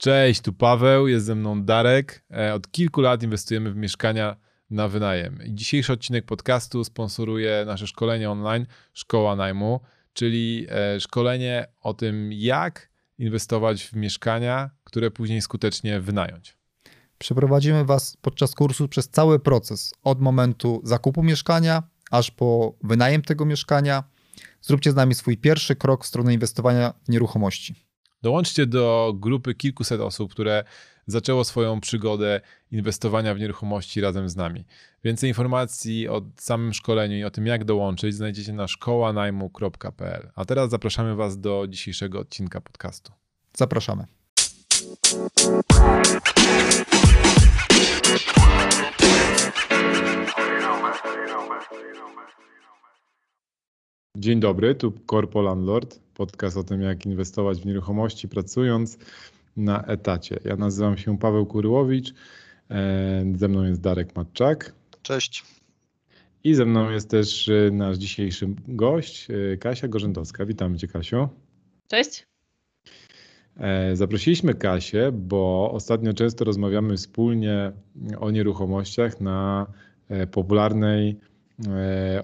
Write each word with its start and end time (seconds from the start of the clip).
Cześć, 0.00 0.40
tu 0.40 0.52
Paweł, 0.52 1.08
jest 1.08 1.26
ze 1.26 1.34
mną 1.34 1.62
Darek. 1.62 2.24
E, 2.30 2.54
od 2.54 2.70
kilku 2.70 3.00
lat 3.00 3.22
inwestujemy 3.22 3.72
w 3.72 3.76
mieszkania 3.76 4.36
na 4.70 4.88
wynajem. 4.88 5.38
Dzisiejszy 5.48 5.92
odcinek 5.92 6.24
podcastu 6.24 6.84
sponsoruje 6.84 7.64
nasze 7.66 7.86
szkolenie 7.86 8.30
online 8.30 8.66
Szkoła 8.92 9.36
Najmu, 9.36 9.80
czyli 10.12 10.66
e, 10.70 11.00
szkolenie 11.00 11.66
o 11.80 11.94
tym, 11.94 12.32
jak 12.32 12.90
inwestować 13.18 13.84
w 13.84 13.92
mieszkania, 13.92 14.70
które 14.84 15.10
później 15.10 15.42
skutecznie 15.42 16.00
wynająć. 16.00 16.56
Przeprowadzimy 17.18 17.84
Was 17.84 18.16
podczas 18.20 18.54
kursu 18.54 18.88
przez 18.88 19.08
cały 19.08 19.38
proces, 19.38 19.94
od 20.02 20.20
momentu 20.20 20.80
zakupu 20.84 21.22
mieszkania, 21.22 21.82
aż 22.10 22.30
po 22.30 22.74
wynajem 22.82 23.22
tego 23.22 23.44
mieszkania. 23.44 24.04
Zróbcie 24.60 24.92
z 24.92 24.94
nami 24.94 25.14
swój 25.14 25.36
pierwszy 25.36 25.76
krok 25.76 26.04
w 26.04 26.08
stronę 26.08 26.34
inwestowania 26.34 26.94
w 27.04 27.08
nieruchomości. 27.08 27.89
Dołączcie 28.22 28.66
do 28.66 29.14
grupy 29.16 29.54
kilkuset 29.54 30.00
osób, 30.00 30.32
które 30.32 30.64
zaczęło 31.06 31.44
swoją 31.44 31.80
przygodę 31.80 32.40
inwestowania 32.72 33.34
w 33.34 33.38
nieruchomości 33.38 34.00
razem 34.00 34.28
z 34.28 34.36
nami. 34.36 34.64
Więcej 35.04 35.30
informacji 35.30 36.08
o 36.08 36.22
samym 36.36 36.74
szkoleniu 36.74 37.16
i 37.16 37.24
o 37.24 37.30
tym, 37.30 37.46
jak 37.46 37.64
dołączyć, 37.64 38.14
znajdziecie 38.14 38.52
na 38.52 38.68
szkołanajmu.pl. 38.68 40.30
A 40.34 40.44
teraz 40.44 40.70
zapraszamy 40.70 41.16
Was 41.16 41.40
do 41.40 41.66
dzisiejszego 41.68 42.20
odcinka 42.20 42.60
podcastu. 42.60 43.12
Zapraszamy. 43.56 44.04
Dzień 54.16 54.40
dobry, 54.40 54.74
tu 54.74 54.92
Corpo 55.10 55.42
Landlord, 55.42 56.00
podcast 56.14 56.56
o 56.56 56.64
tym, 56.64 56.82
jak 56.82 57.06
inwestować 57.06 57.60
w 57.60 57.66
nieruchomości 57.66 58.28
pracując 58.28 58.98
na 59.56 59.82
etacie. 59.84 60.40
Ja 60.44 60.56
nazywam 60.56 60.98
się 60.98 61.18
Paweł 61.18 61.46
Kuryłowicz, 61.46 62.14
e, 62.70 63.24
ze 63.34 63.48
mną 63.48 63.64
jest 63.64 63.80
Darek 63.80 64.16
Matczak. 64.16 64.74
Cześć. 65.02 65.44
I 66.44 66.54
ze 66.54 66.64
mną 66.64 66.90
jest 66.90 67.10
też 67.10 67.48
e, 67.48 67.70
nasz 67.70 67.98
dzisiejszy 67.98 68.48
gość, 68.68 69.28
e, 69.30 69.56
Kasia 69.56 69.88
Gorzędowska. 69.88 70.46
Witamy 70.46 70.78
Cię, 70.78 70.88
Kasiu. 70.88 71.28
Cześć. 71.88 72.26
Zaprosiliśmy 73.92 74.54
Kasię, 74.54 75.12
bo 75.12 75.70
ostatnio 75.72 76.14
często 76.14 76.44
rozmawiamy 76.44 76.96
wspólnie 76.96 77.72
o 78.18 78.30
nieruchomościach 78.30 79.20
na 79.20 79.66
popularnej 80.30 81.20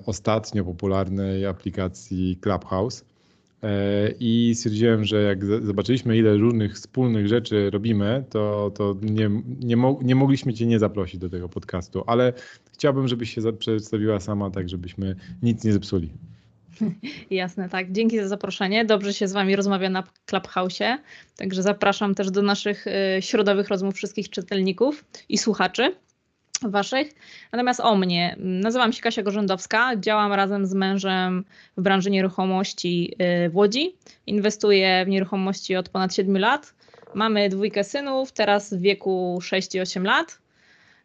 ostatnio 0.07 0.65
popularnej 0.65 1.47
aplikacji 1.47 2.39
Clubhouse. 2.41 3.05
E, 3.63 4.11
I 4.21 4.55
stwierdziłem, 4.55 5.05
że 5.05 5.23
jak 5.23 5.45
zobaczyliśmy, 5.45 6.17
ile 6.17 6.37
różnych 6.37 6.75
wspólnych 6.75 7.29
rzeczy 7.29 7.71
robimy, 7.71 8.25
to, 8.31 8.71
to 8.75 8.97
nie, 9.03 9.31
nie, 9.61 9.77
mo 9.77 9.99
nie 10.03 10.15
mogliśmy 10.15 10.55
Cię 10.55 10.67
nie 10.67 10.79
zaprosić 10.79 11.21
do 11.21 11.31
tego 11.31 11.49
podcastu, 11.49 12.05
ale 12.07 12.33
chciałbym, 12.73 13.09
żebyś 13.09 13.35
się 13.35 13.53
przedstawiła 13.53 14.21
sama, 14.21 14.51
tak 14.51 14.69
żebyśmy 14.69 15.17
nic 15.43 15.65
nie 15.65 15.73
zepsuli. 15.73 16.13
Jasne, 17.31 17.69
tak. 17.69 17.93
Dzięki 17.93 18.19
za 18.19 18.29
zaproszenie. 18.29 18.85
Dobrze 18.85 19.13
się 19.15 19.29
z 19.29 19.33
Wami 19.33 19.57
rozmawia 19.57 19.91
na 19.91 20.05
Clubhouse. 20.27 20.79
Także 21.37 21.63
zapraszam 21.63 22.15
też 22.15 22.31
do 22.31 22.43
naszych 22.43 22.87
e, 22.87 23.23
środowych 23.23 23.69
rozmów 23.69 23.95
wszystkich 23.95 24.31
czytelników 24.31 25.05
i 25.29 25.39
słuchaczy. 25.39 25.95
Waszych. 26.63 27.09
Natomiast 27.53 27.81
o 27.81 27.97
mnie. 27.97 28.37
Nazywam 28.39 28.93
się 28.93 29.03
Kasia 29.03 29.23
Gorzędowska, 29.23 29.97
działam 29.97 30.33
razem 30.33 30.67
z 30.67 30.75
mężem 30.75 31.45
w 31.77 31.83
branży 31.83 32.11
nieruchomości 32.11 33.15
y, 33.45 33.51
w 33.51 33.57
Łodzi. 33.57 33.95
Inwestuję 34.27 35.05
w 35.05 35.09
nieruchomości 35.09 35.77
od 35.77 35.89
ponad 35.89 36.15
7 36.15 36.39
lat. 36.39 36.75
Mamy 37.15 37.49
dwójkę 37.49 37.85
synów, 37.85 38.33
teraz 38.33 38.75
w 38.75 38.81
wieku 38.81 39.39
6 39.43 39.75
i 39.75 39.81
8 39.81 40.05
lat. 40.05 40.39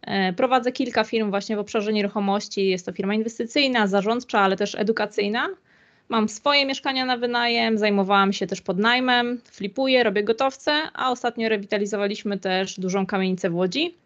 E, 0.02 0.33
prowadzę 0.33 0.72
kilka 0.72 1.03
firm 1.03 1.29
właśnie 1.29 1.55
w 1.55 1.59
obszarze 1.59 1.94
nieruchomości. 1.94 2.69
Jest 2.69 2.85
to 2.85 2.91
firma 2.91 3.13
inwestycyjna, 3.13 3.88
zarządcza, 3.88 4.39
ale 4.39 4.57
też 4.57 4.75
edukacyjna. 4.75 5.47
Mam 6.09 6.29
swoje 6.29 6.66
mieszkania 6.66 7.06
na 7.06 7.18
wynajem, 7.18 7.78
zajmowałam 7.78 8.33
się 8.33 8.47
też 8.47 8.62
podnajmem, 8.62 9.41
flipuję, 9.51 10.03
robię 10.03 10.23
gotowce, 10.23 10.72
a 10.94 11.12
ostatnio 11.12 11.50
rewitalizowaliśmy 11.50 12.39
też 12.39 12.79
dużą 12.79 13.06
kamienicę 13.06 13.50
w 13.50 13.56
Łodzi. 13.56 14.00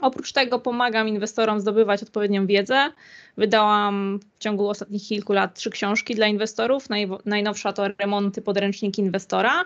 Oprócz 0.00 0.32
tego 0.32 0.58
pomagam 0.58 1.08
inwestorom 1.08 1.60
zdobywać 1.60 2.02
odpowiednią 2.02 2.46
wiedzę. 2.46 2.92
Wydałam 3.36 4.20
w 4.34 4.38
ciągu 4.38 4.68
ostatnich 4.68 5.02
kilku 5.02 5.32
lat 5.32 5.54
trzy 5.54 5.70
książki 5.70 6.14
dla 6.14 6.26
inwestorów. 6.26 6.88
najnowsza 7.24 7.72
to 7.72 7.88
Remonty 7.98 8.42
podręcznik 8.42 8.98
inwestora. 8.98 9.64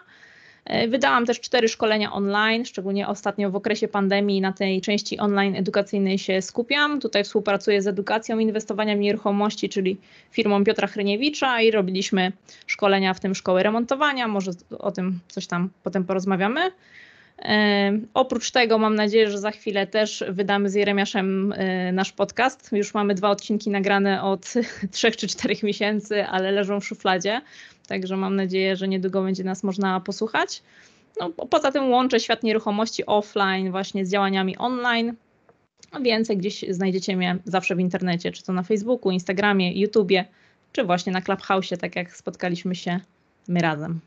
E, 0.65 0.89
wydałam 0.89 1.27
też 1.27 1.41
cztery 1.41 1.69
szkolenia 1.69 2.13
online, 2.13 2.65
szczególnie 2.65 3.09
ostatnio 3.09 3.51
w 3.51 3.57
okresie 3.57 3.89
pandemii 3.89 4.41
na 4.41 4.53
tej 4.53 4.81
części 4.81 5.19
online 5.19 5.57
edukacyjnej 5.57 6.19
się 6.19 6.43
skupiam. 6.43 7.01
Tutaj 7.01 7.25
współpracuję 7.25 7.83
z 7.83 7.87
edukacją 7.87 8.39
inwestowania 8.39 8.97
w 8.97 8.99
nieruchomości, 8.99 9.69
czyli 9.69 9.97
firmą 10.31 10.65
Piotra 10.65 10.87
Hryniewicza 10.87 11.61
i 11.61 11.71
robiliśmy 11.71 12.33
szkolenia, 12.67 13.15
w 13.15 13.21
tym 13.21 13.35
szkoły 13.35 13.63
remontowania. 13.63 14.29
Może 14.29 14.51
o 14.79 14.93
tym 14.93 15.21
coś 15.29 15.47
tam 15.47 15.71
potem 15.83 16.05
porozmawiamy. 16.05 16.61
Oprócz 18.15 18.51
tego 18.51 18.79
mam 18.79 18.95
nadzieję, 18.95 19.31
że 19.31 19.39
za 19.39 19.51
chwilę 19.51 19.87
też 19.87 20.25
wydamy 20.29 20.71
z 20.71 20.75
Jeremiaszem 20.75 21.53
e, 21.53 21.93
nasz 21.93 22.13
podcast. 22.13 22.73
Już 22.73 22.95
mamy 22.95 23.15
dwa 23.15 23.31
odcinki 23.31 23.71
nagrane 23.71 24.23
od 24.23 24.55
trzech 24.93 25.17
czy 25.17 25.29
czterech 25.29 25.63
miesięcy, 25.63 26.25
ale 26.25 26.53
leżą 26.53 26.81
w 26.81 26.87
szufladzie, 26.87 27.41
także 27.87 28.17
mam 28.17 28.37
nadzieję, 28.37 28.77
że 28.77 28.89
niedługo 28.89 29.23
będzie 29.23 29.45
nas 29.45 29.63
można 29.63 30.01
posłuchać. 30.01 30.63
No, 31.21 31.31
poza 31.31 31.73
tym 31.73 31.91
łączę 31.91 32.21
świat 32.21 32.43
nieruchomości 32.43 33.07
offline 33.07 33.71
właśnie 33.71 34.07
z 34.07 34.11
działaniami 34.11 34.57
online. 34.57 35.15
Więcej 36.03 36.37
gdzieś 36.37 36.65
znajdziecie 36.71 37.17
mnie 37.17 37.39
zawsze 37.45 37.77
w 37.77 37.81
internecie, 37.81 38.33
czy 38.33 38.43
to 38.43 38.53
na 38.53 38.63
Facebooku, 38.63 39.13
Instagramie, 39.13 39.81
YouTubie, 39.81 40.25
czy 40.73 40.85
właśnie 40.85 41.13
na 41.13 41.23
Clubhouse, 41.23 41.79
tak 41.81 41.97
jak 41.97 42.17
spotkaliśmy 42.17 42.75
się 42.75 43.01
my 43.49 43.61
razem. 43.61 44.01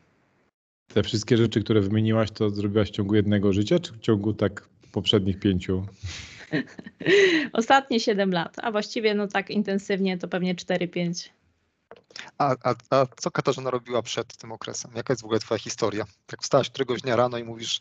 Te 0.93 1.03
wszystkie 1.03 1.37
rzeczy, 1.37 1.63
które 1.63 1.81
wymieniłaś, 1.81 2.31
to 2.31 2.49
zrobiłaś 2.49 2.87
w 2.87 2.91
ciągu 2.91 3.15
jednego 3.15 3.53
życia, 3.53 3.79
czy 3.79 3.93
w 3.93 3.99
ciągu 3.99 4.33
tak 4.33 4.69
poprzednich 4.91 5.39
pięciu? 5.39 5.85
Ostatnie 7.53 7.99
7 7.99 8.31
lat, 8.31 8.55
a 8.61 8.71
właściwie 8.71 9.15
no 9.15 9.27
tak 9.27 9.49
intensywnie 9.49 10.17
to 10.17 10.27
pewnie 10.27 10.55
4-5. 10.55 11.29
A, 12.37 12.55
a, 12.63 12.75
a 12.89 13.05
co 13.17 13.31
Katarzyna 13.31 13.71
robiła 13.71 14.01
przed 14.01 14.37
tym 14.37 14.51
okresem? 14.51 14.91
Jaka 14.95 15.13
jest 15.13 15.21
w 15.21 15.25
ogóle 15.25 15.39
twoja 15.39 15.59
historia? 15.59 16.05
Tak 16.25 16.41
wstałaś 16.43 16.69
któregoś 16.69 17.01
dnia 17.01 17.15
rano 17.15 17.37
i 17.37 17.43
mówisz, 17.43 17.79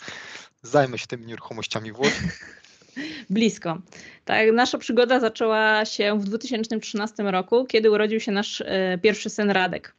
zajmę 0.62 0.98
się 0.98 1.06
tymi 1.06 1.26
nieruchomościami 1.26 1.92
w 1.92 1.98
Łodzi? 1.98 2.14
Blisko. 3.30 3.78
Tak, 4.24 4.52
nasza 4.52 4.78
przygoda 4.78 5.20
zaczęła 5.20 5.84
się 5.84 6.18
w 6.20 6.24
2013 6.24 7.22
roku, 7.22 7.64
kiedy 7.64 7.90
urodził 7.90 8.20
się 8.20 8.32
nasz 8.32 8.60
e, 8.60 8.98
pierwszy 9.02 9.30
syn 9.30 9.50
Radek. 9.50 9.94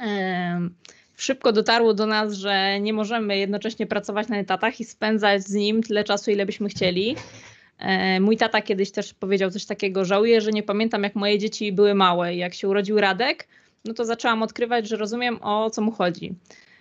E, 0.00 0.68
szybko 1.16 1.52
dotarło 1.52 1.94
do 1.94 2.06
nas, 2.06 2.32
że 2.32 2.80
nie 2.80 2.92
możemy 2.92 3.38
jednocześnie 3.38 3.86
pracować 3.86 4.28
na 4.28 4.38
etatach 4.38 4.80
i 4.80 4.84
spędzać 4.84 5.42
z 5.42 5.54
nim 5.54 5.82
tyle 5.82 6.04
czasu, 6.04 6.30
ile 6.30 6.46
byśmy 6.46 6.68
chcieli. 6.68 7.16
E, 7.78 8.20
mój 8.20 8.36
tata 8.36 8.62
kiedyś 8.62 8.90
też 8.90 9.14
powiedział 9.14 9.50
coś 9.50 9.66
takiego, 9.66 10.04
żałuję, 10.04 10.40
że 10.40 10.50
nie 10.50 10.62
pamiętam 10.62 11.02
jak 11.02 11.14
moje 11.14 11.38
dzieci 11.38 11.72
były 11.72 11.94
małe 11.94 12.34
jak 12.34 12.54
się 12.54 12.68
urodził 12.68 13.00
Radek, 13.00 13.48
no 13.84 13.94
to 13.94 14.04
zaczęłam 14.04 14.42
odkrywać, 14.42 14.88
że 14.88 14.96
rozumiem 14.96 15.38
o 15.42 15.70
co 15.70 15.82
mu 15.82 15.92
chodzi. 15.92 16.34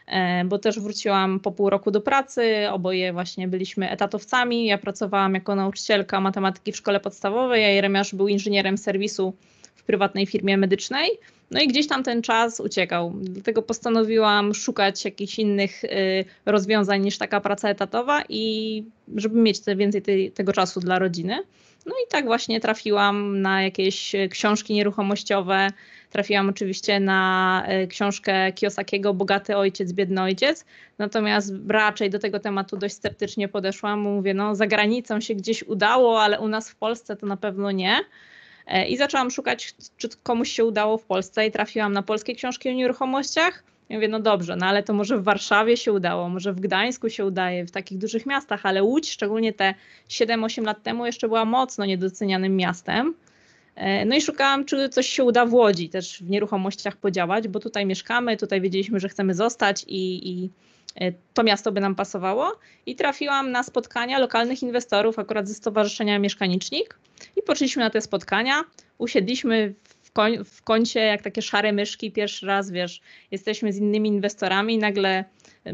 E, 0.07 0.45
bo 0.45 0.59
też 0.59 0.79
wróciłam 0.79 1.39
po 1.39 1.51
pół 1.51 1.69
roku 1.69 1.91
do 1.91 2.01
pracy, 2.01 2.67
oboje 2.71 3.13
właśnie 3.13 3.47
byliśmy 3.47 3.89
etatowcami. 3.89 4.65
Ja 4.65 4.77
pracowałam 4.77 5.33
jako 5.33 5.55
nauczycielka 5.55 6.21
matematyki 6.21 6.71
w 6.71 6.77
szkole 6.77 6.99
podstawowej, 6.99 7.65
a 7.65 7.67
Jeremiasz 7.67 8.15
był 8.15 8.27
inżynierem 8.27 8.77
serwisu 8.77 9.33
w 9.75 9.83
prywatnej 9.83 10.25
firmie 10.25 10.57
medycznej. 10.57 11.09
No 11.51 11.61
i 11.61 11.67
gdzieś 11.67 11.87
tam 11.87 12.03
ten 12.03 12.21
czas 12.21 12.59
uciekał. 12.59 13.13
Dlatego 13.21 13.61
postanowiłam 13.61 14.53
szukać 14.53 15.05
jakichś 15.05 15.39
innych 15.39 15.83
y, 15.83 16.25
rozwiązań 16.45 17.01
niż 17.01 17.17
taka 17.17 17.41
praca 17.41 17.69
etatowa 17.69 18.23
i 18.29 18.83
żeby 19.15 19.39
mieć 19.39 19.59
te, 19.59 19.75
więcej 19.75 20.31
tego 20.31 20.53
czasu 20.53 20.79
dla 20.79 20.99
rodziny. 20.99 21.37
No 21.85 21.93
i 21.93 22.07
tak 22.09 22.25
właśnie 22.25 22.59
trafiłam 22.59 23.41
na 23.41 23.63
jakieś 23.63 24.15
książki 24.29 24.73
nieruchomościowe. 24.73 25.67
Trafiłam 26.09 26.49
oczywiście 26.49 26.99
na 26.99 27.63
y, 27.83 27.87
książkę 27.87 28.53
Kiyosakiego 28.53 29.13
Bogaty 29.13 29.57
ojciec, 29.57 29.93
biedny 29.93 30.21
ojciec. 30.21 30.65
Natomiast 30.97 31.53
raczej 31.67 32.09
do 32.09 32.19
tego 32.19 32.39
tematu 32.39 32.77
dość 32.77 32.95
sceptycznie 32.95 33.47
podeszłam. 33.47 33.99
Mówię, 33.99 34.33
no 34.33 34.55
za 34.55 34.67
granicą 34.67 35.21
się 35.21 35.35
gdzieś 35.35 35.63
udało, 35.63 36.21
ale 36.21 36.39
u 36.39 36.47
nas 36.47 36.69
w 36.69 36.75
Polsce 36.75 37.15
to 37.15 37.25
na 37.25 37.37
pewno 37.37 37.71
nie. 37.71 37.99
E, 38.67 38.87
I 38.87 38.97
zaczęłam 38.97 39.31
szukać, 39.31 39.75
czy 39.97 40.09
komuś 40.23 40.51
się 40.51 40.65
udało 40.65 40.97
w 40.97 41.03
Polsce 41.03 41.47
i 41.47 41.51
trafiłam 41.51 41.93
na 41.93 42.03
polskie 42.03 42.35
książki 42.35 42.69
o 42.69 42.73
nieruchomościach. 42.73 43.63
I 43.89 43.95
mówię, 43.95 44.07
no 44.07 44.19
dobrze, 44.19 44.55
no 44.55 44.65
ale 44.65 44.83
to 44.83 44.93
może 44.93 45.17
w 45.17 45.23
Warszawie 45.23 45.77
się 45.77 45.93
udało, 45.93 46.29
może 46.29 46.53
w 46.53 46.59
Gdańsku 46.59 47.09
się 47.09 47.25
udaje, 47.25 47.65
w 47.65 47.71
takich 47.71 47.97
dużych 47.97 48.25
miastach, 48.25 48.65
ale 48.65 48.83
Łódź, 48.83 49.11
szczególnie 49.11 49.53
te 49.53 49.73
7-8 50.09 50.63
lat 50.63 50.83
temu, 50.83 51.05
jeszcze 51.05 51.27
była 51.27 51.45
mocno 51.45 51.85
niedocenianym 51.85 52.55
miastem. 52.55 53.13
E, 53.75 54.05
no 54.05 54.15
i 54.15 54.21
szukałam, 54.21 54.65
czy 54.65 54.89
coś 54.89 55.07
się 55.07 55.23
uda 55.23 55.45
w 55.45 55.53
Łodzi 55.53 55.89
też 55.89 56.23
w 56.23 56.29
nieruchomościach 56.29 56.97
podziałać, 56.97 57.47
bo 57.47 57.59
tutaj 57.59 57.85
mieszkamy, 57.85 58.37
tutaj 58.37 58.61
wiedzieliśmy, 58.61 58.99
że 58.99 59.09
chcemy 59.09 59.33
zostać 59.33 59.85
i, 59.87 60.29
i 60.29 60.49
to 61.33 61.43
miasto 61.43 61.71
by 61.71 61.81
nam 61.81 61.95
pasowało. 61.95 62.59
I 62.85 62.95
trafiłam 62.95 63.51
na 63.51 63.63
spotkania 63.63 64.19
lokalnych 64.19 64.63
inwestorów 64.63 65.19
akurat 65.19 65.47
ze 65.47 65.53
Stowarzyszenia 65.53 66.19
Mieszkanicznik. 66.19 66.99
I 67.35 67.41
poszliśmy 67.41 67.83
na 67.83 67.89
te 67.89 68.01
spotkania, 68.01 68.63
usiedliśmy 68.97 69.73
w, 70.03 70.11
koń, 70.11 70.43
w 70.45 70.61
kącie 70.61 70.99
jak 70.99 71.21
takie 71.21 71.41
szare 71.41 71.73
myszki, 71.73 72.11
pierwszy 72.11 72.45
raz, 72.45 72.71
wiesz, 72.71 73.01
jesteśmy 73.31 73.73
z 73.73 73.77
innymi 73.77 74.09
inwestorami 74.09 74.77
nagle 74.77 75.25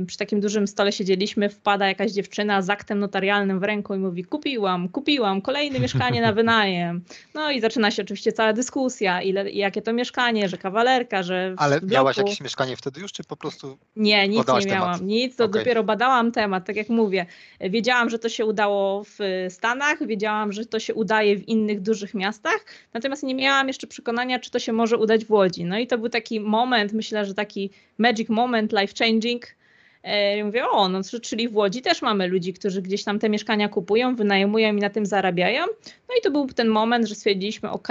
przy 0.08 0.18
takim 0.18 0.42
dużym 0.42 0.68
stole 0.68 0.92
siedzieliśmy, 0.92 1.50
wpada 1.50 1.88
jakaś 1.88 2.12
dziewczyna 2.12 2.62
z 2.62 2.70
aktem 2.70 3.00
notarialnym 3.00 3.60
w 3.60 3.64
ręku 3.64 3.96
i 3.96 3.98
mówi 3.98 4.24
kupiłam, 4.24 4.90
kupiłam, 4.90 5.42
kolejne 5.42 5.80
mieszkanie 5.80 6.22
na 6.22 6.34
wynajem. 6.34 7.04
No 7.34 7.52
i 7.52 7.62
zaczyna 7.62 7.92
się 7.92 8.04
oczywiście 8.04 8.32
cała 8.32 8.54
dyskusja, 8.54 9.22
ile, 9.22 9.52
jakie 9.52 9.82
to 9.82 9.94
mieszkanie, 9.94 10.50
że 10.50 10.58
kawalerka, 10.58 11.24
że 11.24 11.56
Ale 11.58 11.80
miałaś 11.84 12.18
jakieś 12.18 12.42
mieszkanie 12.42 12.76
wtedy 12.78 13.02
już, 13.02 13.12
czy 13.12 13.24
po 13.24 13.36
prostu 13.38 13.78
Nie, 13.96 14.28
nic 14.28 14.48
nie 14.48 14.54
miałam, 14.54 14.66
temat? 14.66 15.02
nic, 15.02 15.36
to 15.36 15.52
Okay. 15.52 15.60
dopiero 15.62 15.84
badałam 15.84 16.32
temat, 16.32 16.66
tak 16.66 16.76
jak 16.76 16.90
mówię. 16.90 17.26
Wiedziałam, 17.60 18.10
że 18.10 18.20
to 18.20 18.30
się 18.30 18.46
udało 18.46 19.04
w 19.04 19.20
Stanach, 19.50 20.08
wiedziałam, 20.08 20.54
że 20.54 20.66
to 20.66 20.80
się 20.80 20.94
udaje 20.94 21.38
w 21.38 21.48
innych 21.48 21.82
dużych 21.82 22.14
miastach, 22.14 22.66
natomiast 22.94 23.24
nie 23.24 23.36
miałam 23.36 23.68
jeszcze 23.68 23.88
przekonania, 23.88 24.40
czy 24.40 24.52
to 24.52 24.60
się 24.60 24.74
może 24.74 24.98
udać 24.98 25.26
w 25.26 25.32
Łodzi. 25.32 25.66
No 25.66 25.80
i 25.80 25.88
to 25.88 25.98
był 25.98 26.10
taki 26.10 26.40
moment, 26.40 26.94
myślę, 26.94 27.26
że 27.26 27.34
taki 27.34 27.70
magic 27.98 28.30
moment, 28.30 28.74
life 28.82 28.94
changing, 29.00 29.48
I 30.38 30.44
mówię, 30.44 30.70
o, 30.70 30.90
no 30.90 31.02
czyli 31.22 31.50
w 31.50 31.56
Łodzi 31.56 31.82
też 31.82 32.02
mamy 32.02 32.28
ludzi, 32.28 32.54
którzy 32.54 32.82
gdzieś 32.82 33.04
tam 33.04 33.20
te 33.20 33.30
mieszkania 33.30 33.70
kupują, 33.70 34.16
wynajmują 34.16 34.76
i 34.76 34.80
na 34.80 34.90
tym 34.90 35.06
zarabiają. 35.06 35.66
No 36.10 36.16
i 36.20 36.22
to 36.24 36.32
był 36.32 36.48
ten 36.48 36.68
moment, 36.68 37.08
że 37.08 37.16
stwierdziliśmy, 37.16 37.70
ok, 37.70 37.88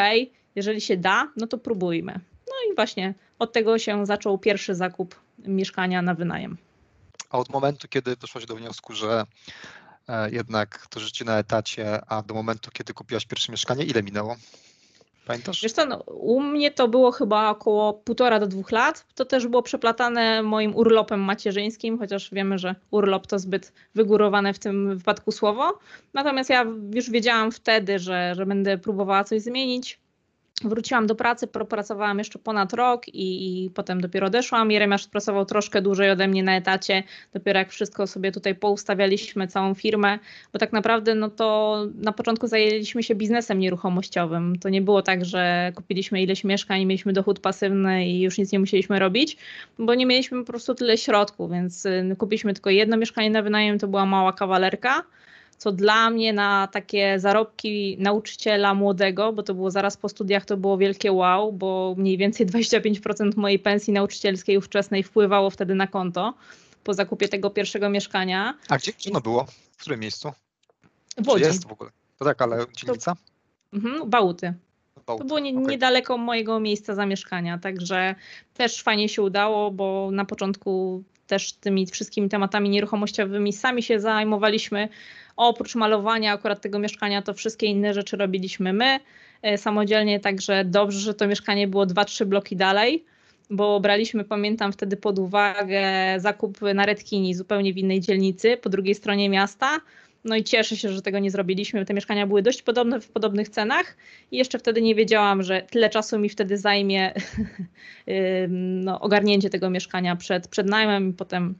jeżeli 0.55 0.81
się 0.81 0.97
da, 0.97 1.29
no 1.37 1.47
to 1.47 1.59
próbujmy. 1.59 2.13
No 2.49 2.73
i 2.73 2.75
właśnie 2.75 3.15
od 3.39 3.53
tego 3.53 3.79
się 3.79 4.07
zaczął 4.07 4.39
pierwszy 4.39 4.75
zakup 4.75 5.21
mieszkania 5.39 6.03
na 6.03 6.15
wynajem. 6.15 6.57
A 7.31 7.39
od 7.39 7.49
momentu, 7.49 7.89
kiedy 7.89 8.17
doszłaś 8.17 8.47
do 8.47 8.57
wniosku, 8.57 8.93
że 8.93 9.25
e, 10.09 10.31
jednak 10.31 10.87
to 10.87 11.01
życie 11.01 11.25
na 11.25 11.39
etacie, 11.39 12.01
a 12.07 12.23
do 12.23 12.35
momentu, 12.35 12.71
kiedy 12.73 12.95
kupiłaś 12.95 13.27
pierwsze 13.27 13.53
mieszkanie, 13.53 13.85
ile 13.85 14.03
minęło? 14.03 14.37
Pamiętasz? 15.31 15.63
Wiesz 15.63 15.73
co, 15.73 15.87
no, 15.87 15.97
u 16.07 16.41
mnie 16.41 16.71
to 16.71 16.89
było 16.89 17.11
chyba 17.13 17.51
około 17.51 17.95
półtora 17.95 18.41
do 18.41 18.47
dwóch 18.47 18.73
lat. 18.73 19.07
To 19.15 19.25
też 19.25 19.47
było 19.47 19.63
przeplatane 19.63 20.43
moim 20.43 20.77
urlopem 20.77 21.21
macierzyńskim, 21.21 21.99
chociaż 21.99 22.31
wiemy, 22.33 22.59
że 22.59 22.75
urlop 22.91 23.27
to 23.27 23.39
zbyt 23.39 23.73
wygórowane 23.95 24.55
w 24.55 24.59
tym 24.59 24.99
wypadku 24.99 25.33
słowo. 25.33 25.79
Natomiast 26.15 26.51
ja 26.51 26.67
już 26.95 27.11
wiedziałam 27.11 27.53
wtedy, 27.53 27.99
że, 27.99 28.35
że 28.35 28.47
będę 28.47 28.79
próbowała 28.79 29.25
coś 29.25 29.43
zmienić. 29.43 30.01
Wróciłam 30.65 31.07
do 31.07 31.15
pracy, 31.15 31.47
pracowałam 31.47 32.19
jeszcze 32.19 32.39
ponad 32.39 32.73
rok 32.73 33.09
i, 33.09 33.65
i, 33.65 33.71
potem 33.71 34.01
dopiero 34.01 34.27
odeszłam. 34.27 34.71
Jeremiasz 34.71 35.07
pracował 35.07 35.45
troszkę 35.45 35.83
dłużej 35.83 36.11
ode 36.11 36.29
mnie 36.29 36.43
na 36.43 36.57
etacie, 36.57 37.03
dopiero 37.33 37.59
jak 37.59 37.71
wszystko 37.71 38.07
sobie 38.07 38.33
tutaj 38.33 38.55
poustawialiśmy, 38.55 39.49
całą 39.49 39.75
firmę, 39.75 40.19
bo 40.53 40.59
tak 40.59 40.73
naprawdę 40.73 41.15
no 41.15 41.31
to 41.31 41.79
na 41.95 42.13
początku 42.13 42.47
zajęliśmy 42.47 43.03
się 43.03 43.15
biznesem 43.15 43.59
nieruchomościowym. 43.59 44.59
To 44.59 44.69
nie 44.69 44.83
było 44.83 45.03
tak, 45.03 45.25
że 45.25 45.73
kupiliśmy 45.75 46.23
ileś 46.23 46.45
mieszkań 46.45 46.85
mieliśmy 46.85 47.13
dochód 47.13 47.41
pasywny 47.41 48.07
i 48.07 48.21
już 48.21 48.39
nic 48.39 48.53
nie 48.53 48.59
musieliśmy 48.59 48.99
robić, 48.99 49.37
bo 49.79 49.95
nie 49.95 50.07
mieliśmy 50.07 50.39
po 50.39 50.45
prostu 50.45 50.75
tyle 50.75 50.99
środków, 50.99 51.51
więc 51.51 51.87
y, 51.87 52.17
kupiliśmy 52.19 52.55
tylko 52.55 52.71
jedno 52.71 52.97
mieszkanie 52.97 53.31
na 53.31 53.43
wynajem, 53.43 53.79
to 53.79 53.89
była 53.89 54.07
mała 54.07 54.33
kawalerka 54.33 55.05
co 55.61 55.73
dla 55.73 56.11
mnie 56.11 56.33
na 56.33 56.69
takie 56.73 57.19
zarobki 57.19 57.97
nauczyciela 57.99 58.75
młodego, 58.75 59.33
bo 59.33 59.43
to 59.43 59.55
było 59.55 59.71
zaraz 59.71 59.97
po 59.97 60.09
studiach, 60.09 60.45
to 60.45 60.57
było 60.57 60.79
wielkie 60.79 61.13
wow, 61.13 61.53
bo 61.53 61.95
mniej 61.99 62.17
więcej 62.17 62.47
25% 62.47 63.37
mojej 63.37 63.59
pensji 63.59 63.93
nauczycielskiej 63.93 64.57
ówczesnej 64.57 65.03
wpływało 65.03 65.51
wtedy 65.51 65.75
na 65.75 65.87
konto 65.87 66.35
po 66.85 66.95
zakupie 66.95 67.29
tego 67.29 67.51
pierwszego 67.51 67.91
mieszkania. 67.91 68.55
A 68.69 68.77
gdzie, 68.77 68.93
gdzie 68.93 69.11
ono 69.11 69.21
było? 69.21 69.47
W 69.73 69.81
którym 69.81 70.01
miejscu? 70.01 70.33
W 71.17 71.29
Łodzi. 71.29 71.43
Czy 71.43 71.49
jest 71.49 71.69
w 71.69 71.73
ogóle? 71.73 71.91
To 72.19 72.25
tak, 72.25 72.43
ale 72.43 72.67
dzielnica? 72.77 73.17
Mhm, 73.73 74.11
Bałuty. 74.11 74.55
Bałty. 75.07 75.23
To 75.23 75.29
było 75.29 75.39
nie, 75.39 75.53
niedaleko 75.53 76.19
mojego 76.19 76.61
miejsca 76.61 76.95
zamieszkania, 76.95 77.59
także 77.59 78.15
też 78.55 78.83
fajnie 78.83 79.09
się 79.09 79.23
udało, 79.23 79.71
bo 79.71 80.09
na 80.13 80.25
początku 80.25 81.03
też 81.27 81.53
tymi 81.53 81.87
wszystkimi 81.87 82.29
tematami 82.29 82.71
nieruchomościowymi 82.71 83.53
sami 83.53 83.83
się 83.83 84.01
zajmowaliśmy. 84.01 84.89
Oprócz 85.41 85.75
malowania 85.75 86.33
akurat 86.33 86.61
tego 86.61 86.79
mieszkania, 86.79 87.23
to 87.23 87.35
wszystkie 87.35 87.67
inne 87.67 87.95
rzeczy 87.95 88.17
robiliśmy 88.17 88.73
my 88.73 88.99
e, 89.43 89.59
samodzielnie, 89.59 90.21
także 90.21 90.65
dobrze, 90.65 90.99
że 90.99 91.15
to 91.15 91.27
mieszkanie 91.27 91.69
było 91.69 91.87
2-3 91.87 92.25
bloki 92.25 92.57
dalej, 92.57 93.05
bo 93.51 93.81
braliśmy, 93.81 94.25
pamiętam 94.25 94.73
wtedy 94.73 94.97
pod 94.97 95.19
uwagę 95.19 95.83
zakup 96.17 96.61
na 96.75 96.87
Redkini 96.87 97.35
zupełnie 97.35 97.73
w 97.73 97.79
innej 97.79 98.01
dzielnicy, 98.01 98.57
po 98.57 98.69
drugiej 98.69 98.95
stronie 98.95 99.29
miasta. 99.29 99.81
No 100.25 100.37
i 100.37 100.45
cieszę 100.45 100.77
się, 100.77 100.89
że 100.89 101.03
tego 101.03 101.19
nie 101.19 101.31
zrobiliśmy. 101.31 101.85
Te 101.85 101.95
mieszkania 101.95 102.27
były 102.27 102.43
dość 102.43 102.63
podobne 102.63 103.01
w 103.01 103.09
podobnych 103.09 103.49
cenach 103.49 103.97
i 104.31 104.37
jeszcze 104.37 104.59
wtedy 104.59 104.83
nie 104.83 104.95
wiedziałam, 104.95 105.43
że 105.43 105.63
tyle 105.71 105.91
czasu 105.91 106.19
mi 106.19 106.29
wtedy 106.29 106.59
zajmie 106.59 107.13
ym, 108.45 108.85
no, 108.85 109.01
ogarnięcie 109.01 109.51
tego 109.51 109.71
mieszkania 109.71 110.17
przed, 110.17 110.49
przed 110.49 110.67
najmem 110.67 111.11
i 111.11 111.13
potem, 111.13 111.55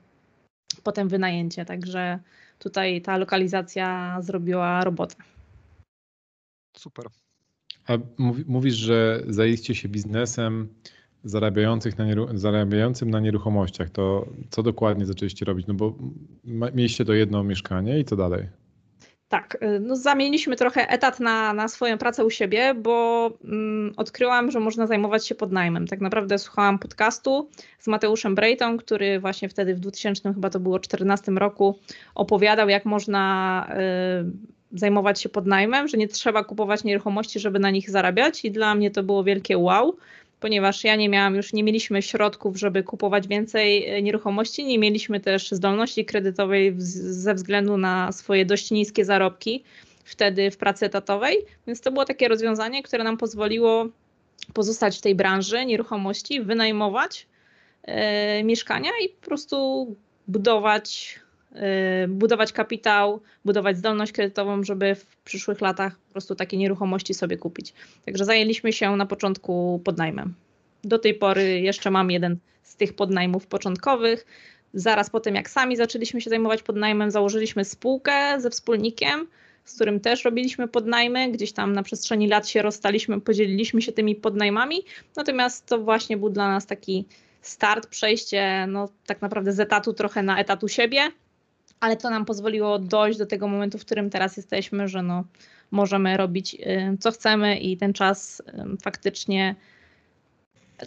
potem 0.83 1.09
wynajęcie. 1.09 1.65
Także 1.65 2.19
tutaj 2.61 3.03
ta 3.03 3.17
lokalizacja 3.17 4.17
zrobiła 4.23 4.85
robotę. 4.85 5.15
Super. 6.77 7.07
A 7.87 7.93
mówi- 8.19 8.45
mówisz, 8.47 8.75
że 8.75 9.23
zajęliście 9.29 9.75
się 9.75 9.89
biznesem 9.89 10.69
zarabiających 11.25 11.99
na 11.99 12.05
nieru- 12.05 12.37
zarabiającym 12.37 13.11
na 13.11 13.21
nieruchomościach. 13.21 13.91
To 13.91 14.27
co 14.51 14.63
dokładnie 14.63 15.07
zaczęliście 15.07 15.45
robić? 15.45 15.67
No 15.67 15.75
bo 15.75 15.95
ma- 16.45 16.71
mieliście 16.71 17.05
to 17.05 17.13
jedno 17.13 17.45
mieszkanie 17.45 17.99
i 17.99 18.05
co 18.05 18.17
dalej? 18.17 18.49
Tak, 19.31 19.59
y, 19.63 19.81
no 19.81 19.97
zamieniliśmy 19.97 20.57
trochę 20.57 20.89
etat 20.89 21.21
na, 21.21 21.53
na 21.53 21.69
swoją 21.69 21.99
pracę 21.99 22.25
u 22.25 22.31
siebie, 22.31 22.75
bo 22.75 23.31
mm, 23.45 23.93
odkryłam, 23.97 24.51
że 24.51 24.61
można 24.61 24.87
zajmować 24.87 25.27
się 25.27 25.35
podnajmem. 25.35 25.87
Tak 25.87 26.01
naprawdę 26.01 26.39
słuchałam 26.39 26.79
podcastu 26.79 27.49
z 27.79 27.87
Mateuszem 27.87 28.35
Brejtą, 28.35 28.77
który 28.79 29.21
właśnie 29.21 29.49
wtedy 29.49 29.75
w 29.75 29.81
2000 29.81 30.35
chyba 30.35 30.51
to 30.51 30.61
było 30.61 30.79
14 30.79 31.33
roku 31.33 31.79
opowiadał, 32.15 32.69
jak 32.69 32.85
można 32.85 33.67
y, 34.73 34.79
zajmować 34.79 35.21
się 35.21 35.29
podnajmem, 35.29 35.89
że 35.89 35.97
nie 35.97 36.09
trzeba 36.09 36.45
kupować 36.45 36.85
nieruchomości, 36.85 37.41
żeby 37.41 37.59
na 37.59 37.71
nich 37.71 37.91
zarabiać 37.91 38.45
i 38.45 38.51
dla 38.51 38.75
mnie 38.75 38.91
to 38.91 39.03
było 39.03 39.25
wielkie 39.25 39.59
wow 39.59 39.97
ponieważ 40.41 40.85
ja 40.85 40.97
nie 40.97 41.09
miałam 41.09 41.35
już, 41.35 41.53
nie 41.53 41.63
mieliśmy 41.65 42.03
środków, 42.03 42.57
żeby 42.57 42.83
kupować 42.83 43.29
więcej 43.29 43.89
e, 43.89 44.03
nieruchomości, 44.03 44.65
nie 44.65 44.79
mieliśmy 44.79 45.21
też 45.21 45.51
zdolności 45.51 46.05
kredytowej 46.05 46.75
ze 46.79 47.35
względu 47.35 47.77
na 47.77 48.13
swoje 48.13 48.47
dość 48.47 48.71
niskie 48.71 49.05
zarobki 49.05 49.65
wtedy 50.05 50.51
w 50.51 50.57
pracy 50.57 50.87
etatowej, 50.87 51.37
więc 51.67 51.81
to 51.81 51.93
było 51.93 52.05
takie 52.05 52.29
rozwiązanie, 52.29 52.83
które 52.83 53.05
nam 53.05 53.17
pozwoliło 53.17 53.87
pozostać 54.53 54.99
w 54.99 55.01
tej 55.01 55.15
branży 55.15 55.67
nieruchomości, 55.67 56.41
wynajmować 56.41 57.27
e, 57.83 58.45
mieszkania 58.45 58.91
i 59.05 59.09
po 59.09 59.27
prostu 59.27 59.87
budować, 60.29 61.21
budować 62.09 62.53
kapitał, 62.53 63.21
budować 63.45 63.77
zdolność 63.77 64.13
kredytową, 64.13 64.65
żeby 64.65 64.95
w 64.95 65.17
przyszłych 65.17 65.61
latach 65.61 65.99
po 65.99 66.13
prostu 66.13 66.35
takie 66.35 66.57
nieruchomości 66.57 67.15
sobie 67.15 67.37
kupić. 67.37 67.75
Także 68.05 68.25
zajęliśmy 68.25 68.73
się 68.73 68.97
na 68.97 69.07
początku 69.07 69.81
podnajmem. 69.85 70.35
Do 70.85 70.99
tej 70.99 71.15
pory 71.15 71.61
jeszcze 71.61 71.91
mam 71.91 72.11
jeden 72.11 72.37
z 72.63 72.77
tych 72.77 72.95
podnajmów 72.95 73.47
początkowych. 73.47 74.27
Zaraz 74.75 75.11
po 75.11 75.21
tym, 75.21 75.35
jak 75.35 75.51
sami 75.51 75.77
zaczęliśmy 75.77 76.21
się 76.21 76.31
zajmować 76.31 76.63
podnajmem, 76.63 77.11
założyliśmy 77.11 77.65
spółkę 77.65 78.41
ze 78.41 78.51
wspólnikiem, 78.51 79.27
z 79.65 79.75
którym 79.75 80.01
też 80.01 80.25
robiliśmy 80.25 80.69
podnajmy. 80.69 81.33
Gdzieś 81.33 81.53
tam 81.53 81.73
na 81.73 81.83
przestrzeni 81.83 82.29
lat 82.29 82.49
się 82.49 82.63
rozstaliśmy, 82.63 83.21
podzieliliśmy 83.21 83.83
się 83.83 83.93
tymi 83.93 84.15
podnajmami. 84.15 84.77
Natomiast 85.17 85.67
to 85.67 85.79
właśnie 85.79 86.17
był 86.17 86.31
dla 86.31 86.49
nas 86.49 86.67
taki 86.67 87.05
start, 87.43 87.87
przejście 87.87 88.67
no, 88.69 88.89
tak 89.07 89.23
naprawdę 89.23 89.53
z 89.53 89.61
etatu 89.61 89.93
trochę 89.93 90.23
na 90.23 90.39
etat 90.39 90.65
u 90.65 90.69
siebie, 90.69 91.01
ale 91.81 91.97
to 91.97 92.11
nam 92.11 92.25
pozwoliło 92.25 92.79
dojść 92.79 93.19
do 93.19 93.27
tego 93.27 93.49
momentu, 93.49 93.79
w 93.79 93.85
którym 93.85 94.11
teraz 94.11 94.37
jesteśmy, 94.37 94.89
że 94.89 95.03
no, 95.03 95.25
możemy 95.71 96.17
robić 96.17 96.55
y, 96.55 96.97
co 97.01 97.11
chcemy 97.11 97.59
i 97.59 97.77
ten 97.77 97.93
czas 97.93 98.41
y, 98.41 98.77
faktycznie 98.83 99.55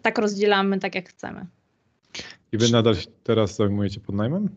tak 0.02 0.18
rozdzielamy, 0.18 0.80
tak 0.80 0.96
jak 0.96 1.10
chcemy. 1.10 1.46
I 2.52 2.58
wy 2.58 2.70
nadal 2.72 2.96
teraz 3.24 3.56
zajmujecie 3.56 4.00
podnajmem? 4.00 4.50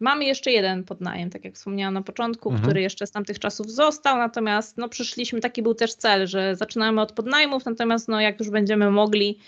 Mamy 0.00 0.24
jeszcze 0.24 0.50
jeden 0.50 0.84
podnajem, 0.84 1.30
tak 1.30 1.44
jak 1.44 1.54
wspomniałam 1.54 1.94
na 1.94 2.02
początku, 2.02 2.48
Mhm. 2.48 2.66
który 2.66 2.80
jeszcze 2.82 3.06
z 3.06 3.10
tamtych 3.10 3.38
czasów 3.38 3.70
został, 3.70 4.18
natomiast 4.18 4.78
no, 4.78 4.88
przyszliśmy, 4.88 5.40
taki 5.40 5.62
był 5.62 5.74
też 5.74 5.94
cel, 5.94 6.26
że 6.26 6.56
zaczynamy 6.56 7.00
od 7.00 7.12
podnajmów, 7.12 7.64
natomiast 7.64 8.08
no, 8.08 8.20
jak 8.20 8.40
już 8.40 8.50
będziemy 8.50 8.90
mogli 8.90 9.38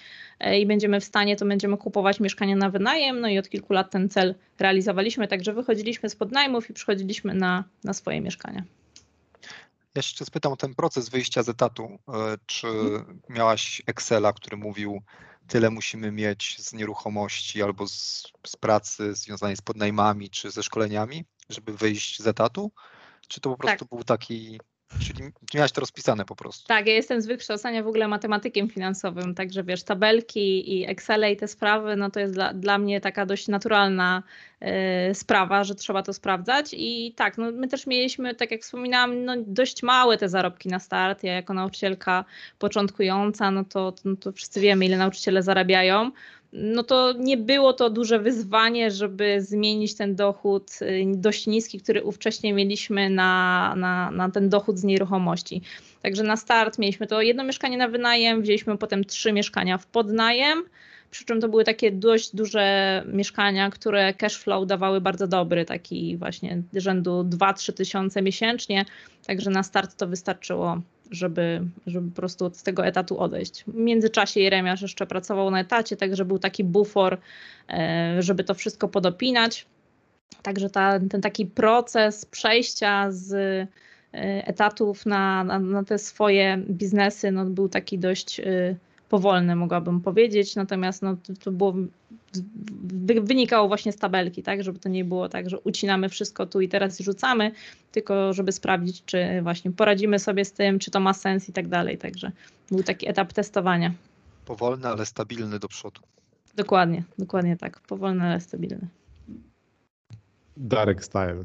i 0.60 0.66
będziemy 0.66 1.00
w 1.00 1.04
stanie, 1.04 1.36
to 1.36 1.46
będziemy 1.46 1.76
kupować 1.76 2.20
mieszkania 2.20 2.56
na 2.56 2.70
wynajem, 2.70 3.20
no 3.20 3.28
i 3.28 3.38
od 3.38 3.48
kilku 3.48 3.72
lat 3.72 3.90
ten 3.90 4.08
cel 4.08 4.34
realizowaliśmy, 4.58 5.28
także 5.28 5.52
wychodziliśmy 5.52 6.08
z 6.08 6.16
podnajmów 6.16 6.70
i 6.70 6.72
przychodziliśmy 6.72 7.34
na, 7.34 7.64
na 7.84 7.92
swoje 7.92 8.20
mieszkania. 8.20 8.64
Ja 9.94 9.98
jeszcze 9.98 10.24
spytam 10.24 10.52
o 10.52 10.56
ten 10.56 10.74
proces 10.74 11.08
wyjścia 11.08 11.42
z 11.42 11.48
etatu. 11.48 11.98
E, 12.08 12.36
Czy 12.46 12.66
miałaś 13.28 13.82
Excela, 13.86 14.32
który 14.32 14.56
mówił, 14.56 15.02
tyle 15.48 15.70
musimy 15.70 16.12
mieć 16.12 16.56
z 16.58 16.72
nieruchomości 16.72 17.62
albo 17.62 17.86
z, 17.86 18.32
z 18.46 18.56
pracy 18.56 19.14
związanej 19.14 19.56
z 19.56 19.62
podnajmami 19.62 20.30
czy 20.30 20.50
ze 20.50 20.62
szkoleniami, 20.62 21.24
żeby 21.48 21.72
wyjść 21.72 22.22
z 22.22 22.26
etatu? 22.26 22.72
Czy 23.28 23.40
to 23.40 23.50
po 23.50 23.56
prostu 23.56 23.78
Tak. 23.78 23.88
był 23.88 24.04
taki, 24.04 24.60
czyli 25.00 25.24
miałaś 25.54 25.72
to 25.72 25.80
rozpisane 25.80 26.24
po 26.24 26.36
prostu? 26.36 26.66
Tak, 26.68 26.86
ja 26.86 26.94
jestem 26.94 27.22
z 27.22 27.26
wykształcenia 27.26 27.82
w 27.82 27.86
ogóle 27.86 28.08
matematykiem 28.08 28.68
finansowym, 28.68 29.34
także 29.34 29.64
wiesz, 29.64 29.82
tabelki 29.82 30.78
i 30.78 30.86
Excele 30.86 31.32
i 31.32 31.36
te 31.36 31.48
sprawy, 31.48 31.96
no 31.96 32.10
to 32.10 32.20
jest 32.20 32.34
dla, 32.34 32.54
dla 32.54 32.78
mnie 32.78 33.00
taka 33.00 33.26
dość 33.26 33.48
naturalna 33.48 34.22
e, 34.60 35.14
sprawa, 35.14 35.64
że 35.64 35.74
trzeba 35.74 36.02
to 36.02 36.12
sprawdzać 36.12 36.66
i 36.72 37.14
tak, 37.16 37.38
no 37.38 37.50
my 37.52 37.68
też 37.68 37.86
mieliśmy, 37.86 38.34
tak 38.34 38.50
jak 38.50 38.62
wspominałam, 38.62 39.24
no 39.24 39.34
dość 39.46 39.82
małe 39.82 40.18
te 40.18 40.28
zarobki 40.28 40.68
na 40.68 40.78
start. 40.78 41.24
Ja 41.24 41.32
jako 41.32 41.54
nauczycielka 41.54 42.24
początkująca, 42.58 43.50
no 43.50 43.64
to, 43.64 43.94
no 44.04 44.16
to 44.16 44.32
wszyscy 44.32 44.60
wiemy, 44.60 44.86
ile 44.86 44.96
nauczyciele 44.96 45.42
zarabiają. 45.42 46.10
No 46.52 46.82
to 46.82 47.14
nie 47.18 47.36
było 47.36 47.72
to 47.72 47.90
duże 47.90 48.18
wyzwanie, 48.18 48.90
żeby 48.90 49.42
zmienić 49.42 49.94
ten 49.94 50.16
dochód 50.16 50.70
y, 50.82 51.04
dość 51.16 51.46
niski, 51.46 51.80
który 51.80 52.04
ówcześnie 52.04 52.52
mieliśmy 52.52 53.10
na, 53.10 53.74
na, 53.76 54.10
na 54.10 54.30
ten 54.30 54.48
dochód 54.48 54.78
z 54.78 54.84
nieruchomości. 54.84 55.62
Także 56.02 56.22
na 56.22 56.36
start 56.36 56.78
mieliśmy 56.78 57.06
to 57.06 57.22
jedno 57.22 57.44
mieszkanie 57.44 57.76
na 57.76 57.88
wynajem, 57.88 58.42
wzięliśmy 58.42 58.78
potem 58.78 59.04
trzy 59.04 59.32
mieszkania 59.32 59.78
w 59.78 59.86
podnajem, 59.86 60.62
przy 61.10 61.24
czym 61.24 61.40
to 61.40 61.48
były 61.48 61.64
takie 61.64 61.90
dość 61.90 62.36
duże 62.36 63.04
mieszkania, 63.06 63.70
które 63.70 64.14
cash 64.14 64.36
flow 64.36 64.66
dawały 64.66 65.00
bardzo 65.00 65.28
dobry, 65.28 65.64
taki 65.64 66.16
właśnie 66.16 66.62
rzędu 66.74 67.24
2-3 67.24 67.72
tysiące 67.72 68.22
miesięcznie, 68.22 68.84
także 69.26 69.50
na 69.50 69.62
start 69.62 69.96
to 69.96 70.06
wystarczyło, 70.06 70.80
żeby, 71.10 71.60
żeby 71.86 72.10
po 72.10 72.16
prostu 72.16 72.50
z 72.54 72.62
tego 72.62 72.86
etatu 72.86 73.18
odejść. 73.18 73.64
W 73.64 73.74
międzyczasie 73.74 74.40
Jeremiasz 74.40 74.82
jeszcze 74.82 75.06
pracował 75.06 75.50
na 75.50 75.60
etacie, 75.60 75.96
także 75.96 76.24
był 76.24 76.38
taki 76.38 76.64
bufor, 76.64 77.18
e, 77.68 78.16
żeby 78.18 78.44
to 78.44 78.54
wszystko 78.54 78.88
podopinać. 78.88 79.66
Także 80.42 80.70
ta, 80.70 81.00
ten 81.10 81.20
taki 81.20 81.46
proces 81.46 82.24
przejścia 82.24 83.06
z 83.10 83.32
e, 83.32 83.66
etatów 84.46 85.06
na, 85.06 85.44
na, 85.44 85.58
na 85.58 85.84
te 85.84 85.98
swoje 85.98 86.62
biznesy 86.70 87.30
no, 87.30 87.44
był 87.44 87.68
taki 87.68 87.98
dość 87.98 88.40
e, 88.40 88.76
powolny, 89.12 89.56
mogłabym 89.56 90.00
powiedzieć. 90.00 90.56
Natomiast 90.56 91.02
no, 91.02 91.16
to, 91.16 91.32
to 91.44 91.52
było, 91.52 91.74
wy- 92.82 93.20
wynikało 93.20 93.68
właśnie 93.68 93.92
z 93.92 93.96
tabelki, 93.96 94.42
tak, 94.42 94.64
żeby 94.64 94.78
to 94.78 94.88
nie 94.88 95.04
było 95.04 95.28
tak, 95.28 95.50
że 95.50 95.60
ucinamy 95.60 96.08
wszystko 96.08 96.46
tu 96.46 96.60
i 96.60 96.68
teraz 96.68 97.00
i 97.00 97.04
rzucamy, 97.04 97.52
tylko 97.92 98.32
żeby 98.32 98.52
sprawdzić, 98.52 99.02
czy 99.04 99.42
właśnie 99.42 99.70
poradzimy 99.70 100.18
sobie 100.18 100.44
z 100.44 100.52
tym, 100.52 100.78
czy 100.78 100.90
to 100.90 101.00
ma 101.00 101.14
sens 101.14 101.48
i 101.48 101.52
tak 101.52 101.68
dalej. 101.68 101.98
Także 101.98 102.32
był 102.70 102.82
taki 102.82 103.08
etap 103.08 103.32
testowania. 103.32 103.92
Powolny, 104.44 104.88
ale 104.88 105.06
stabilny 105.06 105.58
do 105.58 105.68
przodu. 105.68 106.00
Dokładnie, 106.54 107.02
dokładnie 107.18 107.56
tak. 107.56 107.80
Powolny, 107.80 108.24
ale 108.24 108.40
stabilny. 108.40 108.88
Darek 110.56 111.04
Style. 111.04 111.44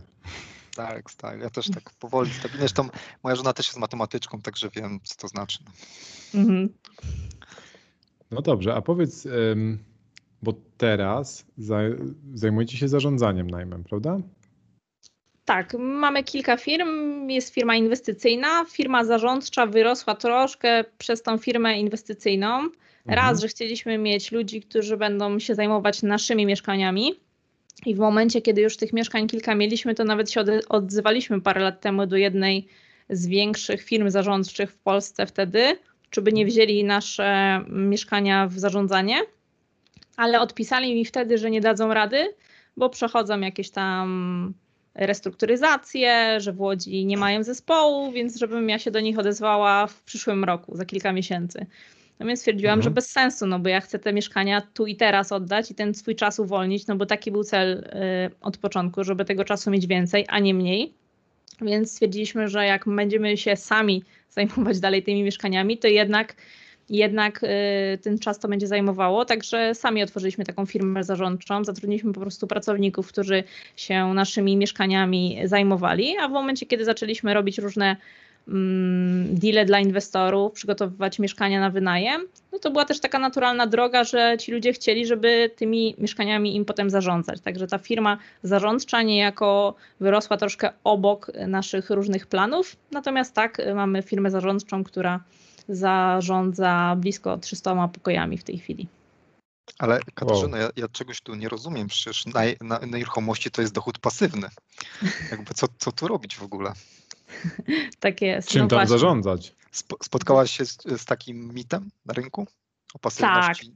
Tak, 0.75 1.13
tak. 1.13 1.41
Ja 1.41 1.49
też 1.49 1.69
tak 1.69 1.91
powoli, 1.99 2.33
stabilnie. 2.33 2.59
Zresztą 2.59 2.89
moja 3.23 3.35
żona 3.35 3.53
też 3.53 3.67
jest 3.67 3.79
matematyczką, 3.79 4.41
także 4.41 4.69
wiem, 4.69 4.99
co 5.03 5.15
to 5.15 5.27
znaczy. 5.27 5.59
Mhm. 6.35 6.69
No 8.31 8.41
dobrze, 8.41 8.75
a 8.75 8.81
powiedz, 8.81 9.27
bo 10.43 10.53
teraz 10.77 11.45
za, 11.57 11.79
zajmujecie 12.33 12.77
się 12.77 12.87
zarządzaniem 12.87 13.49
najmem, 13.49 13.83
prawda? 13.83 14.19
Tak, 15.45 15.73
mamy 15.79 16.23
kilka 16.23 16.57
firm. 16.57 16.89
Jest 17.29 17.53
firma 17.53 17.75
inwestycyjna. 17.75 18.65
Firma 18.65 19.03
zarządcza 19.03 19.65
wyrosła 19.65 20.15
troszkę 20.15 20.83
przez 20.97 21.21
tą 21.21 21.37
firmę 21.37 21.79
inwestycyjną. 21.79 22.69
Raz, 23.05 23.41
że 23.41 23.47
chcieliśmy 23.47 23.97
mieć 23.97 24.31
ludzi, 24.31 24.61
którzy 24.61 24.97
będą 24.97 25.39
się 25.39 25.55
zajmować 25.55 26.03
naszymi 26.03 26.45
mieszkaniami. 26.45 27.13
I 27.85 27.95
w 27.95 27.99
momencie, 27.99 28.41
kiedy 28.41 28.61
już 28.61 28.77
tych 28.77 28.93
mieszkań 28.93 29.27
kilka 29.27 29.55
mieliśmy, 29.55 29.95
to 29.95 30.03
nawet 30.03 30.31
się 30.31 30.43
odzywaliśmy 30.69 31.41
parę 31.41 31.61
lat 31.61 31.81
temu 31.81 32.05
do 32.05 32.17
jednej 32.17 32.67
z 33.09 33.27
większych 33.27 33.83
firm 33.83 34.09
zarządczych 34.09 34.71
w 34.71 34.79
Polsce 34.79 35.25
wtedy, 35.25 35.77
czy 36.09 36.21
by 36.21 36.33
nie 36.33 36.45
wzięli 36.45 36.83
nasze 36.83 37.61
mieszkania 37.69 38.47
w 38.47 38.59
zarządzanie, 38.59 39.15
ale 40.17 40.39
odpisali 40.39 40.95
mi 40.95 41.05
wtedy, 41.05 41.37
że 41.37 41.51
nie 41.51 41.61
dadzą 41.61 41.93
rady, 41.93 42.33
bo 42.77 42.89
przechodzą 42.89 43.39
jakieś 43.39 43.69
tam 43.69 44.53
restrukturyzacje, 44.95 46.41
że 46.41 46.53
w 46.53 46.61
Łodzi 46.61 47.05
nie 47.05 47.17
mają 47.17 47.43
zespołu, 47.43 48.11
więc 48.11 48.37
żebym 48.39 48.69
ja 48.69 48.79
się 48.79 48.91
do 48.91 48.99
nich 48.99 49.19
odezwała 49.19 49.87
w 49.87 50.03
przyszłym 50.03 50.43
roku, 50.43 50.75
za 50.77 50.85
kilka 50.85 51.13
miesięcy. 51.13 51.65
No 52.19 52.25
więc 52.25 52.39
stwierdziłam, 52.39 52.73
Mhm. 52.79 52.83
że 52.83 52.91
bez 52.95 53.09
sensu, 53.11 53.47
no 53.47 53.59
bo 53.59 53.69
ja 53.69 53.81
chcę 53.81 53.99
te 53.99 54.13
mieszkania 54.13 54.61
tu 54.61 54.85
i 54.85 54.95
teraz 54.95 55.31
oddać 55.31 55.71
i 55.71 55.75
ten 55.75 55.93
swój 55.93 56.15
czas 56.15 56.39
uwolnić, 56.39 56.87
no 56.87 56.95
bo 56.95 57.05
taki 57.05 57.31
był 57.31 57.43
cel 57.43 57.71
y, 57.73 58.35
od 58.41 58.57
początku, 58.57 59.03
żeby 59.03 59.25
tego 59.25 59.43
czasu 59.43 59.71
mieć 59.71 59.87
więcej, 59.87 60.25
a 60.29 60.39
nie 60.39 60.53
mniej. 60.53 60.93
Więc 61.61 61.91
stwierdziliśmy, 61.91 62.47
że 62.47 62.65
jak 62.65 62.85
będziemy 62.89 63.37
się 63.37 63.55
sami 63.55 64.03
zajmować 64.29 64.79
dalej 64.79 65.03
tymi 65.03 65.23
mieszkaniami, 65.23 65.77
to 65.77 65.87
jednak, 65.87 66.35
jednak 66.89 67.43
y, 67.43 67.47
ten 67.97 68.19
czas 68.19 68.39
to 68.39 68.47
będzie 68.47 68.67
zajmowało. 68.67 69.25
Także 69.25 69.75
sami 69.75 70.03
otworzyliśmy 70.03 70.45
taką 70.45 70.65
firmę 70.65 71.03
zarządczą, 71.03 71.63
zatrudniliśmy 71.63 72.13
po 72.13 72.21
prostu 72.21 72.47
pracowników, 72.47 73.07
którzy 73.07 73.43
się 73.75 74.13
naszymi 74.13 74.57
mieszkaniami 74.57 75.39
zajmowali, 75.45 76.17
a 76.17 76.27
w 76.27 76.31
momencie, 76.31 76.65
kiedy 76.65 76.85
zaczęliśmy 76.85 77.33
robić 77.33 77.57
różne 77.57 77.97
deale 79.25 79.65
dla 79.65 79.79
inwestorów, 79.79 80.53
przygotowywać 80.53 81.19
mieszkania 81.19 81.59
na 81.59 81.69
wynajem, 81.69 82.27
no 82.51 82.59
to 82.59 82.71
była 82.71 82.85
też 82.85 82.99
taka 82.99 83.19
naturalna 83.19 83.67
droga, 83.67 84.03
że 84.03 84.37
ci 84.39 84.51
ludzie 84.51 84.73
chcieli, 84.73 85.05
żeby 85.05 85.51
tymi 85.55 85.95
mieszkaniami 85.97 86.55
im 86.55 86.65
potem 86.65 86.89
zarządzać. 86.89 87.41
Także 87.41 87.67
ta 87.67 87.77
firma 87.77 88.17
zarządcza 88.43 89.01
niejako 89.01 89.75
wyrosła 89.99 90.37
troszkę 90.37 90.69
obok 90.83 91.31
naszych 91.47 91.89
różnych 91.89 92.27
planów. 92.27 92.75
Natomiast 92.91 93.33
tak, 93.33 93.61
mamy 93.75 94.01
firmę 94.01 94.31
zarządczą, 94.31 94.83
która 94.83 95.23
zarządza 95.69 96.95
blisko 96.97 97.37
300 97.37 97.87
pokojami 97.87 98.37
w 98.37 98.43
tej 98.43 98.57
chwili. 98.57 98.87
Ale 99.79 99.99
Katarzyna, 100.15 100.57
ja, 100.57 100.69
ja 100.75 100.87
czegoś 100.87 101.21
tu 101.21 101.35
nie 101.35 101.49
rozumiem. 101.49 101.87
Przecież 101.87 102.25
na, 102.25 102.41
na, 102.61 102.79
na 102.79 102.97
nieruchomości 102.97 103.51
to 103.51 103.61
jest 103.61 103.73
dochód 103.73 103.99
pasywny. 103.99 104.47
Jakby 105.31 105.53
co, 105.53 105.67
co 105.77 105.91
tu 105.91 106.07
robić 106.07 106.37
w 106.37 106.43
ogóle? 106.43 106.73
Tak 107.99 108.21
jest. 108.21 108.49
Czym 108.49 108.61
no 108.61 108.67
tam 108.67 108.77
właśnie. 108.77 108.89
zarządzać? 108.89 109.55
Sp- 109.79 110.01
spotkałaś 110.03 110.57
się 110.57 110.65
z, 110.65 110.77
z 110.97 111.05
takim 111.05 111.53
mitem 111.53 111.89
na 112.05 112.13
rynku? 112.13 112.47
O 112.93 112.99
pasywności? 112.99 113.73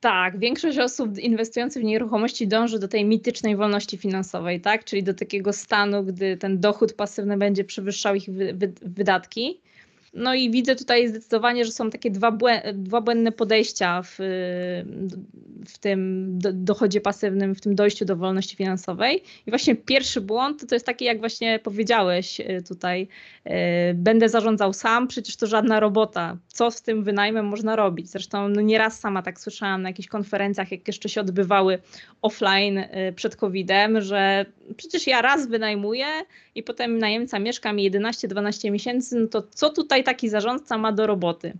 Tak, 0.00 0.38
większość 0.38 0.78
osób 0.78 1.18
inwestujących 1.18 1.82
w 1.82 1.86
nieruchomości 1.86 2.48
dąży 2.48 2.78
do 2.78 2.88
tej 2.88 3.04
mitycznej 3.04 3.56
wolności 3.56 3.98
finansowej, 3.98 4.60
tak? 4.60 4.84
Czyli 4.84 5.02
do 5.02 5.14
takiego 5.14 5.52
stanu, 5.52 6.04
gdy 6.04 6.36
ten 6.36 6.60
dochód 6.60 6.92
pasywny 6.92 7.36
będzie 7.36 7.64
przewyższał 7.64 8.14
ich 8.14 8.30
wy, 8.30 8.54
wy, 8.54 8.72
wydatki. 8.82 9.60
No 10.16 10.34
i 10.34 10.50
widzę 10.50 10.76
tutaj 10.76 11.08
zdecydowanie, 11.08 11.64
że 11.64 11.72
są 11.72 11.90
takie 11.90 12.10
dwa, 12.10 12.30
błę, 12.30 12.62
dwa 12.74 13.00
błędne 13.00 13.32
podejścia 13.32 14.02
w, 14.02 14.16
w 15.66 15.78
tym 15.78 16.28
do, 16.38 16.52
dochodzie 16.52 17.00
pasywnym, 17.00 17.54
w 17.54 17.60
tym 17.60 17.74
dojściu 17.74 18.04
do 18.04 18.16
wolności 18.16 18.56
finansowej. 18.56 19.22
I 19.46 19.50
właśnie 19.50 19.76
pierwszy 19.76 20.20
błąd 20.20 20.68
to, 20.68 20.74
jest 20.74 20.86
taki, 20.86 21.04
jak 21.04 21.18
właśnie 21.18 21.58
powiedziałeś 21.58 22.40
y, 22.40 22.62
tutaj, 22.68 23.08
y, 23.46 23.50
będę 23.94 24.28
zarządzał 24.28 24.72
sam, 24.72 25.08
przecież 25.08 25.36
to 25.36 25.46
żadna 25.46 25.80
robota. 25.80 26.36
Co 26.48 26.70
z 26.70 26.82
tym 26.82 27.04
wynajmem 27.04 27.46
można 27.46 27.76
robić? 27.76 28.08
Zresztą 28.10 28.48
no 28.48 28.60
nieraz 28.60 29.00
sama 29.00 29.22
tak 29.22 29.40
słyszałam 29.40 29.82
na 29.82 29.88
jakichś 29.88 30.08
konferencjach, 30.08 30.72
jak 30.72 30.86
jeszcze 30.86 31.08
się 31.08 31.20
odbywały 31.20 31.78
offline 32.22 32.78
y, 32.78 33.12
przed 33.16 33.36
COVID-em, 33.36 34.00
że 34.00 34.46
przecież 34.76 35.06
ja 35.06 35.22
raz 35.22 35.46
wynajmuję 35.46 36.06
i 36.54 36.62
potem 36.62 36.98
najemca 36.98 37.38
mieszka 37.38 37.72
mi 37.72 37.90
11-12 37.90 38.70
miesięcy, 38.70 39.16
no 39.16 39.26
to 39.26 39.42
co 39.50 39.70
tutaj 39.70 40.04
taki 40.06 40.28
zarządca 40.28 40.78
ma 40.78 40.92
do 40.92 41.06
roboty? 41.06 41.52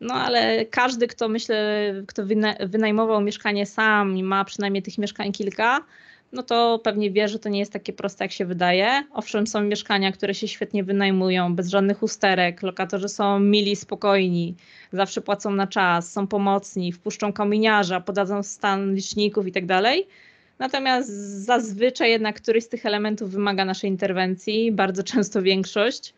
No 0.00 0.14
ale 0.14 0.64
każdy, 0.64 1.06
kto 1.06 1.28
myślę, 1.28 1.92
kto 2.06 2.22
wyna- 2.26 2.56
wynajmował 2.66 3.20
mieszkanie 3.20 3.66
sam 3.66 4.16
i 4.16 4.22
ma 4.22 4.44
przynajmniej 4.44 4.82
tych 4.82 4.98
mieszkań 4.98 5.32
kilka, 5.32 5.80
no 6.32 6.42
to 6.42 6.80
pewnie 6.84 7.10
wie, 7.10 7.28
że 7.28 7.38
to 7.38 7.48
nie 7.48 7.58
jest 7.58 7.72
takie 7.72 7.92
proste, 7.92 8.24
jak 8.24 8.32
się 8.32 8.46
wydaje. 8.46 9.04
Owszem, 9.12 9.46
są 9.46 9.60
mieszkania, 9.60 10.12
które 10.12 10.34
się 10.34 10.48
świetnie 10.48 10.84
wynajmują, 10.84 11.54
bez 11.54 11.68
żadnych 11.68 12.02
usterek, 12.02 12.62
lokatorzy 12.62 13.08
są 13.08 13.38
mili, 13.40 13.76
spokojni, 13.76 14.54
zawsze 14.92 15.20
płacą 15.20 15.50
na 15.50 15.66
czas, 15.66 16.12
są 16.12 16.26
pomocni, 16.26 16.92
wpuszczą 16.92 17.32
kominiarza, 17.32 18.00
podadzą 18.00 18.42
stan 18.42 18.94
liczników 18.94 19.46
i 19.46 19.52
tak. 19.52 19.64
Natomiast 20.58 21.08
zazwyczaj 21.44 22.10
jednak 22.10 22.36
któryś 22.36 22.64
z 22.64 22.68
tych 22.68 22.86
elementów 22.86 23.30
wymaga 23.30 23.64
naszej 23.64 23.90
interwencji, 23.90 24.72
bardzo 24.72 25.02
często 25.02 25.42
większość. 25.42 26.14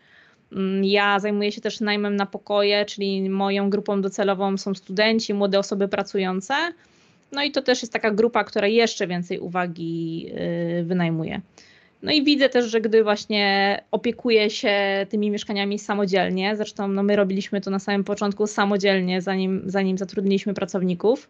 Mm, 0.53 0.85
Ja 0.85 1.21
zajmuję 1.21 1.53
się 1.53 1.61
też 1.61 1.81
najmem 1.81 2.17
na 2.17 2.27
pokoje, 2.27 2.85
czyli 2.85 3.31
moją 3.31 3.71
grupą 3.71 4.03
docelową 4.03 4.57
są 4.57 4.75
studenci, 4.75 5.35
młode 5.35 5.59
osoby 5.59 5.89
pracujące. 5.89 6.55
No 7.33 7.43
i 7.43 7.51
to 7.51 7.63
też 7.63 7.83
jest 7.83 7.93
taka 7.93 8.11
grupa, 8.11 8.45
która 8.45 8.67
jeszcze 8.67 9.07
więcej 9.07 9.39
uwagi 9.39 10.27
y, 10.81 10.85
wynajmuje. 10.85 11.41
No 12.03 12.13
i 12.13 12.25
widzę 12.25 12.49
też, 12.49 12.67
że 12.67 12.81
gdy 12.81 13.05
właśnie 13.05 13.79
opiekuję 13.91 14.51
się 14.51 15.07
tymi 15.09 15.31
mieszkaniami 15.31 15.79
samodzielnie, 15.79 16.57
zresztą 16.57 16.89
no 16.89 17.03
my 17.03 17.17
robiliśmy 17.17 17.61
to 17.61 17.71
na 17.71 17.79
samym 17.79 18.05
początku 18.05 18.47
samodzielnie, 18.47 19.23
zanim, 19.23 19.63
zanim 19.67 19.99
zatrudniliśmy 19.99 20.55
pracowników, 20.55 21.29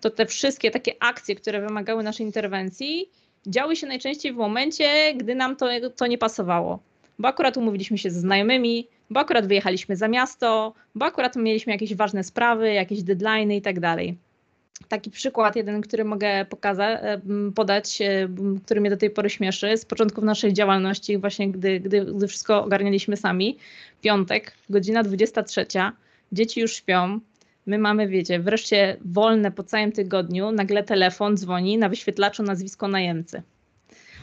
to 0.00 0.10
te 0.10 0.26
wszystkie 0.26 0.70
takie 0.70 0.92
akcje, 1.00 1.34
które 1.34 1.60
wymagały 1.60 2.02
naszej 2.02 2.26
interwencji, 2.26 3.08
działy 3.46 3.76
się 3.76 3.86
najczęściej 3.86 4.32
w 4.32 4.36
momencie, 4.36 5.14
gdy 5.16 5.34
nam 5.34 5.56
to, 5.56 5.66
to 5.96 6.06
nie 6.06 6.18
pasowało. 6.18 6.78
Bo 7.18 7.28
akurat 7.28 7.56
umówiliśmy 7.56 7.98
się 7.98 8.10
ze 8.10 8.20
znajomymi, 8.20 8.88
bo 9.10 9.20
akurat 9.20 9.46
wyjechaliśmy 9.46 9.96
za 9.96 10.08
miasto, 10.08 10.74
bo 10.94 11.06
akurat 11.06 11.36
mieliśmy 11.36 11.72
jakieś 11.72 11.94
ważne 11.94 12.24
sprawy, 12.24 12.72
jakieś 12.72 13.02
deadlines 13.02 13.58
i 13.58 13.62
tak 13.62 13.80
dalej. 13.80 14.16
Taki 14.88 15.10
przykład, 15.10 15.56
jeden, 15.56 15.80
który 15.80 16.04
mogę 16.04 16.44
pokazać, 16.44 17.00
podać, 17.54 18.00
e, 18.02 18.28
który 18.64 18.80
mnie 18.80 18.90
do 18.90 18.96
tej 18.96 19.10
pory 19.10 19.30
śmieszy, 19.30 19.76
z 19.76 19.84
początków 19.84 20.24
naszej 20.24 20.52
działalności, 20.52 21.18
właśnie 21.18 21.50
gdy, 21.50 21.80
gdy, 21.80 22.04
gdy 22.04 22.28
wszystko 22.28 22.64
ogarnialiśmy 22.64 23.16
sami. 23.16 23.58
Piątek, 24.00 24.52
godzina 24.70 25.02
23, 25.02 25.66
dzieci 26.32 26.60
już 26.60 26.74
śpią, 26.74 27.20
my 27.68 27.78
mamy, 27.78 28.08
wiecie, 28.08 28.40
wreszcie 28.40 28.96
wolne 29.04 29.50
po 29.52 29.62
całym 29.62 29.92
tygodniu, 29.92 30.52
nagle 30.52 30.82
telefon 30.82 31.36
dzwoni 31.36 31.78
na 31.78 31.88
wyświetlaczu 31.88 32.42
nazwisko 32.42 32.88
najemcy. 32.88 33.42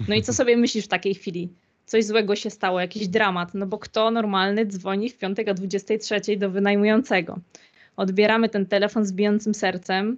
No 0.08 0.16
i 0.16 0.24
co 0.24 0.34
sobie 0.34 0.58
myślisz 0.58 0.86
w 0.86 0.88
takiej 0.88 1.16
chwili? 1.16 1.50
Coś 1.86 2.06
złego 2.06 2.36
się 2.36 2.50
stało, 2.50 2.80
jakiś 2.80 3.08
dramat, 3.08 3.54
no 3.54 3.66
bo 3.66 3.78
kto 3.78 4.12
normalny 4.12 4.66
dzwoni 4.66 5.10
w 5.10 5.18
piątek 5.18 5.48
o 5.48 5.54
23 5.54 6.38
do 6.38 6.50
wynajmującego? 6.50 7.40
Odbieramy 7.98 8.50
ten 8.50 8.66
telefon 8.66 9.06
z 9.06 9.12
bijącym 9.12 9.54
sercem, 9.54 10.18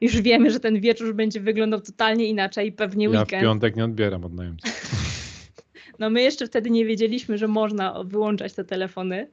już 0.00 0.20
wiemy, 0.20 0.50
że 0.50 0.60
ten 0.60 0.80
wieczór 0.80 1.14
będzie 1.14 1.40
wyglądał 1.40 1.80
totalnie 1.80 2.24
inaczej, 2.24 2.72
pewnie 2.72 3.04
ja 3.04 3.10
weekend. 3.10 3.32
Ja 3.32 3.38
w 3.38 3.42
piątek 3.42 3.76
nie 3.76 3.84
odbieram 3.84 4.24
od 4.24 4.34
najemcy. 4.34 4.68
No 5.98 6.10
my 6.10 6.22
jeszcze 6.22 6.46
wtedy 6.46 6.70
nie 6.70 6.84
wiedzieliśmy, 6.84 7.38
że 7.38 7.48
można 7.48 8.04
wyłączać 8.04 8.52
te 8.52 8.64
telefony. 8.64 9.30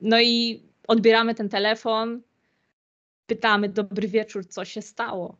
No 0.00 0.20
i 0.20 0.62
odbieramy 0.88 1.34
ten 1.34 1.48
telefon, 1.48 2.20
pytamy, 3.26 3.68
dobry 3.68 4.08
wieczór, 4.08 4.46
co 4.46 4.64
się 4.64 4.82
stało? 4.82 5.36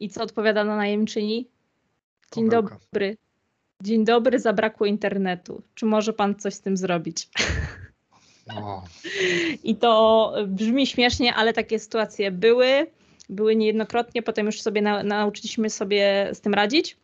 I 0.00 0.08
co 0.08 0.22
odpowiada 0.22 0.64
na 0.64 0.76
najemczyni? 0.76 1.48
Dzień 2.34 2.50
Pomyłka. 2.50 2.78
dobry. 2.92 3.16
Dzień 3.82 4.04
dobry, 4.04 4.38
zabrakło 4.38 4.86
internetu. 4.86 5.62
Czy 5.74 5.86
może 5.86 6.12
pan 6.12 6.34
coś 6.34 6.54
z 6.54 6.60
tym 6.60 6.76
zrobić? 6.76 7.28
I 9.64 9.76
to 9.76 10.34
brzmi 10.46 10.86
śmiesznie, 10.86 11.34
ale 11.34 11.52
takie 11.52 11.78
sytuacje 11.78 12.30
były. 12.30 12.86
Były 13.28 13.56
niejednokrotnie, 13.56 14.22
potem 14.22 14.46
już 14.46 14.60
sobie 14.60 14.82
na, 14.82 15.02
nauczyliśmy 15.02 15.70
sobie 15.70 16.30
z 16.32 16.40
tym 16.40 16.54
radzić. 16.54 16.96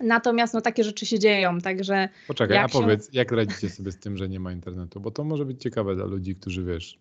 Natomiast 0.00 0.54
no, 0.54 0.60
takie 0.60 0.84
rzeczy 0.84 1.06
się 1.06 1.18
dzieją, 1.18 1.60
także 1.60 2.08
Poczekaj, 2.28 2.56
Jak 2.56 2.64
a 2.64 2.68
się- 2.68 2.80
powiedz, 2.80 3.08
jak 3.12 3.32
radzicie 3.32 3.70
sobie 3.70 3.92
z 3.92 3.98
tym, 3.98 4.16
że 4.16 4.28
nie 4.28 4.40
ma 4.40 4.52
internetu? 4.52 5.00
Bo 5.00 5.10
to 5.10 5.24
może 5.24 5.44
być 5.44 5.62
ciekawe 5.62 5.94
dla 5.94 6.04
ludzi, 6.04 6.36
którzy 6.36 6.64
wiesz, 6.64 6.98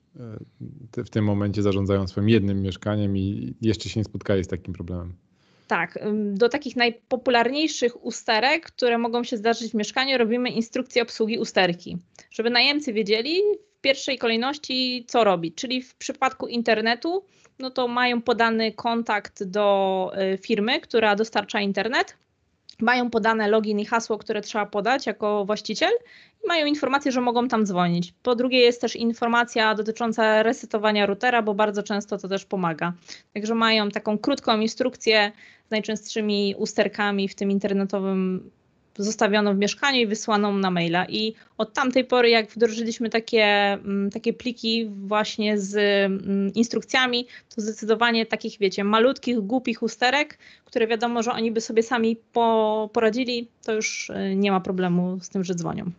e, 0.97 1.03
w 1.03 1.09
tym 1.09 1.25
momencie 1.25 1.61
zarządzają 1.61 2.07
swoim 2.07 2.29
jednym 2.29 2.61
mieszkaniem 2.61 3.17
i 3.17 3.53
jeszcze 3.61 3.89
się 3.89 3.99
nie 3.99 4.03
spotkali 4.03 4.43
z 4.43 4.47
takim 4.47 4.73
problemem. 4.73 5.13
Tak, 5.67 5.99
do 6.13 6.49
takich 6.49 6.75
najpopularniejszych 6.75 8.05
usterek, 8.05 8.65
które 8.65 8.97
mogą 8.97 9.23
się 9.23 9.37
zdarzyć 9.37 9.71
w 9.71 9.75
mieszkaniu, 9.75 10.17
robimy 10.17 10.49
instrukcję 10.49 11.01
obsługi 11.01 11.39
usterki, 11.39 11.97
żeby 12.31 12.49
najemcy 12.49 12.93
wiedzieli 12.93 13.41
w 13.77 13.81
pierwszej 13.81 14.17
kolejności, 14.17 15.05
co 15.07 15.23
robić. 15.23 15.55
Czyli 15.55 15.81
w 15.81 15.95
przypadku 15.95 16.47
internetu, 16.47 17.25
no 17.59 17.69
to 17.69 17.87
mają 17.87 18.21
podany 18.21 18.71
kontakt 18.71 19.43
do 19.43 20.11
y, 20.33 20.37
firmy, 20.37 20.79
która 20.79 21.15
dostarcza 21.15 21.61
internet. 21.61 22.17
Mają 22.81 23.09
podane 23.09 23.47
login 23.47 23.79
i 23.79 23.85
hasło, 23.85 24.17
które 24.17 24.41
trzeba 24.41 24.65
podać 24.65 25.05
jako 25.05 25.45
właściciel 25.45 25.89
i 26.43 26.47
mają 26.47 26.65
informację, 26.65 27.11
że 27.11 27.21
mogą 27.21 27.47
tam 27.47 27.65
dzwonić. 27.65 28.13
Po 28.23 28.35
drugie 28.35 28.59
jest 28.59 28.81
też 28.81 28.95
informacja 28.95 29.75
dotycząca 29.75 30.43
resetowania 30.43 31.05
routera, 31.05 31.41
bo 31.41 31.53
bardzo 31.53 31.83
często 31.83 32.17
to 32.17 32.27
też 32.27 32.45
pomaga. 32.45 32.93
Także 33.33 33.55
mają 33.55 33.89
taką 33.89 34.17
krótką 34.17 34.59
instrukcję 34.59 35.31
z 35.67 35.71
najczęstszymi 35.71 36.55
usterkami 36.57 37.27
w 37.27 37.35
tym 37.35 37.51
internetowym 37.51 38.51
zostawioną 38.97 39.55
w 39.55 39.57
mieszkaniu 39.57 39.99
i 39.99 40.07
wysłaną 40.07 40.57
na 40.57 40.71
maila. 40.71 41.05
I 41.05 41.33
od 41.57 41.73
tamtej 41.73 42.05
pory, 42.05 42.29
jak 42.29 42.51
wdrożyliśmy 42.51 43.09
takie, 43.09 43.43
mm, 43.43 44.09
takie 44.11 44.33
pliki 44.33 44.89
właśnie 44.89 45.57
z 45.57 45.75
mm, 45.75 46.53
instrukcjami, 46.53 47.27
to 47.55 47.61
zdecydowanie 47.61 48.25
takich, 48.25 48.59
wiecie, 48.59 48.83
malutkich, 48.83 49.39
głupich 49.39 49.83
usterek, 49.83 50.37
które 50.65 50.87
wiadomo, 50.87 51.23
że 51.23 51.31
oni 51.31 51.51
by 51.51 51.61
sobie 51.61 51.83
sami 51.83 52.17
po, 52.33 52.89
poradzili, 52.93 53.47
to 53.63 53.73
już 53.73 54.09
y, 54.09 54.35
nie 54.35 54.51
ma 54.51 54.59
problemu 54.59 55.19
z 55.21 55.29
tym, 55.29 55.43
że 55.43 55.55
dzwonią. 55.55 55.91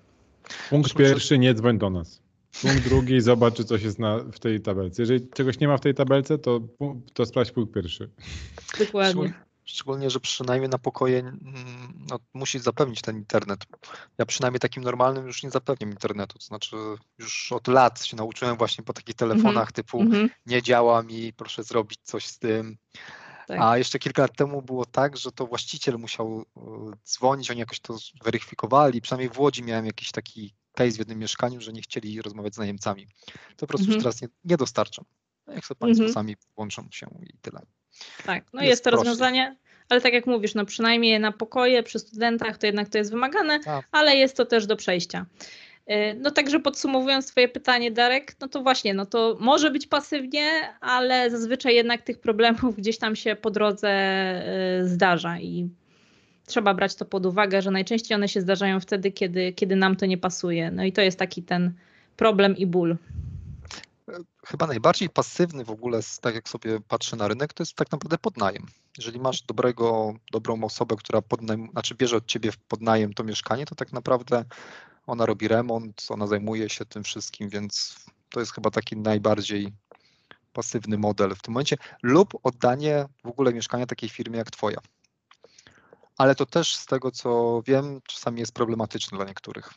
Punkt 0.71 0.95
pierwszy, 0.95 1.39
nie 1.39 1.55
dzwoń 1.55 1.79
do 1.79 1.91
nas. 1.91 2.23
Punkt 2.63 2.89
drugi, 2.89 3.21
zobacz, 3.21 3.55
czy 3.55 3.65
coś 3.65 3.83
jest 3.83 3.99
na, 3.99 4.19
w 4.19 4.39
tej 4.39 4.61
tabelce. 4.61 5.03
Jeżeli 5.03 5.29
czegoś 5.29 5.61
nie 5.61 5.69
ma 5.69 5.77
w 5.77 5.81
tej 5.81 5.95
tabelce, 5.95 6.39
to, 6.39 6.61
to 7.15 7.27
sprawdź 7.27 7.51
punkt 7.51 7.75
pierwszy. 7.75 8.11
Dokładnie. 8.79 9.46
Szczególnie, 9.67 10.11
że 10.11 10.21
przynajmniej 10.21 10.71
na 10.71 10.79
pokoje 10.79 11.19
mm, 11.19 11.43
no, 12.11 12.19
musi 12.35 12.59
zapewnić 12.59 13.01
ten 13.01 13.17
internet. 13.17 13.65
Ja 14.19 14.27
przynajmniej 14.27 14.61
takim 14.61 14.85
normalnym 14.85 15.27
już 15.27 15.43
nie 15.43 15.51
zapewniam 15.51 15.91
internetu. 15.91 16.39
To 16.39 16.45
znaczy 16.45 16.77
już 17.19 17.53
od 17.53 17.69
lat 17.69 18.05
się 18.05 18.17
nauczyłem 18.17 18.57
właśnie 18.57 18.85
po 18.85 18.93
takich 18.93 19.15
telefonach 19.15 19.73
typu 19.73 20.01
Mhm, 20.01 20.31
nie 20.47 20.63
działa 20.63 21.03
mi, 21.03 21.33
proszę 21.33 21.63
zrobić 21.65 21.99
coś 22.03 22.27
z 22.27 22.39
tym. 22.39 22.77
tak. 23.47 23.61
A 23.61 23.79
jeszcze 23.79 23.99
kilka 23.99 24.23
lat 24.23 24.37
temu 24.37 24.63
było 24.63 24.85
tak, 24.87 25.17
że 25.17 25.33
to 25.33 25.47
właściciel 25.47 25.99
musiał 25.99 26.45
e, 26.57 26.61
dzwonić, 27.05 27.51
oni 27.51 27.61
jakoś 27.61 27.81
to 27.81 27.99
zweryfikowali. 27.99 29.01
Przynajmniej 29.01 29.31
w 29.31 29.39
Łodzi 29.39 29.63
miałem 29.63 29.87
jakiś 29.87 30.11
taki 30.11 30.55
case 30.73 30.91
w 30.93 30.99
jednym 30.99 31.19
mieszkaniu, 31.19 31.61
że 31.61 31.73
nie 31.73 31.83
chcieli 31.83 32.23
rozmawiać 32.23 32.55
z 32.55 32.59
najemcami. 32.59 33.07
To 33.27 33.57
po 33.61 33.67
prostu 33.67 33.85
Mhm. 33.85 33.95
już 33.95 34.03
teraz 34.03 34.23
nie, 34.23 34.29
nie 34.45 34.57
dostarczam. 34.57 35.05
No 35.47 35.53
Jak 35.53 35.65
sobie 35.67 35.79
Państwo 35.79 36.05
Mhm. 36.05 36.15
sami 36.15 36.37
włączą 36.57 36.89
się 36.91 37.07
i 37.23 37.39
tyle. 37.39 37.61
Tak, 38.27 38.45
no 38.53 38.61
Jest 38.61 38.71
jest, 38.71 38.85
to 38.85 38.91
rozwiązanie, 38.91 39.57
ale 39.89 40.01
tak 40.01 40.13
jak 40.13 40.27
mówisz, 40.27 40.55
no 40.55 40.65
przynajmniej 40.65 41.21
na 41.21 41.33
pokoje 41.33 41.83
przy 41.83 41.99
studentach 41.99 42.59
to 42.59 42.67
jednak 42.67 42.89
to 42.89 42.99
jest 42.99 43.11
wymagane, 43.11 43.61
Tak. 43.61 43.89
ale 43.93 44.17
jest 44.17 44.37
to 44.37 44.45
też 44.45 44.67
do 44.67 44.77
przejścia. 44.77 45.27
Y, 45.91 46.17
No 46.21 46.31
także 46.31 46.61
podsumowując 46.61 47.27
Twoje 47.27 47.49
pytanie, 47.49 47.91
Darek, 47.91 48.37
no 48.41 48.49
to 48.49 48.63
właśnie, 48.63 48.95
no 48.95 49.07
to 49.07 49.37
może 49.41 49.71
być 49.71 49.87
pasywnie, 49.87 50.51
ale 50.81 51.31
zazwyczaj 51.31 51.75
jednak 51.75 52.03
tych 52.03 52.19
problemów 52.19 52.77
gdzieś 52.77 52.99
tam 52.99 53.17
się 53.17 53.37
po 53.37 53.51
drodze 53.51 53.91
y, 54.83 54.89
zdarza 54.89 55.39
i 55.39 55.69
trzeba 56.47 56.75
brać 56.75 56.95
to 56.95 57.05
pod 57.05 57.27
uwagę, 57.27 57.63
że 57.63 57.71
najczęściej 57.71 58.15
one 58.15 58.29
się 58.29 58.41
zdarzają 58.41 58.81
wtedy, 58.81 59.13
kiedy, 59.13 59.53
kiedy 59.53 59.77
nam 59.77 59.97
to 59.97 60.07
nie 60.07 60.19
pasuje. 60.19 60.71
No 60.71 60.85
i 60.85 60.93
to 60.93 61.03
jest 61.03 61.19
taki 61.19 61.43
ten 61.43 61.73
problem 62.17 62.57
i 62.57 62.67
ból. 62.67 62.97
Chyba 64.47 64.67
najbardziej 64.67 65.11
pasywny 65.11 65.65
w 65.65 65.71
ogóle, 65.71 66.01
tak 66.21 66.35
jak 66.35 66.49
sobie 66.49 66.81
patrzę 66.81 67.17
na 67.17 67.29
rynek, 67.29 67.53
to 67.53 67.63
jest 67.63 67.75
tak 67.75 67.93
naprawdę 67.93 68.19
podnajem. 68.19 68.67
Jeżeli 68.99 69.21
masz 69.21 69.43
dobrego, 69.43 70.15
dobrą 70.33 70.65
osobę, 70.65 70.97
która 70.97 71.23
podnajm, 71.23 71.71
znaczy 71.73 71.95
bierze 71.95 72.17
od 72.17 72.27
ciebie 72.27 72.53
w 72.53 72.57
podnajem 72.57 73.15
to 73.15 73.25
mieszkanie, 73.25 73.67
to 73.67 73.75
tak 73.75 73.93
naprawdę 73.93 74.45
ona 75.07 75.27
robi 75.27 75.49
remont, 75.49 76.07
ona 76.09 76.27
zajmuje 76.27 76.69
się 76.69 76.85
tym 76.85 77.05
wszystkim, 77.05 77.49
więc 77.49 77.97
to 78.31 78.41
jest 78.41 78.53
chyba 78.53 78.71
taki 78.71 78.97
najbardziej 78.97 79.73
pasywny 80.53 80.99
model 80.99 81.35
w 81.35 81.43
tym 81.43 81.55
momencie, 81.55 81.77
lub 82.03 82.35
oddanie 82.43 83.07
w 83.25 83.29
ogóle 83.29 83.55
mieszkania 83.55 83.87
takiej 83.87 84.09
firmie 84.09 84.39
jak 84.39 84.51
twoja. 84.51 84.79
Ale 86.19 86.35
to 86.35 86.47
też 86.47 86.77
z 86.77 86.87
tego 86.87 87.11
co 87.11 87.63
wiem, 87.67 88.01
czasami 88.07 88.41
jest 88.41 88.53
problematyczne 88.53 89.19
dla 89.19 89.27
niektórych. 89.27 89.75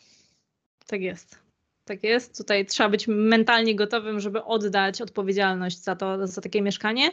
Tak 0.87 1.01
jest. 1.01 1.48
Tak 1.89 2.03
jest. 2.03 2.37
Tutaj 2.37 2.65
trzeba 2.65 2.89
być 2.89 3.07
mentalnie 3.07 3.75
gotowym, 3.75 4.19
żeby 4.19 4.43
oddać 4.43 5.01
odpowiedzialność 5.01 5.77
za 5.77 5.95
to, 5.95 6.27
za 6.27 6.41
takie 6.41 6.61
mieszkanie. 6.61 7.09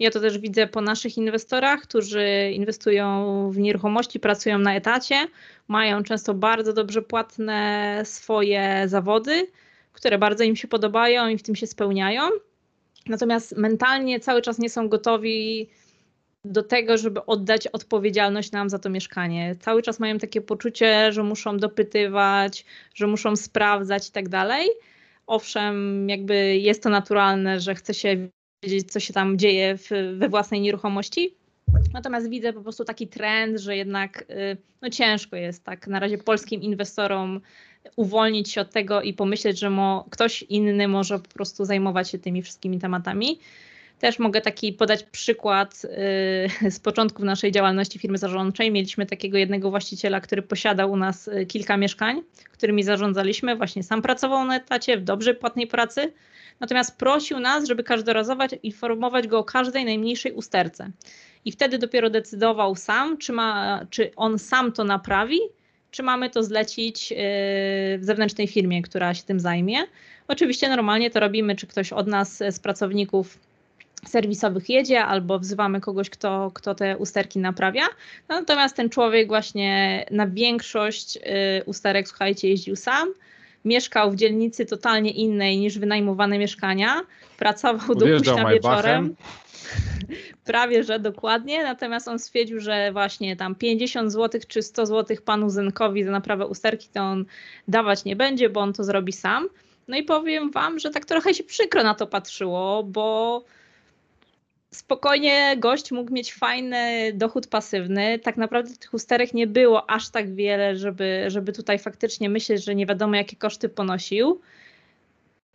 Ja 0.00 0.10
to 0.10 0.20
też 0.20 0.38
widzę 0.38 0.66
po 0.66 0.80
naszych 0.80 1.16
inwestorach, 1.16 1.82
którzy 1.82 2.50
inwestują 2.52 3.50
w 3.50 3.58
nieruchomości, 3.58 4.20
pracują 4.20 4.58
na 4.58 4.76
etacie, 4.76 5.16
mają 5.68 6.02
często 6.02 6.34
bardzo 6.34 6.72
dobrze 6.72 7.02
płatne 7.02 8.00
swoje 8.04 8.82
zawody, 8.86 9.46
które 9.92 10.18
bardzo 10.18 10.44
im 10.44 10.56
się 10.56 10.68
podobają 10.68 11.28
i 11.28 11.38
w 11.38 11.42
tym 11.42 11.56
się 11.56 11.66
spełniają. 11.66 12.22
Natomiast 13.06 13.56
mentalnie 13.56 14.20
cały 14.20 14.42
czas 14.42 14.58
nie 14.58 14.70
są 14.70 14.88
gotowi 14.88 15.68
do 16.44 16.62
tego, 16.62 16.98
żeby 16.98 17.26
oddać 17.26 17.66
odpowiedzialność 17.66 18.52
nam 18.52 18.70
za 18.70 18.78
to 18.78 18.90
mieszkanie. 18.90 19.56
Cały 19.60 19.82
czas 19.82 20.00
mają 20.00 20.18
takie 20.18 20.40
poczucie, 20.40 21.12
że 21.12 21.22
muszą 21.22 21.58
dopytywać, 21.58 22.64
że 22.94 23.06
muszą 23.06 23.36
sprawdzać 23.36 24.08
i 24.08 24.12
tak 24.12 24.28
dalej. 24.28 24.68
Owszem, 25.26 26.08
jakby 26.08 26.56
jest 26.56 26.82
to 26.82 26.90
naturalne, 26.90 27.60
że 27.60 27.74
chce 27.74 27.94
się 27.94 28.28
wiedzieć, 28.64 28.92
co 28.92 29.00
się 29.00 29.12
tam 29.12 29.38
dzieje 29.38 29.76
w, 29.76 29.88
we 30.18 30.28
własnej 30.28 30.60
nieruchomości. 30.60 31.34
Natomiast 31.92 32.30
widzę 32.30 32.52
po 32.52 32.60
prostu 32.60 32.84
taki 32.84 33.08
trend, 33.08 33.60
że 33.60 33.76
jednak 33.76 34.24
y, 34.30 34.56
no 34.82 34.90
ciężko 34.90 35.36
jest 35.36 35.64
tak 35.64 35.86
na 35.86 36.00
razie 36.00 36.18
polskim 36.18 36.62
inwestorom 36.62 37.40
uwolnić 37.96 38.50
się 38.50 38.60
od 38.60 38.70
tego 38.70 39.02
i 39.02 39.14
pomyśleć, 39.14 39.58
że 39.58 39.70
mo, 39.70 40.06
ktoś 40.10 40.42
inny 40.42 40.88
może 40.88 41.18
po 41.18 41.28
prostu 41.28 41.64
zajmować 41.64 42.10
się 42.10 42.18
tymi 42.18 42.42
wszystkimi 42.42 42.78
tematami. 42.78 43.38
Też 43.98 44.18
mogę 44.18 44.40
taki 44.40 44.72
podać 44.72 45.02
przykład 45.02 45.84
y, 46.64 46.70
z 46.76 46.80
początków 46.80 47.24
naszej 47.24 47.52
działalności 47.52 47.98
firmy 47.98 48.18
zarządczej. 48.18 48.70
Mieliśmy 48.70 49.06
takiego 49.06 49.38
jednego 49.38 49.70
właściciela, 49.70 50.20
który 50.20 50.42
posiadał 50.42 50.92
u 50.92 50.96
nas 50.96 51.28
y, 51.28 51.46
kilka 51.46 51.76
mieszkań, 51.76 52.22
którymi 52.52 52.82
zarządzaliśmy. 52.82 53.56
Właśnie 53.56 53.82
sam 53.82 54.02
pracował 54.02 54.44
na 54.44 54.56
etacie 54.56 54.98
w 54.98 55.04
dobrze 55.04 55.34
płatnej 55.34 55.66
pracy. 55.66 56.12
Natomiast 56.60 56.98
prosił 56.98 57.40
nas, 57.40 57.68
żeby 57.68 57.82
każdorazowo 57.82 58.44
informować 58.62 59.26
go 59.26 59.38
o 59.38 59.44
każdej 59.44 59.84
najmniejszej 59.84 60.32
usterce. 60.32 60.90
I 61.44 61.52
wtedy 61.52 61.78
dopiero 61.78 62.10
decydował 62.10 62.76
sam, 62.76 63.18
czy, 63.18 63.32
ma, 63.32 63.80
czy 63.90 64.10
on 64.16 64.38
sam 64.38 64.72
to 64.72 64.84
naprawi, 64.84 65.38
czy 65.90 66.02
mamy 66.02 66.30
to 66.30 66.42
zlecić 66.42 67.12
y, 67.12 67.16
w 67.98 68.00
zewnętrznej 68.04 68.46
firmie, 68.46 68.82
która 68.82 69.14
się 69.14 69.22
tym 69.22 69.40
zajmie. 69.40 69.78
Oczywiście 70.28 70.68
normalnie 70.68 71.10
to 71.10 71.20
robimy, 71.20 71.56
czy 71.56 71.66
ktoś 71.66 71.92
od 71.92 72.06
nas 72.06 72.42
z 72.50 72.58
pracowników 72.58 73.38
serwisowych 74.06 74.68
jedzie, 74.68 75.04
albo 75.04 75.38
wzywamy 75.38 75.80
kogoś, 75.80 76.10
kto, 76.10 76.50
kto 76.54 76.74
te 76.74 76.98
usterki 76.98 77.38
naprawia. 77.38 77.84
Natomiast 78.28 78.76
ten 78.76 78.90
człowiek 78.90 79.28
właśnie 79.28 80.04
na 80.10 80.26
większość 80.26 81.16
y, 81.16 81.20
usterek, 81.66 82.08
słuchajcie, 82.08 82.48
jeździł 82.48 82.76
sam. 82.76 83.08
Mieszkał 83.64 84.10
w 84.10 84.16
dzielnicy 84.16 84.66
totalnie 84.66 85.10
innej 85.10 85.58
niż 85.58 85.78
wynajmowane 85.78 86.38
mieszkania. 86.38 87.00
Pracował 87.38 87.94
do 87.94 88.06
późna 88.06 88.50
wieczorem. 88.50 89.16
Prawie, 90.44 90.84
że 90.84 90.98
dokładnie. 90.98 91.62
Natomiast 91.62 92.08
on 92.08 92.18
stwierdził, 92.18 92.60
że 92.60 92.92
właśnie 92.92 93.36
tam 93.36 93.54
50 93.54 94.12
zł 94.12 94.40
czy 94.48 94.62
100 94.62 94.86
zł 94.86 95.16
panu 95.24 95.50
Zenkowi 95.50 96.04
za 96.04 96.10
naprawę 96.10 96.46
usterki 96.46 96.88
to 96.94 97.00
on 97.00 97.24
dawać 97.68 98.04
nie 98.04 98.16
będzie, 98.16 98.48
bo 98.48 98.60
on 98.60 98.72
to 98.72 98.84
zrobi 98.84 99.12
sam. 99.12 99.48
No 99.88 99.96
i 99.96 100.02
powiem 100.02 100.50
wam, 100.50 100.78
że 100.78 100.90
tak 100.90 101.04
trochę 101.04 101.34
się 101.34 101.44
przykro 101.44 101.82
na 101.82 101.94
to 101.94 102.06
patrzyło, 102.06 102.82
bo 102.82 103.44
spokojnie 104.70 105.56
gość 105.58 105.92
mógł 105.92 106.12
mieć 106.12 106.34
fajny 106.34 107.12
dochód 107.14 107.46
pasywny. 107.46 108.18
Tak 108.18 108.36
naprawdę 108.36 108.76
tych 108.76 108.94
usterek 108.94 109.34
nie 109.34 109.46
było 109.46 109.90
aż 109.90 110.10
tak 110.10 110.34
wiele, 110.34 110.76
żeby, 110.76 111.24
żeby 111.28 111.52
tutaj 111.52 111.78
faktycznie 111.78 112.28
myśleć, 112.28 112.64
że 112.64 112.74
nie 112.74 112.86
wiadomo 112.86 113.16
jakie 113.16 113.36
koszty 113.36 113.68
ponosił. 113.68 114.40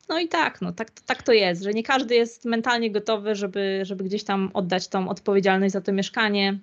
No 0.09 0.19
i 0.19 0.27
tak, 0.27 0.61
no 0.61 0.71
tak, 0.71 0.91
tak 0.91 1.23
to 1.23 1.33
jest, 1.33 1.63
że 1.63 1.73
nie 1.73 1.83
każdy 1.83 2.15
jest 2.15 2.45
mentalnie 2.45 2.91
gotowy, 2.91 3.35
żeby, 3.35 3.79
żeby 3.83 4.03
gdzieś 4.03 4.23
tam 4.23 4.49
oddać 4.53 4.87
tą 4.87 5.09
odpowiedzialność 5.09 5.73
za 5.73 5.81
to 5.81 5.91
mieszkanie 5.91 6.59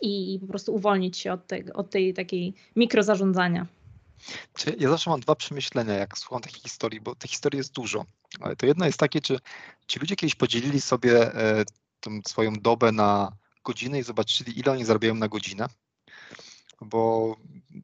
i 0.00 0.38
po 0.40 0.46
prostu 0.46 0.74
uwolnić 0.74 1.18
się 1.18 1.32
od, 1.32 1.46
tej, 1.46 1.72
od 1.72 1.90
tej 1.90 2.14
takiej 2.14 2.54
mikrozarządzania. 2.76 3.66
Ja 4.78 4.90
zawsze 4.90 5.10
mam 5.10 5.20
dwa 5.20 5.34
przemyślenia, 5.34 5.94
jak 5.94 6.18
słucham 6.18 6.42
takich 6.42 6.62
historii, 6.62 7.00
bo 7.00 7.14
tych 7.14 7.30
historii 7.30 7.58
jest 7.58 7.72
dużo. 7.72 8.04
Ale 8.40 8.56
to 8.56 8.66
jedno 8.66 8.86
jest 8.86 8.98
takie, 8.98 9.20
czy 9.20 9.38
ci 9.86 9.98
ludzie 9.98 10.16
kiedyś 10.16 10.34
podzielili 10.34 10.80
sobie 10.80 11.34
e, 11.34 11.64
tą 12.00 12.20
swoją 12.26 12.52
dobę 12.52 12.92
na 12.92 13.32
godziny 13.64 13.98
i 13.98 14.02
zobaczyli, 14.02 14.58
ile 14.58 14.72
oni 14.72 14.84
zarabiają 14.84 15.14
na 15.14 15.28
godzinę. 15.28 15.66
Bo 16.80 17.36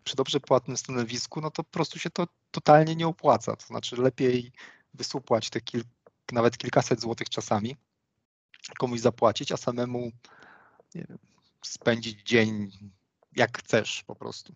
przy 0.05 0.17
dobrze 0.17 0.41
płatnym 0.41 0.77
stanowisku, 0.77 1.41
no 1.41 1.51
to 1.51 1.65
po 1.65 1.71
prostu 1.71 1.99
się 1.99 2.11
to 2.11 2.27
totalnie 2.51 2.97
nie 2.97 3.09
opłaca. 3.09 3.57
To 3.57 3.67
znaczy 3.67 3.97
lepiej 3.97 4.53
wysupłać 4.95 5.51
te 5.51 5.61
kil, 5.61 5.85
nawet 6.33 6.59
kilkaset 6.59 7.01
złotych 7.01 7.29
czasami, 7.29 7.77
komuś 8.79 9.01
zapłacić, 9.01 9.53
a 9.53 9.57
samemu 9.57 10.13
wiem, 10.95 11.19
spędzić 11.63 12.23
dzień 12.23 12.71
jak 13.37 13.59
chcesz 13.59 14.05
po 14.07 14.17
prostu. 14.17 14.55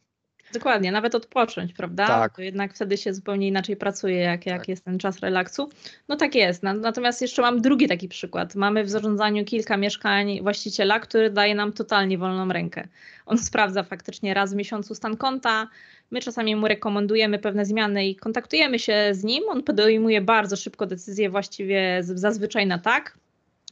Dokładnie, 0.53 0.93
nawet 0.93 1.15
odpocząć, 1.15 1.73
prawda? 1.73 2.07
Tak. 2.07 2.37
To 2.37 2.43
jednak 2.43 2.75
wtedy 2.75 2.97
się 2.97 3.15
zupełnie 3.15 3.49
inaczej 3.49 3.77
pracuje, 3.77 4.17
jak, 4.17 4.47
jak 4.47 4.59
Tak. 4.61 4.69
jest 4.69 4.85
ten 4.85 4.99
czas 4.99 5.21
relaksu. 5.21 5.69
No 6.09 6.17
tak 6.17 6.35
jest. 6.35 6.63
Na- 6.63 6.75
Natomiast 6.75 7.23
jeszcze 7.23 7.43
mam 7.43 7.61
drugi 7.61 7.89
taki 7.89 8.09
przykład. 8.09 8.55
Mamy 8.55 8.85
w 8.85 8.91
zarządzaniu 8.91 9.45
kilka 9.45 9.77
mieszkań 9.77 10.41
właściciela, 10.43 11.01
który 11.01 11.31
daje 11.31 11.55
nam 11.55 11.73
totalnie 11.73 12.19
wolną 12.19 12.49
rękę. 12.53 12.89
On 13.27 13.39
sprawdza 13.39 13.83
faktycznie 13.83 14.35
raz 14.35 14.53
w 14.53 14.57
miesiącu 14.57 14.95
stan 14.95 15.17
konta. 15.17 15.69
My 16.11 16.21
czasami 16.21 16.57
mu 16.57 16.69
rekomendujemy 16.69 17.39
pewne 17.39 17.65
zmiany 17.65 18.07
i 18.09 18.17
kontaktujemy 18.17 18.79
się 18.79 19.09
z 19.13 19.25
nim. 19.25 19.45
On 19.49 19.63
podejmuje 19.63 20.21
bardzo 20.21 20.57
szybko 20.57 20.87
decyzję, 20.87 21.31
właściwie 21.31 21.99
zazwyczaj 22.03 22.67
na 22.67 22.79
tak, 22.79 23.19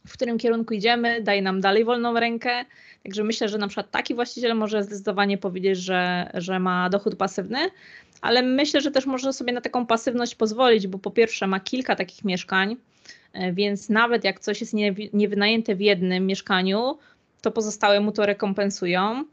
w 0.07 0.13
którym 0.13 0.39
kierunku 0.39 0.75
idziemy, 0.75 1.21
daje 1.23 1.43
nam 1.43 1.61
dalej 1.61 1.85
wolną 1.85 2.21
rękę. 2.21 2.65
Także 3.03 3.25
myślę, 3.25 3.49
że 3.49 3.59
na 3.59 3.69
przykład 3.69 3.91
taki 3.91 4.15
właściciel 4.15 4.55
może 4.57 4.83
zdecydowanie 4.83 5.39
powiedzieć, 5.39 5.79
że, 5.79 6.31
że 6.35 6.59
ma 6.59 6.91
dochód 6.91 7.17
pasywny, 7.17 7.59
ale 8.21 8.43
myślę, 8.43 8.81
że 8.81 8.91
też 8.91 9.07
może 9.07 9.33
sobie 9.33 9.53
na 9.53 9.61
taką 9.61 9.87
pasywność 9.87 10.35
pozwolić, 10.35 10.87
bo 10.87 10.99
po 10.99 11.11
pierwsze 11.11 11.47
ma 11.47 11.61
kilka 11.61 11.97
takich 11.97 12.25
mieszkań, 12.25 12.77
e, 13.33 13.53
więc 13.53 13.89
nawet 13.89 14.25
jak 14.25 14.41
coś 14.41 14.61
jest 14.61 14.75
nie, 14.75 14.95
niewynajęte 15.13 15.75
w 15.75 15.81
jednym 15.81 16.27
mieszkaniu, 16.27 16.99
to 17.41 17.51
pozostałe 17.51 18.01
mu 18.01 18.13
to 18.13 18.27
rekompensują. 18.27 19.25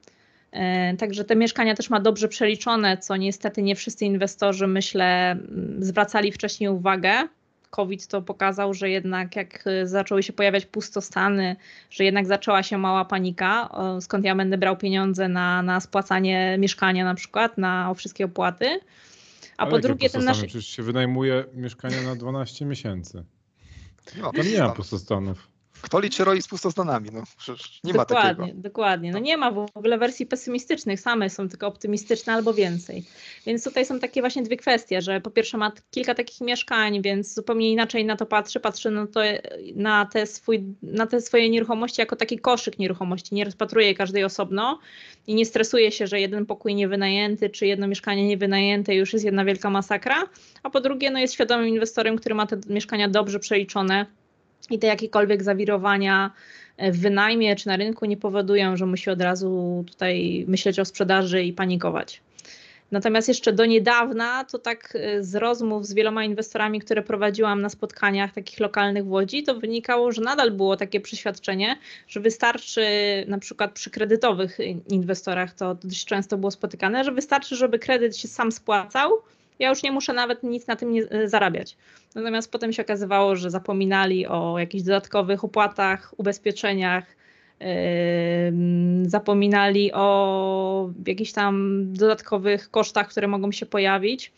E, 0.52 0.98
Także 0.98 1.24
te 1.24 1.36
mieszkania 1.36 1.76
też 1.76 1.90
ma 1.90 2.00
dobrze 2.00 2.28
przeliczone, 2.28 2.98
co 2.98 3.16
niestety 3.18 3.62
nie 3.62 3.76
wszyscy 3.76 4.06
inwestorzy, 4.06 4.68
myślę, 4.68 5.32
m, 5.32 5.76
zwracali 5.80 6.32
wcześniej 6.32 6.70
uwagę. 6.70 7.28
COVID 7.72 8.08
to 8.08 8.22
pokazał, 8.22 8.74
że 8.74 8.90
jednak 8.90 9.36
jak 9.36 9.68
y, 9.68 9.88
zaczęły 9.88 10.24
się 10.24 10.34
pojawiać 10.34 10.66
pustostany, 10.66 11.56
że 11.90 12.04
jednak 12.04 12.26
zaczęła 12.26 12.64
się 12.64 12.78
mała 12.78 13.06
panika, 13.06 13.70
skąd 14.02 14.26
ja 14.26 14.36
będę 14.36 14.58
brał 14.58 14.78
pieniądze 14.78 15.30
na, 15.30 15.62
na 15.62 15.80
spłacanie 15.80 16.56
mieszkania 16.60 17.06
na 17.06 17.16
przykład, 17.16 17.58
na 17.58 17.94
wszystkie 17.94 18.26
opłaty. 18.26 18.80
A 19.58 19.64
Ale 19.64 19.72
po 19.72 19.80
drugie 19.80 20.10
ten 20.10 20.26
nasz... 20.26 20.38
Przecież 20.38 20.68
się 20.68 20.84
wynajmuje 20.84 21.46
mieszkania 21.54 22.02
na 22.02 22.16
12 22.16 22.66
miesięcy. 22.66 23.24
Nie 24.16 24.22
ma 24.22 24.32
Tam 24.32 24.48
nie 24.48 24.60
ma 24.60 24.70
pustostanów. 24.70 25.48
Kto 25.82 26.00
liczy 26.00 26.24
roi 26.24 26.42
z 26.42 26.48
pustostanami? 26.48 27.10
No 27.14 27.24
nie 27.84 27.94
ma 27.94 28.06
dokładnie, 28.06 28.46
takiego. 28.46 28.62
Dokładnie. 28.62 29.12
No 29.12 29.20
nie 29.20 29.38
ma 29.38 29.52
w 29.52 29.66
ogóle 29.74 29.98
wersji 29.98 30.26
pesymistycznych, 30.26 31.00
same 31.00 31.30
są 31.30 31.50
tylko 31.50 31.68
optymistyczne 31.68 32.34
albo 32.34 32.54
więcej. 32.54 33.04
Więc 33.46 33.64
tutaj 33.64 33.86
są 33.86 34.00
takie 34.00 34.22
właśnie 34.22 34.44
dwie 34.44 34.58
kwestie, 34.58 35.02
że 35.02 35.22
po 35.22 35.32
pierwsze 35.32 35.58
ma 35.58 35.72
kilka 35.92 36.16
takich 36.16 36.42
mieszkań, 36.42 37.02
więc 37.02 37.34
zupełnie 37.34 37.72
inaczej 37.72 38.06
na 38.06 38.16
to 38.16 38.26
patrzy, 38.26 38.60
patrzy 38.60 38.92
na, 38.92 39.08
to, 39.08 39.20
na, 39.76 40.06
te, 40.06 40.26
swój, 40.26 40.64
na 40.82 41.08
te 41.08 41.22
swoje 41.22 41.50
nieruchomości 41.50 42.02
jako 42.02 42.16
taki 42.16 42.40
koszyk 42.40 42.80
nieruchomości, 42.80 43.36
nie 43.36 43.46
rozpatruje 43.46 43.96
każdej 43.96 44.24
osobno 44.24 44.80
i 45.28 45.36
nie 45.36 45.46
stresuje 45.46 45.92
się, 45.92 46.08
że 46.08 46.20
jeden 46.20 46.46
pokój 46.46 46.76
niewynajęty, 46.76 47.50
czy 47.50 47.66
jedno 47.68 47.88
mieszkanie 47.88 48.28
niewynajęte 48.28 48.96
już 48.96 49.14
jest 49.14 49.26
jedna 49.26 49.46
wielka 49.46 49.70
masakra, 49.70 50.24
a 50.64 50.70
po 50.70 50.82
drugie 50.82 51.12
no 51.12 51.20
jest 51.20 51.34
świadomym 51.34 51.68
inwestorem, 51.68 52.18
który 52.18 52.36
ma 52.36 52.48
te 52.48 52.60
mieszkania 52.68 53.10
dobrze 53.10 53.40
przeliczone, 53.40 54.06
i 54.70 54.80
te 54.80 54.88
jakiekolwiek 54.88 55.44
zawirowania 55.44 56.32
w 56.78 57.02
wynajmie 57.02 57.56
czy 57.56 57.68
na 57.68 57.78
rynku 57.78 58.06
nie 58.06 58.18
powodują, 58.18 58.78
że 58.78 58.86
musi 58.86 59.10
od 59.10 59.22
razu 59.22 59.84
tutaj 59.88 60.46
myśleć 60.48 60.80
o 60.80 60.86
sprzedaży 60.86 61.44
i 61.44 61.54
panikować. 61.54 62.22
Natomiast 62.92 63.28
jeszcze 63.28 63.54
do 63.54 63.66
niedawna, 63.66 64.46
to 64.46 64.60
tak 64.60 64.96
y, 64.96 65.24
z 65.24 65.36
rozmów 65.36 65.86
z 65.86 65.94
wieloma 65.94 66.24
inwestorami, 66.24 66.80
które 66.80 67.02
prowadziłam 67.02 67.62
na 67.62 67.70
spotkaniach 67.70 68.34
takich 68.34 68.60
lokalnych 68.60 69.06
w 69.06 69.12
Łodzi, 69.12 69.44
to 69.44 69.56
wynikało, 69.56 70.12
że 70.12 70.22
nadal 70.22 70.52
było 70.52 70.78
takie 70.78 71.02
przeświadczenie, 71.02 71.78
że 72.08 72.20
wystarczy 72.20 72.86
na 73.28 73.38
przykład 73.38 73.72
przy 73.72 73.90
kredytowych 73.90 74.58
inwestorach, 74.88 75.54
to 75.54 75.76
dość 75.76 76.06
często 76.06 76.38
było 76.38 76.52
spotykane, 76.52 77.04
że 77.04 77.12
wystarczy, 77.12 77.56
żeby 77.56 77.80
kredyt 77.80 78.18
się 78.18 78.28
sam 78.28 78.52
spłacał, 78.52 79.12
ja 79.62 79.70
już 79.70 79.84
nie 79.84 79.92
muszę 79.92 80.14
nawet 80.14 80.44
nic 80.44 80.68
na 80.68 80.76
tym 80.76 80.92
nie, 80.92 81.04
zarabiać. 81.26 81.78
Natomiast 82.16 82.52
potem 82.52 82.74
się 82.74 82.82
okazywało, 82.82 83.36
że 83.36 83.50
zapominali 83.50 84.28
o 84.28 84.60
jakichś 84.60 84.84
dodatkowych 84.84 85.44
opłatach, 85.44 86.14
ubezpieczeniach, 86.18 87.06
zapominali 89.04 89.94
o 89.94 90.90
jakichś 91.08 91.32
tam 91.32 91.84
dodatkowych 91.94 92.72
kosztach, 92.72 93.08
które 93.10 93.28
mogą 93.28 93.52
się 93.52 93.66
pojawić, 93.66 94.32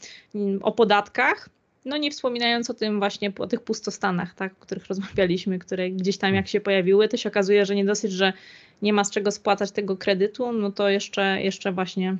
o 0.62 0.72
podatkach. 0.72 1.50
No 1.86 1.98
nie 1.98 2.12
wspominając 2.12 2.70
o 2.70 2.74
tym 2.74 3.00
właśnie 3.00 3.32
o 3.40 3.48
tych 3.48 3.62
pustostanach, 3.62 4.36
tak, 4.36 4.54
o 4.54 4.62
których 4.62 4.88
rozmawialiśmy, 4.88 5.60
które 5.60 5.90
gdzieś 5.90 6.18
tam 6.18 6.36
jak 6.36 6.48
się 6.48 6.62
pojawiły, 6.62 7.08
to 7.08 7.18
się 7.18 7.30
okazuje, 7.30 7.66
że 7.66 7.76
nie 7.76 7.86
dosyć, 7.86 8.12
że 8.12 8.34
nie 8.82 8.94
ma 8.94 9.04
z 9.04 9.12
czego 9.12 9.32
spłacać 9.32 9.72
tego 9.72 9.98
kredytu, 9.98 10.54
no 10.54 10.72
to 10.72 10.90
jeszcze, 10.90 11.42
jeszcze 11.42 11.72
właśnie 11.72 12.18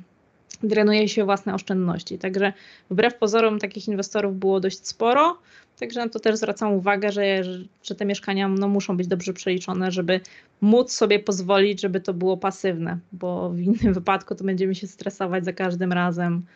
drenuje 0.62 1.08
się 1.08 1.24
własne 1.24 1.54
oszczędności. 1.54 2.18
Także 2.18 2.52
wbrew 2.90 3.18
pozorom 3.18 3.58
takich 3.58 3.88
inwestorów 3.88 4.36
było 4.36 4.60
dość 4.60 4.86
sporo, 4.86 5.38
także 5.78 6.00
na 6.00 6.08
to 6.08 6.20
też 6.20 6.36
zwracam 6.36 6.72
uwagę, 6.72 7.12
że, 7.12 7.42
że 7.82 7.94
te 7.94 8.04
mieszkania 8.04 8.48
no, 8.48 8.68
muszą 8.68 8.96
być 8.96 9.08
dobrze 9.08 9.32
przeliczone, 9.32 9.92
żeby 9.92 10.20
móc 10.60 10.92
sobie 10.92 11.18
pozwolić, 11.18 11.80
żeby 11.80 12.00
to 12.00 12.14
było 12.14 12.36
pasywne, 12.36 12.98
bo 13.12 13.50
w 13.50 13.58
innym 13.58 13.94
wypadku 14.00 14.34
to 14.34 14.44
będziemy 14.44 14.74
się 14.74 14.86
stresować 14.86 15.44
za 15.44 15.52
każdym 15.52 15.92
razem, 15.92 16.46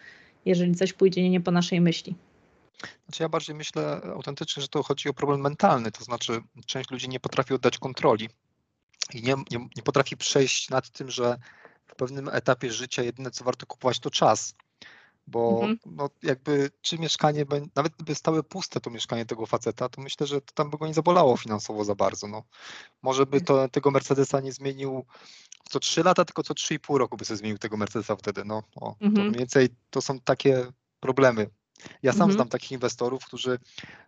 jeżeli 0.44 0.74
coś 0.74 0.92
pójdzie 0.92 1.30
nie 1.30 1.40
po 1.40 1.50
naszej 1.50 1.80
myśli. 1.80 2.14
Znaczy 3.04 3.22
ja 3.22 3.28
bardziej 3.28 3.56
myślę 3.56 4.00
autentycznie, 4.14 4.62
że 4.62 4.68
to 4.68 4.82
chodzi 4.82 5.08
o 5.08 5.14
problem 5.14 5.40
mentalny, 5.40 5.92
to 5.92 6.04
znaczy 6.04 6.40
część 6.66 6.90
ludzi 6.90 7.08
nie 7.08 7.20
potrafi 7.20 7.54
oddać 7.54 7.78
kontroli 7.78 8.28
i 9.14 9.22
nie, 9.22 9.34
nie, 9.50 9.68
nie 9.76 9.82
potrafi 9.84 10.16
przejść 10.16 10.70
nad 10.70 10.90
tym, 10.90 11.10
że 11.10 11.36
pewnym 11.98 12.28
etapie 12.28 12.72
życia 12.72 13.02
jedyne 13.02 13.30
co 13.30 13.44
warto 13.44 13.66
kupować 13.66 14.00
to 14.00 14.10
czas. 14.10 14.54
bo 15.26 15.58
Mhm. 15.60 15.78
no, 15.86 16.10
jakby 16.22 16.70
czy 16.80 16.98
mieszkanie, 16.98 17.44
nawet 17.76 17.92
gdyby 17.92 18.14
stały 18.14 18.42
puste 18.42 18.80
to 18.80 18.90
mieszkanie 18.90 19.26
tego 19.26 19.46
faceta, 19.46 19.88
to 19.88 20.00
myślę, 20.00 20.26
że 20.26 20.40
to 20.40 20.52
tam 20.54 20.70
by 20.70 20.78
go 20.78 20.86
nie 20.86 20.94
zabolało 20.94 21.36
finansowo 21.36 21.84
za 21.84 21.94
bardzo. 21.94 22.26
No. 22.26 22.42
Może 23.02 23.26
by 23.26 23.40
to, 23.40 23.68
tego 23.68 23.90
Mercedesa 23.90 24.40
nie 24.40 24.52
zmienił 24.52 25.04
co 25.70 25.80
3 25.80 26.02
lata, 26.02 26.24
tylko 26.24 26.42
co 26.42 26.54
3,5 26.54 26.98
roku 26.98 27.16
by 27.16 27.24
sobie 27.24 27.36
zmienił 27.36 27.58
tego 27.58 27.76
Mercedesa 27.76 28.16
wtedy. 28.16 28.44
No, 28.44 28.62
o, 28.80 28.94
to 28.98 29.04
Mhm. 29.06 29.28
mniej 29.28 29.38
więcej 29.38 29.68
to 29.90 30.00
są 30.00 30.20
takie 30.20 30.72
problemy. 31.00 31.50
Ja 32.02 32.12
sam 32.12 32.22
Mhm. 32.22 32.32
znam 32.32 32.48
takich 32.48 32.72
inwestorów, 32.72 33.24
którzy 33.24 33.58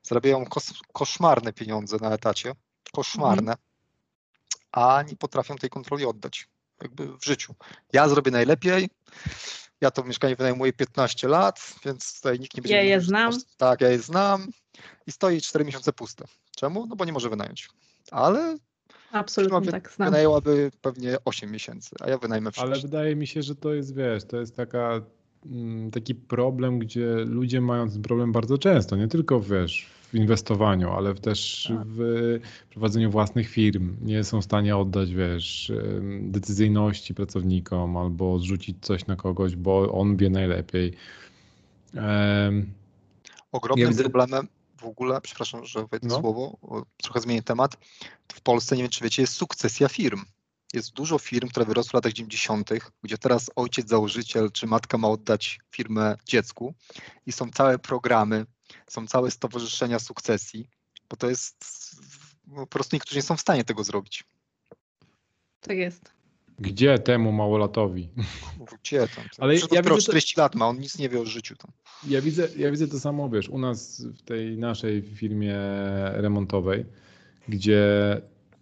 zarabiają 0.02 0.44
kos, 0.46 0.72
koszmarne 0.92 1.52
pieniądze 1.52 1.96
na 2.00 2.10
etacie, 2.10 2.52
koszmarne, 2.92 3.54
a 4.72 5.02
nie 5.02 5.16
potrafią 5.16 5.56
tej 5.56 5.70
kontroli 5.70 6.06
oddać 6.06 6.48
jakby 6.82 7.18
w 7.18 7.24
życiu. 7.24 7.54
Ja 7.92 8.08
zrobię 8.08 8.30
najlepiej, 8.30 8.88
ja 9.80 9.90
to 9.90 10.04
mieszkanie 10.04 10.36
wynajmuję 10.36 10.72
15 10.72 11.28
lat, 11.28 11.74
więc 11.84 12.16
tutaj 12.16 12.40
nikt 12.40 12.56
nie 12.56 12.62
będzie 12.62 12.74
Ja 12.76 12.82
je 12.82 13.00
znam. 13.00 13.32
Tak, 13.56 13.80
ja 13.80 13.88
je 13.88 13.98
znam 13.98 14.46
i 15.06 15.12
stoi 15.12 15.40
4 15.40 15.64
miesiące 15.64 15.92
puste. 15.92 16.24
Czemu? 16.56 16.86
No 16.86 16.96
bo 16.96 17.04
nie 17.04 17.12
może 17.12 17.28
wynająć. 17.30 17.68
Ale 18.10 18.56
Absolutnie 19.12 19.60
wy- 19.60 19.70
tak 19.72 19.92
znam. 19.92 20.08
wynajęłaby 20.08 20.70
pewnie 20.82 21.16
8 21.24 21.50
miesięcy, 21.50 21.90
a 22.00 22.10
ja 22.10 22.18
wynajmę 22.18 22.50
Ale 22.56 22.66
wszystko. 22.70 22.88
wydaje 22.88 23.16
mi 23.16 23.26
się, 23.26 23.42
że 23.42 23.54
to 23.56 23.74
jest, 23.74 23.94
wiesz, 23.94 24.24
to 24.24 24.36
jest 24.36 24.56
taka, 24.56 25.00
taki 25.92 26.14
problem, 26.14 26.78
gdzie 26.78 27.06
ludzie 27.14 27.60
mają 27.60 27.90
ten 27.90 28.02
problem 28.02 28.32
bardzo 28.32 28.58
często, 28.58 28.96
nie 28.96 29.08
tylko 29.08 29.40
wiesz, 29.40 29.86
w 30.12 30.14
inwestowaniu, 30.14 30.90
ale 30.90 31.14
też 31.14 31.64
Tak. 31.68 31.86
w 31.86 32.38
prowadzeniu 32.70 33.10
własnych 33.10 33.48
firm. 33.48 33.96
Nie 34.02 34.24
są 34.24 34.40
w 34.40 34.44
stanie 34.44 34.76
oddać, 34.76 35.14
wiesz, 35.14 35.72
decyzyjności 36.20 37.14
pracownikom 37.14 37.96
albo 37.96 38.38
zrzucić 38.38 38.76
coś 38.80 39.06
na 39.06 39.16
kogoś, 39.16 39.56
bo 39.56 39.92
on 39.92 40.16
wie 40.16 40.30
najlepiej. 40.30 40.92
Em, 41.94 42.72
Ogromnym 43.52 43.82
Ja 43.84 43.88
widzę- 43.88 44.02
problemem 44.02 44.48
w 44.80 44.84
ogóle, 44.84 45.20
przepraszam, 45.20 45.64
że 45.66 45.86
wejdę 45.86 46.08
No. 46.08 46.20
słowo, 46.20 46.56
trochę 47.02 47.20
zmienię 47.20 47.42
temat. 47.42 47.76
W 48.32 48.40
Polsce, 48.40 48.76
nie 48.76 48.82
wiem 48.82 48.90
czy 48.90 49.04
wiecie, 49.04 49.22
jest 49.22 49.34
sukcesja 49.34 49.88
firm. 49.88 50.20
Jest 50.74 50.92
dużo 50.92 51.18
firm, 51.18 51.48
które 51.48 51.66
wyrosły 51.66 51.90
w 51.90 51.94
latach 51.94 52.12
90., 52.12 52.70
gdzie 53.02 53.18
teraz 53.18 53.50
ojciec 53.56 53.88
założyciel 53.88 54.50
czy 54.52 54.66
matka 54.66 54.98
ma 54.98 55.08
oddać 55.08 55.60
firmę 55.70 56.16
dziecku 56.26 56.74
i 57.26 57.32
są 57.32 57.50
całe 57.50 57.78
programy, 57.78 58.46
są 58.88 59.06
całe 59.06 59.30
stowarzyszenia 59.30 59.98
sukcesji, 59.98 60.68
bo 61.10 61.16
to 61.16 61.30
jest 61.30 61.64
no, 62.46 62.54
po 62.60 62.66
prostu 62.66 62.96
niektórzy 62.96 63.16
nie 63.16 63.22
są 63.22 63.36
w 63.36 63.40
stanie 63.40 63.64
tego 63.64 63.84
zrobić. 63.84 64.24
Tak 65.60 65.76
jest. 65.76 66.12
Gdzie 66.58 66.98
temu 66.98 67.32
małolatowi? 67.32 68.08
Gdzie 68.82 68.98
tam? 69.08 69.24
Ale 69.24 69.28
Ale 69.38 69.54
ja 69.54 69.82
widzę 69.82 69.82
to- 69.82 70.02
40 70.02 70.40
lat 70.40 70.54
ma, 70.54 70.68
on 70.68 70.78
nic 70.78 70.98
nie 70.98 71.08
wie 71.08 71.20
o 71.20 71.26
życiu 71.26 71.56
tam. 71.56 71.70
Ja 72.06 72.20
widzę, 72.20 72.48
ja 72.56 72.70
widzę 72.70 72.88
to 72.88 73.00
samo, 73.00 73.30
wiesz, 73.30 73.48
u 73.48 73.58
nas 73.58 74.00
w 74.02 74.22
tej 74.22 74.58
naszej 74.58 75.02
firmie 75.02 75.56
remontowej, 76.12 76.86
gdzie, 77.48 77.82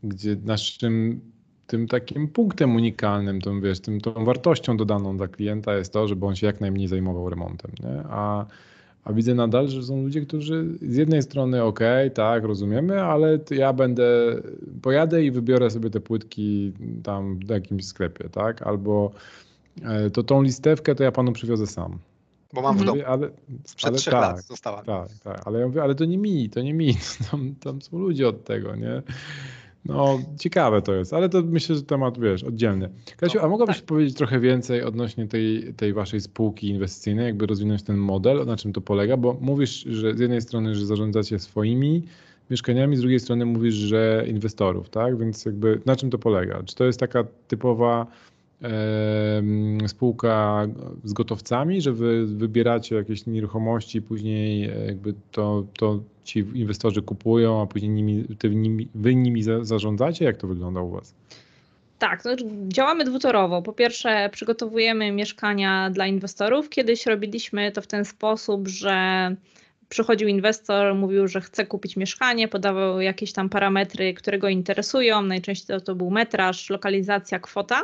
gdzie 0.03 0.37
naszym 0.37 1.21
tym 1.68 1.88
takim 1.88 2.28
punktem 2.28 2.76
unikalnym, 2.76 3.40
tą, 3.40 3.61
wiesz, 3.61 3.81
tym, 3.81 4.00
tą 4.00 4.24
wartością 4.24 4.76
dodaną 4.76 5.16
dla 5.16 5.28
klienta 5.28 5.74
jest 5.76 5.92
to, 5.92 6.09
żeby 6.09 6.26
on 6.26 6.37
się 6.37 6.46
jak 6.46 6.61
najmniej 6.61 6.88
zajmował 6.88 7.31
remontem, 7.31 7.70
nie? 7.83 8.02
A, 8.11 8.46
a 9.04 9.12
widzę 9.12 9.35
nadal, 9.35 9.68
że 9.68 9.83
są 9.83 10.02
ludzie, 10.02 10.20
którzy 10.20 10.64
z 10.83 10.96
jednej 10.96 11.22
strony 11.22 11.62
ok, 11.62 11.81
tak, 12.14 12.44
rozumiemy, 12.44 13.02
ale 13.02 13.38
ja 13.50 13.72
będę, 13.72 14.37
pojadę 14.83 15.24
i 15.24 15.31
wybiorę 15.31 15.70
sobie 15.70 15.90
te 15.90 16.00
płytki 16.00 16.72
tam 17.02 17.38
w 17.38 17.48
jakimś 17.48 17.85
sklepie, 17.87 18.28
tak, 18.28 18.62
albo 18.62 19.11
e, 19.83 20.11
to 20.11 20.22
tą 20.22 20.42
listewkę 20.42 20.94
to 20.94 21.04
ja 21.04 21.12
panu 21.12 21.33
przywiozę 21.33 21.66
sam. 21.66 21.98
Bo 22.54 22.62
mam 22.62 22.76
w 22.78 22.81
Mhm. 22.81 22.98
domu. 22.98 23.09
Ale, 23.12 23.31
Sprzed 23.64 23.88
ale 23.90 23.98
trzech 23.98 24.12
tak, 24.12 24.22
lat 24.37 24.44
została. 24.46 24.83
tak, 24.83 25.09
tak, 25.24 25.42
ale 25.46 25.61
ja 25.61 25.66
mówię, 25.66 25.83
ale 25.83 25.94
to 25.94 26.04
nie 26.04 26.18
mi, 26.18 26.50
to 26.50 26.62
nie 26.62 26.74
mi, 26.74 26.94
tam, 27.31 27.54
tam 27.61 27.83
są 27.83 27.98
ludzie 27.98 28.28
od 28.28 28.44
tego, 28.44 28.76
nie? 28.76 29.02
No, 29.88 30.18
ciekawe 30.38 30.83
to 30.83 30.94
jest, 30.94 31.14
ale 31.14 31.29
to 31.29 31.42
myślę, 31.42 31.77
że 31.77 31.83
temat, 31.83 32.20
wiesz, 32.20 32.44
oddzielny. 32.44 32.88
Kasiu, 33.16 33.38
No, 33.38 33.44
a 33.44 33.48
mogłabyś 33.48 33.77
tak. 33.77 33.85
powiedzieć 33.87 34.16
trochę 34.16 34.40
więcej 34.40 34.83
odnośnie 34.83 35.29
tej, 35.29 35.74
tej 35.74 35.92
waszej 35.92 36.20
spółki 36.20 36.68
inwestycyjnej, 36.68 37.27
jakby 37.27 37.46
rozwinąć 37.46 37.83
ten 37.83 37.96
model, 37.96 38.46
na 38.46 38.57
czym 38.57 38.72
to 38.72 38.81
polega, 38.81 39.16
bo 39.16 39.37
mówisz, 39.40 39.85
że 39.90 40.14
z 40.14 40.20
jednej 40.20 40.40
strony, 40.40 40.74
że 40.74 40.87
zarządzacie 40.87 41.38
swoimi 41.38 42.03
mieszkaniami, 42.51 42.96
z 42.96 43.01
drugiej 43.01 43.20
strony 43.20 43.46
mówisz, 43.46 43.74
że 43.74 44.24
inwestorów, 44.29 44.90
tak? 44.90 45.18
Więc 45.18 45.44
jakby 45.44 45.81
na 45.87 45.96
czym 45.96 46.11
to 46.11 46.18
polega? 46.18 46.62
Czy 46.62 46.74
to 46.74 46.85
jest 46.85 47.01
taka 47.01 47.24
typowa 47.48 48.07
spółka 49.87 50.66
z 51.05 51.12
gotowcami, 51.12 51.81
że 51.81 51.92
wy 51.92 52.27
wybieracie 52.27 52.97
jakieś 52.97 53.27
nieruchomości, 53.27 54.03
później 54.03 54.64
e, 54.64 54.87
jakby 54.87 55.14
to, 55.33 55.64
to 55.79 56.01
ci 56.25 56.38
inwestorzy 56.38 57.03
kupują, 57.03 57.62
a 57.62 57.66
później 57.66 57.90
nimi, 57.90 58.25
ty 58.38 58.51
nimi, 58.51 58.88
wy 58.94 59.14
nimi 59.14 59.42
za, 59.42 59.64
zarządzacie? 59.64 60.25
Jak 60.25 60.37
to 60.37 60.47
wygląda 60.47 60.81
u 60.81 60.90
was? 60.90 61.14
Tak, 61.99 62.23
to 62.23 62.31
działamy 62.68 63.05
dwutorowo. 63.05 63.62
Po 63.62 63.73
pierwsze, 63.73 64.31
przygotowujemy 64.33 65.12
mieszkania 65.12 65.90
dla 65.90 66.07
inwestorów. 66.07 66.68
Kiedyś 66.68 67.07
robiliśmy 67.07 67.73
to 67.73 67.83
w 67.83 67.87
ten 67.87 68.05
sposób, 68.05 68.68
że 68.68 68.97
przychodził 69.88 70.29
inwestor, 70.29 70.94
mówił, 70.94 71.29
że 71.29 71.40
chce 71.40 71.66
kupić 71.66 71.97
mieszkanie, 71.97 72.49
podawał 72.49 73.01
jakieś 73.01 73.33
tam 73.33 73.49
parametry, 73.49 74.14
które 74.14 74.38
go 74.38 74.49
interesują. 74.49 75.23
Najczęściej 75.23 75.66
to, 75.66 75.81
to 75.81 75.94
był 75.94 76.11
metraż, 76.11 76.71
lokalizacja, 76.71 77.38
kwota, 77.38 77.83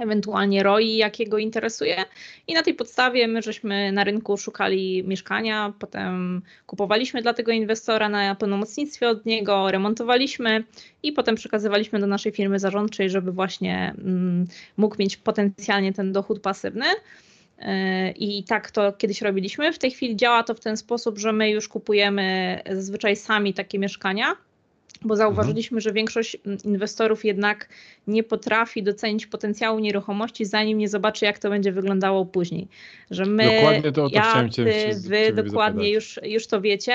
ewentualnie 0.00 0.62
ROI, 0.62 0.96
jakie 0.96 1.26
go 1.26 1.38
interesuje. 1.38 2.04
I 2.46 2.54
na 2.54 2.62
tej 2.62 2.74
podstawie 2.74 3.28
my 3.28 3.42
żeśmy 3.42 3.92
na 3.92 4.04
rynku 4.04 4.36
szukali 4.36 5.04
mieszkania, 5.04 5.72
potem 5.78 6.42
kupowaliśmy 6.66 7.22
dla 7.22 7.34
tego 7.34 7.52
inwestora 7.52 8.08
na 8.08 8.34
pełnomocnictwie 8.34 9.08
od 9.08 9.26
niego, 9.26 9.70
remontowaliśmy 9.70 10.64
i 11.02 11.12
potem 11.12 11.34
przekazywaliśmy 11.34 11.98
do 11.98 12.06
naszej 12.06 12.32
firmy 12.32 12.58
zarządczej, 12.58 13.10
żeby 13.10 13.32
właśnie 13.32 13.94
mm, 13.98 14.46
mógł 14.76 14.96
mieć 14.98 15.16
potencjalnie 15.16 15.92
ten 15.92 16.12
dochód 16.12 16.40
pasywny. 16.40 16.86
Yy, 17.58 17.66
I 18.10 18.44
tak 18.44 18.70
to 18.70 18.92
kiedyś 18.92 19.22
robiliśmy. 19.22 19.72
W 19.72 19.78
tej 19.78 19.90
chwili 19.90 20.16
działa 20.16 20.42
to 20.42 20.54
w 20.54 20.60
ten 20.60 20.76
sposób, 20.76 21.18
że 21.18 21.32
my 21.32 21.50
już 21.50 21.68
kupujemy 21.68 22.58
zazwyczaj 22.70 23.16
sami 23.16 23.54
takie 23.54 23.78
mieszkania, 23.78 24.36
bo 25.04 25.16
zauważyliśmy, 25.16 25.80
że 25.80 25.92
większość 25.92 26.36
inwestorów 26.64 27.24
jednak 27.24 27.68
nie 28.06 28.22
potrafi 28.22 28.82
docenić 28.82 29.26
potencjału 29.26 29.78
nieruchomości, 29.78 30.44
zanim 30.44 30.78
nie 30.78 30.88
zobaczy, 30.88 31.24
jak 31.24 31.38
to 31.38 31.50
będzie 31.50 31.72
wyglądało 31.72 32.26
później. 32.26 32.68
Że 33.10 33.24
my, 33.26 33.44
Dokładnie 33.44 33.82
to- 33.82 33.92
to 33.92 34.08
ja, 34.12 34.22
chciałem 34.22 34.50
cię- 34.50 34.64
ty, 34.64 34.72
się- 34.72 35.08
wy 35.08 35.32
dokładnie 35.32 35.82
zapytać. 35.84 35.94
już, 35.94 36.20
już 36.32 36.46
to 36.46 36.60
wiecie 36.60 36.92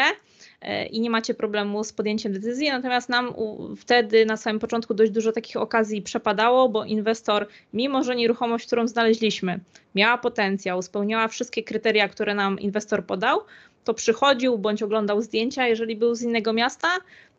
i 0.91 0.99
nie 0.99 1.09
macie 1.09 1.33
problemu 1.33 1.83
z 1.83 1.93
podjęciem 1.93 2.33
decyzji, 2.33 2.69
natomiast 2.69 3.09
nam 3.09 3.33
wtedy 3.77 4.25
na 4.25 4.37
samym 4.37 4.59
początku 4.59 4.93
dość 4.93 5.11
dużo 5.11 5.31
takich 5.31 5.57
okazji 5.57 6.01
przepadało, 6.01 6.69
bo 6.69 6.85
inwestor, 6.85 7.47
mimo 7.73 8.03
że 8.03 8.15
nieruchomość, 8.15 8.67
którą 8.67 8.87
znaleźliśmy, 8.87 9.59
miała 9.95 10.17
potencjał, 10.17 10.81
spełniała 10.81 11.27
wszystkie 11.27 11.63
kryteria, 11.63 12.09
które 12.09 12.35
nam 12.35 12.59
inwestor 12.59 13.05
podał, 13.05 13.39
to 13.83 13.93
przychodził 13.93 14.57
bądź 14.57 14.83
oglądał 14.83 15.21
zdjęcia, 15.21 15.67
jeżeli 15.67 15.95
był 15.95 16.15
z 16.15 16.21
innego 16.21 16.53
miasta. 16.53 16.87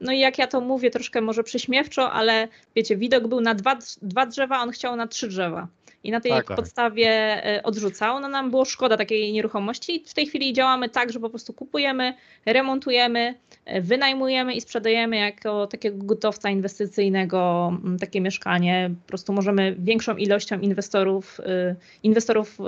No 0.00 0.12
i 0.12 0.18
jak 0.18 0.38
ja 0.38 0.46
to 0.46 0.61
mówię, 0.61 0.90
troszkę 0.90 1.20
może 1.20 1.44
prześmiewczo, 1.44 2.12
ale 2.12 2.48
wiecie, 2.76 2.96
widok 2.96 3.26
był 3.26 3.40
na 3.40 3.54
dwa, 3.54 3.78
dwa 4.02 4.26
drzewa, 4.26 4.61
on 4.61 4.70
chciał 4.70 4.96
na 4.96 5.07
trzy 5.07 5.28
drzewa. 5.28 5.68
I 6.04 6.11
na 6.11 6.20
tej 6.20 6.32
Tak, 6.32 6.46
tak. 6.46 6.56
podstawie 6.56 7.08
e, 7.46 7.62
odrzucał. 7.62 8.20
No 8.20 8.28
nam 8.28 8.50
było 8.50 8.64
szkoda 8.64 8.96
takiej 8.96 9.32
nieruchomości. 9.32 9.96
I 9.96 10.04
w 10.08 10.14
tej 10.14 10.26
chwili 10.26 10.52
działamy 10.52 10.88
tak, 10.88 11.12
że 11.12 11.20
po 11.20 11.30
prostu 11.30 11.52
kupujemy, 11.52 12.14
remontujemy, 12.46 13.34
e, 13.64 13.80
wynajmujemy 13.80 14.54
i 14.54 14.61
sprzedajemy 14.61 15.16
jako 15.16 15.66
takiego 15.66 16.04
gotowca 16.04 16.50
inwestycyjnego 16.50 17.72
takie 18.00 18.20
mieszkanie. 18.20 18.90
Po 19.02 19.08
prostu 19.08 19.32
możemy 19.32 19.76
większą 19.78 20.16
ilością 20.16 20.61
inwestorów, 20.61 21.40
y, 21.40 21.76
inwestorów 22.02 22.58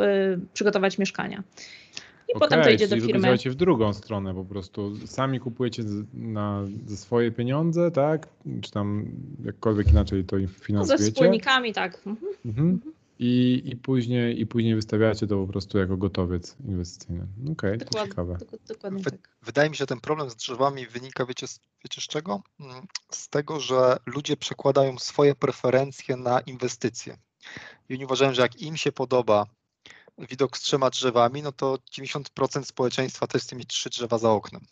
przygotować 0.55 0.99
mieszkania. 0.99 1.43
I 2.37 2.39
potem 2.39 2.63
to 2.63 2.71
idzie 2.71 2.89
do 2.89 2.97
firmy. 2.97 3.21
działacie 3.21 3.51
w 3.51 3.55
drugą 3.55 3.93
stronę 3.93 4.35
po 4.35 4.45
prostu. 4.45 4.97
Sami 5.07 5.41
kupujecie 5.41 5.83
na, 6.15 6.65
ze 6.87 6.97
swoje 6.97 7.31
pieniądze, 7.31 7.91
tak? 7.91 8.29
Czy 8.61 8.71
tam 8.71 9.07
jakkolwiek 9.45 9.89
inaczej 9.89 10.25
to 10.25 10.37
No, 10.37 10.47
ze 10.47 10.49
finansujecie? 10.49 11.05
wspólnikami, 11.05 11.73
tak. 11.73 11.99
Mhm. 12.07 12.33
Mhm. 12.45 12.81
I, 13.23 13.63
i, 13.65 13.77
później, 13.77 14.41
I 14.41 14.47
później 14.47 14.75
wystawiacie 14.75 15.27
to 15.27 15.37
po 15.37 15.53
prostu 15.53 15.79
jako 15.79 15.97
gotowiec 15.97 16.57
inwestycyjny. 16.69 17.27
Okej, 17.53 17.79
to 17.79 17.85
Dokładnie, 17.85 18.11
ciekawe. 18.11 18.35
dok- 18.35 18.67
dokładnie 18.69 19.03
Wy- 19.03 19.11
tak. 19.11 19.37
Wydaje 19.43 19.71
mi 19.71 19.77
się, 19.77 19.79
że 19.79 19.87
ten 19.87 20.01
problem 20.01 20.31
z 20.31 20.37
drzewami 20.37 20.87
wynika, 20.87 21.27
wiecie, 21.27 21.47
z- 21.47 21.61
wiecie 21.85 22.01
z 22.01 22.05
czego? 22.05 22.43
Mm, 22.61 22.87
Z 23.11 23.29
tego, 23.29 23.61
że 23.61 23.97
ludzie 24.07 24.37
przekładają 24.37 24.99
swoje 24.99 25.35
preferencje 25.35 26.17
na 26.17 26.41
inwestycje. 26.41 27.17
I 27.89 27.95
oni 27.95 28.05
uważają, 28.05 28.35
że 28.35 28.43
jak 28.43 28.63
im 28.63 28.77
się 28.77 28.93
podoba 28.93 29.47
widok 30.19 30.57
z 30.57 30.61
trzema 30.61 30.91
drzewami, 30.91 31.43
no 31.43 31.53
to 31.53 31.79
90% 31.93 32.65
społeczeństwa 32.65 33.27
też 33.27 33.43
chce 33.43 33.57
mieć 33.57 33.69
trzy 33.69 33.91
drzewa 33.91 34.19
za 34.19 34.31
oknem. 34.31 34.63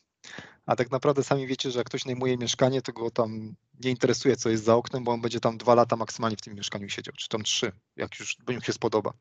A 0.67 0.77
tak 0.77 0.91
naprawdę 0.91 1.23
sami 1.23 1.47
wiecie, 1.47 1.71
że 1.71 1.79
jak 1.79 1.87
ktoś 1.87 2.05
najmuje 2.05 2.37
mieszkanie, 2.37 2.83
to 2.83 2.93
go 2.93 3.11
tam 3.11 3.55
nie 3.85 3.91
interesuje, 3.91 4.37
co 4.37 4.49
jest 4.49 4.65
za 4.65 4.75
oknem, 4.75 5.05
bo 5.05 5.13
on 5.13 5.21
będzie 5.21 5.41
tam 5.41 5.59
dwa 5.59 5.75
lata 5.75 5.97
maksymalnie 5.97 6.37
w 6.37 6.43
tym 6.43 6.55
mieszkaniu 6.55 6.89
siedział, 6.89 7.15
czy 7.17 7.29
tam 7.29 7.43
trzy, 7.43 7.73
jak 7.97 8.19
już 8.21 8.37
mu 8.49 8.61
się 8.61 8.73
spodoba. 8.73 9.13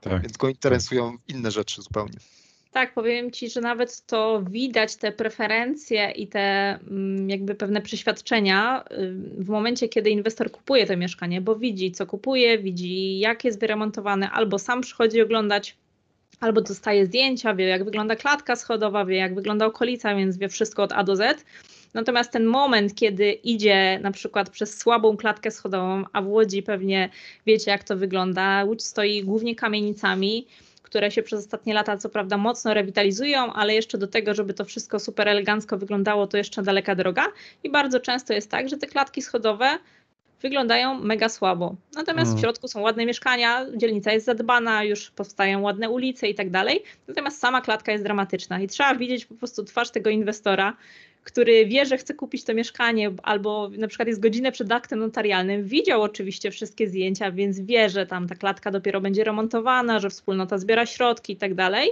Tak. 0.00 0.22
Więc 0.22 0.36
go 0.36 0.48
interesują 0.48 1.16
inne 1.28 1.50
rzeczy 1.50 1.82
zupełnie. 1.82 2.18
Tak, 2.76 2.94
powiem 2.94 3.30
Ci, 3.30 3.50
że 3.50 3.60
nawet 3.60 4.06
to 4.06 4.42
widać, 4.50 4.96
te 4.96 5.12
preferencje 5.12 6.10
i 6.10 6.28
te 6.28 6.40
mm, 6.40 7.30
jakby 7.30 7.54
pewne 7.54 7.80
przeświadczenia 7.80 8.84
y, 8.92 9.14
w 9.38 9.48
momencie, 9.48 9.88
kiedy 9.88 10.10
inwestor 10.10 10.50
kupuje 10.50 10.86
to 10.86 10.96
mieszkanie, 10.96 11.40
bo 11.40 11.56
widzi, 11.56 11.92
co 11.92 12.06
kupuje, 12.06 12.58
widzi, 12.58 13.18
jak 13.18 13.44
jest 13.44 13.60
wyremontowane, 13.60 14.30
albo 14.30 14.58
sam 14.58 14.80
przychodzi 14.80 15.22
oglądać, 15.22 15.76
albo 16.40 16.60
dostaje 16.60 17.06
zdjęcia, 17.06 17.54
wie, 17.54 17.64
jak 17.66 17.84
wygląda 17.84 18.16
klatka 18.16 18.56
schodowa, 18.56 19.04
wie, 19.04 19.16
jak 19.16 19.34
wygląda 19.34 19.66
okolica, 19.66 20.14
więc 20.14 20.38
wie 20.38 20.48
wszystko 20.48 20.82
od 20.82 20.92
A 20.92 21.04
do 21.04 21.16
Z. 21.16 21.44
Natomiast 21.94 22.30
ten 22.30 22.44
moment, 22.44 22.94
kiedy 22.94 23.32
idzie 23.32 23.98
na 24.02 24.10
przykład 24.10 24.50
przez 24.50 24.78
słabą 24.78 25.16
klatkę 25.16 25.50
schodową, 25.50 26.04
a 26.12 26.22
w 26.22 26.28
Łodzi 26.28 26.62
pewnie 26.62 27.08
wiecie, 27.46 27.70
jak 27.70 27.84
to 27.84 27.96
wygląda, 27.96 28.64
Łódź 28.64 28.84
stoi 28.84 29.24
głównie 29.24 29.54
kamienicami, 29.54 30.46
które 30.82 31.10
się 31.10 31.22
przez 31.22 31.40
ostatnie 31.44 31.74
lata 31.74 31.96
co 31.96 32.08
prawda 32.08 32.36
mocno 32.36 32.74
rewitalizują, 32.74 33.52
ale 33.52 33.74
jeszcze 33.74 33.98
do 33.98 34.06
tego, 34.06 34.34
żeby 34.34 34.54
to 34.54 34.64
wszystko 34.64 34.98
super 35.00 35.28
elegancko 35.28 35.78
wyglądało, 35.78 36.26
to 36.26 36.36
jeszcze 36.36 36.62
daleka 36.62 36.94
droga. 36.94 37.26
I 37.64 37.70
bardzo 37.70 38.00
często 38.00 38.32
jest 38.32 38.50
tak, 38.50 38.68
że 38.68 38.76
te 38.76 38.86
klatki 38.86 39.22
schodowe 39.22 39.78
wyglądają 40.42 41.00
mega 41.00 41.28
słabo. 41.28 41.74
Natomiast 41.94 42.28
Mm. 42.30 42.38
w 42.38 42.40
środku 42.40 42.68
są 42.68 42.80
ładne 42.80 43.06
mieszkania, 43.06 43.66
dzielnica 43.76 44.12
jest 44.12 44.26
zadbana, 44.26 44.84
już 44.84 45.10
powstają 45.10 45.62
ładne 45.62 45.90
ulice 45.90 46.28
i 46.28 46.34
tak 46.34 46.50
dalej. 46.50 46.82
Natomiast 47.08 47.38
sama 47.38 47.60
klatka 47.60 47.92
jest 47.92 48.04
dramatyczna 48.04 48.60
i 48.60 48.66
trzeba 48.66 48.94
widzieć 48.94 49.26
po 49.26 49.34
prostu 49.34 49.64
twarz 49.64 49.90
tego 49.90 50.10
inwestora, 50.10 50.76
który 51.24 51.66
wie, 51.66 51.86
że 51.86 51.96
chce 51.98 52.14
kupić 52.14 52.44
to 52.44 52.54
mieszkanie, 52.54 53.10
albo 53.22 53.70
na 53.78 53.88
przykład 53.88 54.08
jest 54.08 54.20
godzinę 54.20 54.52
przed 54.52 54.72
aktem 54.72 54.98
notarialnym, 54.98 55.64
widział 55.64 56.02
oczywiście 56.02 56.50
wszystkie 56.50 56.88
zdjęcia, 56.88 57.32
więc 57.32 57.60
wie, 57.60 57.88
że 57.88 58.06
tam 58.06 58.28
ta 58.28 58.34
klatka 58.34 58.70
dopiero 58.70 59.00
będzie 59.00 59.24
remontowana, 59.24 59.98
że 59.98 60.10
wspólnota 60.10 60.58
zbiera 60.58 60.86
środki 60.86 61.32
i 61.32 61.36
tak 61.36 61.54
dalej. 61.54 61.90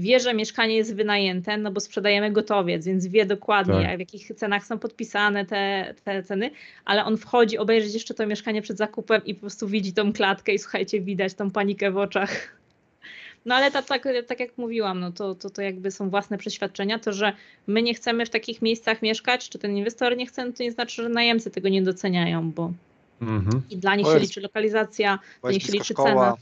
Wie, 0.00 0.20
że 0.20 0.34
mieszkanie 0.34 0.76
jest 0.76 0.94
wynajęte, 0.94 1.56
no 1.56 1.72
bo 1.72 1.80
sprzedajemy 1.80 2.32
gotowiec, 2.32 2.86
więc 2.86 3.06
wie 3.06 3.26
dokładnie, 3.26 3.82
Tak. 3.82 3.96
w 3.96 4.00
jakich 4.00 4.34
cenach 4.34 4.66
są 4.66 4.78
podpisane 4.78 5.46
te, 5.46 5.94
te 6.04 6.22
ceny, 6.22 6.50
ale 6.84 7.04
on 7.04 7.16
wchodzi 7.16 7.58
obejrzeć 7.58 7.94
jeszcze 7.94 8.14
to 8.14 8.26
mieszkanie 8.26 8.62
przed 8.62 8.76
zakupem 8.76 9.24
i 9.24 9.34
po 9.34 9.40
prostu 9.40 9.68
widzi 9.68 9.92
tą 9.92 10.12
klatkę 10.12 10.52
i 10.54 10.58
słuchajcie, 10.58 11.00
widać 11.00 11.34
tą 11.34 11.50
panikę 11.50 11.90
w 11.90 11.96
oczach. 11.96 12.60
No 13.46 13.54
ale 13.54 13.70
tak, 13.70 13.86
tak, 13.86 14.08
tak 14.26 14.40
jak 14.40 14.58
mówiłam, 14.58 15.00
no 15.00 15.12
to, 15.12 15.34
to, 15.34 15.50
to 15.50 15.62
jakby 15.62 15.90
są 15.90 16.10
własne 16.10 16.38
przeświadczenia. 16.38 16.98
To, 16.98 17.12
że 17.12 17.32
my 17.66 17.82
nie 17.82 17.94
chcemy 17.94 18.26
w 18.26 18.30
takich 18.30 18.62
miejscach 18.62 19.02
mieszkać, 19.02 19.48
czy 19.48 19.58
ten 19.58 19.76
inwestor 19.76 20.16
nie 20.16 20.26
chce, 20.26 20.46
no 20.46 20.52
to 20.52 20.62
nie 20.62 20.72
znaczy, 20.72 21.02
że 21.02 21.08
najemcy 21.08 21.50
tego 21.50 21.68
nie 21.68 21.82
doceniają, 21.82 22.50
bo 22.50 22.72
Mhm. 23.20 23.62
i 23.70 23.76
dla 23.76 23.96
nich 23.96 24.06
się 24.06 24.18
liczy 24.18 24.40
lokalizacja, 24.40 25.18
dla 25.42 25.50
nich 25.50 25.62
się 25.62 25.72
liczy 25.72 25.94
szkoła, 25.94 26.08
cena. 26.08 26.36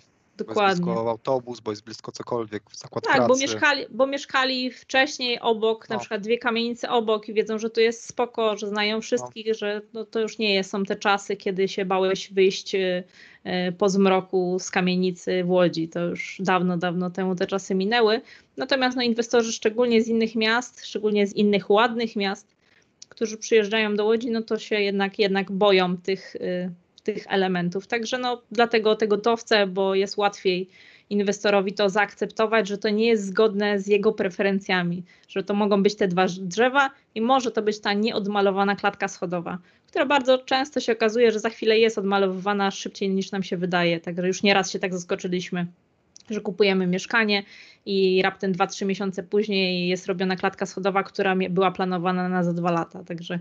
Bo 0.45 0.51
jest 0.51 0.59
Dokładnie. 0.59 0.85
blisko 0.85 1.11
autobus, 1.11 1.61
bo 1.61 1.71
jest 1.71 1.85
blisko 1.85 2.13
cokolwiek, 2.13 2.63
zakład 2.73 3.05
Tak, 3.05 3.17
pracy. 3.17 3.29
bo 3.29 3.37
mieszkali, 3.37 3.85
bo 3.91 4.07
mieszkali 4.07 4.71
wcześniej 4.71 5.41
obok, 5.41 5.89
na 5.89 5.95
No. 5.95 6.01
przykład 6.01 6.21
dwie 6.21 6.39
kamienice 6.39 6.91
obok 6.91 7.29
i 7.29 7.35
wiedzą, 7.35 7.59
że 7.59 7.71
tu 7.71 7.81
jest 7.81 8.09
spoko, 8.09 8.57
że 8.57 8.69
znają 8.69 9.01
wszystkich, 9.01 9.55
że 9.55 9.83
no, 9.93 10.05
to 10.05 10.21
już 10.21 10.39
nie 10.39 10.65
są 10.65 10.85
te 10.85 10.97
czasy, 10.97 11.37
kiedy 11.37 11.69
się 11.69 11.85
bałeś 11.85 12.33
wyjść 12.33 12.75
y, 12.75 13.05
po 13.79 13.89
zmroku 13.89 14.57
z 14.61 14.71
kamienicy 14.71 15.45
w 15.45 15.51
Łodzi. 15.51 15.89
To 15.89 16.01
już 16.01 16.37
dawno, 16.41 16.77
dawno 16.77 17.11
temu 17.11 17.35
te 17.35 17.47
czasy 17.47 17.75
minęły. 17.75 18.21
Natomiast 18.57 18.97
no, 18.97 19.03
inwestorzy, 19.03 19.53
szczególnie 19.53 20.03
z 20.03 20.09
innych 20.09 20.35
miast, 20.37 20.87
szczególnie 20.87 21.27
z 21.27 21.37
innych 21.37 21.71
ładnych 21.71 22.17
miast, 22.17 22.57
którzy 23.09 23.37
przyjeżdżają 23.37 23.97
do 23.97 24.05
Łodzi, 24.05 24.31
no 24.31 24.43
to 24.43 24.59
się 24.59 24.81
jednak, 24.81 25.19
jednak 25.19 25.53
boją 25.53 25.97
tych, 25.97 26.37
y, 26.37 26.71
tych 27.15 27.27
elementów. 27.29 27.87
Także 27.87 28.19
no, 28.19 28.43
dlatego 28.53 28.97
te 28.97 29.09
gotowce, 29.09 29.67
bo 29.67 29.95
jest 29.95 30.17
łatwiej 30.17 30.69
inwestorowi 31.11 31.73
to 31.73 31.89
zaakceptować, 31.91 32.69
że 32.69 32.79
to 32.79 32.89
nie 32.89 33.07
jest 33.07 33.27
zgodne 33.27 33.81
z 33.81 33.87
jego 33.87 34.13
preferencjami, 34.13 35.03
że 35.29 35.43
to 35.43 35.55
mogą 35.55 35.83
być 35.83 35.97
te 35.97 36.09
dwa 36.09 36.27
drzewa 36.41 36.91
i 37.15 37.21
może 37.21 37.51
to 37.51 37.63
być 37.63 37.81
ta 37.81 37.93
nieodmalowana 37.93 38.77
klatka 38.77 39.09
schodowa, 39.09 39.59
która 39.87 40.07
bardzo 40.07 40.39
często 40.39 40.81
się 40.81 40.93
okazuje, 40.93 41.33
że 41.33 41.41
za 41.41 41.51
chwilę 41.51 41.79
jest 41.79 41.99
odmalowywana 41.99 42.71
szybciej 42.71 43.11
niż 43.11 43.33
nam 43.33 43.43
się 43.43 43.57
wydaje. 43.57 44.01
Także 44.01 44.27
już 44.27 44.43
nieraz 44.43 44.71
się 44.71 44.79
tak 44.79 44.95
zaskoczyliśmy, 44.95 45.67
że 46.31 46.41
kupujemy 46.41 46.87
mieszkanie 46.87 47.43
i 47.87 48.23
raptem 48.23 48.53
2-3 48.53 48.87
miesiące 48.87 49.23
później 49.23 49.89
jest 49.89 50.07
robiona 50.07 50.37
klatka 50.37 50.67
schodowa, 50.67 51.03
która 51.03 51.37
była 51.51 51.71
planowana 51.71 52.29
na 52.29 52.43
za 52.45 52.53
dwa 52.53 52.71
lata. 52.71 53.05
Także 53.05 53.39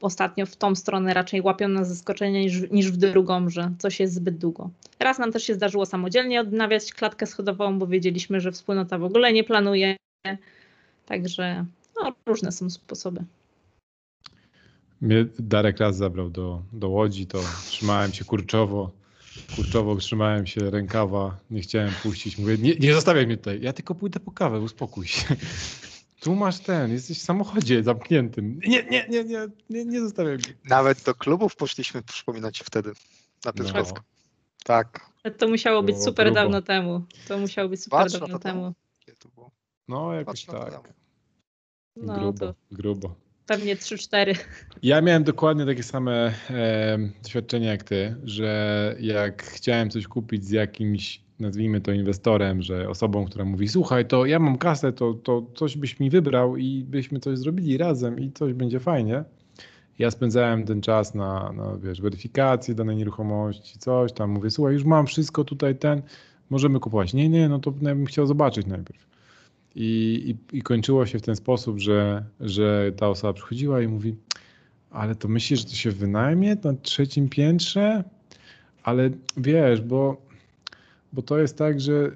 ostatnio 0.00 0.46
w 0.46 0.56
tą 0.56 0.74
stronę 0.74 1.14
raczej 1.14 1.42
łapią 1.42 1.68
nas 1.68 1.88
zaskoczenie 1.88 2.40
niż, 2.40 2.70
niż 2.70 2.92
w 2.92 2.96
drugą, 2.96 3.50
że 3.50 3.70
coś 3.78 4.00
jest 4.00 4.14
zbyt 4.14 4.38
długo. 4.38 4.70
Raz 4.98 5.18
nam 5.18 5.32
też 5.32 5.44
się 5.44 5.54
zdarzyło 5.54 5.86
samodzielnie 5.86 6.40
odnawiać 6.40 6.92
klatkę 6.92 7.26
schodową, 7.26 7.78
bo 7.78 7.86
wiedzieliśmy, 7.86 8.40
że 8.40 8.52
wspólnota 8.52 8.98
w 8.98 9.04
ogóle 9.04 9.32
nie 9.32 9.44
planuje. 9.44 9.96
Także 11.06 11.64
no, 12.02 12.12
różne 12.26 12.52
są 12.52 12.70
sposoby. 12.70 13.24
Mnie 15.00 15.26
Darek 15.38 15.78
raz 15.78 15.96
zabrał 15.96 16.30
do, 16.30 16.62
do 16.72 16.88
Łodzi, 16.88 17.26
to 17.26 17.40
trzymałem 17.66 18.12
się 18.12 18.24
kurczowo. 18.24 18.90
Kurczowo 19.56 19.96
trzymałem 19.96 20.46
się 20.46 20.70
rękawa, 20.70 21.36
nie 21.50 21.60
chciałem 21.60 21.90
puścić. 22.02 22.38
Mówię, 22.38 22.58
nie, 22.58 22.74
nie 22.74 22.94
zostawiaj 22.94 23.26
mnie 23.26 23.36
tutaj, 23.36 23.60
ja 23.62 23.72
tylko 23.72 23.94
pójdę 23.94 24.20
po 24.20 24.30
kawę, 24.30 24.60
uspokój 24.60 25.06
się. 25.06 25.36
Tu 26.20 26.34
masz 26.34 26.58
ten, 26.60 26.92
jesteś 26.92 27.18
w 27.18 27.22
samochodzie 27.22 27.82
zamkniętym. 27.82 28.60
Nie, 28.66 28.82
nie, 28.82 29.06
nie, 29.08 29.24
nie, 29.24 29.46
nie, 29.70 29.84
nie 29.84 30.00
zostawiaj 30.00 30.34
mnie. 30.34 30.54
Nawet 30.68 31.02
do 31.02 31.14
klubów 31.14 31.56
poszliśmy 31.56 32.02
przypominać 32.02 32.58
wtedy 32.64 32.88
na 32.88 32.94
No. 33.44 33.52
Piotrkowską. 33.52 34.00
Tak. 34.64 35.10
To 35.38 35.48
musiało 35.48 35.82
być 35.82 35.94
Było 35.94 36.04
super 36.04 36.26
grubo. 36.26 36.40
dawno 36.40 36.62
temu. 36.62 37.04
To 37.28 37.38
musiało 37.38 37.68
być 37.68 37.82
super 37.82 37.98
Patrz, 37.98 38.18
dawno 38.18 38.38
temu. 38.38 38.74
No 39.88 40.12
jakoś 40.14 40.46
Patrz 40.46 40.70
tak. 40.72 40.92
No 41.96 42.14
grubo, 42.14 42.38
to 42.46 42.54
grubo. 42.70 43.14
pewnie 43.46 43.76
3-4. 43.76 44.34
Ja 44.82 45.00
miałem 45.00 45.24
dokładnie 45.24 45.66
takie 45.66 45.82
same 45.82 46.34
e, 46.50 46.98
doświadczenia 47.22 47.70
jak 47.70 47.82
ty, 47.84 48.16
że 48.24 48.96
jak 49.00 49.42
chciałem 49.42 49.90
coś 49.90 50.06
kupić 50.06 50.44
z 50.44 50.50
jakimś, 50.50 51.22
nazwijmy 51.40 51.80
to 51.80 51.92
inwestorem, 51.92 52.62
że 52.62 52.88
osobą, 52.88 53.24
która 53.24 53.44
mówi, 53.44 53.68
słuchaj, 53.68 54.06
to 54.06 54.26
ja 54.26 54.38
mam 54.38 54.58
kasę, 54.58 54.92
to, 54.92 55.14
to 55.14 55.46
coś 55.54 55.76
byś 55.76 56.00
mi 56.00 56.10
wybrał 56.10 56.56
i 56.56 56.84
byśmy 56.84 57.20
coś 57.20 57.38
zrobili 57.38 57.78
razem 57.78 58.20
i 58.20 58.32
coś 58.32 58.52
będzie 58.52 58.80
fajnie. 58.80 59.24
Ja 59.98 60.10
spędzałem 60.10 60.64
ten 60.64 60.80
czas 60.80 61.14
na, 61.14 61.52
na 61.52 61.76
wiesz, 61.76 62.00
weryfikację 62.00 62.74
danej 62.74 62.96
nieruchomości, 62.96 63.78
coś 63.78 64.12
tam, 64.12 64.30
mówię, 64.30 64.50
słuchaj, 64.50 64.74
już 64.74 64.84
mam 64.84 65.06
wszystko 65.06 65.44
tutaj, 65.44 65.76
ten, 65.76 66.02
możemy 66.50 66.80
kupować. 66.80 67.14
Nie, 67.14 67.28
nie, 67.28 67.48
no 67.48 67.58
to 67.58 67.74
ja 67.82 67.94
bym 67.94 68.06
chciał 68.06 68.26
zobaczyć 68.26 68.66
najpierw. 68.66 69.06
I, 69.74 70.36
i, 70.52 70.56
I 70.58 70.62
kończyło 70.62 71.06
się 71.06 71.18
w 71.18 71.22
ten 71.22 71.36
sposób, 71.36 71.78
że, 71.78 72.24
że 72.40 72.92
ta 72.96 73.08
osoba 73.08 73.32
przychodziła 73.32 73.82
i 73.82 73.88
mówi, 73.88 74.14
ale 74.90 75.14
to 75.14 75.28
myślisz, 75.28 75.60
że 75.60 75.66
to 75.66 75.74
się 75.74 75.90
wynajmie 75.90 76.56
na 76.64 76.74
trzecim 76.74 77.28
piętrze? 77.28 78.04
Ale 78.82 79.10
wiesz, 79.36 79.80
bo, 79.80 80.29
bo 81.12 81.22
to 81.22 81.38
jest 81.38 81.56
tak, 81.56 81.80
że 81.80 82.12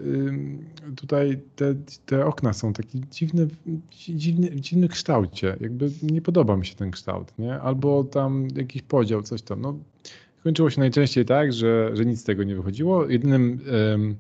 tutaj 0.96 1.40
te, 1.56 1.74
te 2.06 2.26
okna 2.26 2.52
są 2.52 2.72
takie 2.72 3.00
dziwne, 3.10 3.46
dziwne, 3.90 4.50
w 4.50 4.60
dziwnym 4.60 4.88
kształcie. 4.88 5.56
Jakby 5.60 5.90
nie 6.02 6.22
podoba 6.22 6.56
mi 6.56 6.66
się 6.66 6.74
ten 6.74 6.90
kształt, 6.90 7.38
nie? 7.38 7.60
Albo 7.60 8.04
tam 8.04 8.48
jakiś 8.56 8.82
podział, 8.82 9.22
coś 9.22 9.42
tam. 9.42 9.60
No, 9.60 9.78
kończyło 10.44 10.70
się 10.70 10.80
najczęściej 10.80 11.24
tak, 11.24 11.52
że, 11.52 11.90
że 11.96 12.04
nic 12.04 12.20
z 12.20 12.24
tego 12.24 12.44
nie 12.44 12.56
wychodziło. 12.56 13.10
Jedynym, 13.10 13.60
ym, 13.94 14.16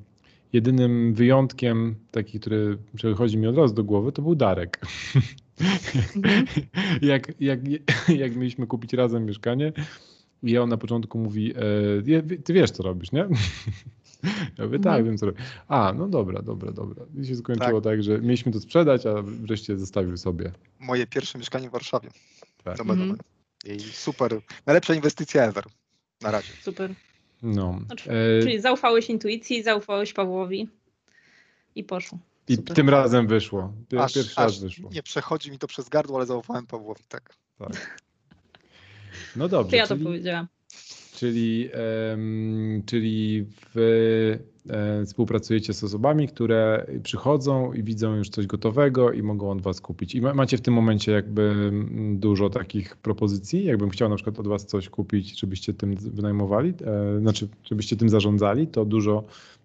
jedynym 0.52 1.14
wyjątkiem, 1.14 1.94
taki, 2.10 2.40
który 2.40 2.78
przychodzi 2.96 3.38
mi 3.38 3.46
od 3.46 3.56
razu 3.56 3.74
do 3.74 3.84
głowy, 3.84 4.12
to 4.12 4.22
był 4.22 4.34
Darek. 4.34 4.80
Mhm. 5.14 6.44
jak, 7.02 7.40
jak, 7.40 7.60
jak 8.08 8.36
mieliśmy 8.36 8.66
kupić 8.66 8.92
razem 8.92 9.26
mieszkanie 9.26 9.72
i 10.42 10.58
on 10.58 10.68
na 10.68 10.76
początku 10.76 11.18
mówi, 11.18 11.52
e, 11.56 12.38
ty 12.44 12.52
wiesz 12.52 12.70
co 12.70 12.82
robisz, 12.82 13.12
nie? 13.12 13.28
Ja 14.58 14.64
mówię, 14.64 14.78
tak, 14.78 14.86
Mhm. 14.86 15.04
wiem 15.04 15.18
co 15.18 15.26
robię. 15.26 15.38
A, 15.68 15.92
no 15.96 16.08
dobra, 16.08 16.42
dobra, 16.42 16.72
dobra. 16.72 17.04
I 17.22 17.26
się 17.26 17.36
skończyło 17.36 17.80
tak. 17.80 18.02
że 18.02 18.18
mieliśmy 18.18 18.52
to 18.52 18.60
sprzedać, 18.60 19.06
a 19.06 19.14
wreszcie 19.22 19.78
zostawił 19.78 20.16
sobie. 20.16 20.52
Moje 20.80 21.06
pierwsze 21.06 21.38
mieszkanie 21.38 21.68
w 21.68 21.72
Warszawie. 21.72 22.08
Tak. 22.64 22.78
Nomen, 22.78 22.92
Mhm. 23.02 23.08
nomen. 23.08 23.22
I 23.76 23.80
super. 23.80 24.40
Najlepsza 24.66 24.94
inwestycja 24.94 25.44
ever. 25.44 25.64
Na 26.20 26.30
razie. 26.30 26.52
Super. 26.62 26.94
No. 27.42 27.80
Znaczy, 27.86 28.10
E, 28.10 28.42
Czyli 28.42 28.60
zaufałeś 28.60 29.10
intuicji, 29.10 29.62
zaufałeś 29.62 30.12
Pawłowi 30.12 30.68
i 31.74 31.84
poszło. 31.84 32.18
I 32.48 32.56
super. 32.56 32.76
tym 32.76 32.88
razem 32.88 33.26
wyszło. 33.26 33.72
Pier, 33.88 34.00
Aż, 34.00 34.14
pierwszy 34.14 34.30
aż 34.36 34.36
raz 34.52 34.60
wyszło. 34.60 34.90
nie 34.92 35.02
przechodzi 35.02 35.50
mi 35.50 35.58
to 35.58 35.66
przez 35.66 35.88
gardło, 35.88 36.16
ale 36.16 36.26
zaufałem 36.26 36.66
Pawłowi, 36.66 37.02
tak. 37.08 37.34
Tak. 37.58 38.00
No 39.36 39.48
dobrze. 39.48 39.70
To 39.70 39.76
ja 39.76 39.86
to 39.86 39.94
czyli- 39.94 40.04
powiedziałam. 40.06 40.46
Czyli, 41.24 41.70
czyli 42.86 43.46
wy 43.74 44.38
e, 44.68 45.04
współpracujecie 45.04 45.74
z 45.74 45.84
osobami, 45.84 46.28
które 46.28 46.86
przychodzą 47.02 47.72
i 47.72 47.82
widzą 47.82 48.16
już 48.16 48.28
coś 48.28 48.46
gotowego 48.46 49.12
i 49.12 49.22
mogą 49.22 49.50
od 49.50 49.62
was 49.62 49.80
kupić. 49.80 50.14
I 50.14 50.20
ma, 50.20 50.34
macie 50.34 50.56
w 50.56 50.60
tym 50.60 50.74
momencie 50.74 51.12
jakby 51.12 51.72
dużo 52.14 52.50
takich 52.50 52.96
propozycji. 52.96 53.64
Jakbym 53.64 53.90
chciał 53.90 54.08
na 54.08 54.16
przykład 54.16 54.38
od 54.38 54.48
was 54.48 54.66
coś 54.66 54.88
kupić, 54.88 55.40
żebyście 55.40 55.74
tym 55.74 55.94
wynajmowali, 55.96 56.74
e, 56.84 57.20
znaczy 57.20 57.48
żebyście 57.64 57.96
tym 57.96 58.08
zarządzali, 58.08 58.66
to 58.66 58.84
dużo, 58.84 59.24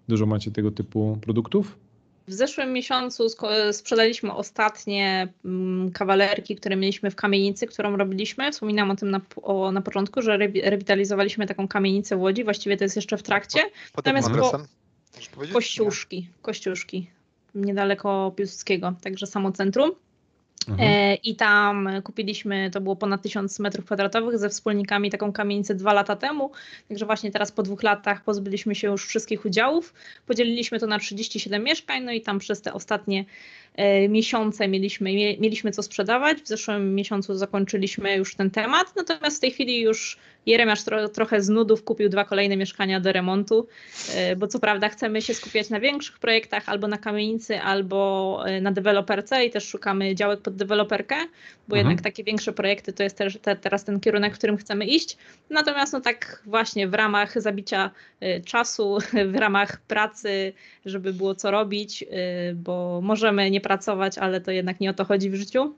Dużo 0.10 0.26
macie 0.26 0.52
tego 0.52 0.72
typu 0.72 1.18
produktów? 1.22 1.89
W 2.30 2.34
zeszłym 2.34 2.74
miesiącu 2.74 3.28
sprzedaliśmy 3.72 4.34
ostatnie 4.34 5.28
mm, 5.46 5.92
kawalerki, 5.92 6.56
które 6.56 6.76
mieliśmy 6.76 7.12
w 7.12 7.16
kamienicy, 7.16 7.68
którą 7.68 7.98
robiliśmy. 7.98 8.52
Wspominałam 8.52 8.92
o 8.92 8.96
tym 8.96 9.12
na, 9.12 9.22
o, 9.42 9.72
na 9.72 9.82
początku, 9.82 10.22
że 10.22 10.38
rewitalizowaliśmy 10.64 11.48
taką 11.48 11.68
kamienicę 11.68 12.18
w 12.18 12.22
Łodzi. 12.22 12.44
Właściwie 12.44 12.78
to 12.78 12.84
jest 12.84 12.96
jeszcze 12.96 13.18
w 13.18 13.24
trakcie. 13.24 13.60
Pod 13.94 14.06
Natomiast 14.06 14.30
po, 14.30 14.60
Kościuszki, 15.54 16.28
Kościuszki, 16.42 17.10
niedaleko 17.56 18.34
Piłsudskiego, 18.36 18.94
także 19.02 19.28
samo 19.28 19.52
centrum. 19.52 19.92
Mhm. 20.70 20.90
E, 20.90 21.16
I 21.16 21.36
tam 21.36 21.90
kupiliśmy, 22.04 22.72
to 22.72 22.82
było 22.82 22.96
ponad 22.96 23.22
1000 23.22 23.60
metrów 23.60 23.86
kwadratowych 23.86 24.38
ze 24.38 24.50
wspólnikami 24.50 25.10
taką 25.10 25.32
kamienicę 25.32 25.76
dwa 25.76 25.94
lata 25.94 26.16
temu. 26.16 26.52
Także 26.88 27.06
właśnie 27.06 27.32
teraz 27.32 27.52
po 27.52 27.64
dwóch 27.64 27.84
latach 27.84 28.24
pozbyliśmy 28.24 28.76
się 28.76 28.88
już 28.88 29.08
wszystkich 29.08 29.46
udziałów. 29.46 29.94
Podzieliliśmy 30.28 30.80
to 30.80 30.88
na 30.88 31.00
37 31.00 31.64
mieszkań, 31.64 32.04
no 32.04 32.12
i 32.12 32.22
tam 32.22 32.40
przez 32.40 32.62
te 32.62 32.74
ostatnie 32.74 33.26
e, 33.76 34.10
miesiące 34.10 34.68
mieliśmy, 34.68 35.14
mieliśmy 35.14 35.72
co 35.72 35.84
sprzedawać. 35.84 36.38
W 36.38 36.48
zeszłym 36.48 36.96
miesiącu 36.96 37.36
zakończyliśmy 37.36 38.16
już 38.16 38.36
ten 38.36 38.52
temat, 38.52 38.96
natomiast 38.96 39.38
w 39.38 39.40
tej 39.40 39.52
chwili 39.52 39.82
już 39.82 40.18
Jeremiasz 40.46 40.84
tro, 40.84 41.10
trochę 41.10 41.42
z 41.42 41.50
nudów 41.50 41.84
kupił 41.84 42.10
dwa 42.10 42.26
kolejne 42.26 42.58
mieszkania 42.58 43.00
do 43.00 43.12
remontu, 43.12 43.68
e, 44.16 44.36
bo 44.36 44.48
co 44.48 44.60
prawda 44.60 44.90
chcemy 44.90 45.22
się 45.22 45.34
skupiać 45.34 45.70
na 45.70 45.80
większych 45.80 46.20
projektach, 46.20 46.70
albo 46.70 46.88
na 46.88 46.98
kamienicy, 46.98 47.60
albo 47.60 48.44
na 48.62 48.72
deweloperce 48.72 49.46
i 49.46 49.50
też 49.50 49.68
szukamy 49.68 50.16
działek 50.16 50.42
pod 50.42 50.56
deweloperkę, 50.60 51.16
bo 51.68 51.76
mhm. 51.76 51.88
jednak 51.88 52.04
takie 52.04 52.24
większe 52.24 52.54
projekty 52.54 52.94
to 52.94 53.04
jest 53.04 53.18
też 53.18 53.38
te, 53.42 53.56
teraz 53.56 53.84
ten 53.84 54.00
kierunek, 54.00 54.36
w 54.36 54.38
którym 54.38 54.58
chcemy 54.58 54.86
iść. 54.86 55.18
Natomiast 55.50 55.94
no 55.94 56.02
tak 56.02 56.44
właśnie 56.46 56.88
w 56.88 56.94
ramach 56.94 57.42
zabicia 57.42 57.92
e, 58.20 58.42
czasu, 58.42 58.98
w 59.34 59.36
ramach 59.36 59.82
pracy, 59.82 60.54
żeby 60.86 61.14
było 61.14 61.36
co 61.36 61.52
robić, 61.52 62.06
bo 62.56 63.00
możemy 63.04 63.52
nie 63.52 63.62
pracować, 63.62 64.18
ale 64.18 64.42
to 64.42 64.52
jednak 64.52 64.80
nie 64.80 64.90
o 64.90 64.94
to 64.94 65.06
chodzi 65.06 65.30
w 65.30 65.36
życiu. 65.36 65.74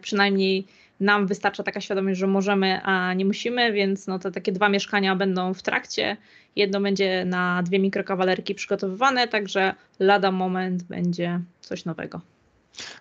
Przynajmniej 0.00 0.66
nam 1.00 1.26
wystarcza 1.26 1.62
taka 1.62 1.80
świadomość, 1.80 2.18
że 2.18 2.26
możemy, 2.26 2.80
a 2.82 3.14
nie 3.14 3.24
musimy, 3.24 3.72
więc 3.72 4.06
no 4.06 4.18
to 4.18 4.30
takie 4.30 4.52
dwa 4.52 4.68
mieszkania 4.68 5.16
będą 5.16 5.54
w 5.54 5.62
trakcie. 5.62 6.16
Jedno 6.56 6.80
będzie 6.80 7.24
na 7.24 7.62
dwie 7.62 7.78
mikrokawalerki 7.78 8.54
przygotowywane, 8.54 9.28
także 9.28 9.74
lada 9.98 10.32
moment 10.32 10.82
będzie 10.82 11.40
coś 11.60 11.84
nowego. 11.84 12.20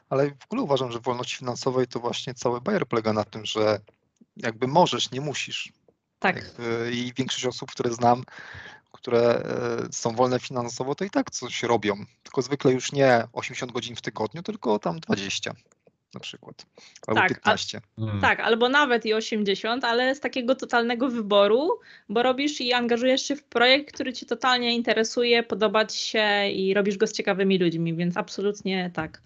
Ale 0.09 0.29
w 0.29 0.45
ogóle 0.45 0.61
uważam, 0.61 0.91
że 0.91 0.99
w 0.99 1.03
wolności 1.03 1.37
finansowej 1.37 1.87
to 1.87 1.99
właśnie 1.99 2.33
cały 2.33 2.61
bajer 2.61 2.87
polega 2.87 3.13
na 3.13 3.23
tym, 3.23 3.45
że 3.45 3.79
jakby 4.37 4.67
możesz, 4.67 5.11
nie 5.11 5.21
musisz. 5.21 5.73
Tak. 6.19 6.35
Jakby 6.35 6.91
I 6.93 7.13
większość 7.13 7.45
osób, 7.45 7.71
które 7.71 7.93
znam, 7.93 8.23
które 8.91 9.19
e, 9.19 9.87
są 9.91 10.15
wolne 10.15 10.39
finansowo, 10.39 10.95
to 10.95 11.05
i 11.05 11.09
tak 11.09 11.31
coś 11.31 11.63
robią. 11.63 12.05
Tylko 12.23 12.41
zwykle 12.41 12.71
już 12.71 12.91
nie 12.91 13.23
80 13.33 13.71
godzin 13.71 13.95
w 13.95 14.01
tygodniu, 14.01 14.43
tylko 14.43 14.79
tam 14.79 14.99
20 14.99 15.53
na 16.13 16.19
przykład, 16.19 16.65
albo 17.07 17.21
tak, 17.21 17.29
15. 17.29 17.77
A, 17.77 18.01
hmm. 18.01 18.21
Tak, 18.21 18.39
albo 18.39 18.69
nawet 18.69 19.05
i 19.05 19.13
80, 19.13 19.83
ale 19.83 20.15
z 20.15 20.19
takiego 20.19 20.55
totalnego 20.55 21.09
wyboru, 21.09 21.79
bo 22.09 22.23
robisz 22.23 22.61
i 22.61 22.73
angażujesz 22.73 23.21
się 23.21 23.35
w 23.35 23.43
projekt, 23.43 23.93
który 23.93 24.13
ci 24.13 24.25
totalnie 24.25 24.75
interesuje, 24.75 25.43
podoba 25.43 25.85
ci 25.85 25.99
się 25.99 26.49
i 26.49 26.73
robisz 26.73 26.97
go 26.97 27.07
z 27.07 27.11
ciekawymi 27.11 27.57
ludźmi, 27.57 27.95
więc 27.95 28.17
absolutnie 28.17 28.91
tak. 28.93 29.21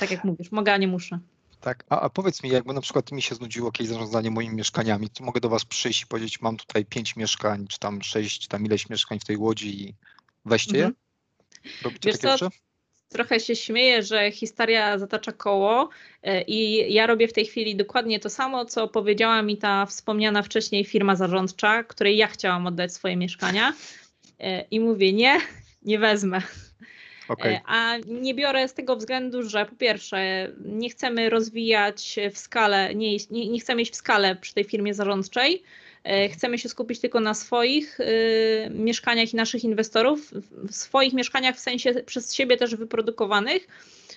Tak 0.00 0.10
jak 0.10 0.24
mówisz, 0.24 0.52
mogę, 0.52 0.72
a 0.72 0.76
nie 0.76 0.88
muszę. 0.88 1.18
Tak, 1.60 1.84
a, 1.88 2.00
a, 2.00 2.10
powiedz 2.10 2.42
mi, 2.42 2.50
jakby 2.50 2.74
na 2.74 2.80
przykład 2.80 3.12
mi 3.12 3.22
się 3.22 3.34
znudziło 3.34 3.68
jakieś 3.68 3.88
zarządzanie 3.88 4.30
moimi 4.30 4.56
mieszkaniami, 4.56 5.10
to 5.10 5.24
mogę 5.24 5.40
do 5.40 5.48
Was 5.48 5.64
przyjść 5.64 6.02
i 6.02 6.06
powiedzieć, 6.06 6.40
mam 6.40 6.56
tutaj 6.56 6.84
pięć 6.84 7.16
mieszkań, 7.16 7.66
czy 7.66 7.78
tam 7.78 8.02
sześć, 8.02 8.40
czy 8.40 8.48
tam 8.48 8.66
ileś 8.66 8.88
mieszkań 8.88 9.20
w 9.20 9.24
tej 9.24 9.36
łodzi 9.36 9.82
i 9.82 9.94
weźcie 10.44 10.76
mhm. 10.76 10.94
je? 11.64 11.70
Robicie 11.82 12.10
Wiesz 12.10 12.18
takie 12.18 12.38
co, 12.38 12.44
rzeczy? 12.44 12.58
trochę 13.12 13.40
się 13.40 13.56
śmieję, 13.56 14.02
że 14.02 14.30
historia 14.30 14.98
zatacza 14.98 15.32
koło 15.32 15.88
e, 16.22 16.42
i 16.42 16.92
ja 16.94 17.06
robię 17.06 17.28
w 17.28 17.32
tej 17.32 17.46
chwili 17.46 17.76
dokładnie 17.76 18.20
to 18.20 18.30
samo, 18.30 18.64
co 18.64 18.88
powiedziała 18.88 19.42
mi 19.42 19.56
ta 19.56 19.86
wspomniana 19.86 20.42
wcześniej 20.42 20.84
firma 20.84 21.16
zarządcza, 21.16 21.84
której 21.84 22.16
ja 22.16 22.26
chciałam 22.26 22.66
oddać 22.66 22.94
swoje 22.94 23.16
mieszkania 23.16 23.72
e, 24.38 24.60
i 24.60 24.80
mówię 24.80 25.12
nie, 25.12 25.40
nie 25.82 25.98
wezmę. 25.98 26.42
Okay. 27.28 27.52
E, 27.52 27.60
a 27.66 27.96
nie 28.06 28.34
biorę 28.34 28.68
z 28.68 28.74
tego 28.74 28.96
względu, 28.96 29.42
że 29.42 29.66
po 29.66 29.76
pierwsze 29.76 30.48
nie 30.64 30.90
chcemy 30.90 31.30
rozwijać 31.30 32.16
w 32.32 32.38
skalę, 32.38 32.94
nie, 32.94 33.16
nie, 33.30 33.48
nie 33.48 33.60
chcemy 33.60 33.82
iść 33.82 33.92
w 33.92 33.96
skalę 33.96 34.36
przy 34.36 34.54
tej 34.54 34.64
firmie 34.64 34.94
zarządczej, 34.94 35.62
E, 36.04 36.28
chcemy 36.28 36.58
się 36.58 36.68
skupić 36.68 37.00
tylko 37.00 37.20
na 37.20 37.34
swoich 37.34 38.00
y, 38.00 38.70
mieszkaniach 38.70 39.32
i 39.32 39.36
naszych 39.36 39.64
inwestorów, 39.64 40.30
w 40.68 40.74
swoich 40.74 41.12
mieszkaniach 41.12 41.56
w 41.56 41.60
sensie 41.60 41.94
przez 41.94 42.34
siebie 42.34 42.56
też 42.56 42.76
wyprodukowanych, 42.76 43.66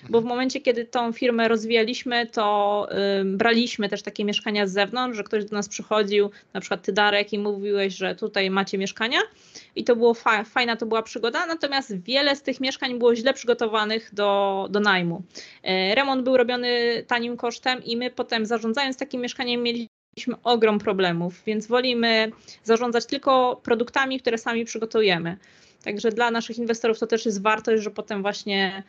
bo 0.08 0.20
w 0.20 0.24
momencie, 0.24 0.60
kiedy 0.60 0.84
tą 0.84 1.12
firmę 1.12 1.48
rozwijaliśmy, 1.48 2.26
to 2.26 2.88
y, 3.20 3.24
braliśmy 3.24 3.88
też 3.88 4.02
takie 4.02 4.24
mieszkania 4.24 4.66
z 4.66 4.72
zewnątrz, 4.72 5.16
że 5.16 5.24
ktoś 5.24 5.44
do 5.44 5.56
nas 5.56 5.68
przychodził, 5.68 6.30
na 6.54 6.60
przykład 6.60 6.82
ty 6.82 6.92
Darek 6.92 7.32
i 7.32 7.38
mówiłeś, 7.38 7.94
że 7.94 8.14
tutaj 8.14 8.50
macie 8.50 8.78
mieszkania 8.78 9.18
i 9.76 9.84
to 9.84 9.96
było 9.96 10.14
fa 10.14 10.44
fajna, 10.44 10.76
to 10.76 10.86
była 10.86 11.02
przygoda, 11.02 11.46
natomiast 11.46 12.02
wiele 12.02 12.36
z 12.36 12.42
tych 12.42 12.60
mieszkań 12.60 12.98
było 12.98 13.16
źle 13.16 13.34
przygotowanych 13.34 14.14
do, 14.14 14.68
do 14.70 14.80
najmu. 14.80 15.22
E, 15.62 15.94
remont 15.94 16.24
był 16.24 16.36
robiony 16.36 17.02
tanim 17.06 17.36
kosztem 17.36 17.84
i 17.84 17.96
my 17.96 18.10
potem 18.10 18.46
zarządzając 18.46 18.96
takim 18.96 19.20
mieszkaniem 19.20 19.62
mieli 19.62 19.88
mieliśmy 20.16 20.34
ogrom 20.42 20.78
problemów, 20.78 21.42
więc 21.46 21.66
wolimy 21.66 22.30
zarządzać 22.64 23.06
tylko 23.06 23.60
produktami, 23.64 24.20
które 24.20 24.38
sami 24.38 24.64
przygotujemy. 24.64 25.36
Także 25.84 26.12
dla 26.12 26.30
naszych 26.30 26.58
inwestorów 26.58 26.98
to 26.98 27.06
też 27.06 27.26
jest 27.26 27.42
wartość, 27.42 27.82
że 27.82 27.90
potem 27.90 28.22
właśnie 28.22 28.82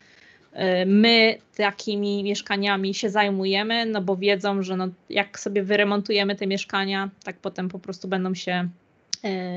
my 0.86 1.38
takimi 1.55 2.24
mieszkaniami 2.24 2.93
się 2.93 3.10
zajmujemy, 3.10 3.86
no 3.86 4.01
bo 4.01 4.18
wiedzą, 4.18 4.64
że 4.64 4.78
no 4.78 4.88
jak 5.10 5.39
sobie 5.39 5.64
wyremontujemy 5.64 6.36
te 6.36 6.47
mieszkania, 6.47 7.10
tak 7.24 7.38
potem 7.38 7.70
po 7.70 7.80
prostu 7.80 8.08
będą 8.08 8.34
się, 8.34 8.70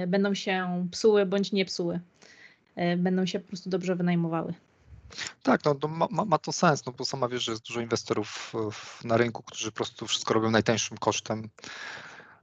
y, 0.03 0.07
będą 0.07 0.35
się 0.35 0.87
psuły 0.91 1.27
bądź 1.27 1.53
nie 1.53 1.65
psuły. 1.65 2.01
Y, 2.79 2.97
będą 2.97 3.27
się 3.27 3.41
po 3.41 3.49
prostu 3.49 3.71
dobrze 3.71 3.97
wynajmowały. 3.97 4.55
Tak, 5.43 5.61
no, 5.65 5.89
ma, 5.89 6.25
ma, 6.25 6.39
to 6.39 6.53
sens, 6.53 6.87
no 6.87 6.93
bo 6.93 7.05
sama 7.05 7.29
wiesz, 7.29 7.45
że 7.45 7.53
jest 7.53 7.67
dużo 7.67 7.81
inwestorów 7.81 8.53
na 9.05 9.17
rynku, 9.17 9.43
którzy 9.43 9.71
po 9.71 9.77
prostu 9.77 10.07
wszystko 10.07 10.35
robią 10.35 10.51
najtańszym 10.51 10.99
kosztem. 10.99 11.49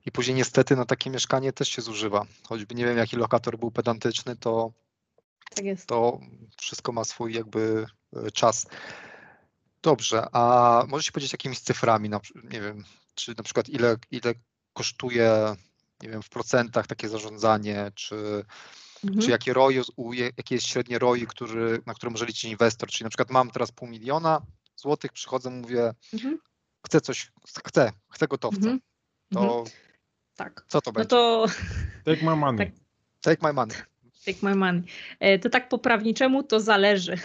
I 0.05 0.11
później 0.11 0.35
niestety 0.37 0.75
no, 0.75 0.85
takie 0.85 1.09
mieszkanie 1.09 1.53
też 1.53 1.69
się 1.69 1.81
zużywa. 1.81 2.25
Choćby 2.43 2.75
nie 2.75 2.85
wiem, 2.85 2.97
jaki 2.97 3.15
lokator 3.15 3.59
był 3.59 3.71
pedantyczny, 3.71 4.35
to, 4.35 4.71
tak 5.55 5.65
to 5.85 6.19
wszystko 6.57 6.91
ma 6.91 7.03
swój 7.03 7.33
jakby 7.33 7.85
e, 7.85 7.96
czas. 8.33 8.67
Dobrze, 9.81 10.25
a 10.31 10.83
możesz 10.87 11.05
się 11.05 11.11
powiedzieć 11.11 11.31
jakimiś 11.31 11.59
cyframi, 11.59 12.09
na, 12.09 12.19
nie 12.43 12.61
wiem, 12.61 12.83
czy 13.15 13.33
na 13.37 13.43
przykład 13.43 13.69
ile, 13.69 13.95
ile 14.11 14.33
kosztuje, 14.73 15.55
nie 16.01 16.09
wiem, 16.09 16.21
w 16.21 16.29
procentach 16.29 16.87
takie 16.87 17.09
zarządzanie, 17.09 17.91
czy 17.95 18.45
Mhm. 19.03 19.21
Czy 19.21 19.31
jakie 19.31 19.53
ROI, 19.53 19.83
jakie 20.37 20.55
jest 20.55 20.67
średnie 20.67 20.99
ROI, 20.99 21.27
który, 21.27 21.81
na 21.85 21.93
które 21.93 22.09
może 22.11 22.25
liczyć 22.25 22.43
inwestor? 22.43 22.89
Czyli 22.89 23.03
na 23.03 23.09
przykład 23.09 23.29
mam 23.29 23.51
teraz 23.51 23.71
pół 23.71 23.87
miliona 23.87 24.41
złotych, 24.75 25.11
przychodzę, 25.11 25.49
mówię, 25.49 25.93
mhm. 26.13 26.37
chcę 26.85 27.01
coś, 27.01 27.31
chcę, 27.67 27.91
chcę 28.09 28.27
gotowca. 28.27 28.57
Mhm. 28.57 28.79
To 29.33 29.39
mhm. 29.39 29.65
tak. 30.35 30.65
co 30.67 30.81
to 30.81 30.91
no 30.91 30.93
będzie? 30.93 31.09
To... 31.09 31.45
Take 32.05 32.25
my 32.25 32.35
money. 32.35 32.57
Tak. 32.57 32.75
Take 33.21 33.47
my 33.47 33.53
money. 33.53 33.77
Take 34.27 34.39
my 34.41 34.55
money. 34.55 34.81
E, 35.19 35.39
to 35.39 35.49
tak 35.49 35.69
po 35.69 35.77
prawniczemu 35.77 36.43
to 36.43 36.59
zależy, 36.59 37.15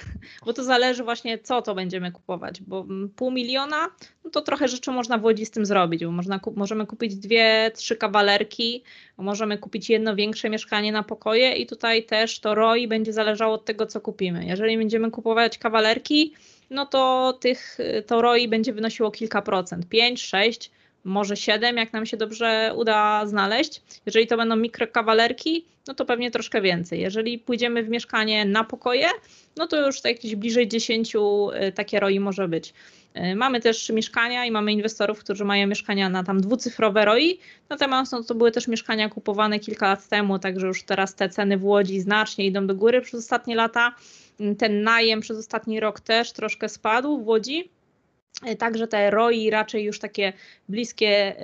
bo 0.46 0.52
to 0.52 0.64
zależy 0.64 1.04
właśnie 1.04 1.38
co 1.38 1.62
to 1.62 1.74
będziemy 1.74 2.12
kupować, 2.12 2.60
bo 2.60 2.80
mm, 2.80 3.08
pół 3.08 3.30
miliona, 3.30 3.88
no 4.24 4.30
to 4.30 4.42
trochę 4.42 4.68
rzeczy 4.68 4.90
można 4.90 5.18
w 5.18 5.24
Łodzi 5.24 5.46
z 5.46 5.50
tym 5.50 5.66
zrobić, 5.66 6.04
bo 6.04 6.10
można, 6.10 6.40
możemy 6.56 6.86
kupić 6.86 7.16
dwie, 7.16 7.70
trzy 7.74 7.96
kawalerki, 7.96 8.82
możemy 9.18 9.58
kupić 9.58 9.90
jedno 9.90 10.16
większe 10.16 10.50
mieszkanie 10.50 10.92
na 10.92 11.02
pokoje 11.02 11.52
i 11.52 11.66
tutaj 11.66 12.04
też 12.04 12.40
to 12.40 12.54
ROI 12.54 12.88
będzie 12.88 13.12
zależało 13.12 13.54
od 13.54 13.64
tego, 13.64 13.86
co 13.86 14.00
kupimy. 14.00 14.46
Jeżeli 14.46 14.78
będziemy 14.78 15.10
kupować 15.10 15.58
kawalerki, 15.58 16.34
no 16.70 16.86
to 16.86 17.32
tych, 17.40 17.78
to 18.06 18.22
ROI 18.22 18.48
będzie 18.48 18.72
wynosiło 18.72 19.10
kilka 19.10 19.42
procent, 19.42 19.88
5, 19.88 20.22
6, 20.22 20.70
może 21.04 21.36
7, 21.36 21.76
jak 21.76 21.92
nam 21.92 22.06
się 22.06 22.16
dobrze 22.16 22.72
uda 22.76 23.26
znaleźć. 23.26 23.82
Jeżeli 24.06 24.26
to 24.26 24.36
będą 24.36 24.56
mikrokawalerki, 24.56 25.64
no 25.88 25.94
to 25.94 26.04
pewnie 26.04 26.30
troszkę 26.30 26.60
więcej. 26.60 27.00
Jeżeli 27.00 27.38
pójdziemy 27.38 27.82
w 27.82 27.88
mieszkanie 27.88 28.44
na 28.44 28.64
pokoje, 28.64 29.08
no 29.56 29.66
to 29.66 29.86
już 29.86 30.04
jakieś 30.04 30.36
bliżej 30.36 30.68
10 30.68 31.14
y, 31.14 31.72
takie 31.72 32.00
ROI 32.00 32.20
może 32.20 32.48
być. 32.48 32.74
Y, 33.16 33.36
mamy 33.36 33.60
też 33.60 33.90
mieszkania 33.90 34.46
i 34.46 34.50
mamy 34.50 34.72
inwestorów, 34.72 35.18
którzy 35.18 35.44
mają 35.44 35.66
mieszkania 35.66 36.08
na 36.08 36.24
tam 36.24 36.40
dwucyfrowe 36.40 37.04
ROI, 37.04 37.38
natomiast 37.68 38.12
no, 38.12 38.22
to 38.22 38.34
były 38.34 38.50
też 38.50 38.68
mieszkania 38.68 39.08
kupowane 39.08 39.58
kilka 39.58 39.88
lat 39.88 40.08
temu, 40.08 40.38
także 40.38 40.66
już 40.66 40.82
teraz 40.82 41.14
te 41.14 41.28
ceny 41.28 41.56
w 41.56 41.64
Łodzi 41.64 42.00
znacznie 42.00 42.46
idą 42.46 42.66
do 42.66 42.74
góry 42.74 43.00
przez 43.00 43.20
ostatnie 43.20 43.54
lata. 43.54 43.94
Ten 44.58 44.82
najem 44.82 45.20
przez 45.20 45.38
ostatni 45.38 45.80
rok 45.80 46.00
też 46.00 46.32
troszkę 46.32 46.68
spadł 46.68 47.18
w 47.18 47.26
Łodzi, 47.26 47.70
Także 48.58 48.86
te 48.86 49.10
ROI 49.10 49.50
raczej 49.50 49.84
już 49.84 49.98
takie 49.98 50.32
bliskie, 50.68 51.36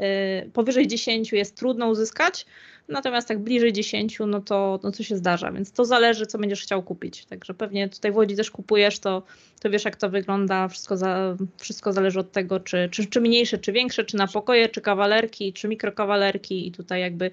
powyżej 0.53 0.87
10 0.87 1.33
jest 1.33 1.57
trudno 1.57 1.89
uzyskać, 1.89 2.47
natomiast 2.89 3.29
tak 3.29 3.39
bliżej 3.39 3.73
10, 3.73 4.19
no 4.27 4.41
to, 4.41 4.81
no 4.83 4.93
to 4.93 5.03
się 5.03 5.17
zdarza, 5.17 5.53
więc 5.53 5.73
to 5.73 5.85
zależy, 5.85 6.27
co 6.27 6.39
będziesz 6.39 6.63
chciał 6.63 6.83
kupić. 6.83 7.25
Także 7.25 7.55
pewnie 7.55 7.89
tutaj 7.89 8.13
w 8.13 8.17
Łodzi 8.17 8.37
też 8.37 8.51
kupujesz, 8.51 8.99
to, 8.99 9.23
to 9.61 9.71
wiesz, 9.71 9.85
jak 9.85 9.97
to 9.97 10.11
wygląda. 10.11 10.69
Wszystko, 10.69 10.97
za, 10.97 11.37
wszystko 11.57 11.93
zależy 11.93 12.21
od 12.21 12.33
tego, 12.33 12.61
czy, 12.61 12.89
czy, 12.93 13.07
czy 13.07 13.21
mniejsze, 13.21 13.59
czy 13.59 13.73
większe, 13.73 14.05
czy 14.05 14.17
na 14.17 14.27
pokoje, 14.27 14.69
czy 14.69 14.81
kawalerki, 14.81 15.53
czy 15.53 15.69
mikrokawalerki 15.69 16.69
i 16.69 16.73
tutaj 16.73 17.01
jakby 17.01 17.31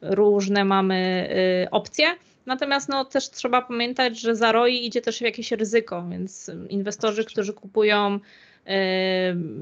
różne 0.00 0.64
mamy 0.64 1.28
y, 1.64 1.70
opcje. 1.70 2.06
Natomiast 2.46 2.88
no, 2.88 3.04
też 3.04 3.30
trzeba 3.30 3.62
pamiętać, 3.62 4.20
że 4.20 4.36
za 4.36 4.52
ROI 4.52 4.86
idzie 4.86 5.00
też 5.00 5.20
jakieś 5.20 5.52
ryzyko, 5.52 6.06
więc 6.10 6.50
inwestorzy, 6.68 7.24
którzy 7.24 7.52
kupują 7.52 8.20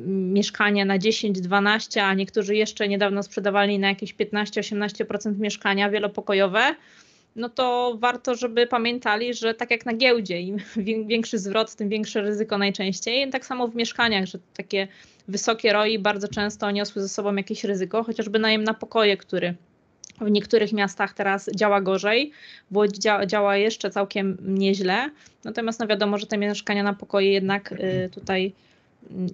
mieszkania 0.06 0.84
na 0.84 0.98
10-12, 0.98 2.00
a 2.00 2.14
niektórzy 2.14 2.56
jeszcze 2.56 2.88
niedawno 2.88 3.22
sprzedawali 3.22 3.78
na 3.78 3.88
jakieś 3.88 4.14
15-18% 4.14 5.38
mieszkania 5.38 5.90
wielopokojowe, 5.90 6.74
no 7.36 7.48
to 7.48 7.96
warto, 8.00 8.34
żeby 8.34 8.66
pamiętali, 8.66 9.34
że 9.34 9.54
tak 9.54 9.70
jak 9.70 9.86
na 9.86 9.94
giełdzie, 9.94 10.40
im 10.40 10.56
większy 11.08 11.38
zwrot, 11.38 11.74
tym 11.74 11.88
większe 11.88 12.22
ryzyko 12.22 12.58
najczęściej. 12.58 13.30
Tak 13.30 13.46
samo 13.46 13.68
w 13.68 13.74
mieszkaniach, 13.74 14.26
że 14.26 14.38
takie 14.56 14.88
wysokie 15.28 15.72
ROI 15.72 15.98
bardzo 15.98 16.28
często 16.28 16.70
niosły 16.70 17.02
ze 17.02 17.08
sobą 17.08 17.34
jakieś 17.34 17.64
ryzyko, 17.64 18.04
chociażby 18.04 18.38
najem 18.38 18.64
na 18.64 18.74
pokoje, 18.74 19.16
który 19.16 19.54
w 20.20 20.30
niektórych 20.30 20.72
miastach 20.72 21.14
teraz 21.14 21.50
działa 21.54 21.80
gorzej, 21.80 22.32
działa, 22.98 23.26
działa 23.26 23.56
jeszcze 23.56 23.90
całkiem 23.90 24.36
nieźle, 24.40 25.10
natomiast 25.44 25.80
no 25.80 25.86
wiadomo, 25.86 26.18
że 26.18 26.26
te 26.26 26.38
mieszkania 26.38 26.82
na 26.82 26.94
pokoje 26.94 27.32
jednak 27.32 27.72
y, 27.72 28.10
tutaj 28.14 28.52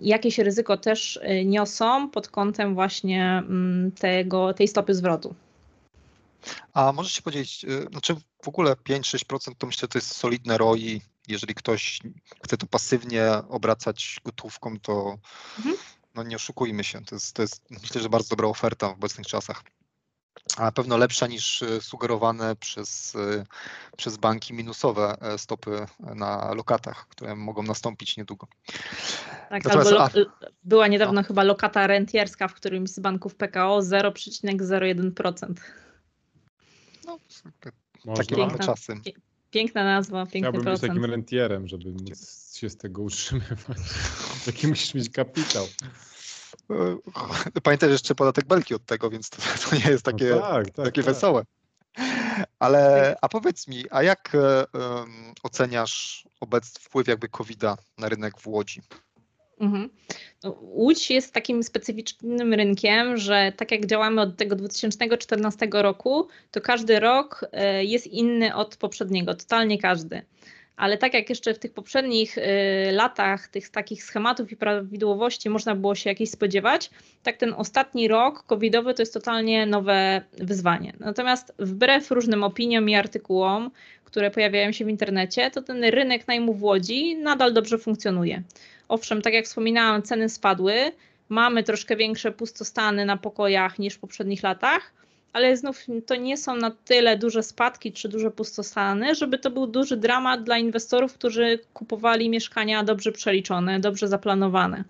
jakieś 0.00 0.38
ryzyko 0.38 0.76
też 0.76 1.16
y, 1.16 1.44
niosą 1.44 2.10
pod 2.10 2.28
kątem 2.28 2.74
właśnie 2.74 3.42
mm, 3.48 3.92
tego, 3.92 4.54
tej 4.54 4.68
stopy 4.68 4.94
zwrotu. 4.94 5.34
A 6.74 6.92
możesz 6.92 7.12
się 7.12 7.22
podzielić, 7.22 7.64
y, 7.64 7.82
znaczy 7.90 8.16
w 8.42 8.48
ogóle 8.48 8.72
5-6% 8.72 9.52
to 9.58 9.66
myślę, 9.66 9.88
to 9.88 9.98
jest 9.98 10.16
solidne 10.16 10.58
ROI. 10.58 11.00
Jeżeli 11.28 11.54
ktoś 11.54 12.00
chce 12.44 12.56
to 12.56 12.66
pasywnie 12.66 13.24
obracać 13.48 14.20
gotówką, 14.24 14.80
to 14.80 15.18
mhm. 15.58 15.76
no 16.14 16.22
nie 16.22 16.36
oszukujmy 16.36 16.84
się. 16.84 17.04
To 17.04 17.14
jest, 17.14 17.34
to 17.34 17.42
jest 17.42 17.62
myślę, 17.70 18.00
że 18.00 18.08
bardzo 18.08 18.28
dobra 18.28 18.48
oferta 18.48 18.88
w 18.88 18.92
obecnych 18.92 19.26
czasach 19.26 19.64
a 20.56 20.62
na 20.62 20.72
pewno 20.72 20.96
lepsza 20.96 21.26
niż 21.26 21.62
e, 21.62 21.80
sugerowane 21.80 22.56
przez, 22.56 23.16
e, 23.16 23.44
przez 23.96 24.16
banki 24.16 24.54
minusowe 24.54 25.16
e, 25.20 25.38
stopy 25.38 25.86
na 26.00 26.54
lokatach, 26.54 27.08
które 27.08 27.36
mogą 27.36 27.62
nastąpić 27.62 28.16
niedługo. 28.16 28.46
Tak, 29.48 29.64
Natomiast, 29.64 29.92
albo 29.92 30.18
lo, 30.18 30.26
była 30.64 30.88
niedawno 30.88 31.20
no. 31.20 31.26
chyba 31.26 31.42
lokata 31.42 31.86
rentierska 31.86 32.48
w 32.48 32.54
którymś 32.54 32.90
z 32.90 32.98
banków 32.98 33.34
PKO 33.34 33.80
0,01%. 33.80 35.54
No, 38.04 38.14
takie 38.14 38.36
piękna, 38.36 38.46
mamy 38.46 38.58
czasy. 38.58 38.94
Piękna 39.50 39.84
nazwa, 39.84 40.26
piękny 40.26 40.40
Chciałbym 40.40 40.62
procent. 40.62 40.80
być 40.80 40.88
takim 40.90 41.04
rentierem, 41.04 41.68
żeby 41.68 41.90
móc 41.92 42.52
się 42.56 42.70
z 42.70 42.76
tego 42.76 43.02
utrzymywać. 43.02 43.78
Taki 44.46 44.68
musisz 44.68 44.94
mieć 44.94 45.10
kapitał. 45.10 45.66
E, 46.70 47.60
pamiętaj 47.62 47.90
jeszcze 47.90 48.14
podatek 48.14 48.44
belki 48.44 48.74
od 48.74 48.84
tego, 48.84 49.10
więc 49.10 49.30
to, 49.30 49.36
to 49.70 49.76
nie 49.76 49.90
jest 49.90 50.04
takie, 50.04 50.30
no 50.30 50.40
tak, 50.40 50.70
tak, 50.70 50.86
takie 50.86 51.02
tak. 51.02 51.14
wesołe. 51.14 51.44
Ale, 52.58 53.16
a 53.20 53.28
powiedz 53.28 53.68
mi, 53.68 53.84
a 53.90 54.02
jak 54.02 54.32
um, 54.34 55.34
oceniasz 55.42 56.28
obecny 56.40 56.80
wpływ 56.80 57.08
jakby 57.08 57.28
COVID-a 57.28 57.76
na 57.98 58.08
rynek 58.08 58.40
w 58.40 58.46
Łodzi? 58.48 58.82
Mhm. 59.60 59.90
No, 60.44 60.56
Łódź 60.60 61.10
jest 61.10 61.34
takim 61.34 61.62
specyficznym 61.62 62.54
rynkiem, 62.54 63.16
że 63.16 63.52
tak 63.56 63.70
jak 63.70 63.86
działamy 63.86 64.20
od 64.20 64.36
tego 64.36 64.56
2014 64.56 65.68
roku, 65.72 66.28
to 66.50 66.60
każdy 66.60 67.00
rok 67.00 67.44
e, 67.52 67.84
jest 67.84 68.06
inny 68.06 68.54
od 68.54 68.76
poprzedniego, 68.76 69.34
totalnie 69.34 69.78
każdy 69.78 70.22
ale 70.76 70.98
tak 70.98 71.14
jak 71.14 71.30
jeszcze 71.30 71.54
w 71.54 71.58
tych 71.58 71.72
poprzednich 71.72 72.38
y, 72.38 72.42
latach 72.92 73.48
tych 73.48 73.68
takich 73.68 74.04
schematów 74.04 74.52
i 74.52 74.56
prawidłowości 74.56 75.50
można 75.50 75.74
było 75.74 75.94
się 75.94 76.10
jakieś 76.10 76.30
spodziewać, 76.30 76.90
tak 77.22 77.36
ten 77.36 77.54
ostatni 77.56 78.08
rok 78.08 78.42
covidowy 78.46 78.94
to 78.94 79.02
jest 79.02 79.14
totalnie 79.14 79.66
nowe 79.66 80.22
wyzwanie. 80.32 80.92
Natomiast 81.00 81.54
wbrew 81.58 82.10
różnym 82.10 82.44
opiniom 82.44 82.88
i 82.88 82.94
artykułom, 82.94 83.70
które 84.04 84.30
pojawiają 84.30 84.72
się 84.72 84.84
w 84.84 84.88
internecie, 84.88 85.50
to 85.50 85.62
ten 85.62 85.84
rynek 85.84 86.28
najmu 86.28 86.54
w 86.54 86.62
Łodzi 86.62 87.16
nadal 87.16 87.52
dobrze 87.52 87.78
funkcjonuje. 87.78 88.42
Owszem, 88.88 89.22
tak 89.22 89.34
jak 89.34 89.44
wspominałam, 89.44 90.02
ceny 90.02 90.28
spadły, 90.28 90.74
mamy 91.28 91.62
troszkę 91.62 91.96
większe 91.96 92.32
pustostany 92.32 93.04
na 93.04 93.16
pokojach 93.16 93.78
niż 93.78 93.94
w 93.94 93.98
poprzednich 93.98 94.42
latach, 94.42 94.92
ale 95.32 95.56
znów 95.56 95.86
to 96.06 96.16
nie 96.16 96.36
są 96.36 96.56
na 96.56 96.70
tyle 96.70 97.18
duże 97.18 97.42
spadki 97.42 97.92
czy 97.92 98.08
duże 98.08 98.30
pustostany, 98.30 99.14
żeby 99.14 99.38
to 99.38 99.50
był 99.50 99.66
duży 99.66 99.96
dramat 99.96 100.42
dla 100.42 100.58
inwestorów, 100.58 101.14
którzy 101.14 101.58
kupowali 101.74 102.30
mieszkania 102.30 102.84
dobrze 102.84 103.12
przeliczone, 103.12 103.80
dobrze 103.80 104.08
zaplanowane. 104.08 104.84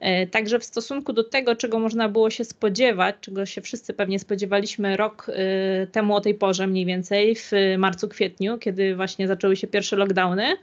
E, 0.00 0.26
także 0.26 0.58
w 0.58 0.64
stosunku 0.64 1.12
do 1.12 1.24
tego, 1.24 1.56
czego 1.56 1.78
można 1.78 2.08
było 2.08 2.30
się 2.30 2.44
spodziewać, 2.44 3.16
czego 3.20 3.46
się 3.46 3.60
wszyscy 3.60 3.94
pewnie 3.94 4.18
spodziewaliśmy 4.18 4.96
rok 4.96 5.26
e, 5.28 5.86
temu 5.86 6.16
o 6.16 6.20
tej 6.20 6.34
porze 6.34 6.66
mniej 6.66 6.86
więcej, 6.86 7.36
w 7.36 7.50
marcu, 7.78 8.08
kwietniu, 8.08 8.58
kiedy 8.58 8.96
właśnie 8.96 9.28
zaczęły 9.28 9.56
się 9.56 9.66
pierwsze 9.66 9.96
lockdowny, 9.96 10.56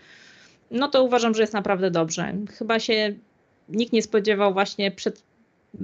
no 0.71 0.87
to 0.87 1.03
uważam, 1.03 1.35
że 1.35 1.41
jest 1.41 1.53
naprawdę 1.53 1.91
dobrze. 1.91 2.33
Chyba 2.57 2.79
się 2.79 3.13
nikt 3.69 3.93
nie 3.93 4.01
spodziewał 4.01 4.53
właśnie 4.53 4.91
przed 4.91 5.23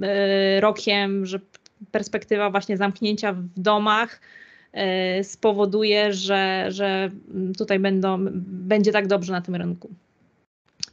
e, 0.02 0.60
rokiem, 0.60 1.26
że 1.26 1.40
perspektywa 1.90 2.50
właśnie 2.50 2.76
zamknięcia 2.76 3.32
w 3.32 3.48
domach 3.56 4.20
e, 4.72 5.24
spowoduje, 5.24 6.12
że, 6.12 6.66
że 6.68 7.10
tutaj 7.58 7.78
będą, 7.78 8.18
będzie 8.46 8.92
tak 8.92 9.06
dobrze 9.06 9.32
na 9.32 9.40
tym 9.40 9.54
rynku. 9.54 9.90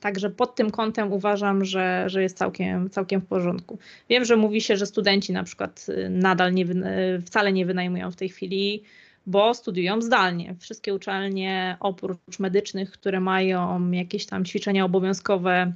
Także 0.02 0.30
pod 0.30 0.56
tym 0.56 0.72
kątem 0.72 1.14
uważam, 1.14 1.66
że, 1.66 2.04
że 2.08 2.22
jest 2.22 2.38
całkiem, 2.38 2.90
całkiem 2.90 3.22
w 3.22 3.26
porządku. 3.26 3.78
Wiem, 4.10 4.26
że 4.26 4.36
mówi 4.36 4.62
się, 4.62 4.78
że 4.78 4.86
studenci 4.86 5.34
na 5.34 5.44
przykład 5.44 5.86
y, 5.90 6.10
nadal 6.10 6.54
nie, 6.54 6.66
y, 6.66 7.22
wcale 7.26 7.54
nie 7.54 7.66
wynajmują 7.66 8.12
w 8.12 8.16
tej 8.16 8.30
chwili, 8.30 8.84
bo 9.26 9.54
studiują 9.54 10.02
zdalnie. 10.02 10.56
Wszystkie 10.60 10.94
uczelnie 10.94 11.78
oprócz 11.80 12.40
medycznych, 12.40 12.92
które 12.92 13.20
mają 13.20 13.92
jakieś 13.92 14.26
tam 14.26 14.46
ćwiczenia 14.46 14.86
obowiązkowe 14.86 15.74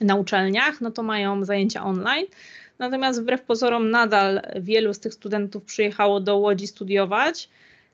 na 0.00 0.14
uczelniach, 0.14 0.80
no 0.80 0.90
to 0.90 1.02
mają 1.02 1.44
zajęcia 1.44 1.84
online. 1.84 2.26
Natomiast 2.78 3.22
wbrew 3.22 3.42
pozorom 3.42 3.90
nadal 3.90 4.40
wielu 4.60 4.94
z 4.94 5.00
tych 5.00 5.14
studentów 5.14 5.64
przyjechało 5.64 6.20
do 6.20 6.36
Łodzi 6.36 6.66
studiować. 6.66 7.48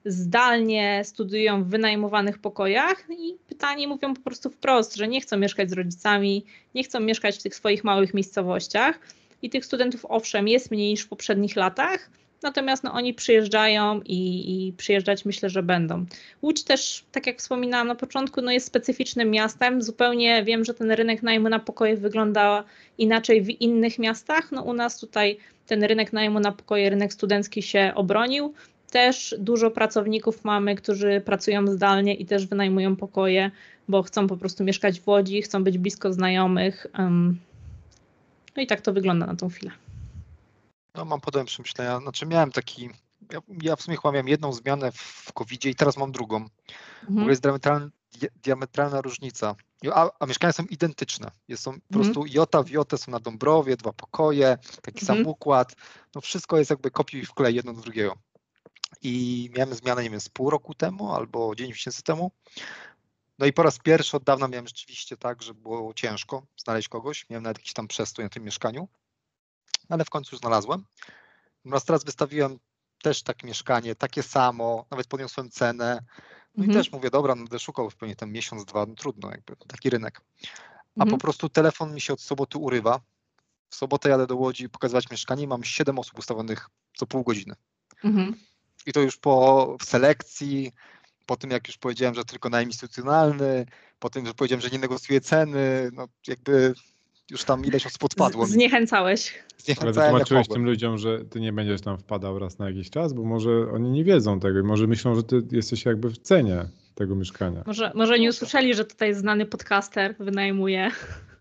Zdalnie 0.05 1.03
studiują 1.05 1.65
w 1.65 1.69
wynajmowanych 1.69 2.39
pokojach 2.39 3.05
i 3.11 3.37
pytanie 3.49 3.89
mówią 3.89 4.15
po 4.15 4.21
prostu 4.21 4.51
wprost, 4.51 4.97
że 4.97 5.09
nie 5.09 5.21
chcą 5.21 5.37
mieszkać 5.37 5.71
z 5.71 5.73
rodzicami, 5.73 6.45
nie 6.75 6.85
chcą 6.85 7.01
mieszkać 7.01 7.39
w 7.39 7.43
tych 7.43 7.55
swoich 7.55 7.85
małych 7.85 8.15
miejscowościach. 8.15 8.99
I 9.43 9.51
tych 9.51 9.65
studentów 9.65 10.07
owszem 10.09 10.49
jest 10.49 10.71
mniej 10.71 10.91
niż 10.91 11.03
w 11.03 11.09
poprzednich 11.09 11.57
latach, 11.57 12.11
Natomiast 12.43 12.85
no, 12.85 12.93
oni 12.93 13.15
przyjeżdżają 13.15 14.01
i, 14.05 14.19
i, 14.69 14.73
przyjeżdżać 14.73 15.25
myślę, 15.25 15.51
że 15.51 15.63
będą. 15.63 16.07
Łódź 16.43 16.65
też, 16.65 17.05
tak 17.13 17.27
jak 17.27 17.39
wspominałam 17.39 17.87
na 17.87 17.95
początku, 17.95 18.43
no 18.43 18.53
jest 18.53 18.67
specyficznym 18.67 19.31
miastem. 19.31 19.83
Zupełnie 19.83 20.45
wiem, 20.45 20.65
że 20.65 20.75
ten 20.75 20.91
rynek 20.91 21.23
najmu 21.23 21.49
na 21.49 21.59
pokoje 21.59 21.97
wygląda 21.97 22.65
inaczej 22.99 23.43
w 23.43 23.49
innych 23.49 23.99
miastach. 23.99 24.53
No 24.53 24.63
u 24.63 24.73
nas 24.73 25.01
tutaj 25.01 25.39
ten 25.67 25.85
rynek 25.85 26.13
najmu 26.13 26.41
na 26.41 26.53
pokoje, 26.53 26.91
rynek 26.91 27.13
studencki 27.13 27.63
się 27.63 27.93
obronił. 27.95 28.55
Też 28.91 29.35
dużo 29.39 29.71
pracowników 29.71 30.45
mamy, 30.45 30.75
którzy 30.75 31.23
pracują 31.25 31.67
zdalnie 31.67 32.15
i 32.15 32.27
też 32.27 32.47
wynajmują 32.47 32.97
pokoje, 32.97 33.51
bo 33.89 34.03
chcą 34.03 34.27
po 34.27 34.37
prostu 34.37 34.65
mieszkać 34.65 35.01
w 35.01 35.09
Łodzi, 35.09 35.43
chcą 35.43 35.65
być 35.65 35.79
blisko 35.79 36.13
znajomych. 36.13 36.87
No 38.57 38.63
i 38.63 38.67
tak 38.67 38.81
to 38.81 38.93
wygląda 38.93 39.27
na 39.27 39.37
tą 39.37 39.49
chwilę. 39.49 39.71
No 40.95 41.05
mam 41.05 41.21
podobne 41.21 41.47
przemyślenia. 41.47 42.01
Znaczy 42.01 42.27
miałem 42.27 42.53
taki, 42.53 42.91
ja, 43.33 43.41
ja 43.63 43.77
w 43.77 43.83
sumie 43.83 43.97
chyba 43.97 44.13
miałem 44.13 44.29
jedną 44.29 44.53
zmianę 44.53 44.93
w 44.93 45.33
covid 45.33 45.65
i 45.65 45.75
teraz 45.75 45.97
mam 45.97 46.13
drugą. 46.13 46.49
Mhm. 47.09 47.29
jest 47.29 47.43
diametralna, 47.43 47.89
diametralna 48.43 49.01
różnica. 49.01 49.55
A, 49.93 50.11
a, 50.19 50.27
mieszkania 50.27 50.53
są 50.53 50.65
identyczne. 50.65 51.31
Jest 51.49 51.63
są 51.63 51.71
po 51.71 51.99
mhm. 51.99 52.05
prostu 52.05 52.35
jota 52.35 52.63
w 52.63 52.71
jotę, 52.71 52.99
są 52.99 53.13
na 53.13 53.21
Dąbrowie, 53.21 53.77
dwa 53.77 53.93
pokoje, 53.93 54.59
taki 54.83 55.01
mhm. 55.01 55.19
sam 55.19 55.27
układ. 55.27 55.77
No 56.15 56.21
wszystko 56.21 56.59
jest 56.59 56.71
jakby 56.71 56.91
kopiuj 56.91 57.25
w 57.25 57.35
klej 57.35 57.55
jedno 57.55 57.73
do 57.73 57.81
drugiego. 57.81 58.17
I 59.03 59.51
miałem 59.57 59.75
zmianę, 59.75 60.03
nie 60.03 60.11
wiem, 60.11 60.21
z 60.21 60.29
pół 60.29 60.51
roku 60.51 60.75
temu 60.75 61.15
albo 61.15 61.55
9 61.55 61.75
miesięcy 61.75 62.03
temu. 62.03 62.31
No 63.39 63.47
i 63.47 63.53
po 63.53 63.63
raz 63.63 63.79
pierwszy 63.79 64.17
od 64.17 64.25
dawna 64.25 64.49
miałem 64.49 64.67
rzeczywiście 64.67 65.17
tak, 65.17 65.43
że 65.43 65.55
było 65.55 65.95
ciężko 65.95 66.43
znaleźć 66.57 66.89
kogoś. 66.89 67.27
Miałem 67.31 67.43
nawet 67.43 67.59
jakiś 67.59 67.73
tam 67.73 67.89
przestój 67.89 68.25
na 68.25 68.29
tym 68.29 68.45
mieszkaniu 68.45 68.89
ale 69.91 70.05
w 70.05 70.11
końcu 70.11 70.37
znalazłem. 70.37 70.85
Natomiast 71.65 71.87
teraz 71.87 72.05
wystawiłem 72.05 72.59
też 73.03 73.23
takie 73.23 73.47
mieszkanie, 73.47 73.95
takie 73.95 74.23
samo, 74.23 74.87
nawet 74.91 75.07
podniosłem 75.07 75.51
cenę. 75.51 76.03
No 76.57 76.65
mhm. 76.65 76.71
i 76.71 76.75
też 76.75 76.93
mówię, 76.93 77.11
dobra, 77.11 77.35
no 77.35 77.43
będę 77.43 77.59
szukał 77.59 77.91
pewnie 77.99 78.17
ten 78.17 78.33
miesiąc, 78.33 78.65
dwa, 78.65 78.87
no 78.87 78.95
trudno, 78.95 79.31
jakby 79.31 79.57
taki 79.57 79.91
rynek. 79.91 80.21
a 80.99 81.03
Mhm. 81.03 81.11
po 81.11 81.19
prostu 81.19 81.49
telefon 81.49 81.95
mi 81.95 82.01
się 82.01 82.13
od 82.13 82.21
soboty 82.21 82.59
urywa. 82.59 83.01
W 83.69 83.75
sobotę 83.75 84.09
jadę 84.09 84.27
do 84.27 84.37
Łodzi 84.37 84.69
pokazywać 84.69 85.11
mieszkanie 85.11 85.43
i 85.43 85.47
mam 85.47 85.65
7 85.65 85.99
osób 85.99 86.19
ustawionych 86.19 86.69
co 86.97 87.07
pół 87.07 87.25
godziny. 87.25 87.55
Mhm. 88.05 88.37
I 88.87 88.93
to 88.93 89.01
już 89.01 89.17
po 89.17 89.77
selekcji, 89.83 90.73
po 91.27 91.37
tym 91.37 91.51
jak 91.51 91.69
już 91.69 91.79
powiedziałem, 91.79 92.15
że 92.15 92.25
tylko 92.25 92.49
najem 92.49 92.69
instytucjonalny, 92.69 93.67
po 93.99 94.11
tym, 94.11 94.27
że 94.27 94.35
powiedziałem, 94.35 94.63
że 94.63 94.71
nie 94.71 94.79
negocjuję 94.79 95.21
ceny, 95.21 95.91
no 95.93 96.07
jakby 96.27 96.75
już 97.31 97.45
tam 97.45 97.65
ileś 97.65 97.87
osób 97.87 98.03
mi. 98.03 98.53
Zniechęcałeś. 98.53 99.35
Ale 99.81 99.93
wytłumaczyłeś 99.93 100.49
tym 100.49 100.65
ludziom, 100.65 100.99
że 100.99 101.25
ty 101.25 101.41
nie 101.41 101.53
będziesz 101.53 101.81
tam 101.81 101.99
wpadał 101.99 102.39
raz 102.39 102.59
na 102.59 102.69
jakiś 102.69 102.91
czas, 102.91 103.13
bo 103.13 103.23
może 103.23 103.71
oni 103.73 103.91
nie 103.91 104.05
wiedzą 104.05 104.41
tego 104.41 104.59
i 104.59 104.63
może 104.63 104.87
myślą, 104.87 105.15
że 105.15 105.23
ty 105.23 105.43
jesteś 105.53 105.85
jakby 105.85 106.11
w 106.11 106.19
cenie 106.19 106.65
tego 106.95 107.15
mieszkania. 107.15 107.63
Może, 107.67 107.93
może 107.95 108.19
nie 108.19 108.29
usłyszeli, 108.29 108.75
że 108.75 108.85
tutaj 108.85 109.15
znany 109.15 109.47
podcaster 109.47 110.15
wynajmuje. 110.19 110.91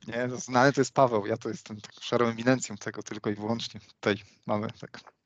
Nie, 0.08 0.28
no, 0.28 0.38
znany 0.38 0.74
to 0.74 0.82
jest 0.82 0.94
Paweł, 0.94 1.26
ja 1.26 1.38
to 1.38 1.50
jestem 1.50 1.82
tak 1.82 1.92
szarą 2.02 2.28
eminencją 2.28 2.78
tego 2.78 3.04
tylko 3.04 3.30
i 3.30 3.36
wyłącznie. 3.36 3.80
Tutaj 3.80 4.16
mamy 4.46 4.68
tak. 4.82 5.19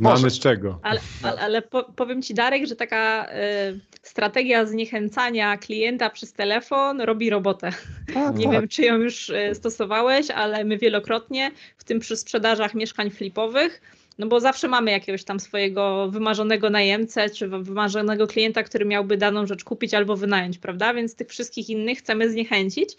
Może. 0.00 0.30
z 0.30 0.38
czego? 0.38 0.78
Ale, 0.82 1.00
ale, 1.22 1.40
ale 1.40 1.62
po, 1.62 1.84
powiem 1.84 2.22
Ci, 2.22 2.34
Darek, 2.34 2.66
że 2.66 2.76
taka 2.76 3.26
y, 3.28 3.80
strategia 4.02 4.66
zniechęcania 4.66 5.56
klienta 5.56 6.10
przez 6.10 6.32
telefon 6.32 7.00
robi 7.00 7.30
robotę. 7.30 7.70
Tak, 8.14 8.36
Nie 8.38 8.44
tak. 8.44 8.52
wiem, 8.52 8.68
czy 8.68 8.82
ją 8.82 8.96
już 8.98 9.28
y, 9.28 9.50
stosowałeś, 9.54 10.30
ale 10.30 10.64
my 10.64 10.78
wielokrotnie, 10.78 11.50
w 11.78 11.84
tym 11.84 12.00
przy 12.00 12.16
sprzedażach 12.16 12.74
mieszkań 12.74 13.10
flipowych, 13.10 13.80
no 14.18 14.26
bo 14.26 14.40
zawsze 14.40 14.68
mamy 14.68 14.90
jakiegoś 14.90 15.24
tam 15.24 15.40
swojego 15.40 16.08
wymarzonego 16.10 16.70
najemcę, 16.70 17.30
czy 17.30 17.48
wy- 17.48 17.62
wymarzonego 17.62 18.26
klienta, 18.26 18.62
który 18.62 18.84
miałby 18.84 19.16
daną 19.16 19.46
rzecz 19.46 19.64
kupić 19.64 19.94
albo 19.94 20.16
wynająć, 20.16 20.58
prawda? 20.58 20.94
Więc 20.94 21.14
tych 21.16 21.28
wszystkich 21.28 21.70
innych 21.70 21.98
chcemy 21.98 22.30
zniechęcić. 22.30 22.96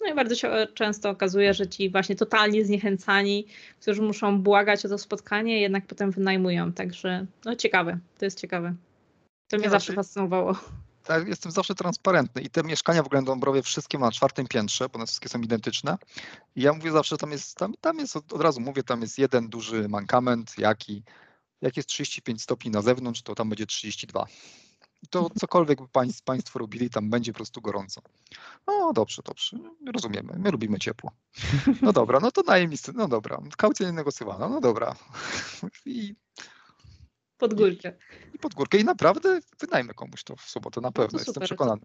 No 0.00 0.12
i 0.12 0.14
bardzo 0.14 0.34
się 0.34 0.48
e, 0.48 0.66
często 0.66 1.10
okazuje, 1.10 1.54
że 1.54 1.66
ci 1.66 1.90
właśnie 1.90 2.16
totalnie 2.16 2.64
zniechęcani, 2.64 3.46
którzy 3.80 4.02
muszą 4.02 4.42
błagać 4.42 4.86
o 4.86 4.88
to 4.88 4.98
spotkanie, 4.98 5.60
jednak 5.60 5.86
potem 5.86 6.10
wynajmują. 6.10 6.72
Także 6.72 7.26
no 7.44 7.56
ciekawe, 7.56 7.98
to 8.18 8.24
jest 8.24 8.40
ciekawe. 8.40 8.74
To 9.48 9.56
mnie 9.56 9.64
Nie, 9.64 9.70
zawsze 9.70 9.92
znaczy- 9.92 9.96
fascynowało. 9.96 10.56
Tak, 11.04 11.28
jestem 11.28 11.52
zawsze 11.52 11.74
transparentny 11.74 12.42
i 12.42 12.50
te 12.50 12.62
mieszkania 12.62 13.02
w 13.02 13.06
ogóle 13.06 13.20
na 13.20 13.26
Dąbrowie 13.26 13.62
wszystkie 13.62 13.98
ma 13.98 14.06
na 14.06 14.12
czwartym 14.12 14.46
piętrze, 14.46 14.88
bo 14.88 14.94
one 14.94 15.06
wszystkie 15.06 15.28
są 15.28 15.40
identyczne. 15.40 15.96
I 16.56 16.62
ja 16.62 16.72
mówię 16.72 16.92
zawsze, 16.92 17.14
że 17.14 17.18
tam 17.18 17.30
jest, 17.32 17.56
tam, 17.56 17.74
tam 17.80 17.98
jest 17.98 18.16
od, 18.16 18.32
od 18.32 18.40
razu 18.40 18.60
mówię, 18.60 18.82
tam 18.82 19.00
jest 19.02 19.18
jeden 19.18 19.48
duży 19.48 19.88
mankament, 19.88 20.58
jaki, 20.58 21.02
jak 21.62 21.76
jest 21.76 21.88
35 21.88 22.42
stopni 22.42 22.70
na 22.70 22.82
zewnątrz, 22.82 23.22
to 23.22 23.34
tam 23.34 23.48
będzie 23.48 23.66
32. 23.66 24.26
I 25.06 25.08
to 25.08 25.30
cokolwiek 25.40 25.82
by 25.82 25.88
państw, 25.88 26.22
państwo 26.22 26.58
robili, 26.58 26.90
tam 26.90 27.10
będzie 27.10 27.32
po 27.32 27.36
prostu 27.36 27.60
gorąco. 27.60 28.02
No 28.66 28.92
dobrze, 28.92 29.22
dobrze, 29.24 29.56
rozumiemy, 29.94 30.32
my 30.38 30.50
lubimy 30.50 30.78
ciepło. 30.78 31.12
No 31.82 31.92
dobra, 31.92 32.20
no 32.20 32.30
to 32.30 32.42
najemnicy, 32.42 32.92
no 32.94 33.08
dobra, 33.08 33.42
kaucja 33.56 33.86
nie 33.86 33.92
negocjowana, 33.92 34.48
no 34.48 34.60
dobra. 34.60 34.96
I, 35.86 36.14
Pod 37.38 37.54
górkę. 37.54 37.92
I 38.34 38.38
pod 38.38 38.54
górkę 38.54 38.78
i 38.78 38.84
naprawdę 38.84 39.40
wynajmę 39.60 39.94
komuś 39.94 40.24
to 40.24 40.36
w 40.36 40.42
sobotę, 40.42 40.80
na 40.80 40.92
pewno, 40.92 41.18
jestem 41.18 41.34
super. 41.34 41.48
przekonany. 41.48 41.82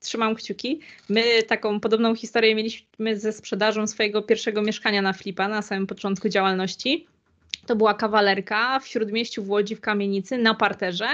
trzymam 0.00 0.34
kciuki. 0.34 0.80
My 1.08 1.42
taką 1.42 1.80
podobną 1.80 2.14
historię 2.14 2.54
mieliśmy 2.54 3.18
ze 3.18 3.32
sprzedażą 3.32 3.86
swojego 3.86 4.22
pierwszego 4.22 4.62
mieszkania 4.62 5.02
na 5.02 5.12
Flipa 5.12 5.48
na 5.48 5.62
samym 5.62 5.86
początku 5.86 6.28
działalności. 6.28 7.06
To 7.66 7.76
była 7.76 7.94
kawalerka 7.94 8.80
w 8.80 8.86
śródmieściu 8.86 9.44
w 9.44 9.50
Łodzi 9.50 9.76
w 9.76 9.80
kamienicy 9.80 10.38
na 10.38 10.54
parterze. 10.54 11.08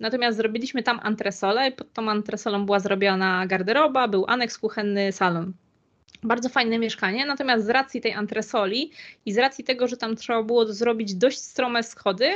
Natomiast 0.00 0.36
zrobiliśmy 0.36 0.82
tam 0.82 1.00
antresolę 1.02 1.68
i 1.68 1.72
pod 1.72 1.92
tą 1.92 2.10
antresolą 2.10 2.66
była 2.66 2.80
zrobiona 2.80 3.46
garderoba, 3.46 4.08
był 4.08 4.24
aneks 4.28 4.58
kuchenny, 4.58 5.12
salon. 5.12 5.52
Bardzo 6.22 6.48
fajne 6.48 6.78
mieszkanie, 6.78 7.26
natomiast 7.26 7.66
z 7.66 7.68
racji 7.68 8.00
tej 8.00 8.12
antresoli 8.12 8.90
i 9.26 9.32
z 9.32 9.38
racji 9.38 9.64
tego, 9.64 9.88
że 9.88 9.96
tam 9.96 10.16
trzeba 10.16 10.42
było 10.42 10.72
zrobić 10.72 11.14
dość 11.14 11.38
strome 11.38 11.82
schody, 11.82 12.30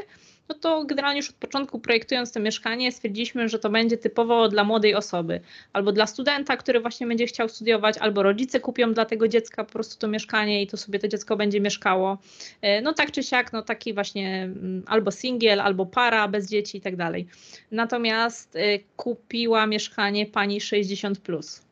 no 0.48 0.54
to 0.54 0.84
generalnie 0.84 1.16
już 1.16 1.30
od 1.30 1.36
początku 1.36 1.78
projektując 1.78 2.32
to 2.32 2.40
mieszkanie 2.40 2.92
stwierdziliśmy, 2.92 3.48
że 3.48 3.58
to 3.58 3.70
będzie 3.70 3.98
typowo 3.98 4.48
dla 4.48 4.64
młodej 4.64 4.94
osoby, 4.94 5.40
albo 5.72 5.92
dla 5.92 6.06
studenta, 6.06 6.56
który 6.56 6.80
właśnie 6.80 7.06
będzie 7.06 7.26
chciał 7.26 7.48
studiować, 7.48 7.98
albo 7.98 8.22
rodzice 8.22 8.60
kupią 8.60 8.94
dla 8.94 9.04
tego 9.04 9.28
dziecka 9.28 9.64
po 9.64 9.72
prostu 9.72 9.98
to 9.98 10.08
mieszkanie 10.08 10.62
i 10.62 10.66
to 10.66 10.76
sobie 10.76 10.98
to 10.98 11.08
dziecko 11.08 11.36
będzie 11.36 11.60
mieszkało. 11.60 12.18
E, 12.62 12.82
No 12.82 12.92
tak 12.92 13.10
czy 13.10 13.22
siak, 13.22 13.52
no 13.52 13.62
taki 13.62 13.94
właśnie 13.94 14.42
mm, 14.42 14.82
albo 14.86 15.10
singiel, 15.10 15.60
albo 15.60 15.86
para 15.86 16.28
bez 16.28 16.48
dzieci 16.50 16.78
i 16.78 16.80
tak 16.80 16.96
dalej. 16.96 17.26
Natomiast 17.70 18.56
e, 18.56 18.78
kupiła 18.96 19.66
mieszkanie 19.66 20.26
pani 20.26 20.60
60+. 20.60 21.14
Plus. 21.20 21.62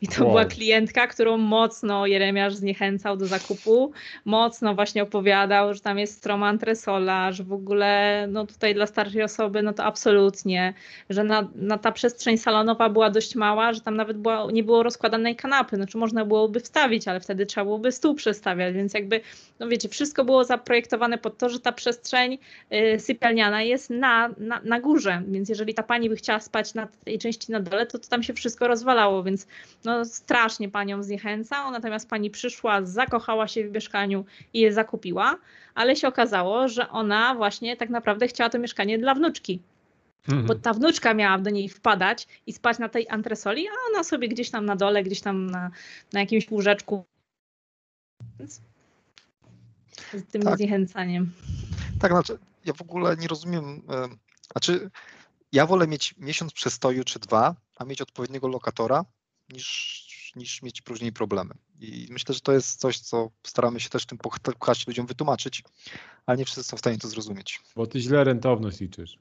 I 0.00 0.08
to 0.08 0.24
Wow. 0.24 0.28
była 0.30 0.44
klientka, 0.44 1.06
którą 1.06 1.36
mocno 1.36 2.06
Jeremiasz 2.06 2.54
zniechęcał 2.54 3.16
do 3.16 3.26
zakupu, 3.26 3.92
mocno 4.24 4.74
właśnie 4.74 5.02
opowiadał, 5.02 5.74
że 5.74 5.80
tam 5.80 5.98
jest 5.98 6.16
stroma 6.16 6.48
antresola, 6.48 7.32
że 7.32 7.44
w 7.44 7.52
ogóle 7.52 8.26
no 8.30 8.46
tutaj 8.46 8.74
dla 8.74 8.86
starszej 8.86 9.22
osoby 9.22 9.62
no 9.62 9.72
to 9.72 9.84
absolutnie, 9.84 10.74
że 11.10 11.24
na, 11.24 11.48
na 11.54 11.78
ta 11.78 11.92
przestrzeń 11.92 12.38
salonowa 12.38 12.88
była 12.88 13.10
dość 13.10 13.34
mała, 13.34 13.72
że 13.72 13.80
tam 13.80 13.96
nawet 13.96 14.18
była, 14.18 14.46
nie 14.52 14.64
było 14.64 14.82
rozkładanej 14.82 15.36
kanapy, 15.36 15.76
znaczy 15.76 15.98
można 15.98 16.24
byłoby 16.24 16.60
wstawić, 16.60 17.08
ale 17.08 17.20
wtedy 17.20 17.46
trzeba 17.46 17.64
byłoby 17.64 17.92
stół 17.92 18.14
przestawiać, 18.14 18.74
więc 18.74 18.94
jakby, 18.94 19.20
no 19.60 19.68
wiecie, 19.68 19.88
wszystko 19.88 20.24
było 20.24 20.44
zaprojektowane 20.44 21.18
pod 21.18 21.38
to, 21.38 21.48
że 21.48 21.60
ta 21.60 21.72
przestrzeń 21.72 22.38
y, 22.72 23.00
sypialniana 23.00 23.62
jest 23.62 23.90
na, 23.90 24.30
na, 24.38 24.60
na 24.64 24.80
górze, 24.80 25.22
więc 25.28 25.48
jeżeli 25.48 25.74
ta 25.74 25.82
pani 25.82 26.08
by 26.08 26.16
chciała 26.16 26.40
spać 26.40 26.74
na 26.74 26.88
tej 27.04 27.18
części 27.18 27.52
na 27.52 27.60
dole, 27.60 27.86
to, 27.86 27.98
to 27.98 28.08
tam 28.08 28.22
się 28.22 28.34
wszystko 28.34 28.68
rozwalało, 28.68 29.22
więc 29.22 29.46
no 29.84 30.04
strasznie 30.04 30.68
panią 30.68 31.02
zniechęcał, 31.02 31.70
natomiast 31.70 32.08
pani 32.08 32.30
przyszła, 32.30 32.82
zakochała 32.86 33.48
się 33.48 33.68
w 33.68 33.72
mieszkaniu 33.72 34.24
i 34.52 34.60
je 34.60 34.72
zakupiła, 34.72 35.38
ale 35.74 35.96
się 35.96 36.08
okazało, 36.08 36.68
że 36.68 36.88
ona 36.88 37.34
właśnie 37.34 37.76
tak 37.76 37.90
naprawdę 37.90 38.28
chciała 38.28 38.50
to 38.50 38.58
mieszkanie 38.58 38.98
dla 38.98 39.14
wnuczki, 39.14 39.62
Mhm. 40.28 40.46
bo 40.46 40.54
ta 40.54 40.72
wnuczka 40.72 41.14
miała 41.14 41.38
do 41.38 41.50
niej 41.50 41.68
wpadać 41.68 42.26
i 42.46 42.52
spać 42.52 42.78
na 42.78 42.88
tej 42.88 43.08
antresoli, 43.08 43.68
a 43.68 43.72
ona 43.90 44.04
sobie 44.04 44.28
gdzieś 44.28 44.50
tam 44.50 44.64
na 44.64 44.76
dole, 44.76 45.02
gdzieś 45.02 45.20
tam 45.20 45.50
na, 45.50 45.70
na 46.12 46.20
jakimś 46.20 46.50
łóżeczku. 46.50 47.04
Więc 48.38 48.60
z 50.12 50.24
tym 50.24 50.42
Tak. 50.42 50.56
zniechęcaniem. 50.56 51.32
Tak, 52.00 52.12
znaczy, 52.12 52.38
ja 52.64 52.72
w 52.72 52.82
ogóle 52.82 53.16
nie 53.16 53.28
rozumiem. 53.28 53.82
Znaczy, 54.52 54.90
ja 55.52 55.66
wolę 55.66 55.86
mieć 55.86 56.14
miesiąc 56.18 56.52
przestoju 56.52 57.04
czy 57.04 57.18
dwa, 57.18 57.54
a 57.76 57.84
mieć 57.84 58.02
odpowiedniego 58.02 58.48
lokatora, 58.48 59.04
niż, 59.52 60.32
niż 60.36 60.62
mieć 60.62 60.82
później 60.82 61.12
problemy. 61.12 61.54
I 61.80 62.06
myślę, 62.10 62.34
że 62.34 62.40
to 62.40 62.52
jest 62.52 62.80
coś, 62.80 62.98
co 62.98 63.30
staramy 63.42 63.80
się 63.80 63.88
też 63.88 64.06
tym 64.06 64.18
pchać 64.60 64.86
ludziom 64.86 65.06
wytłumaczyć, 65.06 65.62
ale 66.26 66.38
nie 66.38 66.44
wszyscy 66.44 66.64
są 66.64 66.76
w 66.76 66.80
stanie 66.80 66.98
to 66.98 67.08
zrozumieć. 67.08 67.60
Bo 67.76 67.86
ty 67.86 68.00
źle 68.00 68.24
rentowność 68.24 68.80
liczysz. 68.80 69.18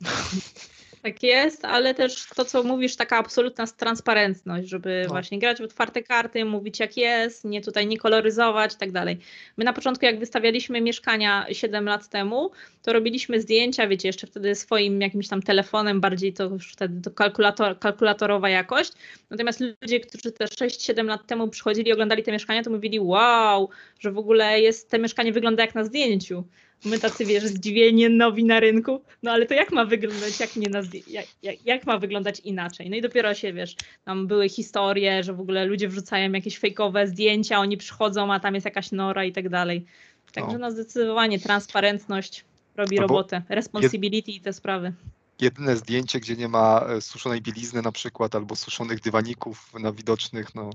Tak 1.04 1.22
jest, 1.22 1.64
ale 1.64 1.94
też 1.94 2.26
to, 2.36 2.44
co 2.44 2.62
mówisz, 2.62 2.96
taka 2.96 3.16
absolutna 3.16 3.66
transparentność, 3.66 4.68
żeby 4.68 5.02
No. 5.02 5.08
właśnie 5.08 5.38
grać 5.38 5.58
w 5.58 5.64
otwarte 5.64 6.02
karty, 6.02 6.44
mówić 6.44 6.80
jak 6.80 6.96
jest, 6.96 7.44
nie 7.44 7.62
tutaj 7.62 7.86
nie 7.86 7.98
koloryzować 7.98 8.74
i 8.74 8.76
tak 8.76 8.92
dalej. 8.92 9.18
My 9.56 9.64
na 9.64 9.72
początku, 9.72 10.04
jak 10.04 10.18
wystawialiśmy 10.18 10.80
mieszkania 10.80 11.46
7 11.52 11.84
lat 11.84 12.08
temu, 12.08 12.50
to 12.82 12.92
robiliśmy 12.92 13.40
zdjęcia, 13.40 13.88
wiecie, 13.88 14.08
jeszcze 14.08 14.26
wtedy 14.26 14.54
swoim 14.54 15.00
jakimś 15.00 15.28
tam 15.28 15.42
telefonem, 15.42 16.00
bardziej 16.00 16.32
to 16.32 16.44
już 16.44 16.72
wtedy 16.72 17.00
to 17.00 17.10
kalkulator, 17.10 17.78
kalkulatorowa 17.78 18.48
jakość. 18.48 18.92
Natomiast 19.30 19.60
ludzie, 19.82 20.00
którzy 20.00 20.32
te 20.32 20.44
6-7 20.44 21.06
lat 21.06 21.26
temu 21.26 21.48
przychodzili 21.48 21.88
i 21.88 21.92
oglądali 21.92 22.22
te 22.22 22.32
mieszkania, 22.32 22.62
to 22.62 22.70
mówili, 22.70 23.00
wow, 23.00 23.68
że 23.98 24.12
w 24.12 24.18
ogóle 24.18 24.60
jest, 24.60 24.90
te 24.90 24.98
mieszkanie 24.98 25.32
wygląda 25.32 25.62
jak 25.62 25.74
na 25.74 25.84
zdjęciu. 25.84 26.44
My 26.84 26.98
tacy, 26.98 27.24
wiesz, 27.24 27.44
zdziwieni, 27.44 28.10
nowi 28.10 28.44
na 28.44 28.60
rynku, 28.60 29.00
no 29.22 29.32
ale 29.32 29.46
to 29.46 29.54
jak 29.54 29.72
ma 29.72 29.84
wyglądać, 29.84 30.40
jak, 30.40 30.56
nie 30.56 30.68
na 30.68 30.82
jak, 31.08 31.26
jak, 31.42 31.66
jak 31.66 31.86
ma 31.86 31.98
wyglądać 31.98 32.40
inaczej? 32.40 32.90
No 32.90 32.96
i 32.96 33.02
dopiero 33.02 33.34
się, 33.34 33.52
wiesz, 33.52 33.76
tam 34.04 34.26
były 34.26 34.48
historie, 34.48 35.22
że 35.22 35.32
w 35.32 35.40
ogóle 35.40 35.64
ludzie 35.64 35.88
wrzucają 35.88 36.32
jakieś 36.32 36.58
fejkowe 36.58 37.06
zdjęcia, 37.06 37.58
oni 37.58 37.76
przychodzą, 37.76 38.32
a 38.32 38.40
tam 38.40 38.54
jest 38.54 38.64
jakaś 38.64 38.92
nora 38.92 39.24
i 39.24 39.32
tak 39.32 39.48
dalej. 39.48 39.84
Także 40.32 40.52
No. 40.52 40.58
no 40.58 40.70
zdecydowanie 40.70 41.38
transparentność 41.38 42.44
robi 42.76 42.98
Albo 42.98 43.08
robotę, 43.08 43.42
responsibility 43.48 44.30
i 44.32 44.40
te 44.40 44.52
sprawy. 44.52 44.92
Jedyne 45.40 45.76
zdjęcie, 45.76 46.20
gdzie 46.20 46.36
nie 46.36 46.48
ma 46.48 46.80
e, 46.80 47.00
suszonej 47.00 47.42
bielizny 47.42 47.82
na 47.82 47.92
przykład, 47.92 48.34
albo 48.34 48.56
suszonych 48.56 49.00
dywaników 49.00 49.72
na 49.80 49.92
widocznych, 49.92 50.54
no, 50.54 50.70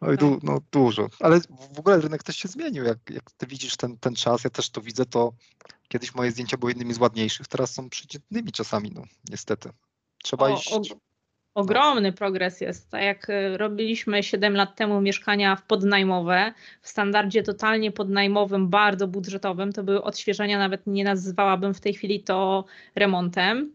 no, 0.00 0.16
du, 0.16 0.34
Tak. 0.34 0.42
no 0.42 0.58
dużo. 0.72 1.08
Ale 1.20 1.40
w 1.74 1.78
ogóle 1.78 2.00
rynek 2.00 2.22
też 2.22 2.36
się 2.36 2.48
zmienił. 2.48 2.84
Jak, 2.84 2.98
jak 3.10 3.30
ty 3.30 3.46
widzisz 3.46 3.76
ten, 3.76 3.96
ten 3.98 4.14
czas, 4.14 4.44
ja 4.44 4.50
też 4.50 4.70
to 4.70 4.80
widzę, 4.80 5.06
to 5.06 5.32
kiedyś 5.88 6.14
moje 6.14 6.30
zdjęcia 6.30 6.56
były 6.56 6.70
jednymi 6.70 6.94
z 6.94 6.98
ładniejszych, 6.98 7.48
teraz 7.48 7.74
są 7.74 7.90
przeciętnymi 7.90 8.52
czasami, 8.52 8.90
no 8.94 9.02
niestety. 9.30 9.70
Trzeba 10.22 10.46
O, 10.46 10.56
iść. 10.56 10.72
o, 10.72 10.80
Ogromny 11.54 12.12
progres 12.12 12.60
jest. 12.60 12.90
Tak 12.90 13.02
jak 13.02 13.30
y, 13.30 13.56
robiliśmy 13.56 14.22
7 14.22 14.54
lat 14.54 14.76
temu 14.76 15.00
mieszkania 15.00 15.56
w 15.56 15.62
podnajmowe, 15.62 16.52
w 16.82 16.88
standardzie 16.88 17.42
totalnie 17.42 17.92
podnajmowym, 17.92 18.68
bardzo 18.68 19.08
budżetowym, 19.08 19.72
to 19.72 19.82
były 19.82 20.02
odświeżenia, 20.02 20.58
nawet 20.58 20.86
nie 20.86 21.04
nazywałabym 21.04 21.74
w 21.74 21.80
tej 21.80 21.94
chwili 21.94 22.20
to 22.22 22.64
remontem. 22.94 23.74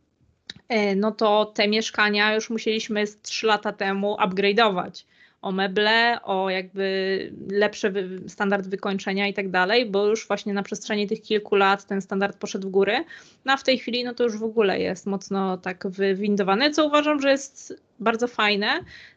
E, 0.69 0.95
No 0.95 1.11
to 1.11 1.45
te 1.45 1.67
mieszkania 1.67 2.35
już 2.35 2.49
musieliśmy 2.49 3.07
z 3.07 3.21
3 3.21 3.47
lata 3.47 3.71
temu 3.73 4.15
upgrade'ować. 4.15 5.05
O 5.45 5.51
meble, 5.51 6.19
o 6.23 6.49
jakby 6.49 7.31
lepszy 7.51 7.93
standard 8.27 8.67
wykończenia 8.67 9.27
i 9.27 9.33
tak 9.33 9.49
dalej, 9.49 9.85
bo 9.85 10.05
już 10.05 10.27
właśnie 10.27 10.53
na 10.53 10.63
przestrzeni 10.63 11.07
tych 11.07 11.21
kilku 11.21 11.55
lat 11.55 11.85
ten 11.85 12.01
standard 12.01 12.37
poszedł 12.37 12.67
w 12.67 12.71
górę. 12.71 13.03
No 13.45 13.53
a 13.53 13.57
w 13.57 13.63
tej 13.63 13.77
chwili 13.77 14.03
no 14.03 14.13
to 14.13 14.23
już 14.23 14.37
w 14.37 14.43
ogóle 14.43 14.79
jest 14.79 15.05
mocno 15.05 15.57
tak 15.57 15.87
wywindowany, 15.87 16.71
co 16.71 16.85
uważam, 16.85 17.21
że 17.21 17.31
jest 17.31 17.81
bardzo 17.99 18.27
fajne 18.27 18.67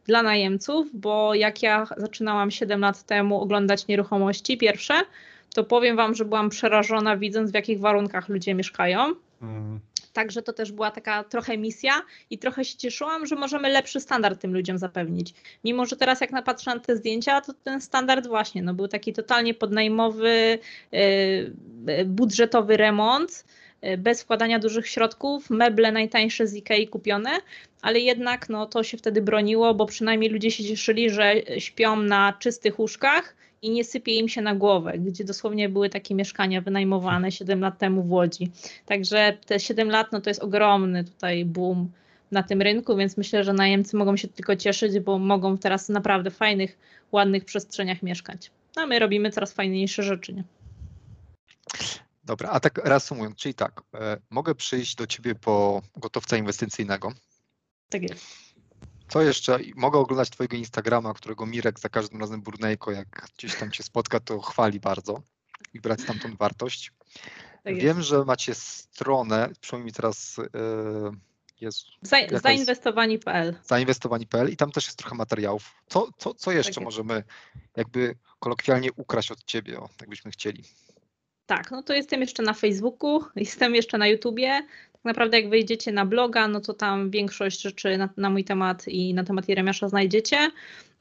dla 0.07 0.23
najemców, 0.23 0.89
bo 0.95 1.35
jak 1.35 1.63
ja 1.63 1.87
zaczynałam 1.97 2.51
7 2.51 2.81
lat 2.81 3.03
temu 3.03 3.41
oglądać 3.41 3.87
nieruchomości 3.87 4.59
pierwsze, 4.59 4.95
to 5.55 5.65
powiem 5.65 5.97
Wam, 5.97 6.15
że 6.15 6.25
byłam 6.25 6.51
przerażona 6.51 7.17
widząc 7.17 7.51
w 7.51 7.55
jakich 7.55 7.81
warunkach 7.81 8.29
ludzie 8.29 8.55
mieszkają. 8.55 9.15
Mm. 9.43 9.81
Także 10.19 10.43
to 10.43 10.53
też 10.53 10.73
była 10.73 10.91
taka 10.91 11.25
trochę 11.25 11.59
misja 11.59 12.03
i 12.31 12.39
trochę 12.39 12.65
się 12.65 12.77
cieszyłam, 12.77 13.27
że 13.27 13.37
możemy 13.37 13.69
lepszy 13.69 14.01
standard 14.01 14.41
tym 14.41 14.53
ludziom 14.55 14.79
zapewnić. 14.79 15.35
Mimo, 15.65 15.87
że 15.87 15.97
teraz 15.97 16.21
jak 16.21 16.31
napatrzę 16.31 16.75
na 16.75 16.81
te 16.81 16.97
zdjęcia, 16.97 17.41
to 17.41 17.53
ten 17.65 17.81
standard 17.81 18.27
właśnie 18.27 18.63
no, 18.63 18.75
był 18.75 18.89
taki 18.89 19.13
totalnie 19.13 19.55
podnajmowy, 19.55 20.59
yy, 20.93 22.05
budżetowy 22.05 22.77
remont, 22.77 23.45
yy, 23.83 23.99
bez 23.99 24.23
wkładania 24.23 24.59
dużych 24.59 24.89
środków, 24.89 25.51
meble 25.51 25.93
najtańsze 25.93 26.47
z 26.47 26.55
Ikei 26.55 26.89
kupione, 26.89 27.31
ale 27.83 27.99
jednak 28.01 28.49
no, 28.49 28.67
to 28.67 28.83
się 28.83 28.97
wtedy 28.97 29.23
broniło, 29.23 29.75
bo 29.75 29.87
przynajmniej 29.87 30.31
ludzie 30.31 30.51
się 30.51 30.65
cieszyli, 30.65 31.11
że 31.11 31.35
śpią 31.59 31.97
na 31.97 32.33
czystych 32.33 32.79
łóżkach, 32.79 33.37
i 33.63 33.71
nie 33.71 33.85
sypie 33.85 34.15
im 34.15 34.29
się 34.29 34.43
na 34.43 34.55
głowę, 34.55 34.99
gdzie 34.99 35.25
dosłownie 35.25 35.69
były 35.69 35.89
takie 35.89 36.15
mieszkania 36.15 36.61
wynajmowane 36.61 37.33
7 37.33 37.61
lat 37.61 37.79
temu 37.79 38.03
w 38.03 38.13
Łodzi. 38.13 38.51
Także 38.87 39.39
te 39.47 39.61
7 39.61 39.91
lat 39.91 40.13
no 40.13 40.21
to 40.21 40.31
jest 40.31 40.43
ogromny 40.43 41.05
tutaj 41.05 41.45
boom 41.45 41.91
na 42.31 42.43
tym 42.43 42.63
rynku, 42.63 42.97
więc 42.97 43.17
myślę, 43.17 43.45
że 43.45 43.53
najemcy 43.53 43.97
mogą 43.97 44.17
się 44.17 44.29
tylko 44.29 44.57
cieszyć, 44.57 45.01
bo 45.01 45.19
mogą 45.19 45.59
teraz 45.59 45.89
naprawdę 45.89 46.31
fajnych, 46.31 46.79
ładnych 47.13 47.45
przestrzeniach 47.45 48.03
mieszkać. 48.03 48.51
A 48.77 48.87
my 48.87 48.99
robimy 48.99 49.31
coraz 49.31 49.53
fajniejsze 49.53 50.03
rzeczy. 50.03 50.33
Nie? 50.33 50.45
Dobra, 52.25 52.49
a 52.49 52.61
tak 52.61 52.79
reasumując, 52.85 53.37
czyli 53.37 53.55
tak, 53.55 53.83
e, 53.95 54.17
mogę 54.31 54.55
przyjść 54.55 54.95
do 54.95 55.07
Ciebie 55.07 55.35
po 55.35 55.83
gotowca 55.97 56.37
inwestycyjnego. 56.37 57.13
Tak 57.91 58.03
jest. 58.03 58.48
Co 59.09 59.23
jeszcze? 59.23 59.59
Mogę 59.77 59.99
oglądać 59.99 60.31
Twojego 60.31 60.57
Instagrama, 60.57 61.15
którego 61.15 61.47
Mirek 61.47 61.81
za 61.81 61.89
każdym 61.89 62.21
razem 62.21 62.43
Burnejko, 62.43 62.91
jak 62.91 63.29
gdzieś 63.39 63.55
tam 63.55 63.71
Cię 63.71 63.83
spotka, 63.83 64.21
to 64.21 64.41
chwali 64.41 64.81
bardzo 64.81 65.23
i 65.75 65.81
brać 65.81 66.01
stamtąd 66.01 66.37
wartość. 66.37 66.93
Tak 67.65 67.77
Wiem, 67.77 68.03
że 68.03 68.25
macie 68.25 68.55
stronę, 68.55 69.51
przynajmniej 69.61 69.93
teraz 69.93 70.37
yy, 70.37 71.11
jest. 71.61 71.87
zainwestowani.pl. 72.43 73.55
Zainwestowani.pl 73.65 74.49
i 74.49 74.57
tam 74.57 74.73
też 74.73 74.87
jest 74.87 74.99
trochę 74.99 75.15
materiałów. 75.15 75.75
Co, 75.89 76.09
co, 76.19 76.35
co 76.35 76.53
jeszcze 76.53 76.75
tak 76.75 76.85
możemy 76.85 77.23
jakby 77.77 78.17
kolokwialnie 78.39 78.93
ukraść 78.93 79.31
od 79.31 79.45
Ciebie, 79.45 79.81
o, 79.81 79.89
jakbyśmy 80.01 80.31
chcieli? 80.31 80.65
Tak, 81.47 81.71
no 81.71 81.83
to 81.83 81.93
jestem 81.93 82.21
jeszcze 82.21 82.43
na 82.43 82.55
Facebooku, 82.55 83.25
jestem 83.37 83.75
jeszcze 83.75 83.99
na 83.99 84.07
YouTubie, 84.07 84.67
tak 84.99 85.05
naprawdę 85.05 85.41
jak 85.41 85.51
wejdziecie 85.51 85.93
na 85.93 86.07
bloga, 86.07 86.49
no 86.49 86.61
to 86.61 86.75
tam 86.75 87.11
większość 87.11 87.63
rzeczy 87.63 87.99
na, 87.99 88.09
na 88.17 88.31
mój 88.31 88.45
temat 88.45 88.89
i 88.89 89.15
na 89.15 89.25
temat 89.25 89.49
Jeremiasza 89.49 89.89
znajdziecie. 89.89 90.51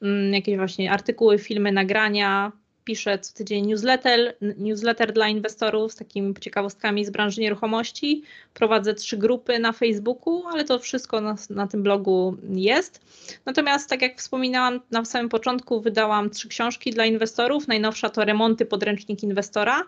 Mm, 0.02 0.34
jakieś 0.34 0.56
właśnie 0.56 0.92
artykuły, 0.92 1.38
filmy, 1.38 1.72
nagrania. 1.72 2.52
Piszę 2.84 3.18
co 3.18 3.34
tydzień 3.34 3.66
newsletter, 3.66 4.36
newsletter 4.58 5.12
dla 5.12 5.28
inwestorów 5.28 5.92
z 5.92 5.96
takimi 5.96 6.34
ciekawostkami 6.40 7.04
z 7.04 7.10
branży 7.10 7.40
nieruchomości. 7.40 8.22
Prowadzę 8.54 8.94
trzy 8.94 9.16
grupy 9.16 9.58
na 9.58 9.72
Facebooku, 9.72 10.42
ale 10.46 10.64
to 10.64 10.78
wszystko 10.78 11.20
na, 11.20 11.36
na 11.50 11.66
tym 11.66 11.82
blogu 11.82 12.36
jest. 12.50 13.00
Natomiast, 13.46 13.90
tak 13.90 14.02
jak 14.02 14.18
wspominałam 14.18 14.80
na 14.90 15.04
samym 15.04 15.28
początku, 15.28 15.80
wydałam 15.80 16.30
trzy 16.30 16.48
książki 16.48 16.90
dla 16.90 17.04
inwestorów. 17.04 17.68
Najnowsza 17.68 18.10
to 18.10 18.24
Remonty 18.24 18.66
Podręcznik 18.66 19.22
Inwestora 19.22 19.82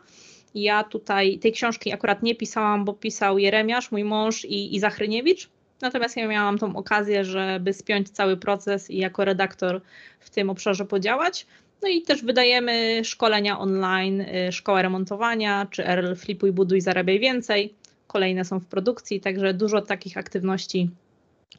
ja 0.54 0.84
tutaj 0.84 1.38
tej 1.38 1.52
książki 1.52 1.92
akurat 1.92 2.22
nie 2.22 2.34
pisałam, 2.34 2.84
bo 2.84 2.92
pisał 2.92 3.38
Jeremiasz, 3.38 3.90
mój 3.90 4.04
mąż 4.04 4.44
i, 4.44 4.80
Zachryniewicz. 4.80 5.48
Natomiast 5.80 6.16
ja 6.16 6.28
miałam 6.28 6.58
tą 6.58 6.76
okazję, 6.76 7.24
żeby 7.24 7.72
spiąć 7.72 8.10
cały 8.10 8.36
proces 8.36 8.90
i 8.90 8.96
jako 8.96 9.24
redaktor 9.24 9.80
w 10.20 10.30
tym 10.30 10.50
obszarze 10.50 10.84
podziałać. 10.84 11.46
No 11.82 11.88
i 11.88 12.02
też 12.02 12.24
wydajemy 12.24 13.00
szkolenia 13.04 13.58
online, 13.58 14.20
y, 14.20 14.52
szkoła 14.52 14.82
remontowania, 14.82 15.66
czy 15.70 15.86
RL 15.86 16.16
Flipuj, 16.16 16.52
Buduj, 16.52 16.80
Zarabiaj 16.80 17.20
Więcej. 17.20 17.74
Kolejne 18.06 18.44
są 18.44 18.60
w 18.60 18.66
produkcji, 18.66 19.20
także 19.20 19.54
dużo 19.54 19.80
takich 19.80 20.16
aktywności 20.16 20.90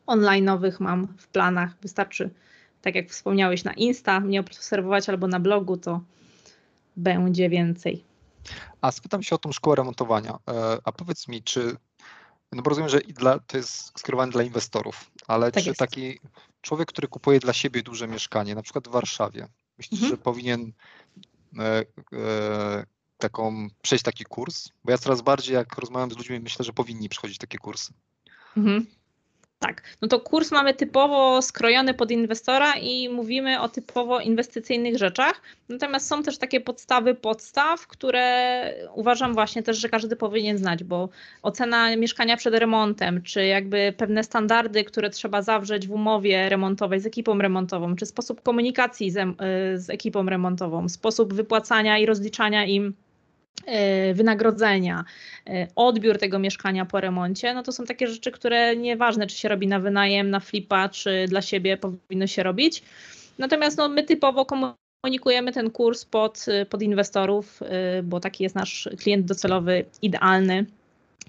online'owych 0.08 0.80
mam 0.80 1.08
w 1.18 1.28
planach. 1.28 1.72
Wystarczy, 1.82 2.30
tak 2.82 2.96
jak 2.96 3.10
wspomniałeś, 3.10 3.64
na 3.64 3.74
Insta 3.74 4.20
mnie 4.20 4.39
obserwować 4.39 5.10
albo 5.10 5.28
na 5.28 5.39
blogu, 5.39 5.78
to 5.78 6.02
będzie 6.98 7.50
więcej. 7.50 8.11
A 8.82 8.92
spytam 8.92 9.24
się 9.24 9.36
o 9.36 9.38
tą 9.38 9.52
szkołę 9.52 9.76
remontowania. 9.76 10.39
E, 10.48 10.78
a 10.84 10.92
powiedz 10.92 11.28
mi, 11.28 11.44
czy, 11.44 11.78
no 12.52 12.62
bo 12.62 12.70
rozumiem, 12.70 12.89
że 12.89 13.00
dla, 13.00 13.39
to 13.39 13.58
jest 13.58 14.00
skierowane 14.00 14.32
dla 14.32 14.44
inwestorów, 14.44 15.12
ale 15.28 15.52
tak 15.52 15.64
czy 15.64 15.70
jest. 15.70 15.80
taki 15.80 16.20
człowiek, 16.62 16.88
który 16.88 17.08
kupuje 17.08 17.39
dla 17.39 17.54
siebie 17.54 17.84
duże 17.84 18.08
mieszkanie, 18.08 18.56
na 18.56 18.62
przykład 18.62 18.88
w 18.88 18.92
Warszawie, 18.92 19.48
myślisz, 19.78 20.02
mhm. 20.02 20.18
że 20.18 20.24
powinien 20.24 20.74
e, 21.60 21.86
e, 22.14 22.86
taką, 23.18 23.68
przejść 23.82 24.04
taki 24.04 24.24
kurs? 24.24 24.70
Bo 24.84 24.92
ja 24.92 24.98
coraz 24.98 25.22
bardziej, 25.22 25.54
jak 25.54 25.78
rozmawiam 25.78 26.12
z 26.12 26.18
ludźmi, 26.18 26.39
myślę, 26.39 26.66
że 26.66 26.74
powinni 26.74 27.10
przechodzić 27.10 27.38
takie 27.38 27.58
kursy. 27.58 27.94
Mhm. 28.58 28.86
Tak, 29.62 29.84
no 30.01 30.07
to 30.07 30.20
kurs 30.20 30.51
mamy 30.51 30.74
typowo 30.74 31.41
skrojony 31.41 31.93
pod 31.93 32.12
inwestora 32.12 32.74
i 32.76 33.09
mówimy 33.09 33.62
o 33.62 33.70
typowo 33.70 34.20
inwestycyjnych 34.20 34.97
rzeczach. 34.97 35.41
Natomiast 35.70 36.07
są 36.07 36.24
też 36.24 36.38
takie 36.38 36.62
podstawy 36.62 37.16
podstaw, 37.16 37.88
które 37.88 38.74
uważam 38.95 39.34
właśnie 39.34 39.64
też, 39.64 39.78
że 39.78 39.89
każdy 39.89 40.16
powinien 40.16 40.57
znać, 40.57 40.84
bo 40.84 41.09
ocena 41.41 41.95
mieszkania 41.95 42.38
przed 42.38 42.53
remontem, 42.53 43.24
czy 43.24 43.45
jakby 43.45 43.93
pewne 43.97 44.24
standardy, 44.24 44.84
które 44.84 45.09
trzeba 45.09 45.41
zawrzeć 45.41 45.88
w 45.88 45.91
umowie 45.91 46.49
remontowej 46.49 46.99
z 46.99 47.05
ekipą 47.05 47.38
remontową, 47.38 47.95
czy 47.95 48.05
sposób 48.05 48.41
komunikacji 48.41 49.12
z, 49.12 49.38
z 49.76 49.89
ekipą 49.89 50.26
remontową, 50.26 50.89
sposób 50.89 51.34
wypłacania 51.34 51.97
i 51.97 52.05
rozliczania 52.05 52.66
im 52.66 52.93
wynagrodzenia, 54.14 55.05
e, 55.47 55.68
odbiór 55.76 56.18
tego 56.18 56.39
mieszkania 56.39 56.86
po 56.86 57.01
remoncie, 57.01 57.53
no 57.53 57.64
to 57.64 57.72
są 57.72 57.86
takie 57.86 58.07
rzeczy, 58.07 58.32
które 58.32 58.76
nieważne, 58.76 59.28
czy 59.28 59.38
się 59.38 59.49
robi 59.49 59.68
na 59.68 59.80
wynajem, 59.80 60.30
na 60.30 60.39
flipa, 60.39 60.89
czy 60.89 61.26
dla 61.30 61.41
siebie 61.41 61.78
powinno 61.78 62.28
się 62.28 62.43
robić. 62.43 62.84
Natomiast 63.38 63.78
no, 63.78 63.89
my 63.89 64.03
typowo 64.03 64.45
komunikujemy 65.03 65.51
ten 65.51 65.72
kurs 65.72 66.05
pod, 66.05 66.45
pod 66.70 66.82
inwestorów, 66.82 67.59
e, 67.62 68.03
bo 68.03 68.20
taki 68.20 68.43
jest 68.43 68.55
nasz 68.55 68.89
klient 68.97 69.26
docelowy 69.26 69.86
idealny. 70.01 70.66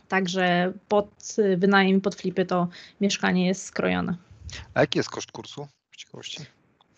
Także 0.08 0.72
pod 0.88 1.10
wynajem 1.56 2.00
pod 2.00 2.14
flipy 2.14 2.46
to 2.46 2.68
mieszkanie 3.00 3.46
jest 3.46 3.64
skrojone. 3.64 4.16
A 4.74 4.80
jaki 4.80 4.98
jest 4.98 5.10
koszt 5.10 5.32
kursu? 5.32 5.66
W 5.90 5.96
ciekawości. 5.96 6.38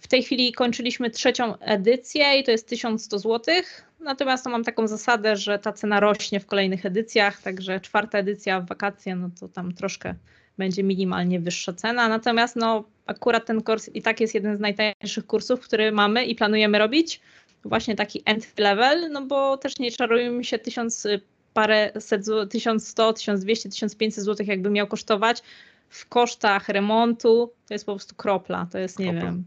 W 0.05 0.09
tej 0.09 0.23
chwili 0.23 0.53
kończyliśmy 0.53 1.11
trzecią 1.11 1.59
edycję 1.59 2.39
i 2.39 2.45
to 2.45 2.51
jest 2.51 2.69
1100 2.69 3.19
zł. 3.19 3.55
Natomiast 4.01 4.45
no, 4.45 4.51
mam 4.51 4.65
taką 4.65 4.87
zasadę, 4.87 5.37
że 5.37 5.59
ta 5.59 5.73
cena 5.73 6.01
rośnie 6.01 6.41
w 6.41 6.47
kolejnych 6.47 6.87
edycjach, 6.87 7.43
także 7.43 7.81
czwarta 7.81 8.19
edycja 8.19 8.61
w 8.61 8.67
wakacje, 8.67 9.17
no 9.17 9.31
to 9.41 9.49
tam 9.49 9.75
troszkę 9.75 10.15
będzie 10.59 10.83
minimalnie 10.83 11.41
wyższa 11.41 11.73
cena. 11.73 12.09
Natomiast 12.09 12.57
no, 12.57 12.85
akurat 13.07 13.47
ten 13.47 13.63
kurs 13.63 13.91
i 13.95 14.03
tak 14.03 14.21
jest 14.21 14.35
jeden 14.35 14.57
z 14.57 14.61
najtańszych 14.61 15.27
kursów, 15.27 15.61
który 15.61 15.93
mamy 15.93 16.25
i 16.25 16.35
planujemy 16.35 16.79
robić. 16.79 17.21
Właśnie 17.65 17.97
taki 17.97 18.23
entry 18.25 18.65
level, 18.65 19.11
no 19.13 19.23
bo 19.23 19.57
też 19.57 19.79
nie 19.79 19.91
czarujmy 19.91 20.45
się 20.45 20.59
tysiąc 20.59 21.07
parę 21.55 21.93
set, 21.99 22.25
1100, 22.51 23.13
1200, 23.13 23.69
1500 23.69 24.25
zł 24.25 24.47
jakby 24.49 24.71
miał 24.71 24.87
kosztować. 24.87 25.43
W 25.89 26.09
kosztach 26.09 26.69
remontu 26.69 27.53
to 27.69 27.75
jest 27.75 27.87
po 27.87 27.93
prostu 27.93 28.15
kropla, 28.15 28.67
to 28.73 28.79
jest 28.79 28.99
nie 28.99 29.11
kropla. 29.11 29.31
wiem 29.31 29.45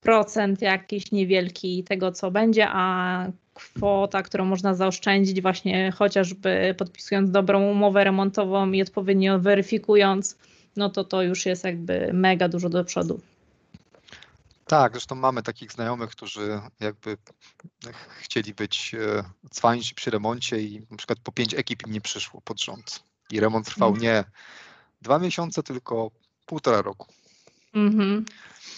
procent 0.00 0.62
jakiś 0.62 1.12
niewielki 1.12 1.84
tego, 1.84 2.12
co 2.12 2.30
będzie, 2.30 2.66
a 2.68 3.26
kwota, 3.54 4.22
którą 4.22 4.44
można 4.44 4.74
zaoszczędzić 4.74 5.42
właśnie 5.42 5.92
chociażby 5.92 6.74
podpisując 6.78 7.30
dobrą 7.30 7.70
umowę 7.70 8.04
remontową 8.04 8.72
i 8.72 8.82
odpowiednio 8.82 9.38
weryfikując, 9.38 10.38
no 10.76 10.90
to 10.90 11.04
to 11.04 11.22
już 11.22 11.46
jest 11.46 11.64
jakby 11.64 12.10
mega 12.12 12.48
dużo 12.48 12.68
do 12.68 12.84
przodu. 12.84 13.20
Tak, 14.66 14.92
zresztą 14.92 15.14
mamy 15.14 15.42
takich 15.42 15.72
znajomych, 15.72 16.10
którzy 16.10 16.60
jakby 16.80 17.16
chcieli 18.20 18.54
być 18.54 18.94
e, 18.94 19.24
cwanić 19.50 19.94
przy 19.94 20.10
remoncie 20.10 20.60
i 20.62 20.86
na 20.90 20.96
przykład 20.96 21.18
po 21.18 21.32
pięć 21.32 21.54
ekip 21.54 21.86
im 21.86 21.92
nie 21.92 22.00
przyszło 22.00 22.40
pod 22.40 22.62
rząd. 22.62 23.02
I 23.30 23.40
remont 23.40 23.66
trwał 23.66 23.88
mm. 23.88 24.02
nie 24.02 24.24
dwa 25.02 25.18
miesiące, 25.18 25.62
tylko 25.62 26.10
półtora 26.46 26.82
roku. 26.82 27.06
Mhm. 27.74 28.24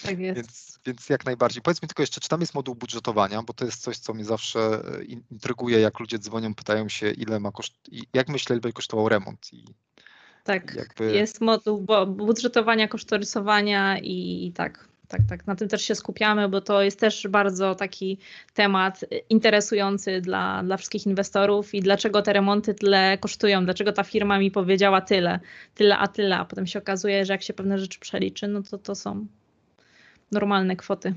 Tak 0.02 0.18
jest. 0.18 0.36
Więc, 0.36 0.69
więc 0.86 1.08
jak 1.08 1.24
najbardziej. 1.24 1.62
Powiedz 1.62 1.82
mi 1.82 1.88
tylko 1.88 2.02
jeszcze, 2.02 2.20
czy 2.20 2.28
tam 2.28 2.40
jest 2.40 2.54
moduł 2.54 2.74
budżetowania, 2.74 3.42
bo 3.42 3.52
to 3.52 3.64
jest 3.64 3.82
coś, 3.82 3.98
co 3.98 4.14
mnie 4.14 4.24
zawsze 4.24 4.60
e, 4.60 5.04
intryguje, 5.04 5.80
jak 5.80 6.00
ludzie 6.00 6.18
dzwonią, 6.18 6.54
pytają 6.54 6.88
się, 6.88 7.10
ile 7.10 7.40
ma 7.40 7.52
koszt, 7.52 7.74
jak 8.14 8.28
myślę, 8.28 8.54
ile 8.56 8.60
by 8.60 8.72
kosztował 8.72 9.08
remont. 9.08 9.52
I 9.52 9.64
tak, 10.44 10.74
jakby... 10.74 11.12
jest 11.12 11.40
moduł 11.40 11.86
budżetowania, 12.06 12.88
kosztorysowania 12.88 13.98
i, 13.98 14.46
i 14.46 14.52
tak. 14.52 14.88
tak, 15.08 15.20
tak. 15.28 15.46
Na 15.46 15.56
tym 15.56 15.68
też 15.68 15.82
się 15.82 15.94
skupiamy, 15.94 16.48
bo 16.48 16.60
to 16.60 16.82
jest 16.82 17.00
też 17.00 17.28
bardzo 17.28 17.74
taki 17.74 18.18
temat 18.54 19.04
interesujący 19.28 20.20
dla, 20.20 20.62
dla 20.62 20.76
wszystkich 20.76 21.06
inwestorów 21.06 21.74
i 21.74 21.80
dlaczego 21.80 22.22
te 22.22 22.32
remonty 22.32 22.74
tyle 22.74 23.18
kosztują, 23.18 23.64
dlaczego 23.64 23.92
ta 23.92 24.04
firma 24.04 24.38
mi 24.38 24.50
powiedziała 24.50 25.00
tyle, 25.00 25.40
tyle, 25.74 25.98
a 25.98 26.08
tyle, 26.08 26.38
a 26.38 26.44
potem 26.44 26.66
się 26.66 26.78
okazuje, 26.78 27.24
że 27.24 27.32
jak 27.32 27.42
się 27.42 27.52
pewne 27.52 27.78
rzeczy 27.78 28.00
przeliczy, 28.00 28.48
no 28.48 28.62
to 28.62 28.78
to 28.78 28.94
są 28.94 29.26
normalne 30.32 30.76
kwoty. 30.76 31.14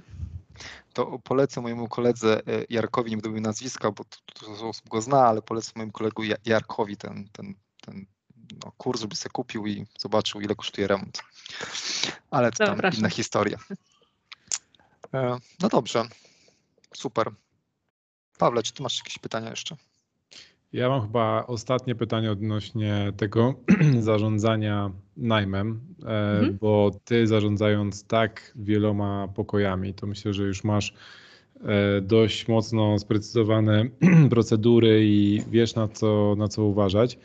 To 0.94 1.20
polecę 1.24 1.62
mojemu 1.62 1.88
koledze 1.88 2.42
e, 2.48 2.66
Jarkowi, 2.70 3.12
nie 3.12 3.18
będę 3.18 3.30
mówił 3.30 3.44
nazwiska, 3.44 3.92
bo 3.92 4.04
dużo 4.42 4.70
osób 4.70 4.90
go 4.90 5.02
zna, 5.02 5.28
ale 5.28 5.42
polecę 5.42 5.72
mojemu 5.76 5.92
kolegu 5.92 6.24
Jarkowi 6.46 6.98
ten, 6.98 7.30
ten, 7.32 7.56
ten 7.82 8.06
no, 8.66 8.72
kurs, 8.78 9.02
żeby 9.02 9.16
sobie 9.16 9.32
kupił 9.32 9.68
i 9.68 9.86
zobaczył, 10.00 10.42
ile 10.42 10.56
kosztuje 10.56 10.88
remont. 10.88 11.24
Ale 12.32 12.52
to 12.52 12.66
tam 12.66 12.80
inna 12.98 13.10
historia. 13.10 13.58
E, 15.14 15.38
no 15.62 15.70
dobrze, 15.70 16.04
super. 16.96 17.32
Pawle, 18.38 18.64
czy 18.64 18.74
ty 18.74 18.84
masz 18.84 18.98
jakieś 19.00 19.18
pytania 19.18 19.50
jeszcze? 19.50 19.76
Ja 20.74 20.90
mam 20.90 21.02
chyba 21.02 21.46
ostatnie 21.48 21.96
pytanie 21.96 22.32
odnośnie 22.32 23.14
tego 23.18 23.54
zarządzania 24.00 24.92
najmem, 25.18 25.80
e, 26.04 26.06
mhm. 26.06 26.58
bo 26.62 26.92
ty 27.06 27.28
zarządzając 27.28 28.08
tak 28.08 28.54
wieloma 28.56 29.28
pokojami, 29.36 29.94
to 29.94 30.08
myślę, 30.08 30.34
że 30.34 30.44
już 30.44 30.64
masz 30.64 30.94
e, 31.64 32.02
dość 32.02 32.48
mocno 32.48 33.00
sprecyzowane 33.00 33.86
procedury 34.30 35.00
i 35.04 35.42
wiesz 35.52 35.76
na 35.76 35.88
co, 35.88 36.36
na 36.38 36.48
co 36.48 36.64
uważać. 36.64 37.20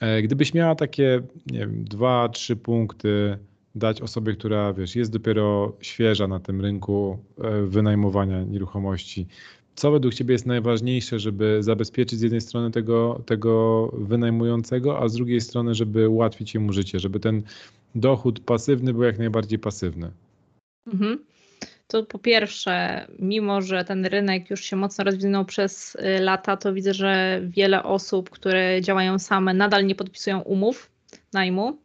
E, 0.00 0.22
gdybyś 0.22 0.54
miała 0.54 0.74
takie, 0.74 1.22
nie 1.46 1.58
wiem, 1.58 1.84
dwa, 1.84 2.28
trzy 2.28 2.56
punkty 2.56 3.38
dać 3.74 4.00
osobie, 4.00 4.32
która 4.32 4.72
wiesz, 4.72 4.96
jest 4.96 5.12
dopiero 5.12 5.72
świeża 5.80 6.28
na 6.28 6.40
tym 6.40 6.60
rynku 6.60 7.18
wynajmowania 7.64 8.42
nieruchomości, 8.42 9.26
co 9.80 9.90
według 9.90 10.14
Ciebie 10.14 10.32
jest 10.32 10.46
najważniejsze, 10.46 11.18
żeby 11.18 11.62
zabezpieczyć 11.62 12.18
z 12.18 12.22
jednej 12.22 12.40
strony 12.40 12.70
tego, 12.70 13.22
tego 13.26 13.86
wynajmującego, 13.92 15.02
a 15.02 15.08
z 15.08 15.14
drugiej 15.14 15.40
strony, 15.40 15.74
żeby 15.74 16.08
ułatwić 16.08 16.54
mu 16.54 16.72
życie, 16.72 16.98
żeby 16.98 17.20
ten 17.20 17.42
dochód 17.94 18.40
pasywny 18.40 18.92
był 18.92 19.02
jak 19.02 19.18
najbardziej 19.18 19.58
pasywny? 19.58 20.10
Mhm. 20.86 21.24
To 21.86 22.02
po 22.04 22.18
pierwsze, 22.18 23.06
mimo 23.18 23.62
że 23.62 23.84
ten 23.84 24.06
rynek 24.06 24.50
już 24.50 24.64
się 24.64 24.76
mocno 24.76 25.04
rozwinął 25.04 25.44
przez 25.44 25.94
y, 25.94 26.20
lata, 26.20 26.56
to 26.56 26.72
widzę, 26.72 26.94
że 26.94 27.40
wiele 27.44 27.82
osób, 27.82 28.30
które 28.30 28.80
działają 28.82 29.18
same, 29.18 29.54
nadal 29.54 29.86
nie 29.86 29.94
podpisują 29.94 30.40
umów 30.40 30.90
najmu. 31.32 31.78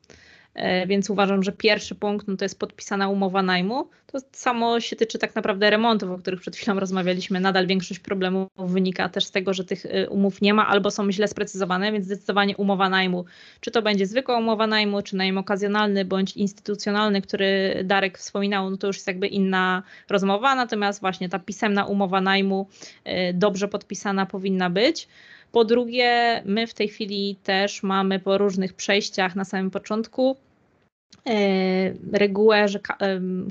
E, 0.56 0.88
więc 0.88 1.10
uważam, 1.10 1.44
że 1.44 1.52
pierwszy 1.52 1.96
punkt 1.96 2.28
no 2.28 2.38
to 2.38 2.46
jest 2.46 2.60
podpisana 2.60 3.10
umowa 3.10 3.44
najmu. 3.44 3.90
To 4.08 4.20
samo 4.32 4.80
się 4.80 4.96
tyczy 4.96 5.20
tak 5.20 5.36
naprawdę 5.36 5.70
remontów, 5.70 6.12
o 6.12 6.18
których 6.18 6.42
przed 6.42 6.56
chwilą 6.56 6.80
rozmawialiśmy. 6.80 7.40
Nadal 7.40 7.68
większość 7.68 8.00
problemów 8.00 8.48
wynika 8.58 9.10
też 9.10 9.26
z 9.26 9.32
tego, 9.32 9.54
że 9.54 9.64
tych 9.64 9.86
y, 9.86 10.10
umów 10.10 10.42
nie 10.42 10.54
ma 10.54 10.68
albo 10.68 10.92
są 10.92 11.12
źle 11.12 11.28
sprecyzowane, 11.28 11.92
więc 11.92 12.06
zdecydowanie 12.06 12.58
umowa 12.58 12.90
najmu. 12.90 13.26
Czy 13.60 13.72
to 13.72 13.82
będzie 13.82 14.06
zwykła 14.06 14.38
umowa 14.38 14.68
najmu, 14.68 15.02
czy 15.02 15.16
najem 15.16 15.38
okazjonalny 15.38 16.06
bądź 16.06 16.38
instytucjonalny, 16.38 17.22
który 17.22 17.82
Darek 17.84 18.18
wspominał, 18.18 18.70
no 18.70 18.78
to 18.78 18.88
już 18.88 18.96
jest 18.96 19.08
jakby 19.08 19.28
inna 19.28 19.84
rozmowa. 20.10 20.56
Natomiast 20.56 21.02
właśnie 21.02 21.30
ta 21.30 21.40
pisemna 21.40 21.86
umowa 21.86 22.22
najmu 22.22 22.68
y, 23.08 23.12
dobrze 23.34 23.68
podpisana 23.68 24.26
powinna 24.26 24.70
być. 24.70 25.08
Po 25.52 25.66
drugie, 25.66 26.42
my 26.46 26.68
w 26.68 26.74
tej 26.74 26.88
chwili 26.88 27.36
też 27.44 27.84
mamy 27.84 28.20
po 28.20 28.38
różnych 28.38 28.74
przejściach 28.74 29.36
na 29.36 29.46
samym 29.46 29.72
początku 29.72 30.38
e, 31.26 31.34
regułę, 32.12 32.68
że 32.68 32.80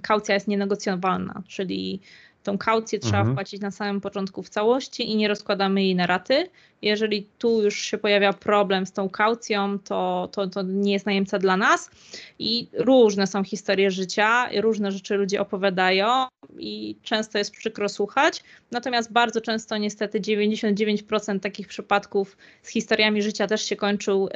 kaucja 0.03 0.35
jest 0.35 0.49
nienegocjowalna, 0.49 1.43
czyli 1.49 2.01
tą 2.43 2.59
kaucję 2.59 2.99
trzeba 2.99 3.19
mhm. 3.19 3.37
wpłacić 3.37 3.61
na 3.61 3.71
samym 3.71 4.01
początku 4.01 4.43
w 4.43 4.49
całości 4.49 5.11
i 5.11 5.17
nie 5.17 5.29
rozkładamy 5.29 5.83
jej 5.83 5.95
na 5.95 6.07
raty. 6.07 6.49
Jeżeli 6.85 7.27
tu 7.39 7.63
już 7.63 7.81
się 7.81 7.99
pojawia 7.99 8.33
problem 8.33 8.87
z 8.87 8.93
tą 8.93 9.09
kaucją, 9.09 9.79
to, 9.79 10.29
to, 10.33 10.47
to 10.47 10.63
nie 10.63 10.93
jest 10.93 11.07
najemca 11.07 11.39
dla 11.39 11.57
nas. 11.57 11.91
I 12.39 12.69
różne 12.73 13.27
są 13.27 13.45
historie 13.45 13.91
życia, 13.91 14.49
różne 14.61 14.93
rzeczy 14.93 15.15
ludzie 15.15 15.41
opowiadają 15.41 16.27
i 16.59 16.97
często 17.03 17.39
jest 17.39 17.51
przykro 17.51 17.89
słuchać. 17.89 18.45
Natomiast 18.71 19.13
bardzo 19.13 19.41
często 19.41 19.77
niestety 19.77 20.21
99% 20.21 21.41
takich 21.41 21.69
przypadków 21.69 22.37
z 22.63 22.69
historiami 22.69 23.23
życia 23.23 23.47
też 23.47 23.63
się 23.63 23.77
kończył 23.77 24.27
y, 24.29 24.31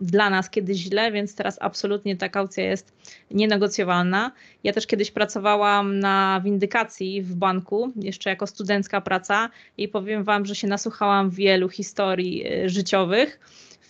dla 0.00 0.30
nas 0.30 0.50
kiedyś 0.50 0.76
źle, 0.78 1.12
więc 1.12 1.34
teraz 1.34 1.58
absolutnie 1.60 2.16
ta 2.16 2.28
kaucja 2.28 2.64
jest 2.64 2.92
nienegocjowalna. 3.30 4.32
Ja 4.64 4.72
też 4.72 4.86
kiedyś 4.86 5.10
pracowałam 5.10 5.98
na 5.98 6.40
windykacji 6.44 7.22
w 7.22 7.34
banku, 7.34 7.92
jeszcze 7.96 8.30
jako 8.30 8.46
studencka 8.46 9.00
praca 9.00 9.50
i 9.78 9.88
powiem 9.88 10.24
Wam, 10.24 10.46
że 10.46 10.54
się 10.54 10.66
nasłuchałam 10.66 11.30
wielu 11.30 11.68
historii 11.74 12.46
y, 12.64 12.68
życiowych. 12.68 13.40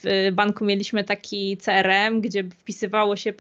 W 0.06 0.30
banku 0.32 0.64
mieliśmy 0.64 1.04
taki 1.04 1.56
CRM, 1.56 2.20
gdzie 2.20 2.44
wpisywało 2.44 3.16
się 3.16 3.32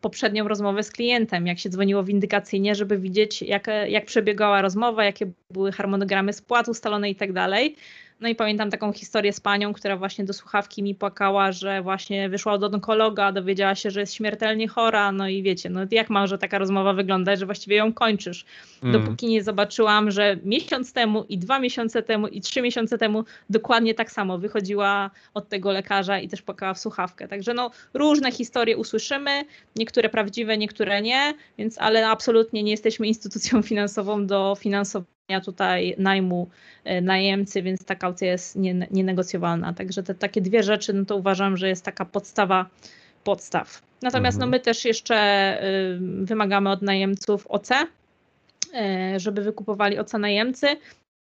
poprzednią 0.00 0.48
rozmowę 0.48 0.82
z 0.82 0.90
klientem, 0.90 1.46
jak 1.46 1.58
się 1.58 1.68
dzwoniło 1.68 2.04
windykacyjnie, 2.04 2.74
żeby 2.74 2.98
widzieć, 2.98 3.42
jak, 3.42 3.66
jak 3.88 4.04
przebiegała 4.04 4.62
rozmowa, 4.62 5.04
jakie 5.04 5.30
były 5.50 5.72
harmonogramy 5.72 6.32
spłat 6.32 6.68
ustalone 6.68 7.10
i 7.10 7.14
tak 7.14 7.32
dalej. 7.32 7.76
No 8.20 8.28
i 8.28 8.34
pamiętam 8.34 8.70
taką 8.70 8.92
historię 8.92 9.32
z 9.32 9.40
panią, 9.40 9.72
która 9.72 9.96
właśnie 9.96 10.24
do 10.24 10.32
słuchawki 10.32 10.82
mi 10.82 10.94
płakała, 10.94 11.52
że 11.52 11.82
właśnie 11.82 12.28
wyszła 12.28 12.58
do 12.58 12.66
onkologa, 12.66 13.32
dowiedziała 13.32 13.74
się, 13.74 13.90
że 13.90 14.00
jest 14.00 14.14
śmiertelnie 14.14 14.68
chora, 14.68 15.12
no 15.12 15.28
i 15.28 15.42
wiecie, 15.42 15.70
no 15.70 15.80
jak 15.90 16.10
może 16.10 16.38
taka 16.38 16.58
rozmowa 16.58 16.92
wyglądać, 16.92 17.38
że 17.40 17.46
właściwie 17.46 17.76
ją 17.76 17.92
kończysz. 17.92 18.44
Mm. 18.82 18.92
Dopóki 18.92 19.26
nie 19.26 19.42
zobaczyłam, 19.42 20.10
że 20.10 20.36
miesiąc 20.44 20.92
temu 20.92 21.24
i 21.28 21.38
dwa 21.38 21.58
miesiące 21.58 22.02
temu 22.02 22.28
i 22.28 22.40
trzy 22.40 22.62
miesiące 22.62 22.98
temu 22.98 23.24
dokładnie 23.50 23.94
tak 23.94 24.12
samo 24.12 24.38
wychodziła 24.38 25.10
od 25.34 25.48
tego 25.48 25.72
lekarza 25.72 26.18
i 26.18 26.28
też 26.28 26.42
płakała 26.42 26.74
w 26.74 26.78
słuchawkę. 26.78 27.28
Także 27.28 27.54
no 27.54 27.70
różne 27.94 28.32
historie 28.32 28.76
usłyszymy, 28.76 29.44
niektóre 29.76 30.08
prawdziwe, 30.08 30.58
niektóre 30.58 31.02
nie, 31.02 31.34
więc 31.58 31.78
ale 31.78 32.08
absolutnie 32.08 32.62
nie 32.62 32.70
jesteśmy 32.70 33.06
instytucją 33.06 33.62
finansową 33.70 34.26
do 34.26 34.56
finansowania 34.58 35.15
tutaj 35.44 35.94
najmu 35.98 36.48
e, 36.84 37.00
najemcy, 37.00 37.62
więc 37.62 37.84
ta 37.84 37.94
kaucja 37.94 38.28
jest 38.28 38.58
nienegocjowalna. 38.90 39.72
Także 39.72 40.02
te 40.02 40.14
takie 40.14 40.40
dwie 40.40 40.62
rzeczy, 40.62 40.92
no 40.92 41.04
to 41.04 41.16
uważam, 41.16 41.56
że 41.56 41.68
jest 41.68 41.84
taka 41.84 42.04
podstawa 42.04 42.66
podstaw. 43.24 43.82
Natomiast 44.02 44.38
no 44.38 44.44
mhm. 44.44 44.50
no 44.50 44.56
my 44.56 44.60
też 44.60 44.84
jeszcze 44.84 45.16
y, 45.64 45.98
wymagamy 46.24 46.70
od 46.70 46.82
najemców 46.82 47.46
OC, 47.46 47.70
e, 48.74 49.20
żeby 49.20 49.42
wykupowali 49.42 49.98
OC 49.98 50.12
najemcy. 50.12 50.66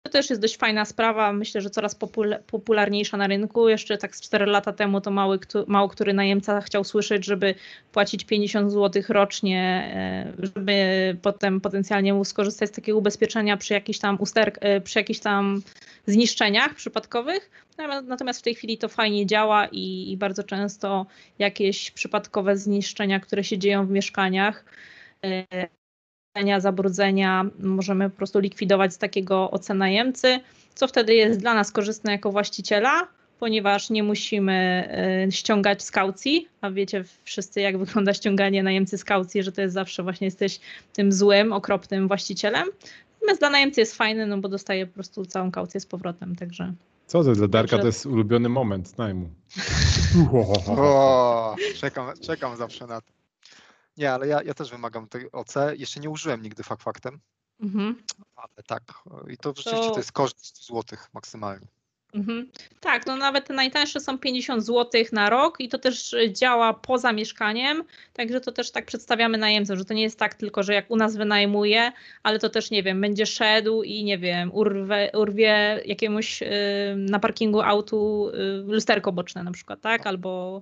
To 0.03 0.09
też 0.09 0.29
jest 0.29 0.41
dość 0.41 0.57
fajna 0.57 0.85
sprawa, 0.85 1.33
myślę, 1.33 1.61
że 1.61 1.69
coraz 1.69 1.97
popularniejsza 2.47 3.17
na 3.17 3.27
rynku. 3.27 3.69
Jeszcze 3.69 3.97
tak 3.97 4.15
z 4.15 4.21
4 4.21 4.45
lata 4.45 4.73
temu 4.73 5.01
to 5.01 5.11
mały, 5.11 5.39
mało 5.67 5.89
który 5.89 6.13
najemca 6.13 6.61
chciał 6.61 6.83
słyszeć, 6.83 7.25
żeby 7.25 7.55
płacić 7.91 8.25
50 8.25 8.71
zł 8.71 9.03
rocznie, 9.09 9.91
e, 9.95 10.45
żeby 10.45 10.73
potem 11.21 11.61
potencjalnie 11.61 12.13
móc 12.13 12.27
skorzystać 12.27 12.69
z 12.69 12.71
takiego 12.71 12.97
ubezpieczenia 12.97 13.57
przy 13.57 13.73
jakichś 13.73 13.99
tam 13.99 14.17
usterk, 14.19 14.57
e, 14.61 14.81
przy 14.81 14.99
jakichś 14.99 15.19
tam 15.19 15.61
zniszczeniach 16.05 16.73
przypadkowych. 16.73 17.51
Natomiast 18.07 18.39
w 18.39 18.43
tej 18.43 18.55
chwili 18.55 18.77
to 18.77 18.89
fajnie 18.89 19.25
działa 19.25 19.67
i, 19.67 20.11
i 20.11 20.17
bardzo 20.17 20.43
często 20.43 21.05
jakieś 21.39 21.91
przypadkowe 21.91 22.57
zniszczenia, 22.57 23.19
które 23.19 23.43
się 23.43 23.57
dzieją 23.57 23.85
w 23.85 23.89
mieszkaniach, 23.89 24.65
e, 26.33 26.61
zabrudzenia 26.61 27.45
możemy 27.59 28.09
po 28.09 28.17
prostu 28.17 28.39
likwidować 28.39 28.93
z 28.93 28.97
takiego 28.97 29.51
ocenajemcy, 29.51 30.39
co 30.75 30.87
wtedy 30.87 31.13
jest 31.13 31.39
dla 31.39 31.53
nas 31.53 31.71
korzystne 31.71 32.11
jako 32.11 32.31
właściciela, 32.31 33.07
ponieważ 33.39 33.89
nie 33.89 34.03
musimy 34.03 34.89
y, 35.27 35.31
ściągać 35.31 35.83
z 35.83 35.91
kaucji, 35.91 36.47
a 36.61 36.71
wiecie 36.71 37.03
wszyscy 37.23 37.61
jak 37.61 37.77
wygląda 37.77 38.13
ściąganie 38.13 38.63
najemcy 38.63 38.97
z 38.97 39.03
kaucji, 39.03 39.43
że 39.43 39.51
to 39.51 39.61
jest 39.61 39.73
zawsze 39.73 40.03
właśnie 40.03 40.27
jesteś 40.27 40.59
tym 40.93 41.11
złym, 41.11 41.53
okropnym 41.53 42.07
właścicielem. 42.07 42.67
Natomiast 43.13 43.41
dla 43.41 43.49
najemcy 43.49 43.81
jest 43.81 43.95
fajny, 43.95 44.27
no 44.27 44.37
bo 44.37 44.49
dostaje 44.49 44.87
po 44.87 44.93
prostu 44.93 45.25
całą 45.25 45.51
kaucję 45.51 45.79
z 45.79 45.85
powrotem, 45.85 46.35
także... 46.35 46.73
Co 47.07 47.23
to 47.23 47.33
dla 47.33 47.47
Darka 47.47 47.77
to 47.77 47.85
jest 47.85 48.05
ulubiony 48.05 48.49
moment 48.49 48.97
najmu. 48.97 49.29
O, 50.77 51.55
czekam, 51.75 52.07
czekam 52.21 52.57
zawsze 52.57 52.87
na 52.87 53.01
to. 53.01 53.22
Nie, 53.97 54.13
ale 54.13 54.27
ja, 54.27 54.43
ja 54.43 54.53
też 54.53 54.71
wymagam 54.71 55.07
tej 55.07 55.31
OC. 55.31 55.55
Jeszcze 55.77 55.99
nie 55.99 56.09
użyłem 56.09 56.41
nigdy 56.41 56.63
fakt 56.63 56.83
faktem. 56.83 57.19
Mhm. 57.59 58.03
Ale 58.35 58.63
tak. 58.67 58.83
I 59.29 59.37
to 59.37 59.53
rzeczywiście 59.57 59.87
to, 59.87 59.93
to 59.93 59.99
jest 59.99 60.11
koszt 60.11 60.45
100 60.45 60.73
zł 60.73 60.99
maksymalnie. 61.13 61.67
Mhm. 62.13 62.49
Tak, 62.79 63.05
no 63.05 63.15
nawet 63.15 63.47
te 63.47 63.53
najtańsze 63.53 63.99
są 63.99 64.17
50 64.17 64.65
zł 64.65 65.03
na 65.11 65.29
rok 65.29 65.59
i 65.59 65.69
to 65.69 65.77
też 65.77 66.15
działa 66.31 66.73
poza 66.73 67.13
mieszkaniem, 67.13 67.83
także 68.13 68.41
to 68.41 68.51
też 68.51 68.71
tak 68.71 68.85
przedstawiamy 68.85 69.37
najemcom, 69.37 69.77
że 69.77 69.85
to 69.85 69.93
nie 69.93 70.01
jest 70.01 70.19
tak 70.19 70.33
tylko, 70.33 70.63
że 70.63 70.73
jak 70.73 70.91
u 70.91 70.95
nas 70.95 71.15
wynajmuje, 71.15 71.91
ale 72.23 72.39
to 72.39 72.49
też 72.49 72.71
nie 72.71 72.83
wiem, 72.83 73.01
będzie 73.01 73.25
szedł 73.25 73.83
i 73.83 74.03
nie 74.03 74.17
wiem, 74.17 74.53
urwie, 74.53 75.11
urwie 75.13 75.81
jakiemuś 75.85 76.41
y, 76.41 76.47
na 76.97 77.19
parkingu 77.19 77.61
autu 77.61 78.29
y, 78.29 78.63
lusterko 78.67 79.11
boczne 79.11 79.43
na 79.43 79.51
przykład, 79.51 79.81
tak, 79.81 80.07
albo 80.07 80.61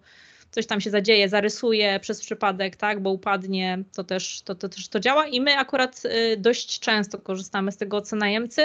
coś 0.51 0.65
tam 0.65 0.81
się 0.81 0.89
zadzieje, 0.89 1.29
zarysuje 1.29 1.99
przez 1.99 2.21
przypadek, 2.21 2.75
tak, 2.75 2.99
bo 2.99 3.09
upadnie, 3.09 3.83
to 3.95 4.03
też 4.03 4.41
to, 4.41 4.55
to, 4.55 4.69
też 4.69 4.87
to 4.87 4.99
działa 4.99 5.27
i 5.27 5.41
my 5.41 5.57
akurat 5.57 6.01
y, 6.05 6.37
dość 6.37 6.79
często 6.79 7.17
korzystamy 7.17 7.71
z 7.71 7.77
tego 7.77 7.97
ocenajemcy, 7.97 8.61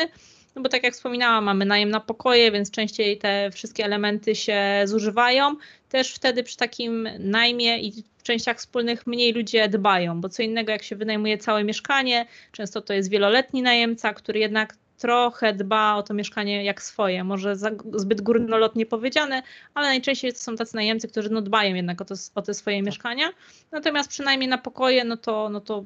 no 0.56 0.62
bo 0.62 0.68
tak 0.68 0.84
jak 0.84 0.94
wspominałam, 0.94 1.44
mamy 1.44 1.64
najem 1.64 1.90
na 1.90 2.00
pokoje, 2.00 2.52
więc 2.52 2.70
częściej 2.70 3.18
te 3.18 3.50
wszystkie 3.50 3.84
elementy 3.84 4.34
się 4.34 4.82
zużywają. 4.84 5.56
Też 5.88 6.14
wtedy 6.14 6.42
przy 6.42 6.56
takim 6.56 7.08
najmie 7.18 7.80
i 7.80 8.04
częściach 8.22 8.58
wspólnych 8.58 9.06
mniej 9.06 9.32
ludzie 9.32 9.68
dbają, 9.68 10.20
bo 10.20 10.28
co 10.28 10.42
innego 10.42 10.72
jak 10.72 10.82
się 10.82 10.96
wynajmuje 10.96 11.38
całe 11.38 11.64
mieszkanie, 11.64 12.26
często 12.52 12.80
to 12.80 12.92
jest 12.94 13.10
wieloletni 13.10 13.62
najemca, 13.62 14.14
który 14.14 14.40
jednak 14.40 14.74
trochę 14.98 15.52
dba 15.54 15.96
o 15.96 16.02
to 16.02 16.14
mieszkanie 16.14 16.64
jak 16.64 16.82
swoje. 16.82 17.24
Może 17.24 17.56
za, 17.56 17.70
zbyt 17.94 18.20
górnolotnie 18.20 18.86
powiedziane, 18.86 19.42
ale 19.74 19.86
najczęściej 19.86 20.32
to 20.32 20.38
są 20.38 20.56
tacy 20.56 20.76
najemcy, 20.76 21.08
którzy 21.08 21.30
no 21.30 21.42
dbają 21.42 21.74
jednak 21.74 22.00
o, 22.00 22.04
to, 22.04 22.14
o 22.34 22.42
te 22.42 22.54
swoje 22.54 22.82
mieszkania. 22.82 23.30
Natomiast 23.72 24.10
przynajmniej 24.10 24.48
na 24.48 24.58
pokoje, 24.58 25.04
no 25.04 25.16
to, 25.16 25.48
no 25.48 25.60
to 25.60 25.84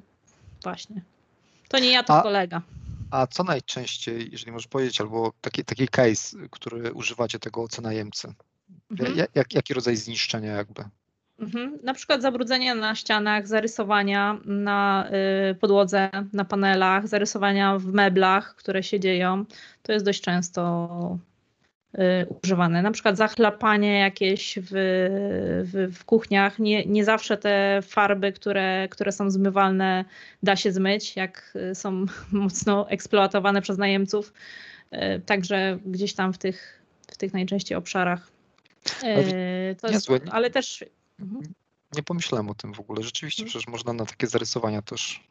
właśnie. 0.62 1.02
To 1.68 1.78
nie 1.78 1.90
ja, 1.90 2.02
to 2.02 2.18
A... 2.18 2.22
kolega. 2.22 2.62
A 3.10 3.26
co 3.26 3.44
najczęściej, 3.44 4.28
jeżeli 4.32 4.52
możesz 4.52 4.68
powiedzieć, 4.68 5.00
albo 5.00 5.32
taki, 5.40 5.64
taki 5.64 5.88
case, 5.88 6.36
który 6.50 6.92
używacie 6.92 7.38
tego 7.38 7.62
ocenajemcy? 7.62 8.34
Mhm. 8.90 9.26
Jak, 9.34 9.54
jaki 9.54 9.74
rodzaj 9.74 9.96
zniszczenia 9.96 10.52
jakby? 10.52 10.84
Mhm. 11.40 11.78
Na 11.82 11.94
przykład 11.94 12.22
zabrudzenia 12.22 12.74
na 12.74 12.94
ścianach, 12.94 13.46
zarysowania 13.46 14.38
na 14.44 15.10
y, 15.50 15.54
podłodze, 15.54 16.10
na 16.32 16.44
panelach, 16.44 17.08
zarysowania 17.08 17.78
w 17.78 17.86
meblach, 17.86 18.54
które 18.56 18.82
się 18.82 19.00
dzieją. 19.00 19.44
To 19.82 19.92
jest 19.92 20.04
dość 20.04 20.20
często 20.20 21.18
y, 21.94 21.98
używane. 22.42 22.82
Na 22.82 22.90
przykład 22.90 23.16
zachlapanie 23.16 23.98
jakieś 23.98 24.58
w, 24.62 24.70
w, 25.64 25.94
w, 25.94 26.04
kuchniach. 26.04 26.58
Nie, 26.58 26.86
nie 26.86 27.04
zawsze 27.04 27.36
te 27.36 27.80
farby, 27.82 28.32
które, 28.32 28.88
które 28.90 29.12
są 29.12 29.30
zmywalne, 29.30 30.04
da 30.42 30.56
się 30.56 30.72
zmyć, 30.72 31.16
jak 31.16 31.52
y, 31.70 31.74
są 31.74 32.06
mocno 32.32 32.90
eksploatowane 32.90 33.62
przez 33.62 33.78
najemców. 33.78 34.32
Y, 34.92 35.20
także 35.26 35.78
gdzieś 35.86 36.14
tam 36.14 36.32
w 36.32 36.38
tych, 36.38 36.82
w 37.06 37.16
tych 37.16 37.32
najczęściej 37.32 37.78
obszarach. 37.78 38.30
Y, 39.04 39.76
to 39.80 39.88
jest, 39.88 40.10
ale 40.30 40.50
też. 40.50 40.84
Nie 41.96 42.02
pomyślałem 42.02 42.50
o 42.50 42.54
tym 42.54 42.74
w 42.74 42.80
ogóle. 42.80 43.02
Rzeczywiście, 43.02 43.42
mhm. 43.42 43.50
przecież 43.50 43.68
można 43.68 43.92
na 43.92 44.06
takie 44.06 44.26
zarysowania 44.26 44.82
też. 44.82 45.28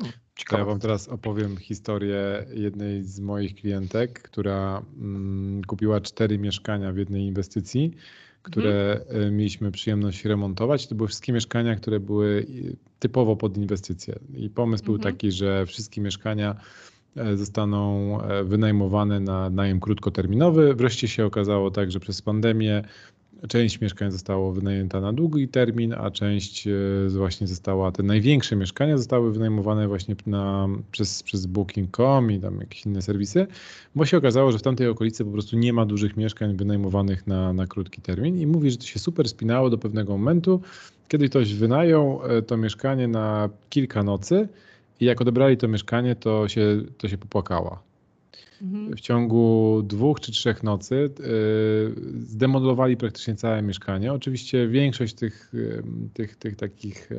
Hmm, 0.00 0.18
ciekawe. 0.36 0.62
Ja 0.62 0.66
Wam 0.66 0.80
teraz 0.80 1.08
opowiem 1.08 1.56
historię 1.56 2.46
jednej 2.54 3.04
z 3.04 3.20
moich 3.20 3.54
klientek, 3.54 4.22
która 4.22 4.82
mm, 4.98 5.64
kupiła 5.64 6.00
cztery 6.00 6.38
mieszkania 6.38 6.92
w 6.92 6.96
jednej 6.96 7.22
inwestycji, 7.22 7.92
które 8.42 9.00
mhm. 9.00 9.36
mieliśmy 9.36 9.72
przyjemność 9.72 10.24
remontować. 10.24 10.86
To 10.86 10.94
były 10.94 11.08
wszystkie 11.08 11.32
mieszkania, 11.32 11.76
które 11.76 12.00
były 12.00 12.46
typowo 12.98 13.36
pod 13.36 13.56
inwestycje. 13.56 14.18
I 14.34 14.50
pomysł 14.50 14.82
mhm. 14.82 14.98
był 14.98 15.12
taki, 15.12 15.32
że 15.32 15.66
wszystkie 15.66 16.00
mieszkania 16.00 16.56
e, 17.16 17.36
zostaną 17.36 18.20
e, 18.22 18.44
wynajmowane 18.44 19.20
na 19.20 19.50
najem 19.50 19.80
krótkoterminowy. 19.80 20.74
Wreszcie 20.74 21.08
się 21.08 21.26
okazało 21.26 21.70
tak, 21.70 21.90
że 21.90 22.00
przez 22.00 22.22
pandemię 22.22 22.84
Część 23.48 23.80
mieszkań 23.80 24.12
zostało 24.12 24.52
wynajęta 24.52 25.00
na 25.00 25.12
długi 25.12 25.48
termin, 25.48 25.92
a 25.92 26.10
część 26.10 26.66
e, 26.66 26.72
właśnie 27.08 27.46
została, 27.46 27.92
te 27.92 28.02
największe 28.02 28.56
mieszkania 28.56 28.98
zostały 28.98 29.32
wynajmowane 29.32 29.88
właśnie 29.88 30.16
na, 30.26 30.68
przez, 30.92 31.22
przez 31.22 31.46
Booking.com 31.46 32.30
i 32.30 32.40
tam 32.40 32.60
jakieś 32.60 32.86
inne 32.86 33.02
serwisy, 33.02 33.46
bo 33.94 34.06
się 34.06 34.16
okazało, 34.16 34.52
że 34.52 34.58
w 34.58 34.62
tamtej 34.62 34.88
okolicy 34.88 35.24
po 35.24 35.30
prostu 35.30 35.56
nie 35.56 35.72
ma 35.72 35.86
dużych 35.86 36.16
mieszkań 36.16 36.56
wynajmowanych 36.56 37.26
na, 37.26 37.52
na 37.52 37.66
krótki 37.66 38.02
termin 38.02 38.40
i 38.40 38.46
mówi, 38.46 38.70
że 38.70 38.76
to 38.76 38.86
się 38.86 38.98
super 38.98 39.28
spinało 39.28 39.70
do 39.70 39.78
pewnego 39.78 40.12
momentu, 40.12 40.60
kiedy 41.08 41.28
ktoś 41.28 41.54
wynajął 41.54 42.20
e, 42.24 42.42
to 42.42 42.56
mieszkanie 42.56 43.08
na 43.08 43.48
kilka 43.70 44.02
nocy 44.02 44.48
i 45.00 45.04
jak 45.04 45.20
odebrali 45.20 45.56
to 45.56 45.68
mieszkanie, 45.68 46.14
to 46.16 46.48
się, 46.48 46.82
to 46.98 47.08
się 47.08 47.18
popłakała 47.18 47.85
w 48.96 49.00
ciągu 49.00 49.82
dwóch 49.84 50.20
czy 50.20 50.32
trzech 50.32 50.62
nocy 50.62 50.94
y, 50.94 52.20
zdemolowali 52.20 52.96
praktycznie 52.96 53.34
całe 53.34 53.62
mieszkanie. 53.62 54.12
Oczywiście 54.12 54.68
większość 54.68 55.14
tych, 55.14 55.52
tych, 56.14 56.36
tych 56.36 56.56
takich 56.56 57.10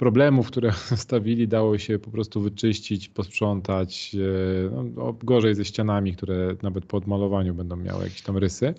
problemów, 0.00 0.46
które 0.46 0.72
stawili, 1.06 1.48
dało 1.48 1.78
się 1.78 1.98
po 1.98 2.10
prostu 2.10 2.40
wyczyścić, 2.40 3.08
posprzątać. 3.08 4.16
E, 4.16 4.90
no, 4.96 5.14
gorzej 5.22 5.54
ze 5.54 5.64
ścianami, 5.64 6.12
które 6.16 6.56
nawet 6.62 6.86
po 6.86 6.96
odmalowaniu 6.96 7.54
będą 7.54 7.76
miały 7.76 8.04
jakieś 8.04 8.22
tam 8.22 8.36
rysy. 8.36 8.74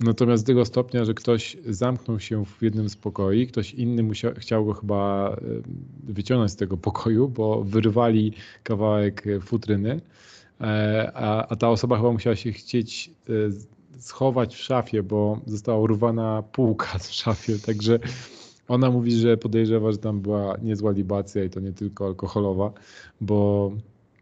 Natomiast 0.00 0.42
do 0.42 0.46
tego 0.46 0.64
stopnia, 0.64 1.04
że 1.04 1.14
ktoś 1.14 1.56
zamknął 1.66 2.20
się 2.20 2.44
w 2.44 2.62
jednym 2.62 2.88
z 2.88 2.96
pokoi, 2.96 3.46
ktoś 3.46 3.74
inny 3.74 4.02
musiał, 4.02 4.32
chciał 4.36 4.64
go 4.64 4.74
chyba 4.74 5.36
wyciągnąć 6.04 6.52
z 6.52 6.56
tego 6.56 6.76
pokoju, 6.76 7.28
bo 7.28 7.64
wyrwali 7.64 8.32
kawałek 8.62 9.24
futryny 9.42 10.00
E, 10.00 10.00
a, 11.14 11.46
a 11.46 11.56
ta 11.56 11.68
osoba 11.68 11.96
chyba 11.96 12.12
musiała 12.12 12.36
się 12.36 12.52
chcieć 12.52 13.10
e, 13.28 13.32
schować 14.00 14.54
w 14.54 14.62
szafie, 14.62 15.02
bo 15.02 15.40
została 15.46 15.78
urwana 15.78 16.42
półka 16.52 16.98
w 16.98 17.12
szafie, 17.12 17.58
także 17.58 17.98
ona 18.68 18.90
mówi, 18.90 19.12
że 19.12 19.36
podejrzewa, 19.36 19.92
że 19.92 19.98
tam 19.98 20.20
była 20.20 20.56
niezła 20.62 20.92
libacja 20.92 21.44
i 21.44 21.50
to 21.50 21.60
nie 21.60 21.72
tylko 21.72 22.06
alkoholowa, 22.06 22.72
bo, 23.20 23.72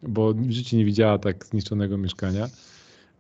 bo 0.03 0.35
w 0.35 0.51
życiu 0.51 0.77
nie 0.77 0.85
widziała 0.85 1.19
tak 1.19 1.47
zniszczonego 1.47 1.99
mieszkania. 1.99 2.49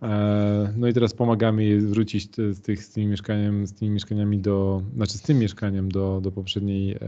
E, 0.03 0.73
no 0.77 0.89
i 0.89 0.93
teraz 0.93 1.15
pomagamy 1.15 1.65
jej 1.65 1.81
wrócić 1.81 2.37
z, 2.37 2.61
tych, 2.61 2.85
z, 2.85 2.91
tymi, 2.91 3.07
mieszkaniem, 3.07 3.67
z 3.67 3.73
tymi 3.73 3.91
mieszkaniami 3.91 4.39
do, 4.39 4.83
znaczy 4.97 5.19
z 5.19 5.23
tym 5.23 5.39
mieszkaniem 5.39 5.93
do, 5.93 6.21
do 6.21 6.33
poprzedniej 6.33 6.99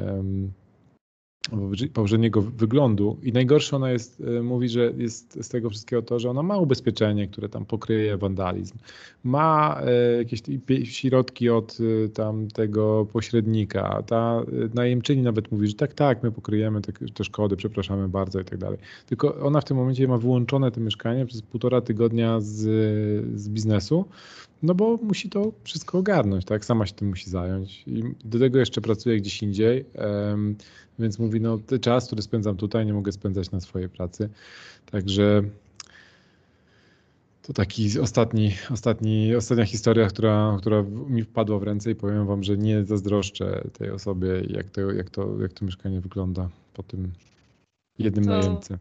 poprzedniego 1.93 2.43
wyglądu. 2.43 3.17
I 3.23 3.33
najgorsze 3.33 3.77
ona 3.77 3.91
jest, 3.91 4.23
e, 4.39 4.43
mówi, 4.43 4.69
że 4.69 4.93
jest 4.97 5.39
z 5.45 5.49
tego 5.49 5.71
wszystkiego 5.71 6.03
to, 6.03 6.19
że 6.19 6.31
ona 6.31 6.43
ma 6.43 6.57
ubezpieczenie, 6.57 7.29
które 7.29 7.49
tam 7.49 7.65
pokryje 7.65 8.17
wandalizm. 8.17 8.79
Ma 9.25 9.81
e, 9.85 10.17
jakieś 10.17 10.43
środki 10.85 11.51
od 11.51 11.79
e, 12.05 12.09
tam 12.09 12.49
tego 12.49 13.07
pośrednika. 13.13 14.03
Ta 14.07 14.43
najemczyni 14.75 15.23
nawet 15.23 15.53
mówi, 15.53 15.69
że 15.69 15.75
tak, 15.75 15.95
tak, 15.95 16.23
my 16.23 16.33
pokryjemy 16.33 16.81
te, 16.81 16.93
te 16.93 17.25
szkody, 17.25 17.57
przepraszamy 17.57 18.09
bardzo 18.09 18.41
i 18.41 18.45
tak 18.45 18.59
dalej. 18.59 18.79
Tylko 19.07 19.37
ona 19.41 19.61
w 19.61 19.65
tym 19.65 19.77
momencie 19.77 20.09
ma 20.09 20.19
wyłączone 20.19 20.71
to 20.71 20.81
mieszkanie 20.81 21.27
przez 21.27 21.43
półtora 21.43 21.81
tygodnia 21.81 22.41
z, 22.41 22.57
z 23.41 23.49
biznesu, 23.49 24.05
no 24.63 24.75
bo 24.75 24.97
musi 25.03 25.31
to 25.31 25.53
wszystko 25.65 25.99
ogarnąć, 25.99 26.45
tak? 26.45 26.65
Sama 26.65 26.87
się 26.87 26.95
tym 26.95 27.09
musi 27.09 27.31
zająć. 27.31 27.85
I 27.87 28.03
do 28.25 28.39
tego 28.39 28.59
jeszcze 28.59 28.81
pracuje 28.81 29.17
gdzieś 29.17 29.43
indziej. 29.43 29.85
Więc 30.99 31.19
mówi, 31.19 31.41
no 31.41 31.59
ten 31.59 31.81
czas, 31.81 32.07
który 32.07 32.23
spędzam 32.23 32.57
tutaj, 32.57 32.87
nie 32.87 32.95
mogę 32.95 33.13
spędzać 33.13 33.51
na 33.51 33.61
swojej 33.61 33.89
pracy. 33.89 34.29
Także 34.91 35.43
to 37.43 37.53
taki 37.53 38.01
ostatni, 38.01 38.53
ostatni, 38.71 39.35
ostatnia 39.35 39.65
historia, 39.65 40.07
która, 40.07 40.57
która 40.59 40.85
mi 41.09 41.23
wpadła 41.23 41.59
w 41.59 41.63
ręce 41.63 41.91
i 41.91 41.95
powiem 41.95 42.27
wam, 42.27 42.43
że 42.43 42.57
nie 42.57 42.85
zazdroszczę 42.85 43.69
tej 43.73 43.91
osobie, 43.91 44.29
jak 44.49 44.71
to, 44.71 44.81
jak 44.81 45.11
to, 45.11 45.41
jak 45.41 45.53
to 45.53 45.65
mieszkanie 45.65 46.01
wygląda 46.01 46.49
po 46.75 46.83
tym 46.83 47.13
jednym 47.99 48.25
to, 48.25 48.31
najemcy. 48.31 48.79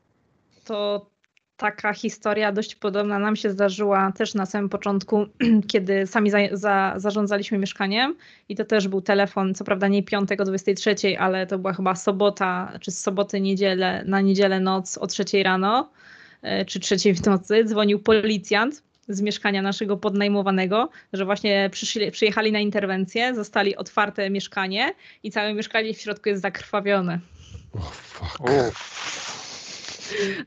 To 0.65 1.09
taka 1.58 1.93
historia 1.93 2.51
dość 2.51 2.76
podobna 2.76 3.20
nam 3.20 3.36
się 3.36 3.49
zdarzyła 3.49 4.12
też 4.12 4.34
na 4.34 4.45
samym 4.45 4.70
początku, 4.70 5.26
kiedy 5.72 6.08
sami 6.08 6.30
za, 6.30 6.38
za, 6.51 6.93
zarządzaliśmy 6.97 7.58
mieszkaniem 7.58 8.16
i 8.49 8.55
to 8.55 8.66
też 8.66 8.88
był 8.88 9.01
telefon, 9.01 9.55
co 9.55 9.64
prawda 9.64 9.88
nie 9.88 10.03
piątek 10.03 10.41
o 10.41 10.45
23, 10.45 10.95
ale 11.20 11.47
to 11.47 11.60
była 11.60 11.74
chyba 11.74 11.95
sobota, 11.95 12.72
czy 12.82 12.91
z 12.91 12.99
soboty 12.99 13.41
niedzielę, 13.41 14.03
na 14.05 14.22
niedzielę 14.22 14.60
noc 14.60 14.97
o 14.97 15.08
3 15.08 15.24
rano, 15.43 15.89
e, 16.41 16.66
czy 16.66 16.80
trzeciej 16.80 17.14
w 17.14 17.26
nocy, 17.26 17.64
dzwonił 17.66 17.99
policjant 17.99 18.84
z 19.10 19.22
mieszkania 19.22 19.62
naszego 19.62 19.97
podnajmowanego, 19.97 20.89
że 21.14 21.26
właśnie 21.26 21.70
przyszli, 21.72 22.12
przyjechali 22.12 22.51
na 22.51 22.60
interwencję, 22.60 23.36
zostali 23.36 23.76
otwarte 23.76 24.30
mieszkanie 24.30 24.93
i 25.24 25.32
całe 25.32 25.53
mieszkanie 25.53 25.93
w 25.93 26.01
środku 26.01 26.30
jest 26.30 26.41
zakrwawione. 26.41 27.20
Oh, 27.74 27.91
fuck. 27.91 28.41
Oh. 28.41 29.46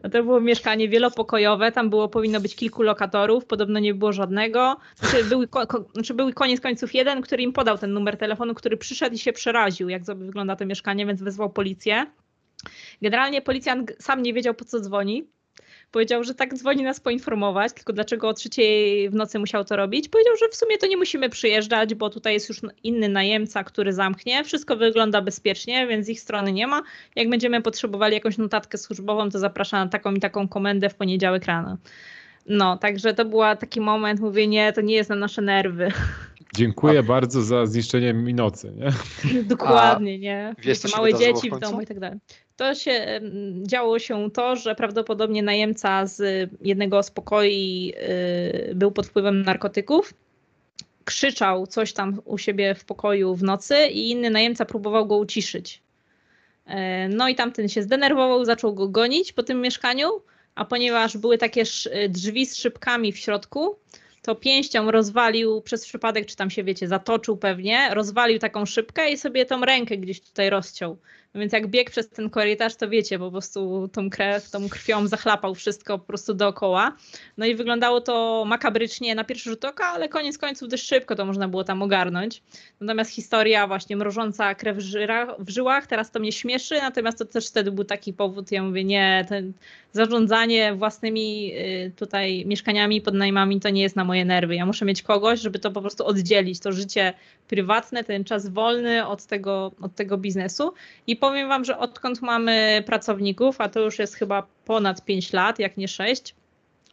No 0.03 0.11
to 0.11 0.23
było 0.23 0.41
mieszkanie 0.41 0.89
wielopokojowe, 0.89 1.73
tam 1.73 1.91
było 1.91 2.09
powinno 2.09 2.41
być 2.41 2.57
kilku 2.57 2.83
lokatorów, 2.83 3.45
podobno 3.45 3.79
nie 3.79 3.95
było 3.95 4.13
żadnego. 4.13 4.77
Znaczy, 4.97 5.25
był, 5.25 5.49
ko, 5.49 5.85
znaczy 5.93 6.15
był 6.15 6.33
koniec 6.33 6.61
końców 6.61 6.95
jeden, 6.95 7.23
który 7.23 7.43
im 7.43 7.53
podał 7.53 7.79
ten 7.79 7.93
numer 7.93 8.17
telefonu, 8.17 8.55
który 8.55 8.77
przyszedł 8.77 9.17
i 9.17 9.19
się 9.19 9.33
przeraził, 9.33 9.89
jak 9.89 10.05
wygląda 10.05 10.57
to 10.57 10.67
mieszkanie, 10.67 11.07
więc 11.07 11.23
wezwał 11.23 11.51
policję. 11.51 12.07
Generalnie 13.03 13.43
policjant 13.43 13.93
sam 13.99 14.23
nie 14.23 14.35
wiedział 14.35 14.55
po 14.55 14.65
co 14.65 14.81
dzwoni, 14.81 15.29
Powiedział, 15.91 16.25
że 16.25 16.35
tak 16.35 16.55
dzwoni 16.55 16.83
nas 16.83 17.01
poinformować, 17.01 17.73
tylko 17.73 17.93
dlaczego 17.93 18.29
o 18.29 18.35
trzeciej 18.35 19.11
w 19.11 19.15
nocy 19.15 19.39
musiał 19.39 19.65
to 19.65 19.77
robić. 19.77 20.09
Powiedział, 20.09 20.37
że 20.37 20.49
w 20.49 20.55
sumie 20.55 20.79
to 20.79 20.87
nie 20.87 20.97
musimy 20.97 21.29
przyjeżdżać, 21.29 21.95
bo 21.95 22.11
tutaj 22.11 22.35
jest 22.35 22.49
już 22.49 22.61
inny 22.83 23.09
najemca, 23.09 23.65
który 23.65 23.93
zamknie. 23.93 24.45
Wszystko 24.45 24.77
wygląda 24.77 25.23
bezpiecznie, 25.23 25.87
więc 25.87 26.09
ich 26.09 26.21
strony 26.21 26.53
nie 26.53 26.67
ma. 26.67 26.83
Jak 27.17 27.29
będziemy 27.31 27.63
potrzebowali 27.63 28.15
jakąś 28.15 28.39
notatkę 28.39 28.79
służbową, 28.79 29.31
to 29.31 29.39
zapraszam 29.39 29.85
na 29.85 29.89
taką 29.89 30.15
i 30.15 30.21
taką 30.21 30.49
komendę 30.49 30.89
w 30.89 30.95
poniedziałek 30.95 31.45
rano. 31.45 31.77
No, 32.47 32.77
także 32.77 33.15
to 33.15 33.25
był 33.25 33.41
taki 33.61 33.81
moment, 33.81 34.21
mówię, 34.21 34.47
nie, 34.47 34.73
to 34.73 34.81
nie 34.81 34.95
jest 34.95 35.11
na 35.11 35.17
nasze 35.17 35.43
nerwy. 35.43 35.93
Dziękuję 36.55 37.03
bardzo 37.03 37.43
za 37.43 37.67
zniszczenie 37.67 38.15
mi 38.15 38.35
nocy. 38.35 38.73
Nie? 38.77 38.93
Dokładnie, 39.43 40.19
nie? 40.19 40.55
wiesz, 40.59 40.83
Wiecie, 40.83 40.97
małe 40.97 41.13
w 41.13 41.19
dzieci 41.19 41.49
w, 41.49 41.51
końcu? 41.51 41.71
domu 41.71 41.83
i 41.83 41.87
tak 41.87 42.01
dalej. 42.01 42.19
To 42.61 42.75
się 42.75 43.21
działo 43.63 43.99
się 43.99 44.31
to, 44.31 44.57
że 44.57 44.75
prawdopodobnie 44.75 45.43
najemca 45.43 46.07
z 46.07 46.51
jednego 46.63 47.03
z 47.03 47.11
pokoi 47.11 47.93
y, 48.71 48.75
był 48.75 48.93
pod 48.93 49.07
wpływem 49.07 49.43
narkotyków. 49.43 50.15
Krzyczał 51.05 51.67
coś 51.67 51.93
tam 51.93 52.21
u 52.25 52.39
siebie 52.39 52.75
w 52.75 52.85
pokoju 52.85 53.35
w 53.35 53.43
nocy 53.43 53.87
i 53.87 54.11
inny 54.11 54.31
najemca 54.31 54.65
próbował 54.65 55.07
go 55.07 55.17
uciszyć. 55.17 55.83
E, 56.67 57.09
No 57.09 57.29
i 57.29 57.35
tamten 57.35 57.69
się 57.69 57.83
zdenerwował, 57.83 58.45
zaczął 58.45 58.75
go 58.75 58.89
gonić 58.89 59.33
po 59.33 59.43
tym 59.43 59.61
mieszkaniu, 59.61 60.09
a 60.55 60.65
ponieważ 60.65 61.17
były 61.17 61.39
takie 61.39 61.61
sz- 61.61 62.13
drzwi 62.13 62.47
z 62.47 62.57
szybkami 62.57 63.13
w 63.13 63.19
środku, 63.19 63.77
to 64.23 64.35
pięścią 64.35 64.91
rozwalił 64.91 65.61
przez 65.63 65.87
przypadek, 65.87 66.27
czy 66.27 66.37
tam 66.37 66.51
się 66.51 66.65
wiecie, 66.65 66.89
zatoczył 66.89 67.37
pewnie, 67.37 67.95
rozwalił 67.95 68.39
taką 68.39 68.67
szybkę 68.67 69.11
i 69.13 69.17
sobie 69.17 69.47
tą 69.47 69.65
rękę 69.65 69.97
gdzieś 69.97 70.21
tutaj 70.21 70.51
rozciął. 70.51 70.97
No 71.35 71.41
Więc 71.41 71.53
jak 71.53 71.67
biegł 71.67 71.91
przez 71.91 72.09
ten 72.09 72.31
korytarz, 72.31 72.77
to 72.77 72.89
wiecie, 72.89 73.19
po 73.19 73.31
prostu 73.31 73.89
tą 73.93 74.11
krew, 74.11 74.51
tą 74.51 74.69
krwią 74.69 75.07
zachlapał 75.07 75.55
wszystko 75.55 75.99
po 75.99 76.05
prostu 76.05 76.35
dookoła. 76.35 76.97
No 77.37 77.47
i 77.47 77.55
wyglądało 77.55 78.01
to 78.01 78.45
makabrycznie 78.47 79.15
na 79.15 79.25
pierwszy 79.25 79.51
rzut 79.51 79.65
oka, 79.65 79.87
ale 79.87 80.09
koniec 80.09 80.39
końców 80.39 80.69
dość 80.69 80.87
szybko 80.87 81.17
to 81.17 81.25
można 81.25 81.49
było 81.49 81.65
tam 81.65 81.83
ogarnąć. 81.83 82.43
Natomiast 82.81 83.11
historia 83.11 83.67
właśnie 83.67 83.97
mrożąca 83.97 84.55
krew 84.55 84.77
w, 84.77 84.83
w 85.39 85.51
żyłach, 85.51 85.87
teraz 85.87 86.11
to 86.11 86.21
mnie 86.21 86.33
śmieszy, 86.33 86.75
natomiast 86.75 87.19
to 87.19 87.25
też 87.25 87.49
wtedy 87.49 87.73
był 87.73 87.85
taki 87.85 88.13
powód, 88.13 88.53
ja 88.53 88.63
mówię, 88.63 88.85
nie, 88.85 89.27
ten 89.29 89.53
zarządzanie 89.93 90.75
własnymi 90.75 91.53
y, 91.55 91.93
tutaj 91.97 92.47
mieszkaniami, 92.47 93.01
podnajmami 93.01 93.61
to 93.61 93.71
nie 93.71 93.83
jest 93.83 93.97
na 93.97 94.05
moje 94.05 94.25
nerwy. 94.25 94.55
Ja 94.55 94.67
muszę 94.67 94.85
mieć 94.85 95.03
kogoś, 95.03 95.41
żeby 95.41 95.59
to 95.59 95.71
po 95.71 95.81
prostu 95.81 96.07
oddzielić, 96.07 96.61
to 96.61 96.73
życie 96.73 97.15
prywatne, 97.49 98.05
ten 98.05 98.25
czas 98.25 98.49
wolny 98.49 99.07
od 99.07 99.27
tego, 99.27 99.73
od 99.81 99.95
tego 99.95 100.19
biznesu. 100.19 100.73
I 101.07 101.17
powiem 101.21 101.49
Wam, 101.49 101.65
że 101.65 101.79
odkąd 101.79 102.23
mamy 102.23 102.83
pracowników, 102.87 103.61
a 103.61 103.69
to 103.69 103.81
już 103.81 103.99
jest 103.99 104.15
chyba 104.15 104.47
ponad 104.65 105.05
5 105.05 105.33
lat, 105.33 105.59
jak 105.59 105.77
nie 105.77 105.89
6, 105.89 106.35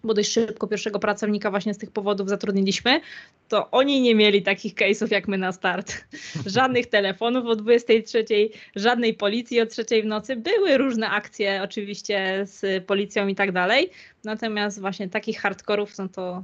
bo 0.04 0.14
dość 0.14 0.32
szybko 0.32 0.68
pierwszego 0.68 1.00
pracownika 1.00 1.52
właśnie 1.52 1.74
z 1.74 1.78
tych 1.78 1.92
powodów 1.92 2.30
zatrudniliśmy, 2.30 3.02
to 3.50 3.72
oni 3.72 4.02
nie 4.02 4.16
mieli 4.16 4.42
takich 4.44 4.74
case'ów 4.76 5.12
jak 5.12 5.28
my 5.28 5.38
na 5.38 5.52
start. 5.52 6.06
Żadnych 6.46 6.88
telefonów 6.88 7.46
o 7.46 7.56
23, 7.56 8.26
żadnej 8.76 9.14
policji 9.14 9.62
o 9.62 9.66
3 9.66 9.84
w 10.04 10.06
nocy. 10.06 10.36
Były 10.36 10.78
różne 10.78 11.10
akcje 11.10 11.62
oczywiście 11.64 12.42
z 12.44 12.86
policją 12.86 13.28
i 13.28 13.36
tak 13.36 13.52
dalej, 13.52 13.90
natomiast 14.24 14.82
właśnie 14.82 15.10
takich 15.10 15.40
hardkorów 15.40 15.98
no 15.98 16.10
to, 16.10 16.44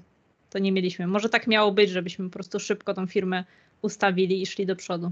to 0.49 0.59
nie 0.59 0.71
mieliśmy. 0.71 1.07
Może 1.07 1.29
tak 1.29 1.47
miało 1.47 1.71
być, 1.71 1.89
żebyśmy 1.89 2.25
po 2.25 2.33
prostu 2.33 2.59
szybko 2.59 2.93
tą 2.93 3.07
firmę 3.07 3.43
ustawili 3.81 4.41
i 4.41 4.45
szli 4.45 4.65
do 4.65 4.75
przodu. 4.75 5.11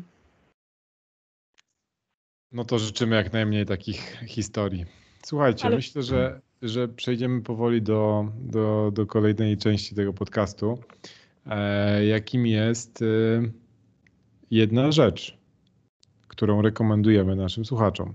No 2.51 2.65
to 2.65 2.79
życzymy 2.79 3.15
jak 3.15 3.33
najmniej 3.33 3.65
takich 3.65 4.23
historii. 4.27 4.85
Słuchajcie, 5.25 5.65
Ale- 5.65 5.75
myślę, 5.75 6.03
że, 6.03 6.41
że 6.61 6.87
przejdziemy 6.87 7.41
powoli 7.41 7.81
do, 7.81 8.31
do, 8.39 8.91
do 8.93 9.05
kolejnej 9.05 9.57
części 9.57 9.95
tego 9.95 10.13
podcastu, 10.13 10.77
e, 11.45 12.05
jakim 12.05 12.45
jest 12.45 13.01
e, 13.01 13.05
jedna 14.51 14.91
rzecz, 14.91 15.37
którą 16.27 16.61
rekomendujemy 16.61 17.35
naszym 17.35 17.65
słuchaczom. 17.65 18.13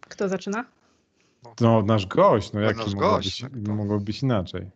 Kto 0.00 0.28
zaczyna? 0.28 0.64
No, 1.60 1.82
nasz 1.82 2.06
gość, 2.06 2.52
no 2.52 2.60
jaki 2.60 2.78
nasz 2.78 2.94
mogło, 2.94 3.10
gość, 3.10 3.42
być, 3.42 3.52
tak 3.52 3.68
mogło 3.76 4.00
być 4.00 4.22
inaczej. 4.22 4.70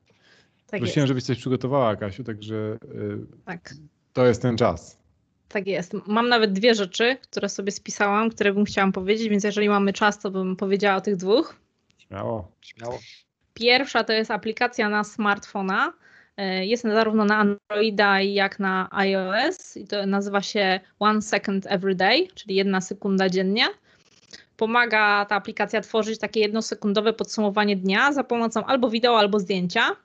Tak 0.66 0.80
Prosiłem, 0.80 1.02
jest. 1.02 1.08
żebyś 1.08 1.24
coś 1.24 1.38
przygotowała, 1.38 1.96
Kasiu, 1.96 2.24
także 2.24 2.78
e, 2.82 3.44
Tak. 3.44 3.74
to 4.12 4.26
jest 4.26 4.42
ten 4.42 4.56
czas. 4.56 4.99
Tak 5.52 5.66
jest. 5.66 5.92
Mam 6.06 6.28
nawet 6.28 6.52
dwie 6.52 6.74
rzeczy, 6.74 7.16
które 7.22 7.48
sobie 7.48 7.72
spisałam, 7.72 8.30
które 8.30 8.52
bym 8.52 8.64
chciała 8.64 8.92
powiedzieć, 8.92 9.28
więc 9.28 9.44
jeżeli 9.44 9.68
mamy 9.68 9.92
czas, 9.92 10.18
to 10.18 10.30
bym 10.30 10.56
powiedziała 10.56 10.96
o 10.96 11.00
tych 11.00 11.16
dwóch. 11.16 11.56
Śmiało. 11.98 12.52
Śmiało. 12.60 12.98
Pierwsza 13.54 14.04
to 14.04 14.12
jest 14.12 14.30
aplikacja 14.30 14.88
na 14.88 15.04
smartfona. 15.04 15.92
E, 16.36 16.66
Jest 16.66 16.82
zarówno 16.82 17.24
na 17.24 17.36
Androida, 17.36 18.20
jak 18.20 18.58
na 18.58 18.88
iOS 18.90 19.76
i 19.76 19.86
to 19.86 20.06
nazywa 20.06 20.42
się 20.42 20.80
One 20.98 21.22
Second 21.22 21.66
Every 21.66 21.94
Day, 21.94 22.28
czyli 22.34 22.54
jedna 22.54 22.80
sekunda 22.80 23.28
dziennie. 23.28 23.66
Pomaga 24.56 25.26
ta 25.28 25.34
aplikacja 25.36 25.80
tworzyć 25.80 26.18
takie 26.18 26.40
jednosekundowe 26.40 27.12
podsumowanie 27.12 27.76
dnia 27.76 28.12
za 28.12 28.24
pomocą 28.24 28.64
albo 28.64 28.90
wideo, 28.90 29.18
albo 29.18 29.40
zdjęcia. 29.40 29.96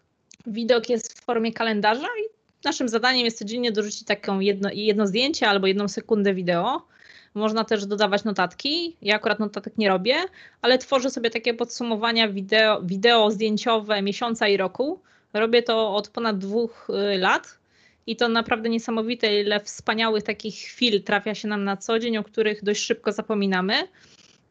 Widok 0.47 0.89
jest 0.89 1.19
w 1.19 1.25
formie 1.25 1.53
kalendarza 1.53 2.07
i 2.07 2.34
naszym 2.65 2.89
zadaniem 2.89 3.25
jest 3.25 3.39
codziennie 3.39 3.71
dorzucić 3.71 4.03
taką 4.03 4.39
jedno, 4.39 4.69
jedno 4.73 5.07
zdjęcie 5.07 5.49
albo 5.49 5.67
jedną 5.67 5.87
sekundę 5.87 6.33
wideo. 6.33 6.87
Można 7.33 7.63
też 7.63 7.85
dodawać 7.85 8.23
notatki. 8.23 8.95
Ja 9.01 9.15
akurat 9.15 9.39
notatek 9.39 9.77
nie 9.77 9.89
robię, 9.89 10.15
ale 10.61 10.77
tworzę 10.77 11.09
sobie 11.09 11.29
takie 11.29 11.53
podsumowania 11.53 12.29
wideo, 12.29 12.81
wideo 12.81 13.31
zdjęciowe 13.31 14.01
miesiąca 14.01 14.47
i 14.47 14.57
roku. 14.57 14.99
Robię 15.33 15.63
to 15.63 15.95
od 15.95 16.09
ponad 16.09 16.37
dwóch 16.37 16.87
y, 16.89 17.17
lat 17.17 17.57
i 18.07 18.15
to 18.15 18.29
naprawdę 18.29 18.69
niesamowite, 18.69 19.41
ile 19.41 19.59
wspaniałych 19.59 20.23
takich 20.23 20.55
chwil 20.55 21.03
trafia 21.03 21.35
się 21.35 21.47
nam 21.47 21.63
na 21.63 21.77
co 21.77 21.99
dzień, 21.99 22.17
o 22.17 22.23
których 22.23 22.63
dość 22.63 22.81
szybko 22.81 23.11
zapominamy. 23.11 23.73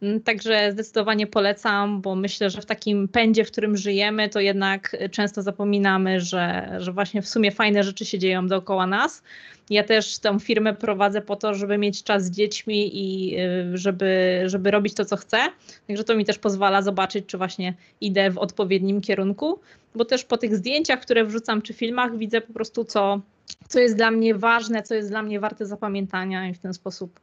Mm, 0.04 0.20
Także 0.20 0.72
zdecydowanie 0.72 1.26
polecam, 1.26 2.00
bo 2.00 2.14
myślę, 2.14 2.50
że 2.50 2.60
w 2.60 2.66
takim 2.66 3.08
pędzie, 3.08 3.44
w 3.44 3.50
którym 3.50 3.76
żyjemy, 3.76 4.28
to 4.28 4.40
jednak 4.40 4.96
często 5.10 5.42
zapominamy, 5.42 6.20
że, 6.20 6.76
że 6.78 6.92
właśnie 6.92 7.22
w 7.22 7.28
sumie 7.28 7.50
fajne 7.50 7.82
rzeczy 7.82 8.04
się 8.04 8.18
dzieją 8.18 8.48
dookoła 8.48 8.86
nas. 8.86 9.22
Ja 9.70 9.84
też 9.84 10.18
tę 10.18 10.40
firmę 10.40 10.74
prowadzę 10.74 11.22
po 11.22 11.36
to, 11.36 11.54
żeby 11.54 11.78
mieć 11.78 12.02
czas 12.02 12.24
z 12.24 12.30
dziećmi 12.30 12.90
i 12.92 13.36
y, 13.40 13.78
żeby, 13.78 14.42
żeby 14.46 14.70
robić 14.70 14.94
to, 14.94 15.04
co 15.04 15.16
chcę. 15.16 15.38
Także 15.86 16.04
to 16.04 16.16
mi 16.16 16.24
też 16.24 16.38
pozwala 16.38 16.82
zobaczyć, 16.82 17.26
czy 17.26 17.38
właśnie 17.38 17.74
idę 18.00 18.30
w 18.30 18.38
odpowiednim 18.38 19.00
kierunku, 19.00 19.60
bo 19.94 20.04
też 20.04 20.24
po 20.24 20.36
tych 20.38 20.56
zdjęciach, 20.56 21.00
które 21.00 21.24
wrzucam, 21.24 21.62
czy 21.62 21.72
filmach, 21.72 22.18
widzę 22.18 22.40
po 22.40 22.52
prostu, 22.52 22.84
co, 22.84 23.20
co 23.68 23.80
jest 23.80 23.96
dla 23.96 24.10
mnie 24.10 24.34
ważne, 24.34 24.82
co 24.82 24.94
jest 24.94 25.08
dla 25.08 25.22
mnie 25.22 25.40
warte 25.40 25.66
zapamiętania 25.66 26.48
i 26.48 26.54
w 26.54 26.58
ten 26.58 26.74
sposób 26.74 27.20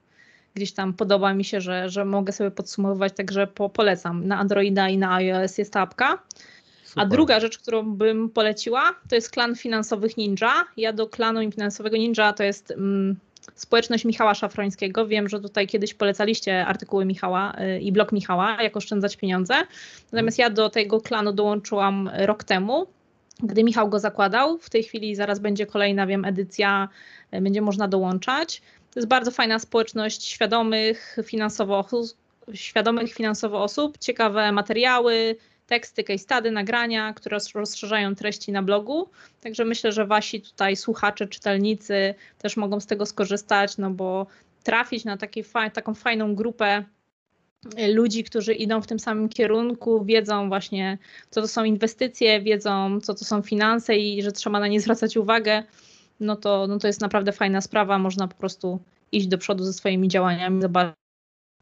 gdzieś 0.56 0.72
tam 0.72 0.94
podoba 0.94 1.34
mi 1.34 1.46
się, 1.46 1.62
że, 1.62 1.90
że 1.90 2.06
mogę 2.06 2.34
sobie 2.34 2.52
podsumowywać, 2.52 3.14
także 3.16 3.48
po, 3.48 3.70
polecam. 3.70 4.28
Na 4.28 4.40
Androida 4.40 4.90
i 4.90 4.98
na 4.98 5.14
iOS 5.16 5.58
jest 5.58 5.74
ta 5.74 5.82
apka. 5.82 6.20
A 6.84 6.88
Super. 6.88 7.08
druga 7.08 7.40
rzecz, 7.40 7.58
którą 7.58 7.96
bym 7.96 8.30
poleciła, 8.30 8.82
to 9.10 9.16
jest 9.16 9.32
klan 9.32 9.56
finansowych 9.56 10.18
Ninja. 10.18 10.54
Ja 10.78 10.94
do 10.94 11.08
klanu 11.08 11.52
finansowego 11.52 11.98
Ninja 11.98 12.34
to 12.34 12.44
jest 12.44 12.72
mm, 12.72 13.16
społeczność 13.56 14.06
Michała 14.06 14.34
Szafrońskiego. 14.34 15.08
Wiem, 15.08 15.30
że 15.30 15.40
tutaj 15.40 15.68
kiedyś 15.68 15.94
polecaliście 15.94 16.66
artykuły 16.66 17.06
Michała 17.06 17.54
y, 17.54 17.80
i 17.80 17.92
blog 17.92 18.12
Michała, 18.12 18.64
jak 18.64 18.78
oszczędzać 18.78 19.18
pieniądze. 19.18 19.54
Natomiast 20.12 20.40
ja 20.40 20.50
do 20.50 20.70
tego 20.70 21.02
klanu 21.02 21.34
dołączyłam 21.34 22.10
rok 22.14 22.44
temu, 22.44 22.88
gdy 23.44 23.64
Michał 23.64 23.90
go 23.90 24.00
zakładał. 24.00 24.58
W 24.58 24.70
tej 24.70 24.84
chwili 24.84 25.16
zaraz 25.16 25.40
będzie 25.40 25.66
kolejna, 25.66 26.08
wiem, 26.08 26.26
edycja, 26.26 26.90
y, 27.36 27.42
będzie 27.42 27.62
można 27.62 27.88
dołączać. 27.88 28.62
To 28.94 29.00
jest 29.00 29.08
bardzo 29.08 29.32
fajna 29.32 29.60
społeczność 29.60 30.24
świadomych 30.26 31.18
finansowo 31.24 31.86
świadomych 32.54 33.14
finansowo 33.14 33.64
osób, 33.64 33.98
ciekawe 33.98 34.52
materiały, 34.52 35.36
teksty, 35.68 36.04
case 36.04 36.18
study, 36.18 36.52
nagrania, 36.52 37.14
które 37.14 37.34
roz- 37.38 37.56
rozszerzają 37.56 38.16
treści 38.16 38.52
na 38.52 38.64
blogu. 38.64 39.10
Także 39.42 39.66
myślę, 39.66 39.92
że 39.92 40.06
wasi 40.06 40.42
tutaj 40.42 40.76
słuchacze, 40.76 41.28
czytelnicy 41.28 42.16
też 42.38 42.58
mogą 42.58 42.80
z 42.80 42.86
tego 42.86 43.06
skorzystać, 43.06 43.78
no 43.78 43.90
bo 43.90 44.28
trafić 44.64 45.06
na 45.06 45.18
taki 45.18 45.44
taką 45.74 45.94
fajną 45.94 46.36
grupę 46.36 46.84
y, 47.80 47.94
ludzi, 47.94 48.24
którzy 48.24 48.54
idą 48.54 48.82
w 48.82 48.88
tym 48.88 49.00
samym 49.00 49.30
kierunku, 49.30 50.06
wiedzą 50.06 50.50
właśnie, 50.50 50.98
co 51.30 51.42
to 51.42 51.48
są 51.48 51.64
inwestycje, 51.64 52.42
wiedzą, 52.42 53.02
co 53.02 53.14
to 53.14 53.26
są 53.26 53.42
finanse 53.42 53.96
i 53.96 54.24
że 54.24 54.32
trzeba 54.32 54.60
na 54.60 54.68
nie 54.68 54.82
zwracać 54.82 55.18
uwagę, 55.18 55.64
no 56.22 56.36
to, 56.36 56.68
no 56.68 56.80
to 56.80 56.88
jest 56.88 57.02
naprawdę 57.02 57.32
fajna 57.32 57.62
sprawa. 57.62 58.00
Można 58.00 58.28
po 58.28 58.36
prostu 58.36 58.80
iść 59.12 59.28
do 59.28 59.38
przodu 59.38 59.64
ze 59.64 59.74
swoimi 59.74 60.08
działaniami, 60.08 60.62
zobaczyć, 60.62 60.96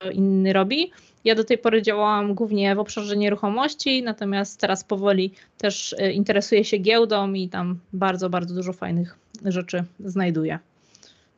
co 0.01 0.11
inny 0.11 0.53
robi. 0.53 0.91
Ja 1.23 1.35
do 1.35 1.43
tej 1.43 1.57
pory 1.57 1.81
działałam 1.81 2.33
głównie 2.33 2.75
w 2.75 2.79
obszarze 2.79 3.17
nieruchomości, 3.17 4.03
natomiast 4.03 4.59
teraz 4.59 4.83
powoli 4.83 5.33
też 5.57 5.93
y, 5.93 6.11
interesuję 6.11 6.65
się 6.65 6.77
giełdą 6.77 7.33
i 7.33 7.49
tam 7.49 7.79
bardzo, 7.93 8.29
bardzo 8.29 8.55
dużo 8.55 8.73
fajnych 8.73 9.17
rzeczy 9.45 9.83
znajduję 9.99 10.59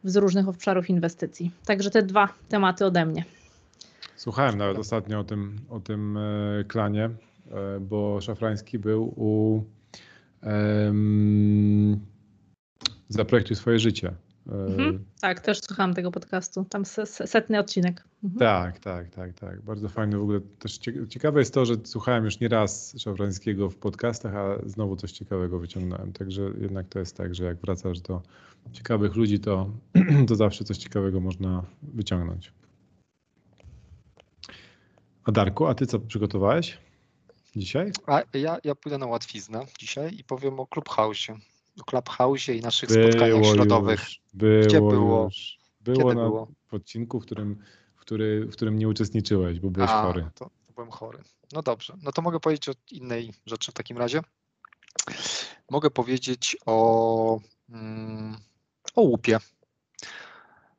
z 0.03 0.15
różnych 0.15 0.48
obszarów 0.48 0.89
inwestycji. 0.89 1.52
Także 1.65 1.89
te 1.89 2.03
dwa 2.03 2.30
tematy 2.49 2.85
ode 2.85 3.06
mnie. 3.06 3.26
Słuchałem 4.15 4.57
nawet 4.57 4.77
ostatnio 4.77 5.19
o 5.19 5.23
tym, 5.23 5.60
o 5.69 5.80
tym 5.80 6.18
e, 6.18 6.64
klanie, 6.68 7.06
e, 7.06 7.80
bo 7.80 8.22
Szafrański 8.22 8.80
był 8.80 9.14
u 9.15 9.64
Zaprojektuj 13.13 13.55
swoje 13.55 13.79
życie. 13.79 14.13
Mhm. 14.47 15.05
Tak, 15.21 15.39
też 15.39 15.61
słuchałam 15.61 15.93
tego 15.93 16.11
podcastu. 16.11 16.65
Tam 16.65 16.85
setny 17.05 17.59
odcinek. 17.59 18.03
Mhm. 18.23 18.39
Tak, 18.39 18.79
tak, 18.79 19.09
tak, 19.09 19.33
tak. 19.33 19.61
Bardzo 19.61 19.89
fajny. 19.89 20.17
W 20.17 20.21
ogóle 20.21 20.41
też 20.59 20.79
ciekawe 21.09 21.39
jest 21.39 21.53
to, 21.53 21.65
że 21.65 21.75
słuchałem 21.83 22.25
już 22.25 22.39
nie 22.39 22.47
raz 22.47 22.95
Szafrańskiego 22.97 23.69
w 23.69 23.75
podcastach, 23.75 24.35
a 24.35 24.57
znowu 24.65 24.95
coś 24.95 25.11
ciekawego 25.11 25.59
wyciągnąłem. 25.59 26.13
Także 26.13 26.41
jednak 26.61 26.88
to 26.89 26.99
jest 26.99 27.17
tak, 27.17 27.35
że 27.35 27.45
jak 27.45 27.57
wracasz 27.57 28.01
do 28.01 28.21
ciekawych 28.71 29.15
ludzi, 29.15 29.39
to, 29.39 29.69
to 30.27 30.35
zawsze 30.35 30.63
coś 30.63 30.77
ciekawego 30.77 31.19
można 31.19 31.63
wyciągnąć. 31.83 32.51
A 35.23 35.31
Darku, 35.31 35.65
a 35.65 35.75
ty 35.75 35.85
co 35.88 35.99
przygotowałeś 35.99 36.77
dzisiaj? 37.55 37.91
A 38.07 38.21
ja, 38.33 38.57
ja 38.63 38.75
pójdę 38.75 38.97
na 38.97 39.05
łatwiznę 39.05 39.65
dzisiaj 39.79 40.15
i 40.17 40.23
powiem 40.23 40.59
o 40.59 40.67
Clubhouse. 40.67 41.27
O 41.80 41.84
Clubhouse 41.84 42.49
i 42.49 42.61
naszych 42.61 42.89
było 42.89 43.07
spotkaniach 43.11 43.45
środowych. 43.45 43.99
Już, 43.99 44.22
było 44.34 44.65
Gdzie 44.65 44.81
było? 44.81 45.23
Już. 45.23 45.57
Było 45.81 45.98
Kiedy 45.98 46.15
na 46.15 46.22
było? 46.22 46.48
odcinku, 46.72 47.19
w 47.19 47.26
którym, 47.26 47.64
w, 47.95 47.99
który, 47.99 48.45
w 48.45 48.52
którym 48.52 48.80
nie 48.80 48.88
uczestniczyłeś, 48.88 49.60
bo 49.60 49.69
byłeś 49.69 49.89
a, 49.89 50.02
chory. 50.02 50.30
To, 50.35 50.45
to 50.45 50.73
byłem 50.73 50.91
chory. 50.91 51.23
No 51.53 51.61
dobrze. 51.61 51.98
No 52.03 52.11
to 52.11 52.22
mogę 52.22 52.39
powiedzieć 52.39 52.69
o 52.69 52.73
innej 52.91 53.34
rzeczy 53.45 53.72
w 53.72 53.73
takim 53.73 53.98
razie. 53.98 54.22
Mogę 55.69 55.89
powiedzieć 55.89 56.57
o, 56.65 57.39
mm, 57.69 58.38
o 58.95 59.02
łupie. 59.02 59.38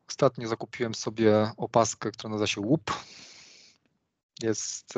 Ostatnio 0.09 0.48
zakupiłem 0.48 0.94
sobie 0.94 1.51
opaskę, 1.56 2.10
która 2.10 2.31
nazywa 2.31 2.47
się 2.47 2.60
łup 2.60 2.93
jest 4.43 4.94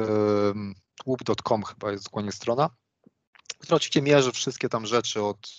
whoop.com 1.07 1.63
chyba 1.63 1.93
jest 1.93 2.05
dokładnie 2.05 2.33
strona, 2.33 2.71
która 3.59 3.77
oczywiście 3.77 4.03
mierzy 4.03 4.33
wszystkie 4.33 4.69
tam 4.69 4.87
rzeczy 4.87 5.23
od 5.23 5.51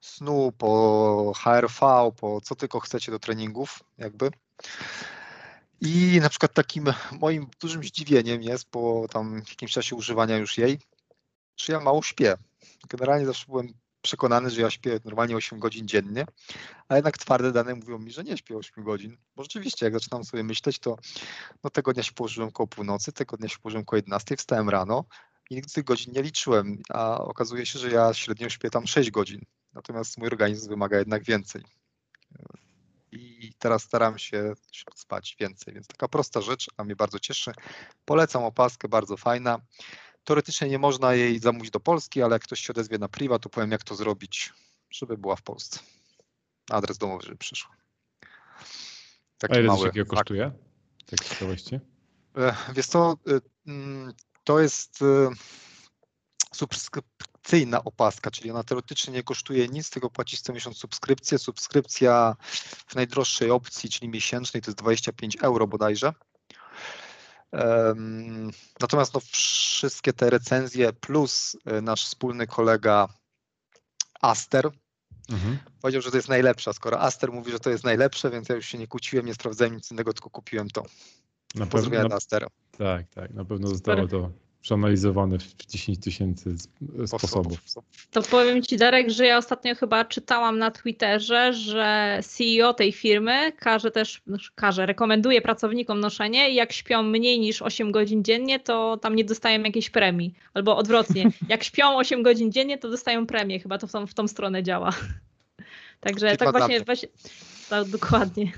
snu 0.00 0.52
po 0.58 1.32
HRV, 1.36 2.12
po 2.16 2.40
co 2.40 2.54
tylko 2.54 2.80
chcecie 2.80 3.12
do 3.12 3.18
treningów 3.18 3.80
jakby. 3.98 4.30
I 5.80 6.18
na 6.22 6.28
przykład 6.28 6.54
takim 6.54 6.84
moim 7.12 7.46
dużym 7.60 7.84
zdziwieniem 7.84 8.42
jest 8.42 8.70
po 8.70 9.06
tam 9.10 9.42
jakimś 9.48 9.72
czasie 9.72 9.96
używania 9.96 10.36
już 10.36 10.58
jej, 10.58 10.78
że 11.56 11.72
ja 11.72 11.80
mało 11.80 12.02
śpię. 12.02 12.36
Generalnie 12.88 13.26
zawsze 13.26 13.46
byłem 13.46 13.68
przekonany, 14.02 14.50
że 14.50 14.60
ja 14.60 14.70
śpię 14.70 15.00
normalnie 15.04 15.36
8 15.36 15.58
godzin 15.58 15.88
dziennie, 15.88 16.26
a 16.88 16.96
jednak 16.96 17.18
twarde 17.18 17.52
dane 17.52 17.74
mówią 17.74 17.98
mi, 17.98 18.10
że 18.12 18.24
nie 18.24 18.36
śpię 18.36 18.56
8 18.56 18.84
godzin. 18.84 19.16
Bo 19.36 19.42
rzeczywiście, 19.42 19.86
jak 19.86 19.94
zaczynam 19.94 20.24
sobie 20.24 20.44
myśleć, 20.44 20.78
to 20.78 20.96
no, 21.64 21.70
tego 21.70 21.92
dnia 21.92 22.02
się 22.02 22.12
położyłem 22.12 22.50
koło 22.50 22.66
północy, 22.66 23.12
tego 23.12 23.36
dnia 23.36 23.48
się 23.48 23.58
położyłem 23.58 23.84
koło 23.84 23.96
11, 23.96 24.36
wstałem 24.36 24.68
rano 24.68 25.04
nigdy 25.50 25.72
tych 25.72 25.84
godzin 25.84 26.12
nie 26.12 26.22
liczyłem, 26.22 26.82
a 26.88 27.18
okazuje 27.18 27.66
się, 27.66 27.78
że 27.78 27.90
ja 27.90 28.14
średnio 28.14 28.48
śpię 28.48 28.70
tam 28.70 28.86
6 28.86 29.10
godzin. 29.10 29.40
Natomiast 29.72 30.18
mój 30.18 30.26
organizm 30.26 30.68
wymaga 30.68 30.98
jednak 30.98 31.24
więcej. 31.24 31.62
I 33.12 33.52
teraz 33.58 33.82
staram 33.82 34.18
się 34.18 34.52
spać 34.94 35.36
więcej, 35.40 35.74
więc 35.74 35.86
taka 35.86 36.08
prosta 36.08 36.40
rzecz, 36.40 36.70
a 36.76 36.84
mnie 36.84 36.96
bardzo 36.96 37.18
cieszy. 37.18 37.52
Polecam 38.04 38.44
opaskę, 38.44 38.88
bardzo 38.88 39.16
fajna. 39.16 39.58
Teoretycznie 40.24 40.68
nie 40.68 40.78
można 40.78 41.14
jej 41.14 41.38
zamówić 41.38 41.70
do 41.70 41.80
Polski, 41.80 42.22
ale 42.22 42.34
jak 42.34 42.42
ktoś 42.42 42.60
się 42.60 42.72
odezwie 42.72 42.98
na 42.98 43.08
priwa, 43.08 43.38
to 43.38 43.48
powiem 43.48 43.70
jak 43.70 43.84
to 43.84 43.94
zrobić, 43.94 44.52
żeby 44.90 45.18
była 45.18 45.36
w 45.36 45.42
Polsce. 45.42 45.80
Adres 46.70 46.98
domowy, 46.98 47.22
żeby 47.24 47.36
przyszła. 47.36 47.76
Taki 49.38 49.54
A 49.54 49.58
ile 49.58 49.68
mały 49.68 49.86
takiego 49.86 50.16
kosztuje? 50.16 50.52
Tak 51.06 51.24
z 51.24 51.28
ciekawości? 51.28 51.80
E, 52.36 52.56
wiesz 52.74 52.86
co, 52.86 53.16
e, 53.28 53.40
mm, 53.66 54.12
to 54.44 54.60
jest 54.60 55.02
e, 55.02 55.30
subskrypcyjna 56.54 57.84
opaska, 57.84 58.30
czyli 58.30 58.50
ona 58.50 58.64
teoretycznie 58.64 59.12
nie 59.12 59.22
kosztuje 59.22 59.68
nic, 59.68 59.90
tylko 59.90 60.10
płacisz 60.10 60.40
co 60.40 60.52
miesiąc 60.52 60.76
subskrypcję. 60.76 61.38
Subskrypcja 61.38 62.36
w 62.86 62.94
najdroższej 62.94 63.50
opcji, 63.50 63.90
czyli 63.90 64.08
miesięcznej, 64.08 64.62
to 64.62 64.70
jest 64.70 64.78
25 64.78 65.36
euro 65.42 65.66
bodajże. 65.66 66.12
Natomiast 68.80 69.14
no, 69.14 69.20
wszystkie 69.20 70.12
te 70.12 70.30
recenzje 70.30 70.92
plus 70.92 71.56
e, 71.64 71.80
nasz 71.80 72.04
wspólny 72.04 72.46
kolega 72.46 73.08
Aster 74.20 74.70
mhm. 75.30 75.58
powiedział, 75.80 76.02
że 76.02 76.10
to 76.10 76.16
jest 76.16 76.28
najlepsza. 76.28 76.72
Skoro 76.72 77.00
Aster 77.00 77.32
mówi, 77.32 77.52
że 77.52 77.60
to 77.60 77.70
jest 77.70 77.84
najlepsze, 77.84 78.30
więc 78.30 78.48
ja 78.48 78.54
już 78.54 78.66
się 78.66 78.78
nie 78.78 78.86
kłóciłem, 78.86 79.26
nie 79.26 79.34
sprawdzałem 79.34 79.76
nic 79.76 79.90
innego, 79.90 80.12
tylko 80.12 80.30
kupiłem 80.30 80.70
to. 80.70 80.84
Na 81.54 81.66
pewno, 81.66 82.08
na. 82.08 82.18
Tak, 82.78 83.08
tak. 83.08 83.34
Na 83.34 83.44
pewno 83.44 83.68
zostało 83.68 84.08
to 84.08 84.30
przeanalizowane 84.62 85.38
w 85.38 85.66
10 85.66 85.98
tysięcy 85.98 86.54
sposobów. 87.06 87.58
To 88.10 88.22
powiem 88.22 88.62
Ci, 88.62 88.76
Darek, 88.76 89.10
że 89.10 89.26
ja 89.26 89.38
ostatnio 89.38 89.74
chyba 89.74 90.04
czytałam 90.04 90.58
na 90.58 90.70
Twitterze, 90.70 91.52
że 91.52 92.20
CEO 92.22 92.74
tej 92.74 92.92
firmy 92.92 93.52
każe 93.52 93.90
też, 93.90 94.22
każe, 94.54 94.86
rekomenduje 94.86 95.42
pracownikom 95.42 96.00
noszenie 96.00 96.50
i 96.50 96.54
jak 96.54 96.72
śpią 96.72 97.02
mniej 97.02 97.40
niż 97.40 97.62
8 97.62 97.92
godzin 97.92 98.24
dziennie, 98.24 98.60
to 98.60 98.96
tam 98.96 99.16
nie 99.16 99.24
dostają 99.24 99.62
jakiejś 99.62 99.90
premii. 99.90 100.34
Albo 100.54 100.76
odwrotnie, 100.76 101.30
jak 101.48 101.64
śpią 101.64 101.96
8 101.96 102.22
godzin 102.22 102.52
dziennie, 102.52 102.78
to 102.78 102.90
dostają 102.90 103.26
premię. 103.26 103.60
Chyba 103.60 103.78
to 103.78 103.86
w 103.86 103.92
tą, 103.92 104.06
w 104.06 104.14
tą 104.14 104.28
stronę 104.28 104.62
działa. 104.62 104.90
Także 106.00 106.36
tak 106.36 106.52
właśnie, 106.52 106.80
właśnie 106.80 107.08
tak, 107.68 107.88
dokładnie. 107.88 108.52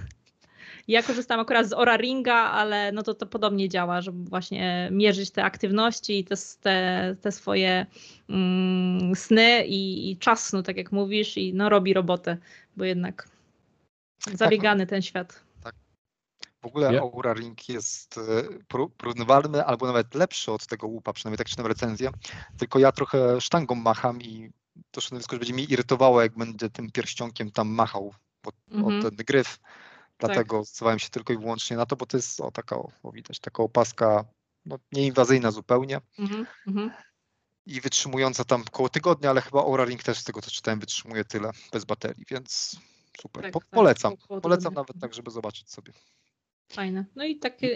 Ja 0.92 1.02
korzystam 1.02 1.40
akurat 1.40 1.68
z 1.68 1.72
Ora 1.72 1.96
Ringa, 1.96 2.34
ale 2.34 2.92
no 2.92 3.02
to, 3.02 3.14
to 3.14 3.26
podobnie 3.26 3.68
działa, 3.68 4.00
żeby 4.00 4.24
właśnie 4.24 4.88
mierzyć 4.92 5.30
te 5.30 5.44
aktywności 5.44 6.18
i 6.18 6.24
te, 6.24 6.34
te, 6.60 7.16
te 7.20 7.32
swoje 7.32 7.86
mm, 8.28 9.16
sny 9.16 9.66
i, 9.66 10.10
i 10.10 10.16
czas 10.16 10.48
snu, 10.48 10.62
tak 10.62 10.76
jak 10.76 10.92
mówisz, 10.92 11.36
i 11.36 11.54
no 11.54 11.68
robi 11.68 11.94
robotę, 11.94 12.36
bo 12.76 12.84
jednak 12.84 13.28
zabiegany 14.34 14.86
tak. 14.86 14.90
ten 14.90 15.02
świat. 15.02 15.44
Tak. 15.64 15.74
W 16.62 16.66
ogóle 16.66 16.92
yeah. 16.92 17.02
Aura 17.02 17.34
Ring 17.34 17.68
jest 17.68 18.18
e, 18.18 18.42
porównywalny 18.96 19.64
albo 19.64 19.86
nawet 19.86 20.14
lepszy 20.14 20.52
od 20.52 20.66
tego 20.66 20.86
łupa, 20.86 21.12
przynajmniej 21.12 21.38
tak 21.38 21.48
czytam 21.48 21.66
recenzję, 21.66 22.10
tylko 22.58 22.78
ja 22.78 22.92
trochę 22.92 23.40
sztangą 23.40 23.74
macham 23.74 24.22
i 24.22 24.50
to 24.90 25.00
środowisko 25.00 25.36
będzie 25.36 25.54
mi 25.54 25.72
irytowało, 25.72 26.22
jak 26.22 26.38
będę 26.38 26.70
tym 26.70 26.90
pierścionkiem 26.90 27.50
tam 27.50 27.68
machał, 27.68 28.14
bo 28.42 28.52
mm 28.70 28.84
-hmm. 28.84 29.02
ten 29.02 29.16
gryf 29.26 29.58
Dlatego 30.26 30.56
tak. 30.56 30.66
zdecydowałem 30.66 30.98
się 30.98 31.08
tylko 31.08 31.32
i 31.32 31.38
wyłącznie 31.38 31.76
na 31.76 31.86
to, 31.86 31.96
bo 31.96 32.06
to 32.06 32.16
jest 32.16 32.40
o, 32.40 32.50
taka, 32.50 32.76
o, 32.76 33.12
widać, 33.12 33.40
taka 33.40 33.62
opaska 33.62 34.24
no, 34.66 34.78
nieinwazyjna 34.92 35.50
zupełnie. 35.50 36.00
Mm 36.18 36.46
-hmm. 36.66 36.90
I 37.66 37.80
wytrzymująca 37.80 38.44
tam 38.44 38.64
koło 38.64 38.88
tygodnia, 38.88 39.30
ale 39.30 39.40
chyba 39.40 39.60
Aura 39.60 39.84
Ring 39.84 40.02
też 40.02 40.18
z 40.18 40.24
tego 40.24 40.40
co 40.40 40.50
czytałem 40.50 40.80
wytrzymuje 40.80 41.24
tyle 41.24 41.50
bez 41.72 41.84
baterii, 41.84 42.24
więc 42.30 42.76
super. 43.20 43.42
Tak, 43.42 43.52
po, 43.52 43.60
tak, 43.60 43.68
polecam. 43.68 44.12
Polecam 44.42 44.74
nawet 44.74 45.00
tak, 45.00 45.14
żeby 45.14 45.30
zobaczyć 45.30 45.70
sobie. 45.70 45.92
Fajne. 46.72 47.04
No 47.16 47.24
i 47.24 47.38
taki 47.38 47.66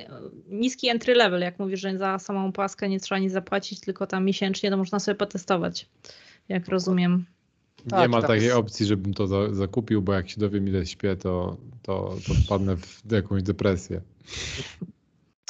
niski 0.47 0.89
entry 0.89 1.15
level, 1.15 1.41
jak 1.41 1.59
mówisz, 1.59 1.81
że 1.81 1.99
za 1.99 2.19
samą 2.19 2.49
opaskę 2.49 2.89
nie 2.89 3.01
trzeba 3.01 3.19
nic 3.19 3.33
zapłacić, 3.33 3.81
tylko 3.81 4.07
tam 4.07 4.25
miesięcznie 4.25 4.71
to 4.71 4.77
można 4.77 5.01
sobie 5.01 5.15
potestować, 5.15 5.89
jak 6.49 6.69
rozumiem. 6.69 7.27
Tak, 7.91 8.01
nie 8.01 8.09
ma 8.09 8.23
takiej 8.23 8.45
jest... 8.45 8.57
opcji, 8.57 8.87
żebym 8.87 9.15
to 9.15 9.27
za, 9.27 9.55
zakupił, 9.55 10.03
bo 10.03 10.13
jak 10.13 10.31
się 10.31 10.41
dowiem 10.41 10.69
ile 10.69 10.87
śpię, 10.87 11.17
to, 11.17 11.57
to, 11.83 12.17
to 12.27 12.35
wpadnę 12.35 12.77
w 12.77 13.13
jakąś 13.13 13.43
depresję. 13.43 14.01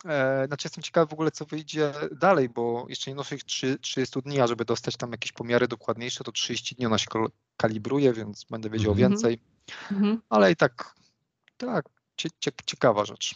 E, 0.04 0.46
znaczy 0.46 0.66
jestem 0.66 0.82
ciekawy 0.82 1.06
w 1.06 1.12
ogóle, 1.12 1.30
co 1.30 1.44
wyjdzie 1.44 1.92
dalej, 2.12 2.48
bo 2.48 2.86
jeszcze 2.88 3.10
nie 3.10 3.14
noszę 3.14 3.34
ich 3.34 3.44
30 3.80 4.22
dni, 4.22 4.40
a 4.40 4.46
żeby 4.46 4.64
dostać 4.64 4.96
tam 4.96 5.12
jakieś 5.12 5.32
pomiary 5.32 5.68
dokładniejsze, 5.68 6.24
to 6.24 6.32
30 6.32 6.74
dni 6.74 6.86
ona 6.86 6.98
się 6.98 7.06
kalibruje, 7.56 8.12
więc 8.12 8.44
będę 8.50 8.70
wiedział 8.70 8.92
mm 8.92 8.98
-hmm. 8.98 9.10
więcej. 9.10 9.38
Mm 9.90 10.02
-hmm. 10.02 10.18
Ale 10.28 10.52
i 10.52 10.56
tak, 10.56 10.94
tak, 11.56 11.84
ciekawa 12.66 13.04
rzecz. 13.04 13.34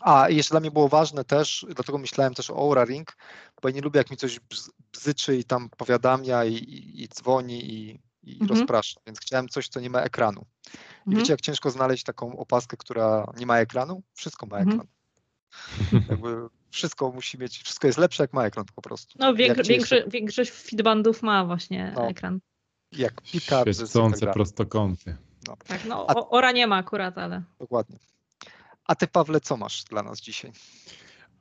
A 0.00 0.28
i 0.28 0.36
jeszcze 0.36 0.50
dla 0.50 0.60
mnie 0.60 0.70
było 0.70 0.88
ważne 0.88 1.24
też, 1.24 1.66
dlatego 1.74 1.98
myślałem 1.98 2.34
też 2.34 2.50
o 2.50 2.56
Aura 2.56 2.84
Ring, 2.84 3.16
bo 3.62 3.68
ja 3.68 3.74
nie 3.74 3.80
lubię 3.80 3.98
jak 3.98 4.10
mi 4.10 4.16
coś 4.16 4.40
bzyczy 4.94 5.36
i 5.36 5.44
tam 5.44 5.68
powiadamia 5.76 6.44
i, 6.44 6.54
i, 6.54 7.02
i 7.02 7.08
dzwoni 7.08 7.74
i, 7.74 8.00
i 8.22 8.32
mhm. 8.40 8.50
rozprasza, 8.50 9.00
więc 9.06 9.20
chciałem 9.20 9.48
coś, 9.48 9.68
co 9.68 9.80
nie 9.80 9.90
ma 9.90 10.00
ekranu. 10.00 10.44
I 10.66 11.08
mhm. 11.08 11.18
wiecie, 11.18 11.32
jak 11.32 11.40
ciężko 11.40 11.70
znaleźć 11.70 12.04
taką 12.04 12.36
opaskę, 12.36 12.76
która 12.76 13.32
nie 13.36 13.46
ma 13.46 13.58
ekranu? 13.58 14.02
Wszystko 14.14 14.46
ma 14.46 14.58
mhm. 14.58 14.80
ekran. 14.80 14.88
Jakby 16.10 16.48
wszystko 16.70 17.12
musi 17.12 17.38
mieć, 17.38 17.58
wszystko 17.58 17.86
jest 17.86 17.98
lepsze, 17.98 18.22
jak 18.22 18.32
ma 18.32 18.44
ekran 18.44 18.64
po 18.74 18.82
prostu. 18.82 19.18
No 19.18 19.34
większość, 19.34 19.68
większość, 19.68 20.04
większość 20.08 20.50
fitbandów 20.50 21.22
ma 21.22 21.44
właśnie 21.44 21.92
no, 21.96 22.08
ekran. 22.08 22.40
Jak 22.92 23.20
pika, 23.20 23.62
Świecące 23.62 24.26
tak 24.26 24.34
prostokąty. 24.34 25.16
No. 25.48 25.56
Tak, 25.66 25.84
no 25.84 26.06
A, 26.08 26.14
Ora 26.14 26.52
nie 26.52 26.66
ma 26.66 26.76
akurat, 26.76 27.18
ale. 27.18 27.42
Dokładnie. 27.58 27.98
A 28.84 28.94
ty, 28.94 29.06
Pawle, 29.06 29.40
co 29.40 29.56
masz 29.56 29.84
dla 29.84 30.02
nas 30.02 30.20
dzisiaj? 30.20 30.52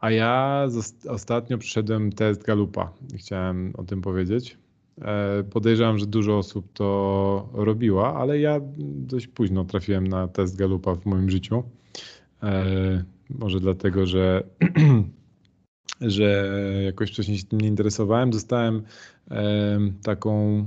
A 0.03 0.11
ja 0.11 0.65
ostatnio 1.09 1.57
przyszedłem 1.57 2.11
test 2.11 2.43
Galupa 2.43 2.93
i 3.13 3.17
chciałem 3.17 3.73
o 3.77 3.83
tym 3.83 4.01
powiedzieć. 4.01 4.57
E, 5.01 5.43
podejrzewam, 5.43 5.97
że 5.97 6.05
dużo 6.05 6.37
osób 6.37 6.73
to 6.73 7.49
robiła, 7.53 8.15
ale 8.15 8.39
ja 8.39 8.59
dość 8.77 9.27
późno 9.27 9.65
trafiłem 9.65 10.07
na 10.07 10.27
test 10.27 10.57
Galupa 10.57 10.95
w 10.95 11.05
moim 11.05 11.29
życiu. 11.29 11.63
E, 12.43 13.03
może 13.29 13.59
dlatego, 13.59 14.05
że, 14.05 14.43
że 16.01 16.51
jakoś 16.85 17.11
wcześniej 17.11 17.37
się 17.37 17.45
tym 17.45 17.61
nie 17.61 17.67
interesowałem. 17.67 18.29
Dostałem 18.29 18.83
taką 20.03 20.65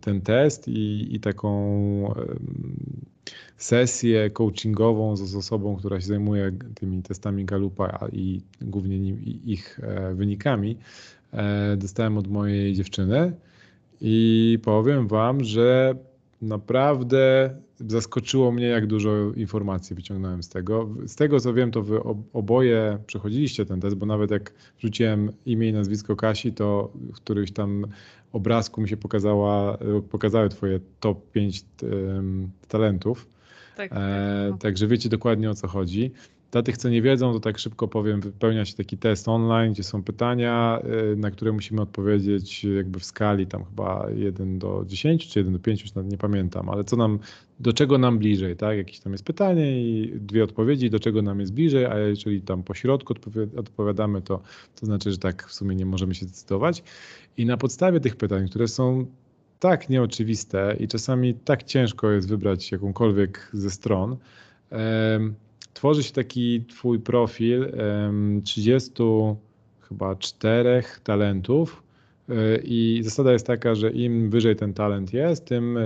ten 0.00 0.20
test 0.20 0.68
i, 0.68 1.14
i 1.14 1.20
taką 1.20 2.14
sesję 3.56 4.30
coachingową 4.30 5.16
z 5.16 5.36
osobą, 5.36 5.76
która 5.76 6.00
się 6.00 6.06
zajmuje 6.06 6.52
tymi 6.74 7.02
testami 7.02 7.44
Galupa 7.44 8.08
i 8.12 8.40
głównie 8.60 8.96
ich 9.44 9.80
e, 9.82 10.14
wynikami, 10.14 10.76
e, 11.32 11.76
dostałem 11.76 12.18
od 12.18 12.28
mojej 12.28 12.74
dziewczyny 12.74 13.32
i 14.00 14.58
powiem 14.62 15.08
Wam, 15.08 15.44
że 15.44 15.94
naprawdę 16.42 17.50
zaskoczyło 17.80 18.52
mnie, 18.52 18.66
jak 18.66 18.86
dużo 18.86 19.10
informacji 19.36 19.96
wyciągnąłem 19.96 20.42
z 20.42 20.48
tego. 20.48 20.88
Z 21.06 21.16
tego 21.16 21.40
co 21.40 21.54
wiem, 21.54 21.70
to 21.70 21.82
wy 21.82 22.00
oboje 22.32 22.98
przechodziliście 23.06 23.66
ten 23.66 23.80
test, 23.80 23.96
bo 23.96 24.06
nawet 24.06 24.30
jak 24.30 24.52
wrzuciłem 24.78 25.32
imię 25.46 25.68
i 25.68 25.72
nazwisko 25.72 26.16
Kasi, 26.16 26.52
to 26.52 26.92
w 26.94 27.16
którymś 27.16 27.52
tam 27.52 27.86
obrazku 28.32 28.80
mi 28.80 28.88
się 28.88 28.96
pokazała, 28.96 29.78
pokazały 30.10 30.48
Twoje 30.48 30.80
top 31.00 31.30
5 31.30 31.64
um, 31.82 32.50
talentów. 32.68 33.26
Tak, 33.76 33.92
e, 33.92 34.48
tak. 34.50 34.60
Także 34.60 34.86
wiecie 34.86 35.08
dokładnie 35.08 35.50
o 35.50 35.54
co 35.54 35.68
chodzi. 35.68 36.10
Dla 36.50 36.62
tych, 36.62 36.76
co 36.76 36.88
nie 36.88 37.02
wiedzą, 37.02 37.32
to 37.32 37.40
tak 37.40 37.58
szybko 37.58 37.88
powiem, 37.88 38.20
wypełnia 38.20 38.64
się 38.64 38.74
taki 38.74 38.98
test 38.98 39.28
online, 39.28 39.72
gdzie 39.72 39.82
są 39.82 40.02
pytania, 40.02 40.82
y, 41.12 41.16
na 41.16 41.30
które 41.30 41.52
musimy 41.52 41.80
odpowiedzieć 41.80 42.64
jakby 42.64 43.00
w 43.00 43.04
skali 43.04 43.46
tam 43.46 43.64
chyba 43.64 44.06
1 44.16 44.58
do 44.58 44.84
10 44.86 45.28
czy 45.28 45.38
1 45.38 45.52
do 45.52 45.58
5, 45.58 45.82
już 45.82 45.90
nie 46.04 46.18
pamiętam, 46.18 46.68
ale 46.68 46.84
co 46.84 46.96
nam, 46.96 47.18
do 47.60 47.72
czego 47.72 47.98
nam 47.98 48.18
bliżej, 48.18 48.56
tak? 48.56 48.76
Jakieś 48.76 49.00
tam 49.00 49.12
jest 49.12 49.24
pytanie 49.24 49.82
i 49.82 50.12
dwie 50.20 50.44
odpowiedzi, 50.44 50.90
do 50.90 51.00
czego 51.00 51.22
nam 51.22 51.40
jest 51.40 51.52
bliżej, 51.52 51.86
a 51.86 51.98
jeżeli 51.98 52.42
tam 52.42 52.62
po 52.62 52.74
środku 52.74 53.14
odpowiadamy, 53.56 54.22
to, 54.22 54.40
to 54.80 54.86
znaczy, 54.86 55.12
że 55.12 55.18
tak 55.18 55.46
w 55.46 55.54
sumie 55.54 55.76
nie 55.76 55.86
możemy 55.86 56.14
się 56.14 56.26
zdecydować. 56.26 56.82
I 57.36 57.46
na 57.46 57.56
podstawie 57.56 58.00
tych 58.00 58.16
pytań, 58.16 58.48
które 58.48 58.68
są 58.68 59.06
tak 59.60 59.88
nieoczywiste 59.88 60.76
i 60.80 60.88
czasami 60.88 61.34
tak 61.34 61.62
ciężko 61.62 62.10
jest 62.10 62.28
wybrać 62.28 62.72
jakąkolwiek 62.72 63.50
ze 63.52 63.70
stron, 63.70 64.16
tworzy 65.78 66.02
się 66.02 66.12
taki 66.12 66.64
twój 66.64 67.00
profil 67.00 67.72
30 68.44 68.92
chyba 69.80 70.16
czterech 70.16 71.00
talentów 71.04 71.82
e, 72.28 72.34
i 72.64 73.00
zasada 73.04 73.32
jest 73.32 73.46
taka, 73.46 73.74
że 73.74 73.90
im 73.90 74.30
wyżej 74.30 74.56
ten 74.56 74.74
talent 74.74 75.12
jest, 75.12 75.44
tym, 75.44 75.78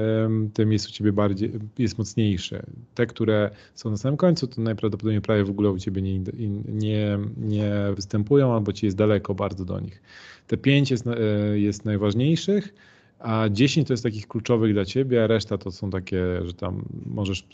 tym 0.54 0.72
jest 0.72 0.88
u 0.88 0.92
ciebie 0.92 1.12
bardziej, 1.12 1.52
jest 1.78 1.98
mocniejszy. 1.98 2.62
Te, 2.94 3.06
które 3.06 3.50
są 3.74 3.90
na 3.90 3.96
samym 3.96 4.16
końcu, 4.16 4.46
to 4.46 4.60
najprawdopodobniej 4.60 5.20
prawie 5.20 5.44
w 5.44 5.50
ogóle 5.50 5.70
u 5.70 5.78
ciebie 5.78 6.02
nie, 6.02 6.20
nie, 6.68 7.18
nie 7.36 7.72
występują 7.94 8.54
albo 8.54 8.72
ci 8.72 8.86
jest 8.86 8.98
daleko 8.98 9.34
bardzo 9.34 9.64
do 9.64 9.80
nich. 9.80 10.02
Te 10.46 10.56
pięć 10.56 10.90
jest, 10.90 11.06
e, 11.06 11.58
jest 11.58 11.84
najważniejszych, 11.84 12.74
a 13.22 13.48
10 13.48 13.86
to 13.86 13.92
jest 13.92 14.02
takich 14.02 14.28
kluczowych 14.28 14.72
dla 14.72 14.84
ciebie, 14.84 15.24
a 15.24 15.26
reszta 15.26 15.58
to 15.58 15.70
są 15.70 15.90
takie, 15.90 16.24
że 16.44 16.54
tam 16.54 16.84
możesz 17.06 17.46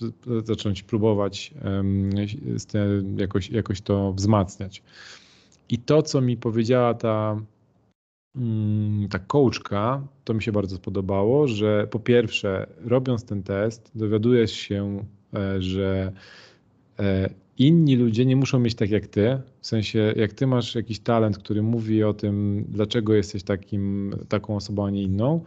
zacząć 0.44 0.82
próbować 0.82 1.54
jakoś, 3.16 3.50
jakoś 3.50 3.80
to 3.80 4.12
wzmacniać. 4.12 4.82
I 5.68 5.78
to, 5.78 6.02
co 6.02 6.20
mi 6.20 6.36
powiedziała 6.36 6.94
ta, 6.94 7.40
mm, 8.36 9.08
ta 9.08 9.18
coachka, 9.18 10.02
to 10.24 10.34
mi 10.34 10.42
się 10.42 10.52
bardzo 10.52 10.76
spodobało, 10.76 11.48
że 11.48 11.86
po 11.90 11.98
pierwsze, 11.98 12.66
robiąc 12.84 13.24
ten 13.24 13.42
test, 13.42 13.90
dowiadujesz 13.94 14.52
się, 14.52 15.04
e, 15.34 15.62
że 15.62 16.12
e, 16.98 17.30
inni 17.58 17.96
ludzie 17.96 18.26
nie 18.26 18.36
muszą 18.36 18.58
mieć 18.58 18.74
tak 18.74 18.90
jak 18.90 19.06
ty. 19.06 19.38
W 19.60 19.66
sensie, 19.66 20.14
jak 20.16 20.32
ty 20.32 20.46
masz 20.46 20.74
jakiś 20.74 21.00
talent, 21.00 21.38
który 21.38 21.62
mówi 21.62 22.04
o 22.04 22.14
tym, 22.14 22.64
dlaczego 22.68 23.14
jesteś 23.14 23.42
takim, 23.42 24.14
taką 24.28 24.56
osobą, 24.56 24.86
a 24.86 24.90
nie 24.90 25.02
inną, 25.02 25.40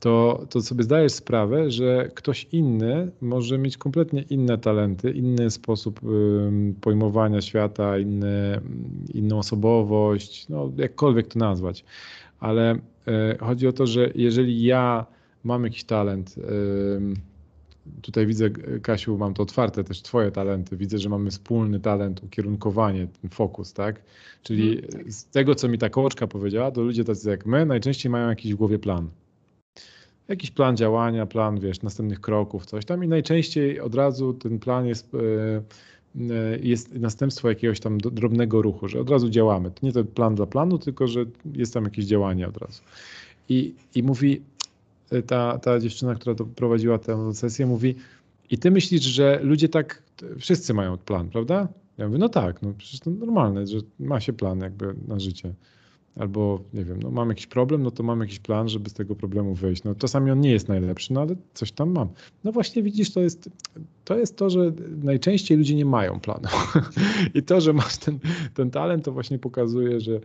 to, 0.00 0.46
to 0.50 0.60
sobie 0.60 0.82
zdajesz 0.84 1.12
sprawę, 1.12 1.70
że 1.70 2.10
ktoś 2.14 2.46
inny 2.52 3.10
może 3.20 3.58
mieć 3.58 3.76
kompletnie 3.76 4.22
inne 4.22 4.58
talenty, 4.58 5.10
inny 5.10 5.50
sposób 5.50 6.00
pojmowania 6.80 7.42
świata, 7.42 7.98
inny, 7.98 8.60
inną 9.14 9.38
osobowość, 9.38 10.48
no 10.48 10.72
jakkolwiek 10.76 11.28
to 11.28 11.38
nazwać. 11.38 11.84
Ale 12.40 12.74
y, 12.74 12.78
chodzi 13.40 13.66
o 13.66 13.72
to, 13.72 13.86
że 13.86 14.10
jeżeli 14.14 14.62
ja 14.62 15.06
mam 15.44 15.64
jakiś 15.64 15.84
talent, 15.84 16.34
tutaj 18.02 18.26
widzę, 18.26 18.50
Kasiu, 18.82 19.18
mam 19.18 19.34
to 19.34 19.42
otwarte, 19.42 19.84
też 19.84 20.02
twoje 20.02 20.30
talenty. 20.30 20.76
Widzę, 20.76 20.98
że 20.98 21.08
mamy 21.08 21.30
wspólny 21.30 21.80
talent, 21.80 22.22
ukierunkowanie, 22.22 23.06
ten 23.20 23.30
fokus, 23.30 23.72
tak? 23.72 24.02
Czyli 24.42 24.78
mm, 24.78 25.12
z 25.12 25.24
tego, 25.24 25.54
co 25.54 25.68
mi 25.68 25.78
ta 25.78 25.90
kołczka 25.90 26.26
powiedziała, 26.26 26.70
to 26.70 26.82
ludzie 26.82 27.04
tacy 27.04 27.30
jak 27.30 27.46
my 27.46 27.66
najczęściej 27.66 28.10
mają 28.10 28.28
jakiś 28.28 28.54
w 28.54 28.56
głowie 28.56 28.78
plan. 28.78 29.08
Jakiś 30.28 30.50
plan 30.50 30.76
działania, 30.76 31.26
plan, 31.26 31.60
wiesz, 31.60 31.82
następnych 31.82 32.20
kroków, 32.20 32.66
coś 32.66 32.84
tam 32.84 33.04
i 33.04 33.08
najczęściej 33.08 33.80
od 33.80 33.94
razu 33.94 34.34
ten 34.34 34.58
plan 34.58 34.86
jest, 34.86 35.14
e, 35.14 35.18
e, 36.34 36.58
jest 36.62 36.94
następstwo 36.94 37.48
jakiegoś 37.48 37.80
tam 37.80 37.98
drobnego 37.98 38.62
ruchu, 38.62 38.88
że 38.88 39.00
od 39.00 39.10
razu 39.10 39.30
działamy. 39.30 39.70
To 39.70 39.86
nie 39.86 39.92
to 39.92 40.04
plan 40.04 40.34
dla 40.34 40.46
planu, 40.46 40.78
tylko 40.78 41.06
że 41.06 41.24
jest 41.54 41.74
tam 41.74 41.84
jakieś 41.84 42.04
działanie 42.04 42.48
od 42.48 42.56
razu. 42.56 42.82
I, 43.48 43.74
i 43.94 44.02
mówi, 44.02 44.42
ta, 45.26 45.58
ta 45.58 45.80
dziewczyna, 45.80 46.14
która 46.14 46.34
to 46.34 46.44
prowadziła 46.44 46.98
tę 46.98 47.34
sesję, 47.34 47.66
mówi, 47.66 47.94
i 48.50 48.58
ty 48.58 48.70
myślisz, 48.70 49.02
że 49.02 49.40
ludzie 49.42 49.68
tak, 49.68 50.02
wszyscy 50.38 50.74
mają 50.74 50.96
plan, 50.98 51.28
prawda? 51.28 51.68
Ja 51.98 52.06
mówię, 52.06 52.18
no 52.18 52.28
tak, 52.28 52.62
no 52.62 52.72
przecież 52.78 53.00
to 53.00 53.10
normalne, 53.10 53.66
że 53.66 53.78
ma 54.00 54.20
się 54.20 54.32
plan 54.32 54.60
jakby 54.60 54.94
na 55.08 55.20
życie. 55.20 55.54
Albo, 56.16 56.60
nie 56.74 56.84
wiem, 56.84 57.02
no 57.02 57.10
mam 57.10 57.28
jakiś 57.28 57.46
problem, 57.46 57.82
no 57.82 57.90
to 57.90 58.02
mam 58.02 58.20
jakiś 58.20 58.38
plan, 58.38 58.68
żeby 58.68 58.90
z 58.90 58.92
tego 58.92 59.14
problemu 59.14 59.54
wyjść. 59.54 59.84
No 59.84 59.94
czasami 59.94 60.30
on 60.30 60.40
nie 60.40 60.50
jest 60.50 60.68
najlepszy, 60.68 61.12
no 61.12 61.20
ale 61.20 61.36
coś 61.54 61.72
tam 61.72 61.90
mam. 61.90 62.08
No 62.44 62.52
właśnie 62.52 62.82
widzisz, 62.82 63.12
to 63.12 63.20
jest 63.20 63.50
to, 64.04 64.18
jest 64.18 64.36
to 64.36 64.50
że 64.50 64.72
najczęściej 65.02 65.58
ludzie 65.58 65.74
nie 65.74 65.84
mają 65.84 66.20
planu. 66.20 66.48
I 67.34 67.42
to, 67.42 67.60
że 67.60 67.72
masz 67.72 67.96
ten, 67.96 68.18
ten 68.54 68.70
talent, 68.70 69.04
to 69.04 69.12
właśnie 69.12 69.38
pokazuje, 69.38 70.00
że 70.00 70.20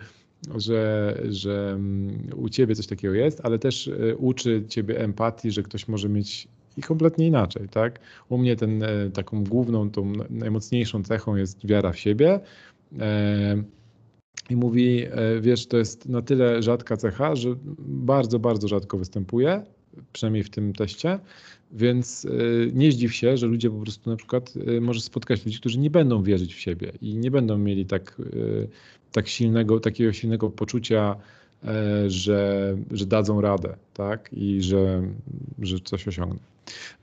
że, 0.55 1.17
że 1.29 1.71
mm, 1.75 2.29
u 2.35 2.49
ciebie 2.49 2.75
coś 2.75 2.87
takiego 2.87 3.13
jest, 3.13 3.41
ale 3.43 3.59
też 3.59 3.87
e, 3.87 4.15
uczy 4.15 4.63
ciebie 4.67 4.99
empatii, 4.99 5.51
że 5.51 5.63
ktoś 5.63 5.87
może 5.87 6.09
mieć 6.09 6.47
i 6.77 6.81
kompletnie 6.81 7.27
inaczej, 7.27 7.69
tak? 7.69 7.99
U 8.29 8.37
mnie 8.37 8.55
ten, 8.55 8.83
e, 8.83 9.09
taką 9.13 9.43
główną, 9.43 9.89
tą 9.89 10.13
najmocniejszą 10.29 11.03
cechą 11.03 11.35
jest 11.35 11.67
wiara 11.67 11.91
w 11.91 11.99
siebie. 11.99 12.39
E, 12.99 13.63
I 14.49 14.55
mówi, 14.55 15.05
wiesz, 15.41 15.67
to 15.67 15.77
jest 15.77 16.09
na 16.09 16.21
tyle 16.21 16.63
rzadka 16.63 16.97
cecha, 16.97 17.35
że 17.35 17.55
bardzo, 17.79 18.39
bardzo 18.39 18.67
rzadko 18.67 18.97
występuje, 18.97 19.63
przynajmniej 20.13 20.43
w 20.43 20.49
tym 20.49 20.73
teście, 20.73 21.19
więc 21.73 22.27
nie 22.73 22.91
zdziw 22.91 23.13
się, 23.13 23.37
że 23.37 23.47
ludzie 23.47 23.69
po 23.69 23.79
prostu 23.79 24.09
na 24.09 24.15
przykład 24.15 24.53
może 24.81 25.01
spotkać 25.01 25.45
ludzi, 25.45 25.59
którzy 25.59 25.79
nie 25.79 25.89
będą 25.89 26.23
wierzyć 26.23 26.55
w 26.55 26.59
siebie 26.59 26.91
i 27.01 27.17
nie 27.17 27.31
będą 27.31 27.57
mieli 27.57 27.85
tak 27.85 28.21
tak 29.13 29.27
silnego, 29.27 29.79
takiego 29.79 30.13
silnego 30.13 30.49
poczucia, 30.49 31.15
e, 31.63 32.09
że, 32.09 32.75
że 32.91 33.05
dadzą 33.05 33.41
radę, 33.41 33.75
tak? 33.93 34.29
I 34.33 34.61
że, 34.61 35.01
że 35.59 35.79
coś 35.79 36.07
osiągną. 36.07 36.39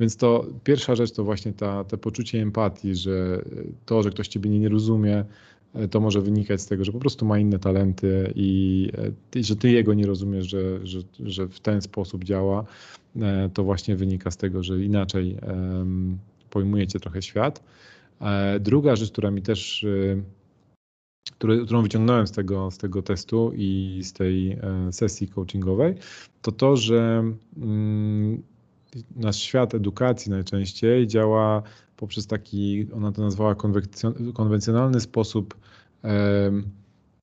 Więc 0.01 0.16
to 0.16 0.47
pierwsza 0.64 0.94
rzecz 0.94 1.12
to 1.12 1.24
właśnie 1.24 1.52
ta, 1.52 1.84
to 1.84 1.98
poczucie 1.98 2.42
empatii, 2.42 2.94
że 2.94 3.42
to, 3.86 4.02
że 4.02 4.10
ktoś 4.10 4.28
ciebie 4.28 4.51
nie, 4.51 4.68
rozumie, 4.68 5.24
to 5.90 6.01
może 6.01 6.20
wynikać 6.20 6.60
z 6.60 6.66
tego, 6.66 6.84
że 6.84 6.92
po 6.92 6.98
prostu 6.98 7.26
ma 7.26 7.38
inne 7.38 7.59
talenty 7.59 8.32
i, 8.34 8.90
i 9.34 9.38
e, 9.38 9.42
że 9.42 9.56
ty 9.56 9.70
jego 9.70 9.94
nie 9.94 10.06
rozumiesz, 10.06 10.47
że, 10.47 10.86
że, 10.86 10.98
że 11.20 11.48
w 11.48 11.60
ten 11.60 11.82
sposób 11.82 12.24
działa. 12.24 12.64
To 13.55 13.64
właśnie 13.64 13.97
wynika 13.97 14.30
z 14.30 14.36
tego, 14.36 14.62
że 14.62 14.84
inaczej 14.84 15.36
pojmujecie 16.51 17.01
trochę 17.01 17.22
świat. 17.22 17.62
Druga 18.60 18.97
rzecz, 18.97 19.10
która 19.12 19.30
mi 19.30 19.42
też 19.42 19.86
którą 21.40 21.82
wyciągnąłem 21.82 22.26
z 22.26 22.32
tego, 22.32 22.70
z 22.70 22.78
tego 22.78 23.02
testu 23.02 23.52
i 23.56 24.01
z 24.02 24.12
tej 24.12 24.52
e, 24.52 24.92
sesji 24.92 25.28
coachingowej, 25.28 25.94
to 26.42 26.52
to, 26.52 26.76
że 26.76 27.24
mm, 27.56 28.42
nasz 29.16 29.36
świat 29.36 29.74
edukacji 29.74 30.30
najczęściej 30.30 31.06
działa 31.06 31.62
poprzez 32.01 32.27
taki, 32.27 32.86
ona 32.94 33.12
to 33.12 33.22
nazwała 33.22 33.55
konwencjonalny 34.35 35.01
sposób 35.01 35.56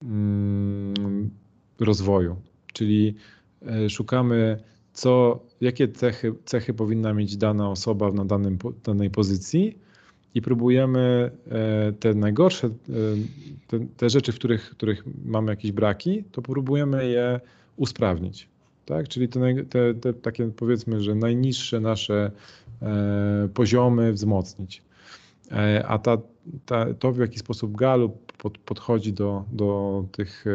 mm, 0.01 1.29
rozwoju, 1.79 2.35
czyli 2.73 3.15
e, 3.67 3.89
szukamy 3.89 4.59
co, 4.93 5.39
jakie 5.61 5.87
cechy, 5.87 6.33
cechy 6.45 6.73
powinna 6.73 7.13
mieć 7.13 7.37
dana 7.37 7.69
osoba 7.69 8.11
na 8.11 8.25
danym, 8.25 8.57
danej 8.83 9.09
pozycji, 9.09 9.77
i 10.37 10.41
próbujemy 10.41 11.31
e, 11.51 11.93
te 11.93 12.13
najgorsze, 12.13 12.67
e, 12.67 12.71
te, 13.67 13.79
te 13.97 14.09
rzeczy, 14.09 14.31
w 14.31 14.35
których, 14.35 14.69
których 14.69 15.03
mamy 15.25 15.51
jakieś 15.51 15.71
braki, 15.71 16.23
to 16.31 16.41
próbujemy 16.41 17.09
je 17.09 17.39
usprawnić. 17.75 18.47
Tak? 18.85 19.07
Czyli 19.07 19.29
te, 19.29 19.63
te, 19.69 19.93
te 19.93 20.13
takie 20.13 20.51
powiedzmy, 20.51 21.01
że 21.01 21.15
najniższe 21.15 21.79
nasze 21.79 22.31
poziomy 23.53 24.13
wzmocnić. 24.13 24.83
A 25.87 25.99
ta, 25.99 26.17
ta, 26.65 26.93
to, 26.93 27.11
w 27.11 27.19
jaki 27.19 27.39
sposób 27.39 27.75
Galup 27.75 28.31
pod, 28.31 28.57
podchodzi 28.57 29.13
do, 29.13 29.45
do 29.51 30.03
tych 30.11 30.45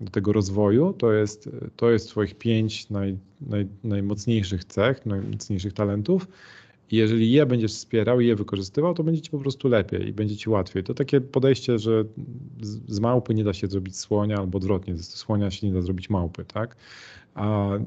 do 0.00 0.10
tego 0.10 0.32
rozwoju, 0.32 0.92
to 0.92 1.12
jest, 1.12 1.50
to 1.76 1.90
jest 1.90 2.08
Twoich 2.08 2.34
pięć 2.34 2.90
naj, 2.90 3.16
naj, 3.40 3.66
najmocniejszych 3.84 4.64
cech, 4.64 5.06
najmocniejszych 5.06 5.72
talentów. 5.72 6.28
I 6.90 6.96
jeżeli 6.96 7.32
je 7.32 7.46
będziesz 7.46 7.72
wspierał 7.72 8.20
i 8.20 8.26
je 8.26 8.36
wykorzystywał, 8.36 8.94
to 8.94 9.04
będzie 9.04 9.20
ci 9.20 9.30
po 9.30 9.38
prostu 9.38 9.68
lepiej 9.68 10.08
i 10.08 10.12
będzie 10.12 10.36
ci 10.36 10.50
łatwiej. 10.50 10.84
To 10.84 10.94
takie 10.94 11.20
podejście, 11.20 11.78
że 11.78 12.04
z, 12.60 12.92
z 12.94 13.00
małpy 13.00 13.34
nie 13.34 13.44
da 13.44 13.52
się 13.52 13.66
zrobić 13.66 13.96
słonia, 13.96 14.36
albo 14.36 14.58
odwrotnie, 14.58 14.96
z 14.96 15.08
słonia 15.08 15.50
się 15.50 15.66
nie 15.66 15.72
da 15.72 15.82
zrobić 15.82 16.10
małpy, 16.10 16.44
tak? 16.44 16.76
A 17.34 17.74
y, 17.76 17.80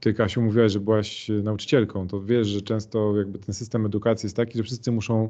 ty, 0.00 0.14
Kasiu, 0.14 0.42
mówiłaś, 0.42 0.72
że 0.72 0.80
byłaś 0.80 1.30
nauczycielką, 1.42 2.08
to 2.08 2.22
wiesz, 2.22 2.48
że 2.48 2.62
często 2.62 3.16
jakby 3.16 3.38
ten 3.38 3.54
system 3.54 3.86
edukacji 3.86 4.26
jest 4.26 4.36
taki, 4.36 4.58
że 4.58 4.64
wszyscy 4.64 4.92
muszą 4.92 5.28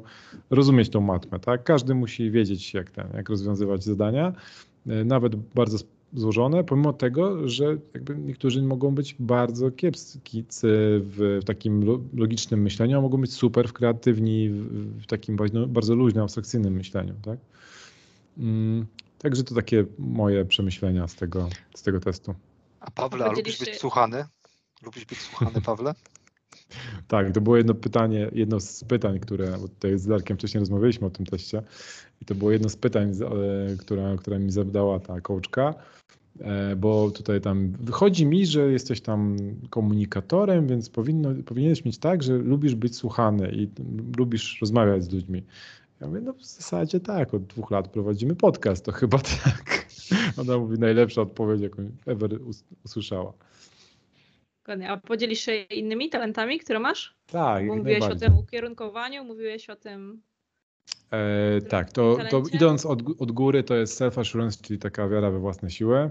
rozumieć 0.49 0.89
tą 0.89 1.01
matmę, 1.01 1.39
tak? 1.39 1.63
Każdy 1.63 1.95
musi 1.95 2.31
wiedzieć, 2.31 2.73
jak, 2.73 2.91
ten, 2.91 3.07
jak 3.13 3.29
rozwiązywać 3.29 3.83
zadania, 3.83 4.33
y, 4.87 5.05
nawet 5.05 5.35
bardzo 5.35 5.77
złożone, 6.13 6.63
pomimo 6.63 6.93
tego, 6.93 7.49
że 7.49 7.77
jakby 7.93 8.15
niektórzy 8.15 8.61
mogą 8.61 8.95
być 8.95 9.15
bardzo 9.19 9.71
kiepscy 9.71 11.01
w, 11.01 11.39
takim 11.45 12.01
logicznym 12.13 12.61
myśleniu, 12.61 12.97
a 12.97 13.01
mogą 13.01 13.21
być 13.21 13.33
super 13.33 13.67
w 13.67 13.73
kreatywni, 13.73 14.49
w, 14.49 15.05
takim 15.05 15.35
bardzo, 15.35 15.67
bardzo 15.67 15.95
luźnym, 15.95 16.23
abstrakcyjnym 16.23 16.73
myśleniu, 16.73 17.13
tak? 17.21 17.39
Mm, 18.37 18.85
także 19.17 19.43
to 19.43 19.55
takie 19.55 19.85
moje 19.99 20.45
przemyślenia 20.45 21.07
z 21.07 21.15
tego, 21.15 21.49
z 21.75 21.83
tego 21.83 21.99
testu. 21.99 22.35
A 22.79 22.91
Pawle, 22.91 23.25
a 23.25 23.31
lubisz 23.31 23.59
być 23.59 23.77
słuchany? 23.77 24.25
Lubisz 24.81 25.05
być 25.05 25.19
słuchany, 25.19 25.61
Pawle? 25.61 25.93
Tak, 27.07 27.31
to 27.31 27.41
było 27.41 27.57
jedno 27.57 27.73
pytanie, 27.73 28.29
jedno 28.33 28.59
z 28.59 28.83
pytań, 28.83 29.19
które, 29.19 29.57
bo 29.61 29.67
tutaj 29.67 29.99
z 29.99 30.07
Darkiem 30.07 30.37
wcześniej 30.37 30.59
rozmawialiśmy 30.59 31.07
o 31.07 31.09
tym 31.09 31.25
teście 31.25 31.63
i 32.21 32.25
to 32.25 32.35
było 32.35 32.51
jedno 32.51 32.69
z 32.69 32.75
pytań, 32.75 33.11
e, 33.11 33.77
która, 33.77 34.15
która 34.17 34.39
mi 34.39 34.51
zadała 34.51 34.99
ta 34.99 35.21
kołczka, 35.21 35.73
e, 36.39 36.75
bo 36.75 37.11
tutaj 37.11 37.41
tam 37.41 37.71
wychodzi 37.71 38.25
mi, 38.25 38.45
że 38.45 38.71
jesteś 38.71 39.01
tam 39.01 39.37
komunikatorem, 39.69 40.67
więc 40.67 40.89
powinno, 40.89 41.29
powinieneś 41.45 41.85
mieć 41.85 41.97
tak, 41.97 42.23
że 42.23 42.33
lubisz 42.33 42.75
być 42.75 42.95
słuchany 42.95 43.51
i 43.51 43.69
lubisz 44.17 44.57
rozmawiać 44.61 45.03
z 45.03 45.13
ludźmi. 45.13 45.43
Ja 46.01 46.07
mówię, 46.07 46.21
no 46.21 46.33
w 46.33 46.45
zasadzie 46.45 46.99
tak, 46.99 47.33
od 47.33 47.43
dwóch 47.43 47.71
lat 47.71 47.87
prowadzimy 47.87 48.35
podcast, 48.35 48.85
to 48.85 48.91
chyba 48.91 49.17
tak. 49.43 49.78
Ona 50.37 50.57
mówi 50.57 50.79
najlepsza 50.79 51.21
odpowiedź, 51.21 51.61
jaką 51.61 51.91
ever 52.05 52.39
usłyszała. 52.85 53.33
A 54.87 54.97
podzielisz 54.97 55.39
się 55.39 55.55
innymi 55.55 56.09
talentami, 56.09 56.59
które 56.59 56.79
masz? 56.79 57.15
Tak. 57.27 57.65
Mówiłeś 57.65 58.03
o 58.03 58.15
tym 58.15 58.37
ukierunkowaniu, 58.37 59.23
mówiłeś 59.23 59.69
o 59.69 59.75
tym. 59.75 60.21
E, 61.11 61.61
tak, 61.61 61.91
to, 61.91 62.17
to 62.29 62.43
idąc 62.53 62.85
od, 62.85 63.21
od 63.21 63.31
góry, 63.31 63.63
to 63.63 63.75
jest 63.75 64.01
self-assurance, 64.01 64.61
czyli 64.61 64.79
taka 64.79 65.09
wiara 65.09 65.31
we 65.31 65.39
własne 65.39 65.69
siły. 65.69 66.09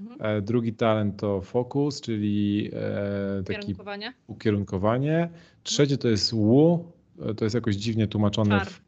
Mhm. 0.00 0.36
E, 0.38 0.42
drugi 0.42 0.72
talent 0.72 1.16
to 1.16 1.40
focus, 1.40 2.00
czyli 2.00 2.70
e, 2.72 3.42
taki 3.42 3.58
ukierunkowanie. 3.58 4.14
ukierunkowanie. 4.26 5.30
Trzecie 5.62 5.98
to 5.98 6.08
jest 6.08 6.34
wu, 6.34 6.84
e, 7.22 7.34
to 7.34 7.44
jest 7.44 7.54
jakoś 7.54 7.76
dziwnie 7.76 8.06
tłumaczone 8.06 8.64
w, 8.64 8.80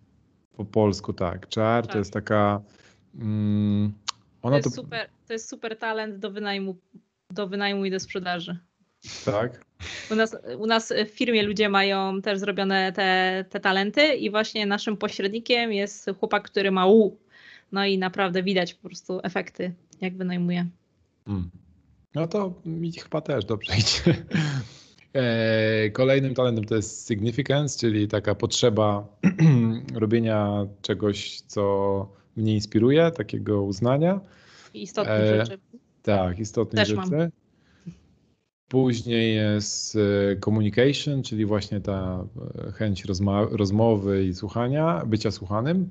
po 0.56 0.64
polsku, 0.64 1.12
tak. 1.12 1.48
Czar, 1.48 1.86
to 1.86 1.98
jest 1.98 2.12
taka. 2.12 2.60
Mm, 3.14 3.92
ona 4.42 4.50
to, 4.50 4.56
jest 4.56 4.76
to... 4.76 4.82
Super, 4.82 5.08
to 5.26 5.32
jest 5.32 5.48
super 5.48 5.78
talent 5.78 6.16
do 6.16 6.30
wynajmu, 6.30 6.76
do 7.30 7.48
wynajmu 7.48 7.84
i 7.84 7.90
do 7.90 8.00
sprzedaży. 8.00 8.58
Tak. 9.24 9.64
U 10.10 10.14
nas, 10.14 10.36
u 10.58 10.66
nas 10.66 10.92
w 11.06 11.08
firmie 11.08 11.42
ludzie 11.42 11.68
mają 11.68 12.22
też 12.22 12.38
zrobione 12.38 12.92
te, 12.92 13.44
te 13.50 13.60
talenty 13.60 14.14
i 14.14 14.30
właśnie 14.30 14.66
naszym 14.66 14.96
pośrednikiem 14.96 15.72
jest 15.72 16.10
chłopak, 16.20 16.42
który 16.42 16.70
ma 16.70 16.86
U. 16.86 17.16
No 17.72 17.84
i 17.84 17.98
naprawdę 17.98 18.42
widać 18.42 18.74
po 18.74 18.88
prostu 18.88 19.20
efekty, 19.22 19.74
jak 20.00 20.16
wynajmuje. 20.16 20.66
Hmm. 21.26 21.50
No 22.14 22.28
to 22.28 22.60
mi 22.66 22.92
chyba 22.92 23.20
też 23.20 23.44
dobrze 23.44 23.72
idzie. 23.78 24.24
E, 25.14 25.90
kolejnym 25.90 26.34
talentem 26.34 26.64
to 26.64 26.74
jest 26.74 27.08
significance, 27.08 27.78
czyli 27.78 28.08
taka 28.08 28.34
potrzeba 28.34 29.06
robienia 29.94 30.66
czegoś, 30.82 31.40
co 31.40 32.21
mnie 32.36 32.54
inspiruje, 32.54 33.10
takiego 33.10 33.62
uznania. 33.62 34.20
Istotnych 34.74 35.20
e, 35.20 35.46
rzeczy. 35.46 35.58
Tak, 36.02 36.38
istotnych 36.38 36.80
Też 36.80 36.88
rzeczy. 36.88 37.16
Mam. 37.16 37.30
Później 38.68 39.34
jest 39.34 39.96
e, 39.96 40.36
communication, 40.36 41.22
czyli 41.22 41.46
właśnie 41.46 41.80
ta 41.80 42.24
e, 42.68 42.72
chęć 42.72 43.04
rozmowy 43.50 44.24
i 44.24 44.34
słuchania, 44.34 45.02
bycia 45.06 45.30
słuchanym. 45.30 45.90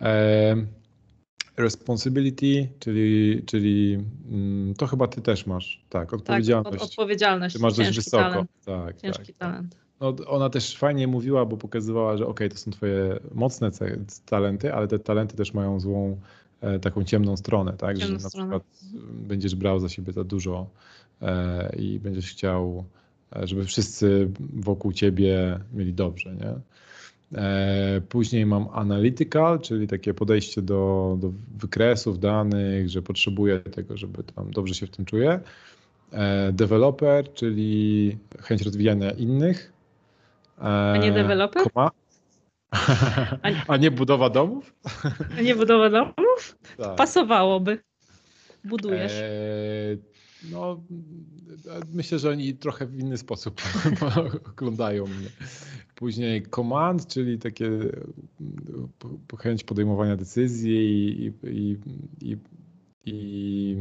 E, 0.00 0.56
responsibility, 1.56 2.68
czyli, 2.78 3.42
czyli 3.46 4.04
mm, 4.30 4.74
to 4.74 4.86
chyba 4.86 5.08
ty 5.08 5.22
też 5.22 5.46
masz, 5.46 5.84
tak, 5.88 6.12
odpowiedzialność. 6.12 6.78
Tak, 6.78 6.88
odpowiedzialność. 6.88 7.56
Ty 7.56 7.62
masz 7.62 7.76
dość 7.76 7.96
wysoko. 7.96 8.22
Talent. 8.22 8.50
Tak, 8.64 9.00
ciężki 9.00 9.34
tak, 9.34 9.36
talent. 9.36 9.85
No, 10.00 10.14
ona 10.26 10.50
też 10.50 10.76
fajnie 10.76 11.06
mówiła, 11.06 11.44
bo 11.44 11.56
pokazywała, 11.56 12.16
że 12.16 12.26
ok, 12.26 12.40
to 12.50 12.56
są 12.56 12.70
twoje 12.70 13.18
mocne 13.34 13.70
talenty, 14.26 14.74
ale 14.74 14.88
te 14.88 14.98
talenty 14.98 15.36
też 15.36 15.54
mają 15.54 15.80
złą, 15.80 16.20
taką 16.80 17.04
ciemną 17.04 17.36
stronę, 17.36 17.72
tak, 17.72 17.98
ciemną 17.98 18.18
że 18.18 18.22
na 18.22 18.28
stronę. 18.28 18.60
przykład 18.60 18.92
będziesz 19.10 19.54
brał 19.54 19.80
za 19.80 19.88
siebie 19.88 20.12
za 20.12 20.24
dużo 20.24 20.66
E, 21.22 21.76
i 21.78 21.98
będziesz 21.98 22.30
chciał, 22.30 22.84
e, 23.36 23.46
żeby 23.46 23.64
wszyscy 23.64 24.30
wokół 24.54 24.92
ciebie 24.92 25.60
mieli 25.74 25.94
dobrze, 25.94 26.34
nie? 26.34 26.54
E, 27.38 28.00
później 28.08 28.46
mam 28.46 28.68
analytical, 28.72 29.60
czyli 29.60 29.86
takie 29.86 30.14
podejście 30.14 30.62
do, 30.62 31.16
do 31.20 31.32
wykresów 31.58 32.18
danych, 32.18 32.88
że 32.88 33.02
potrzebuję 33.02 33.60
tego, 33.60 33.96
żeby 33.96 34.22
tam 34.22 34.50
dobrze 34.50 34.74
się 34.74 34.86
w 34.86 34.90
tym 34.90 35.04
czuję. 35.04 35.40
Developer, 36.52 37.32
czyli 37.32 38.16
chęć 38.40 38.62
rozwijania 38.62 39.10
innych. 39.10 39.72
A 40.56 40.96
nie 40.96 41.12
developer? 41.12 41.62
Koma. 41.72 41.90
A 43.68 43.76
nie 43.76 43.90
budowa 43.90 44.30
domów? 44.30 44.74
A 45.38 45.40
nie 45.40 45.54
budowa 45.54 45.90
domów? 45.90 46.58
Tak. 46.76 46.96
Pasowałoby. 46.96 47.78
Budujesz. 48.64 49.12
No, 50.50 50.80
myślę, 51.92 52.18
że 52.18 52.30
oni 52.30 52.54
trochę 52.54 52.86
w 52.86 52.98
inny 52.98 53.18
sposób 53.18 53.60
oglądają 54.52 55.06
mnie. 55.06 55.28
Później 55.94 56.42
command, 56.42 57.06
czyli 57.06 57.38
takie 57.38 57.70
chęć 59.38 59.64
podejmowania 59.64 60.16
decyzji 60.16 60.76
i, 61.26 61.32
i, 61.50 61.78
i, 62.20 62.36
i 63.06 63.76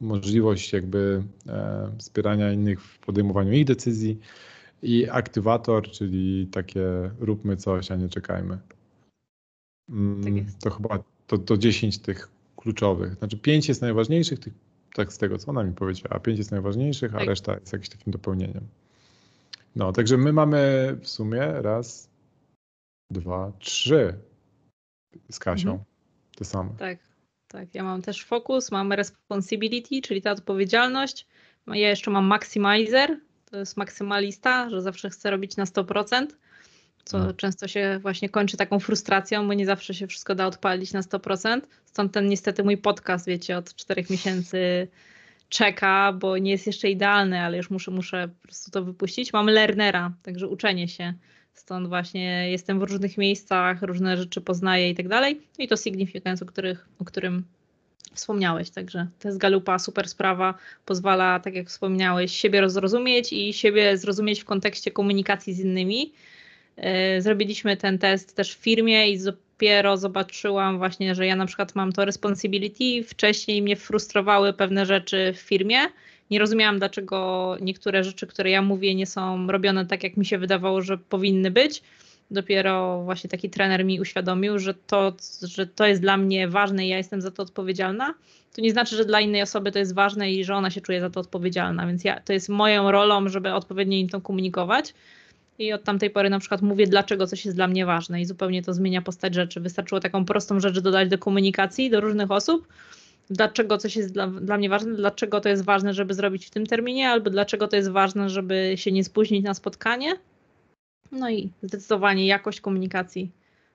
możliwość 0.00 0.72
jakby 0.72 1.22
e, 1.48 1.90
wspierania 1.98 2.52
innych 2.52 2.82
w 2.82 2.98
podejmowaniu 2.98 3.52
ich 3.52 3.64
decyzji. 3.64 4.18
I 4.82 5.08
aktywator, 5.10 5.90
czyli 5.90 6.46
takie 6.46 7.10
róbmy 7.20 7.56
coś, 7.56 7.90
a 7.90 7.96
nie 7.96 8.08
czekajmy. 8.08 8.58
Mm, 9.90 10.24
tak 10.24 10.54
to 10.62 10.70
chyba 10.70 11.02
to, 11.26 11.38
to 11.38 11.56
10 11.56 11.98
tych 11.98 12.28
kluczowych. 12.56 13.14
Znaczy 13.14 13.38
5 13.38 13.68
jest 13.68 13.82
najważniejszych, 13.82 14.38
tych 14.38 14.54
tak 14.94 15.12
z 15.12 15.18
tego, 15.18 15.38
co 15.38 15.50
ona 15.50 15.64
mi 15.64 15.72
powiedziała. 15.72 16.20
Pięć 16.20 16.38
jest 16.38 16.50
najważniejszych, 16.50 17.14
a 17.14 17.18
tak. 17.18 17.28
reszta 17.28 17.54
jest 17.54 17.72
jakimś 17.72 17.88
takim 17.88 18.12
dopełnieniem. 18.12 18.68
No, 19.76 19.92
także 19.92 20.16
my 20.16 20.32
mamy 20.32 20.96
w 21.00 21.08
sumie 21.08 21.40
raz, 21.40 22.10
dwa, 23.10 23.52
trzy 23.58 24.14
z 25.30 25.38
Kasią. 25.38 25.70
Mhm. 25.70 25.84
Te 26.36 26.44
same. 26.44 26.70
Tak, 26.78 26.98
tak. 27.48 27.74
Ja 27.74 27.84
mam 27.84 28.02
też 28.02 28.24
fokus, 28.24 28.70
mam 28.70 28.92
responsibility, 28.92 30.00
czyli 30.02 30.22
ta 30.22 30.32
odpowiedzialność. 30.32 31.26
Ja 31.66 31.88
jeszcze 31.88 32.10
mam 32.10 32.24
maximizer, 32.24 33.20
jest 33.52 33.76
maksymalista, 33.76 34.70
że 34.70 34.82
zawsze 34.82 35.10
chcę 35.10 35.30
robić 35.30 35.56
na 35.56 35.64
100% 35.64 36.26
co 37.04 37.18
no. 37.18 37.34
często 37.34 37.68
się 37.68 37.98
właśnie 38.02 38.28
kończy 38.28 38.56
taką 38.56 38.80
frustracją, 38.80 39.46
bo 39.46 39.54
nie 39.54 39.66
zawsze 39.66 39.94
się 39.94 40.06
wszystko 40.06 40.34
da 40.34 40.46
odpalić 40.46 40.92
na 40.92 41.00
100%. 41.00 41.60
Stąd 41.84 42.12
ten 42.12 42.28
niestety 42.28 42.64
mój 42.64 42.78
podcast, 42.78 43.26
wiecie, 43.26 43.56
od 43.56 43.74
czterech 43.74 44.10
miesięcy 44.10 44.88
czeka, 45.48 46.12
bo 46.12 46.38
nie 46.38 46.50
jest 46.50 46.66
jeszcze 46.66 46.90
idealny, 46.90 47.40
ale 47.40 47.56
już 47.56 47.70
muszę, 47.70 47.90
muszę 47.90 48.28
po 48.42 48.42
prostu 48.42 48.70
to 48.70 48.84
wypuścić. 48.84 49.32
Mam 49.32 49.46
learnera, 49.46 50.12
także 50.22 50.48
uczenie 50.48 50.88
się. 50.88 51.14
Stąd 51.54 51.88
właśnie 51.88 52.50
jestem 52.50 52.80
w 52.80 52.82
różnych 52.82 53.18
miejscach, 53.18 53.82
różne 53.82 54.16
rzeczy 54.16 54.40
poznaję 54.40 54.90
i 54.90 54.94
tak 54.94 55.08
dalej. 55.08 55.40
I 55.58 55.68
to 55.68 55.76
significance, 55.76 56.44
o, 56.44 56.48
których, 56.48 56.88
o 56.98 57.04
którym 57.04 57.44
wspomniałeś. 58.14 58.70
Także 58.70 59.06
to 59.18 59.28
jest 59.28 59.38
Galupa, 59.38 59.78
super 59.78 60.08
sprawa. 60.08 60.54
Pozwala, 60.86 61.40
tak 61.40 61.54
jak 61.54 61.68
wspomniałeś, 61.68 62.32
siebie 62.36 62.70
zrozumieć 62.70 63.32
i 63.32 63.52
siebie 63.52 63.98
zrozumieć 63.98 64.40
w 64.40 64.44
kontekście 64.44 64.90
komunikacji 64.90 65.54
z 65.54 65.60
innymi 65.60 66.12
E, 66.80 67.20
zrobiliśmy 67.20 67.76
ten 67.76 67.98
test 67.98 68.36
też 68.36 68.54
w 68.54 68.58
firmie 68.58 69.10
i 69.10 69.18
dopiero 69.18 69.96
zobaczyłam 69.96 70.78
właśnie, 70.78 71.14
że 71.14 71.26
ja 71.26 71.36
na 71.36 71.46
przykład 71.46 71.74
mam 71.74 71.92
to 71.92 72.04
responsibility. 72.04 73.08
Wcześniej 73.08 73.62
mnie 73.62 73.76
frustrowały 73.76 74.52
pewne 74.52 74.86
rzeczy 74.86 75.32
w 75.36 75.40
firmie. 75.40 75.78
Nie 76.30 76.38
rozumiałam, 76.38 76.78
dlaczego 76.78 77.56
niektóre 77.60 78.04
rzeczy, 78.04 78.26
które 78.26 78.50
ja 78.50 78.62
mówię, 78.62 78.94
nie 78.94 79.06
są 79.06 79.46
robione 79.46 79.86
tak, 79.86 80.04
jak 80.04 80.16
mi 80.16 80.26
się 80.26 80.38
wydawało, 80.38 80.82
że 80.82 80.98
powinny 80.98 81.50
być. 81.50 81.82
Dopiero 82.30 83.02
właśnie 83.04 83.30
taki 83.30 83.50
trener 83.50 83.84
mi 83.84 84.00
uświadomił, 84.00 84.58
że 84.58 84.74
to, 84.74 85.12
że 85.42 85.66
to 85.66 85.86
jest 85.86 86.00
dla 86.00 86.16
mnie 86.16 86.48
ważne 86.48 86.86
i 86.86 86.88
ja 86.88 86.96
jestem 86.96 87.20
za 87.20 87.30
to 87.30 87.42
odpowiedzialna, 87.42 88.14
to 88.54 88.60
nie 88.62 88.70
znaczy, 88.70 88.96
że 88.96 89.04
dla 89.04 89.20
innej 89.20 89.42
osoby 89.42 89.72
to 89.72 89.78
jest 89.78 89.94
ważne 89.94 90.32
i 90.32 90.44
że 90.44 90.54
ona 90.54 90.70
się 90.70 90.80
czuje 90.80 91.00
za 91.00 91.10
to 91.10 91.20
odpowiedzialna, 91.20 91.86
więc 91.86 92.04
ja, 92.04 92.20
to 92.20 92.32
jest 92.32 92.48
moją 92.48 92.90
rolą, 92.90 93.28
żeby 93.28 93.52
odpowiednio 93.52 93.96
im 93.96 94.08
to 94.08 94.20
komunikować. 94.20 94.94
I 95.58 95.72
od 95.72 95.84
tamtej 95.84 96.10
pory 96.10 96.30
na 96.30 96.38
przykład 96.38 96.62
mówię, 96.62 96.86
dlaczego 96.86 97.26
coś 97.26 97.44
jest 97.44 97.56
dla 97.56 97.68
mnie 97.68 97.86
ważne 97.86 98.20
i 98.20 98.24
zupełnie 98.24 98.62
to 98.62 98.74
zmienia 98.74 99.02
postać 99.02 99.34
rzeczy. 99.34 99.60
Wystarczyło 99.60 100.00
taką 100.00 100.24
prostą 100.24 100.60
rzecz 100.60 100.78
dodać 100.80 101.08
do 101.08 101.18
komunikacji 101.18 101.90
do 101.90 102.00
różnych 102.00 102.30
osób, 102.30 102.68
dlaczego 103.30 103.78
coś 103.78 103.96
jest 103.96 104.12
dla, 104.12 104.26
dla 104.26 104.58
mnie 104.58 104.68
ważne, 104.68 104.94
dlaczego 104.94 105.40
to 105.40 105.48
jest 105.48 105.64
ważne, 105.64 105.94
żeby 105.94 106.14
zrobić 106.14 106.46
w 106.46 106.50
tym 106.50 106.66
terminie, 106.66 107.08
albo 107.08 107.30
dlaczego 107.30 107.68
to 107.68 107.76
jest 107.76 107.90
ważne, 107.90 108.28
żeby 108.28 108.72
się 108.76 108.92
nie 108.92 109.04
spóźnić 109.04 109.44
na 109.44 109.54
spotkanie. 109.54 110.16
No 111.12 111.30
i 111.30 111.50
zdecydowanie 111.62 112.26
jakość 112.26 112.60
komunikacji 112.60 113.30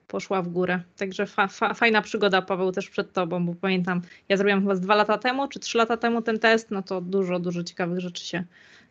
poszła 0.07 0.41
w 0.41 0.47
górę. 0.49 0.81
Także 0.97 1.25
fa, 1.25 1.47
fa, 1.47 1.73
fajna 1.73 2.01
przygoda, 2.01 2.41
Paweł, 2.41 2.71
też 2.71 2.89
przed 2.89 3.13
Tobą, 3.13 3.45
bo 3.45 3.55
pamiętam, 3.61 4.01
ja 4.29 4.37
zrobiłam 4.37 4.61
chyba 4.61 4.75
dwa 4.75 4.95
lata 4.95 5.17
temu, 5.17 5.47
czy 5.47 5.59
trzy 5.59 5.77
lata 5.77 5.97
temu 5.97 6.21
ten 6.21 6.39
test, 6.39 6.71
no 6.71 6.81
to 6.81 7.01
dużo, 7.01 7.39
dużo 7.39 7.63
ciekawych 7.63 7.99
rzeczy 7.99 8.25
się 8.25 8.43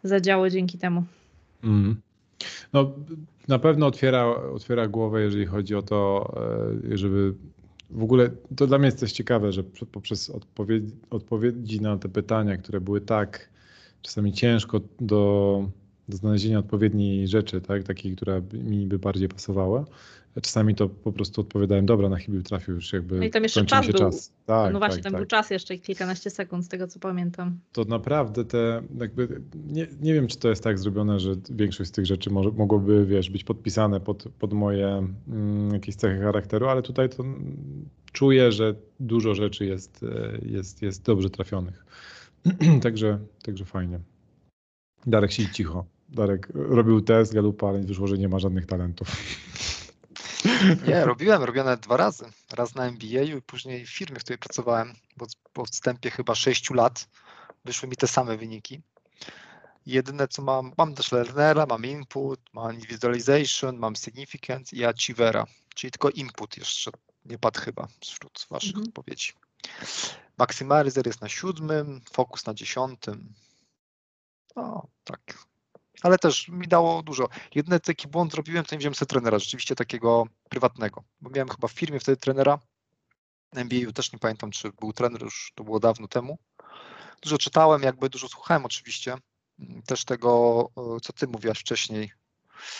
zadziało 0.03 0.51
dzięki 0.51 0.79
temu. 0.79 1.05
Mm. 1.65 2.01
No, 2.73 2.93
na 3.49 3.59
pewno 3.59 3.87
otwiera, 3.87 4.27
otwiera 4.27 4.89
głowę, 4.89 5.23
jeżeli 5.23 5.47
chodzi 5.47 5.75
o 5.75 5.83
to, 5.83 6.33
e, 6.93 6.97
żeby 6.97 7.35
w 7.91 8.03
ogóle 8.03 8.31
to 8.57 8.67
dla 8.67 8.79
mnie 8.79 8.87
jest 8.87 8.99
coś 8.99 9.13
ciekawe, 9.13 9.53
że 9.53 9.65
poprzez 9.93 10.31
odpowiedzi, 10.31 10.93
odpowiedzi 11.11 11.81
na 11.81 11.97
te 11.99 12.09
pytania, 12.09 12.57
które 12.57 12.81
były 12.81 13.01
tak 13.01 13.49
czasami 14.03 14.33
ciężko 14.33 14.81
do, 15.01 15.69
do 16.09 16.17
znalezienia 16.17 16.59
odpowiedniej 16.59 17.29
rzeczy, 17.29 17.61
tak, 17.61 17.83
takiej, 17.83 18.17
która 18.17 18.43
mi 18.53 18.87
by 18.87 18.99
bardziej 18.99 19.29
pasowała, 19.29 19.85
Czasami 20.43 20.75
to 20.75 20.89
po 20.89 21.13
prostu 21.13 21.41
odpowiadałem, 21.41 21.87
dobra, 21.87 22.09
na 22.09 22.17
chybił 22.17 22.43
trafił 22.43 22.75
już 22.75 22.93
jakby. 22.93 23.19
No 23.19 23.25
i 23.25 23.31
tam 23.31 23.43
jeszcze 23.43 23.65
czas 23.65 23.87
był. 23.87 23.95
Czas. 23.99 24.33
Tak, 24.47 24.73
no 24.73 24.79
właśnie, 24.79 24.97
tak, 24.97 25.05
tam 25.05 25.13
tak. 25.13 25.21
był 25.21 25.27
czas 25.27 25.51
jeszcze 25.51 25.79
kilkanaście 25.79 26.31
sekund 26.31 26.65
z 26.65 26.69
tego 26.69 26.89
co 26.89 27.01
pamiętam. 27.01 27.59
To 27.73 27.85
naprawdę 27.85 28.45
te 28.45 28.83
jakby, 29.01 29.43
nie, 29.67 29.87
nie 30.01 30.15
wiem 30.15 30.27
czy 30.27 30.39
to 30.39 30.49
jest 30.49 30.65
tak 30.65 30.79
zrobione, 30.79 31.21
że 31.21 31.35
większość 31.51 31.91
z 31.91 31.93
tych 31.93 32.07
rzeczy 32.07 32.31
może, 32.31 32.51
mogłoby, 32.51 33.07
wiesz, 33.07 33.31
być 33.31 33.45
podpisane 33.45 34.01
pod, 34.01 34.25
pod 34.39 34.53
moje 34.53 35.07
mm, 35.29 35.73
jakieś 35.75 35.95
cechy 35.95 36.21
charakteru, 36.21 36.67
ale 36.67 36.83
tutaj 36.83 37.09
to 37.09 37.25
czuję, 38.13 38.53
że 38.53 38.75
dużo 39.01 39.35
rzeczy 39.35 39.67
jest, 39.67 40.03
e, 40.03 40.39
jest, 40.43 40.83
jest 40.83 41.03
dobrze 41.03 41.31
trafionych. 41.31 41.85
także, 42.83 43.19
także 43.43 43.65
fajnie. 43.65 44.01
Darek 45.07 45.33
siedzi 45.33 45.53
cicho. 45.53 45.94
Darek 46.09 46.49
robił 46.55 47.01
test 47.01 47.35
Galupa, 47.35 47.69
ale 47.69 47.79
wyszło, 47.79 48.07
że 48.07 48.19
nie 48.19 48.29
ma 48.29 48.39
żadnych 48.39 48.67
talentów. 48.67 49.09
Nie, 50.89 51.05
robiłem, 51.05 51.43
robione 51.43 51.77
dwa 51.77 51.97
razy. 51.97 52.25
Raz 52.53 52.75
na 52.75 52.87
MBA 52.87 53.23
i 53.23 53.43
później 53.43 53.87
w 53.87 53.91
firmie, 53.91 54.21
w 54.21 54.25
której 54.25 54.39
pracowałem, 54.39 54.95
bo 55.17 55.27
po 55.53 55.65
wstępie 55.65 56.11
chyba 56.11 56.35
6 56.35 56.71
lat 56.71 57.09
wyszły 57.65 57.89
mi 57.89 57.97
te 57.97 58.09
same 58.09 58.37
wyniki. 58.37 58.83
Jedyne 59.87 60.29
co 60.29 60.43
mam, 60.43 60.73
mam 60.79 60.95
też 60.95 61.13
learnera, 61.13 61.67
mam 61.67 61.85
input, 61.85 62.41
mam 62.53 62.75
individualization, 62.75 63.77
mam 63.77 63.97
significant 63.97 64.73
i 64.73 64.85
achievera, 64.85 65.47
czyli 65.75 65.91
tylko 65.91 66.11
input 66.11 66.57
jeszcze 66.57 66.91
nie 67.25 67.39
padł 67.39 67.61
chyba 67.61 67.89
wśród 68.01 68.47
waszych 68.51 68.71
mhm. 68.71 68.89
odpowiedzi. 68.89 69.33
Maximalizer 70.39 71.07
jest 71.07 71.21
na 71.21 71.29
siódmym, 71.29 72.01
fokus 72.13 72.47
na 72.47 72.55
dziesiątym. 72.55 73.35
No, 74.57 74.87
tak, 75.05 75.39
ale 76.03 76.19
też 76.19 76.49
mi 76.49 76.69
dało 76.69 77.03
dużo. 77.03 77.29
Jedyny 77.55 77.81
taki 77.81 78.09
błąd 78.09 78.33
zrobiłem, 78.33 78.65
to 78.65 78.75
nie 78.75 78.79
wziąłem 78.79 78.95
sobie 78.95 79.07
trenera, 79.07 79.39
rzeczywiście 79.39 79.75
takiego 79.75 80.27
prywatnego, 80.49 81.03
bo 81.21 81.31
miałem 81.31 81.49
chyba 81.49 81.69
w 81.69 81.73
firmie 81.73 82.01
wtedy 82.01 82.17
trenera, 82.17 82.59
na 83.53 83.61
MBA 83.61 83.93
też 83.93 84.13
nie 84.13 84.19
pamiętam, 84.19 84.51
czy 84.51 84.71
był 84.81 84.93
trener, 84.93 85.23
już 85.23 85.53
to 85.55 85.65
było 85.65 85.81
dawno 85.81 86.09
temu. 86.09 86.39
Dużo 87.23 87.39
czytałem, 87.39 87.83
jakby 87.83 88.09
dużo 88.09 88.29
słuchałem 88.29 88.65
oczywiście, 88.65 89.17
też 89.87 90.05
tego, 90.05 90.69
co 91.03 91.13
ty 91.13 91.27
mówiłaś 91.27 91.59
wcześniej. 91.59 92.13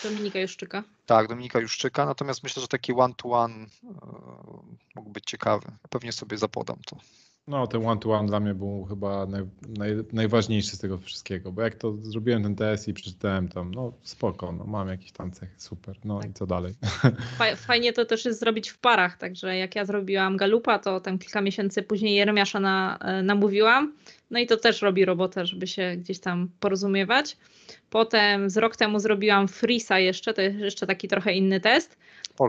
Dominika 0.03 0.39
Juszczyka. 0.39 0.83
Tak, 1.05 1.27
Dominika 1.27 1.59
Juszczyka, 1.59 2.05
natomiast 2.05 2.43
myślę, 2.43 2.61
że 2.61 2.67
taki 2.67 2.93
one-to-one 2.93 3.55
-one, 3.55 3.65
e, 3.65 4.75
mógł 4.95 5.09
być 5.09 5.23
ciekawy. 5.25 5.71
Pewnie 5.89 6.11
sobie 6.11 6.37
zapodam 6.37 6.77
to. 6.85 6.97
No, 7.47 7.67
ten 7.67 7.85
one-to-one 7.85 8.27
dla 8.27 8.39
mnie 8.39 8.53
był 8.53 8.85
chyba 8.85 9.25
naj, 9.25 9.41
naj, 9.77 9.91
najważniejszy 10.13 10.75
z 10.75 10.79
tego 10.79 10.97
wszystkiego, 10.97 11.51
bo 11.51 11.61
jak 11.61 11.75
to 11.75 11.93
zrobiłem 11.93 12.43
ten 12.43 12.55
test 12.55 12.87
i 12.87 12.93
przeczytałem 12.93 13.47
tam, 13.47 13.73
no 13.73 13.93
spoko, 14.03 14.51
no, 14.51 14.63
mam 14.63 14.87
jakieś 14.87 15.11
tam 15.11 15.31
cechy, 15.31 15.53
super, 15.57 15.95
no 16.05 16.19
tak. 16.19 16.29
i 16.29 16.33
co 16.33 16.47
dalej. 16.47 16.73
Fajnie 17.67 17.93
to 17.93 18.05
też 18.05 18.25
jest 18.25 18.39
zrobić 18.39 18.69
w 18.69 18.77
parach, 18.77 19.17
także 19.17 19.57
jak 19.57 19.75
ja 19.75 19.85
zrobiłam 19.85 20.37
Galupa, 20.37 20.79
to 20.79 20.99
tam 20.99 21.17
kilka 21.17 21.41
miesięcy 21.41 21.83
później 21.83 22.15
Jeremiasza 22.15 22.59
na, 22.59 22.97
e, 23.01 23.23
namówiłam, 23.23 23.93
no 24.31 24.39
i 24.39 24.47
to 24.47 24.57
też 24.57 24.81
robi 24.81 25.05
robotę, 25.05 25.45
żeby 25.45 25.67
się 25.67 25.95
gdzieś 25.97 26.19
tam 26.19 26.49
porozumiewać. 26.59 27.37
Potem 27.89 28.49
z 28.49 28.57
rok 28.57 28.75
temu 28.75 28.99
zrobiłam 28.99 29.47
Frisa 29.47 29.99
jeszcze, 29.99 30.33
to 30.33 30.41
jest 30.41 30.57
jeszcze 30.57 30.87
taki 30.87 31.07
trochę 31.07 31.33
inny 31.33 31.59
test. 31.59 31.97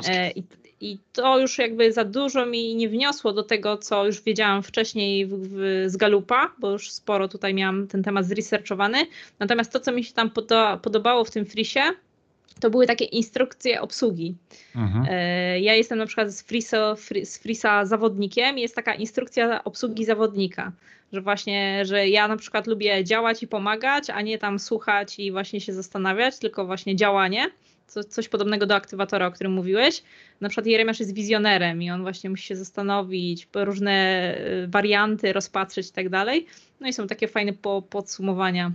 E, 0.08 0.30
I, 0.30 0.42
I, 0.80 0.98
to 1.12 1.38
już 1.38 1.58
jakby 1.58 1.92
za 1.92 2.04
dużo 2.04 2.46
mi 2.46 2.76
nie 2.76 2.88
wniosło 2.88 3.32
do 3.32 3.42
tego, 3.42 3.76
co 3.76 4.06
już 4.06 4.22
wiedziałam 4.22 4.62
wcześniej 4.62 5.26
w, 5.26 5.34
w, 5.34 5.84
z 5.86 5.96
Galupa, 5.96 6.52
bo 6.58 6.70
już 6.70 6.90
sporo 6.90 7.28
tutaj 7.28 7.54
miałam 7.54 7.86
ten 7.86 8.02
temat 8.02 8.26
zresearchowany. 8.26 9.06
Natomiast 9.38 9.72
to, 9.72 9.80
co 9.80 9.92
mi 9.92 10.04
się 10.04 10.12
tam 10.12 10.30
poda, 10.30 10.76
podobało 10.76 11.24
w 11.24 11.30
tym 11.30 11.46
frisie, 11.46 11.80
to 12.60 12.70
były 12.70 12.86
takie 12.86 13.04
instrukcje 13.04 13.80
obsługi. 13.80 14.34
Mhm. 14.76 15.06
E, 15.10 15.60
ja 15.60 15.74
jestem 15.74 15.98
na 15.98 16.06
przykład 16.06 16.30
z 16.30 16.42
Frisa, 16.42 16.96
z 17.24 17.38
Frisa 17.38 17.86
zawodnikiem, 17.86 18.58
jest 18.58 18.74
taka 18.74 18.94
instrukcja 18.94 19.64
obsługi 19.64 20.04
zawodnika, 20.04 20.72
że 21.12 21.20
właśnie, 21.20 21.84
że 21.84 22.08
ja 22.08 22.28
na 22.28 22.36
przykład 22.36 22.66
lubię 22.66 23.04
działać 23.04 23.42
i 23.42 23.46
pomagać, 23.46 24.10
a 24.10 24.22
nie 24.22 24.38
tam 24.38 24.58
słuchać 24.58 25.18
i 25.18 25.32
właśnie 25.32 25.60
się 25.60 25.72
zastanawiać, 25.72 26.38
tylko 26.38 26.66
właśnie 26.66 26.96
działanie 26.96 27.50
co, 27.86 28.04
coś 28.04 28.28
podobnego 28.28 28.66
do 28.66 28.74
aktywatora, 28.74 29.26
o 29.26 29.32
którym 29.32 29.52
mówiłeś. 29.52 30.02
Na 30.40 30.48
przykład 30.48 30.66
Jeremiasz 30.66 31.00
jest 31.00 31.14
wizjonerem 31.14 31.82
i 31.82 31.90
on 31.90 32.02
właśnie 32.02 32.30
musi 32.30 32.46
się 32.46 32.56
zastanowić, 32.56 33.48
różne 33.54 34.34
y, 34.64 34.68
warianty 34.68 35.32
rozpatrzeć 35.32 35.88
i 35.88 35.92
tak 35.92 36.08
dalej. 36.08 36.46
No 36.80 36.88
i 36.88 36.92
są 36.92 37.06
takie 37.06 37.28
fajne 37.28 37.52
po, 37.52 37.82
podsumowania 37.82 38.72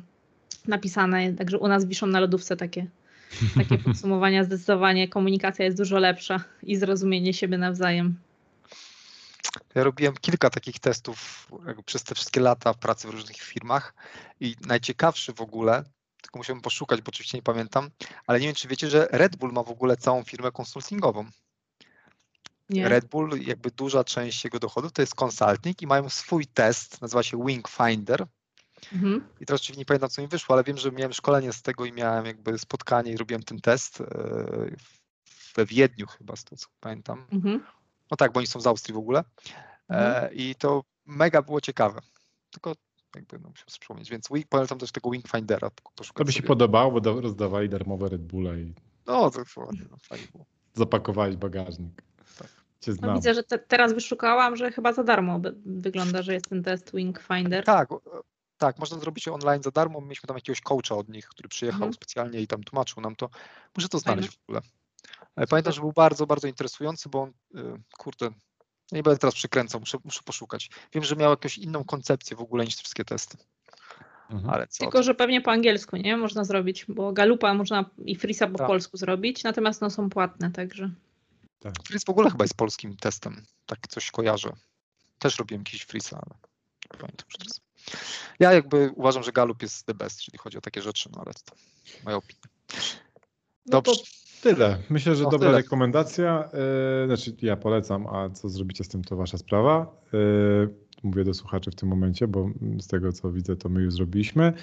napisane, 0.67 1.33
także 1.33 1.57
u 1.57 1.67
nas 1.67 1.85
wiszą 1.85 2.07
na 2.07 2.19
lodówce 2.19 2.57
takie, 2.57 2.87
takie 3.57 3.77
podsumowania. 3.77 4.43
Zdecydowanie 4.43 5.07
komunikacja 5.07 5.65
jest 5.65 5.77
dużo 5.77 5.99
lepsza 5.99 6.43
i 6.63 6.75
zrozumienie 6.75 7.33
siebie 7.33 7.57
nawzajem. 7.57 8.15
Ja 9.75 9.83
robiłem 9.83 10.13
kilka 10.21 10.49
takich 10.49 10.79
testów 10.79 11.47
przez 11.85 12.03
te 12.03 12.15
wszystkie 12.15 12.41
lata 12.41 12.73
pracy 12.73 13.07
w 13.07 13.11
różnych 13.11 13.37
firmach 13.37 13.93
i 14.39 14.55
najciekawszy 14.67 15.33
w 15.33 15.41
ogóle 15.41 15.83
tylko 16.21 16.39
musiałbym 16.39 16.61
poszukać, 16.61 17.01
bo 17.01 17.09
oczywiście 17.09 17.37
nie 17.37 17.41
pamiętam, 17.41 17.89
ale 18.27 18.39
nie 18.39 18.45
wiem, 18.45 18.55
czy 18.55 18.67
wiecie, 18.67 18.89
że 18.89 19.07
Red 19.11 19.35
Bull 19.35 19.51
ma 19.51 19.63
w 19.63 19.69
ogóle 19.69 19.97
całą 19.97 20.23
firmę 20.23 20.51
konsultingową. 20.51 21.25
Nie. 22.69 22.89
Red 22.89 23.05
Bull, 23.05 23.41
jakby 23.41 23.71
duża 23.71 24.03
część 24.03 24.43
jego 24.43 24.59
dochodów 24.59 24.91
to 24.91 25.01
jest 25.01 25.15
consulting 25.23 25.81
i 25.81 25.87
mają 25.87 26.09
swój 26.09 26.47
test, 26.47 27.01
nazywa 27.01 27.23
się 27.23 27.45
Wing 27.45 27.67
Finder. 27.67 28.25
Mhm. 28.93 29.27
I 29.39 29.45
teraz 29.45 29.61
oczywiście 29.61 29.79
nie 29.79 29.85
pamiętam, 29.85 30.09
co 30.09 30.21
mi 30.21 30.27
wyszło, 30.27 30.55
ale 30.55 30.63
wiem, 30.63 30.77
że 30.77 30.91
miałem 30.91 31.13
szkolenie 31.13 31.53
z 31.53 31.61
tego 31.61 31.85
i 31.85 31.91
miałem 31.93 32.25
jakby 32.25 32.59
spotkanie 32.59 33.11
i 33.11 33.17
robiłem 33.17 33.43
ten 33.43 33.61
test 33.61 34.01
e, 34.01 34.05
we 35.55 35.65
Wiedniu 35.65 36.07
chyba, 36.07 36.35
z 36.35 36.43
tego 36.43 36.57
co 36.57 36.67
pamiętam. 36.79 37.27
Mhm. 37.31 37.63
No 38.11 38.17
tak, 38.17 38.31
bo 38.31 38.37
oni 38.37 38.47
są 38.47 38.61
z 38.61 38.67
Austrii 38.67 38.93
w 38.93 38.97
ogóle. 38.97 39.19
E, 39.19 39.53
mhm. 39.89 40.33
I 40.33 40.55
to 40.55 40.83
mega 41.05 41.41
było 41.41 41.61
ciekawe. 41.61 41.99
Tylko 42.51 42.75
jakby 43.15 43.39
no, 43.39 43.49
musiał 43.49 43.65
przypomnieć, 43.67 44.09
więc 44.09 44.29
polecam 44.49 44.77
też 44.77 44.91
tego 44.91 45.11
Wingfindera. 45.11 45.69
To 46.13 46.25
by 46.25 46.31
się 46.31 46.43
podobało, 46.43 47.01
bo 47.01 47.21
rozdawali 47.21 47.69
darmowe 47.69 48.09
Red 48.09 48.21
Bulle 48.21 48.59
i 48.59 48.73
no, 49.05 49.31
to 49.31 49.61
ładnie, 49.61 49.85
no, 49.91 49.97
fajnie 49.97 50.27
było. 50.31 50.45
Zapakowałeś 50.73 51.35
bagażnik. 51.35 52.01
Tak. 52.37 52.47
Cię 52.81 52.93
No, 53.01 53.13
widzę, 53.13 53.33
że 53.33 53.43
te, 53.43 53.59
teraz 53.59 53.93
wyszukałam, 53.93 54.55
że 54.55 54.71
chyba 54.71 54.93
za 54.93 55.03
darmo 55.03 55.41
wygląda, 55.65 56.21
że 56.21 56.33
jest 56.33 56.49
ten 56.49 56.63
test 56.63 56.91
Wingfinder. 56.93 57.63
Tak, 57.63 57.89
tak, 58.57 58.79
można 58.79 58.99
zrobić 58.99 59.27
online 59.27 59.63
za 59.63 59.71
darmo. 59.71 60.01
Mieliśmy 60.01 60.27
tam 60.27 60.37
jakiegoś 60.37 60.61
coacha 60.61 60.95
od 60.95 61.09
nich, 61.09 61.27
który 61.27 61.49
przyjechał 61.49 61.77
mhm. 61.77 61.93
specjalnie 61.93 62.41
i 62.41 62.47
tam 62.47 62.63
tłumaczył 62.63 63.01
nam 63.01 63.15
to. 63.15 63.29
Muszę 63.75 63.89
to 63.89 63.99
znaleźć 63.99 64.29
Fajne. 64.29 64.41
w 64.41 64.49
ogóle. 64.49 64.61
Super. 64.61 65.47
Pamiętam, 65.49 65.73
że 65.73 65.81
był 65.81 65.93
bardzo, 65.93 66.27
bardzo 66.27 66.47
interesujący, 66.47 67.09
bo 67.09 67.21
on, 67.21 67.29
y, 67.29 67.81
nie 68.91 69.03
będę 69.03 69.19
teraz 69.19 69.35
przykręcał, 69.35 69.79
muszę, 69.79 69.97
muszę 70.03 70.21
poszukać. 70.25 70.69
Wiem, 70.93 71.03
że 71.03 71.15
miał 71.15 71.29
jakąś 71.29 71.57
inną 71.57 71.83
koncepcję 71.83 72.37
w 72.37 72.41
ogóle 72.41 72.65
niż 72.65 72.75
te 72.75 72.81
wszystkie 72.81 73.05
testy. 73.05 73.37
Mhm. 74.29 74.49
Ale 74.53 74.67
co, 74.67 74.83
Tylko, 74.83 75.03
że 75.03 75.15
pewnie 75.15 75.41
po 75.41 75.51
angielsku, 75.51 75.97
nie? 75.97 76.17
Można 76.17 76.43
zrobić, 76.43 76.85
bo 76.87 77.13
Galupa 77.13 77.53
można 77.53 77.89
i 78.05 78.15
Frisa 78.15 78.47
po 78.47 78.57
tak. 78.57 78.67
polsku 78.67 78.97
zrobić, 78.97 79.43
natomiast 79.43 79.81
no 79.81 79.89
są 79.89 80.09
płatne, 80.09 80.51
także. 80.51 80.91
Tak. 81.59 81.73
Fris 81.87 82.03
w 82.03 82.09
ogóle 82.09 82.31
chyba 82.31 82.43
jest 82.43 82.57
polskim 82.57 82.97
testem, 82.97 83.45
tak 83.65 83.87
coś 83.87 84.11
kojarzę. 84.11 84.53
Też 85.19 85.39
robiłem 85.39 85.61
jakiś 85.61 85.81
Frisa, 85.81 86.15
ale 86.15 86.35
nie 86.93 86.99
pamiętam 86.99 87.25
już 87.27 87.37
teraz. 87.37 87.61
Ja 88.39 88.53
jakby 88.53 88.91
uważam, 88.95 89.23
że 89.23 89.31
Galup 89.31 89.61
jest 89.61 89.85
the 89.85 89.93
best, 89.93 90.19
jeśli 90.19 90.37
chodzi 90.37 90.57
o 90.57 90.61
takie 90.61 90.81
rzeczy, 90.81 91.09
no 91.15 91.21
ale 91.25 91.33
to 91.33 91.55
moja 92.03 92.17
opinia. 92.17 92.41
Dobrze. 93.65 93.91
No 93.91 93.95
to 93.95 94.03
Tyle. 94.41 94.77
Myślę, 94.89 95.15
że 95.15 95.23
No, 95.23 95.29
dobra 95.29 95.47
tyle. 95.47 95.57
rekomendacja. 95.61 96.49
Yy, 97.01 97.07
znaczy, 97.07 97.35
ja 97.41 97.57
polecam, 97.57 98.07
a 98.07 98.29
co 98.29 98.49
zrobicie 98.49 98.83
z 98.83 98.87
tym, 98.87 99.03
to 99.03 99.15
wasza 99.15 99.37
sprawa. 99.37 99.95
Yy, 100.13 100.69
mówię 101.03 101.23
do 101.23 101.33
słuchaczy 101.33 101.71
w 101.71 101.75
tym 101.75 101.89
momencie, 101.89 102.27
bo 102.27 102.49
z 102.79 102.87
tego 102.87 103.11
co 103.11 103.31
widzę, 103.31 103.55
to 103.55 103.69
my 103.69 103.81
już 103.81 103.93
zrobiliśmy. 103.93 104.53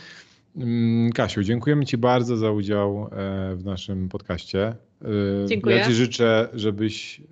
Ym, 0.61 1.11
Kasiu, 1.15 1.43
dziękujemy 1.43 1.87
Ci 1.87 1.99
bardzo 1.99 2.37
za 2.37 2.51
udział 2.51 3.09
e, 3.13 3.57
w 3.57 3.65
naszym 3.65 4.09
podcaście. 4.09 4.75
Dziękuję. 5.47 5.77
Ja 5.77 5.87
Ci 5.87 5.95
życzę, 5.95 6.49
żebyś 6.55 7.23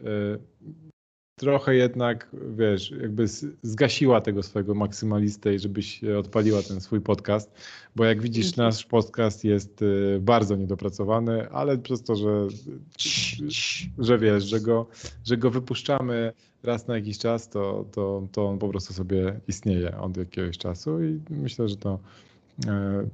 trochę 1.37 1.75
jednak, 1.75 2.29
wiesz, 2.57 2.91
jakby 2.91 3.25
zgasiła 3.63 4.21
tego 4.21 4.43
swojego 4.43 4.75
maksymalistę 4.75 5.55
i 5.55 5.59
żebyś 5.59 6.05
odpaliła 6.05 6.63
ten 6.63 6.81
swój 6.81 7.01
podcast, 7.01 7.53
bo 7.97 8.05
jak 8.05 8.23
widzisz, 8.23 8.47
Dzięki. 8.47 8.61
nasz 8.61 8.85
podcast 8.85 9.45
jest 9.45 9.83
e, 9.83 10.21
bardzo 10.21 10.57
niedopracowany, 10.57 11.51
ale 11.51 11.79
przez 11.79 12.03
to, 12.03 12.17
że, 12.17 12.47
że 13.99 14.19
wiesz, 14.19 14.45
że 14.45 14.61
go, 14.61 14.87
że 15.25 15.37
go 15.37 15.51
wypuszczamy 15.51 16.33
raz 16.63 16.87
na 16.87 16.95
jakiś 16.95 17.19
czas, 17.19 17.49
to, 17.49 17.85
to, 17.93 18.29
to 18.33 18.49
on 18.49 18.59
po 18.59 18.69
prostu 18.69 18.95
sobie 18.95 19.41
istnieje 19.49 19.99
od 19.99 20.17
jakiegoś 20.17 20.59
czasu 20.59 21.05
i 21.05 21.21
myślę, 21.31 21.69
że 21.69 21.77
to 21.77 21.99
e, 22.67 23.07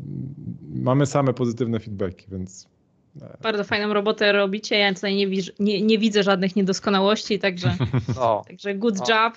mamy 0.75 1.07
same 1.07 1.35
pozytywne 1.35 1.81
feedbacki, 1.81 2.27
więc 2.33 2.72
Bardzo 3.43 3.65
fajną 3.65 3.95
robotę 3.95 4.33
robicie. 4.33 4.79
Ja 4.79 4.95
tutaj 4.95 5.15
nie, 5.15 5.27
widzę- 5.29 5.53
nie, 5.59 5.83
nie 5.83 5.99
widzę 5.99 6.23
żadnych 6.23 6.57
niedoskonałości, 6.57 7.39
także, 7.39 7.77
No, 8.17 8.43
także 8.49 8.75
good 8.75 9.01
O. 9.01 9.05
job. 9.13 9.35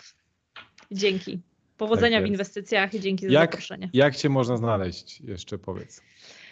Dzięki. 0.92 1.40
Powodzenia 1.78 2.18
Tak 2.18 2.26
w 2.26 2.28
inwestycjach 2.28 2.94
i 2.94 3.00
dzięki 3.00 3.26
za 3.26 3.32
Jak- 3.34 3.52
zaproszenie. 3.52 3.90
jak 3.94 4.16
Cię 4.16 4.30
można 4.30 4.58
znaleźć? 4.58 5.22
Jeszcze 5.22 5.58
powiedz. 5.58 6.02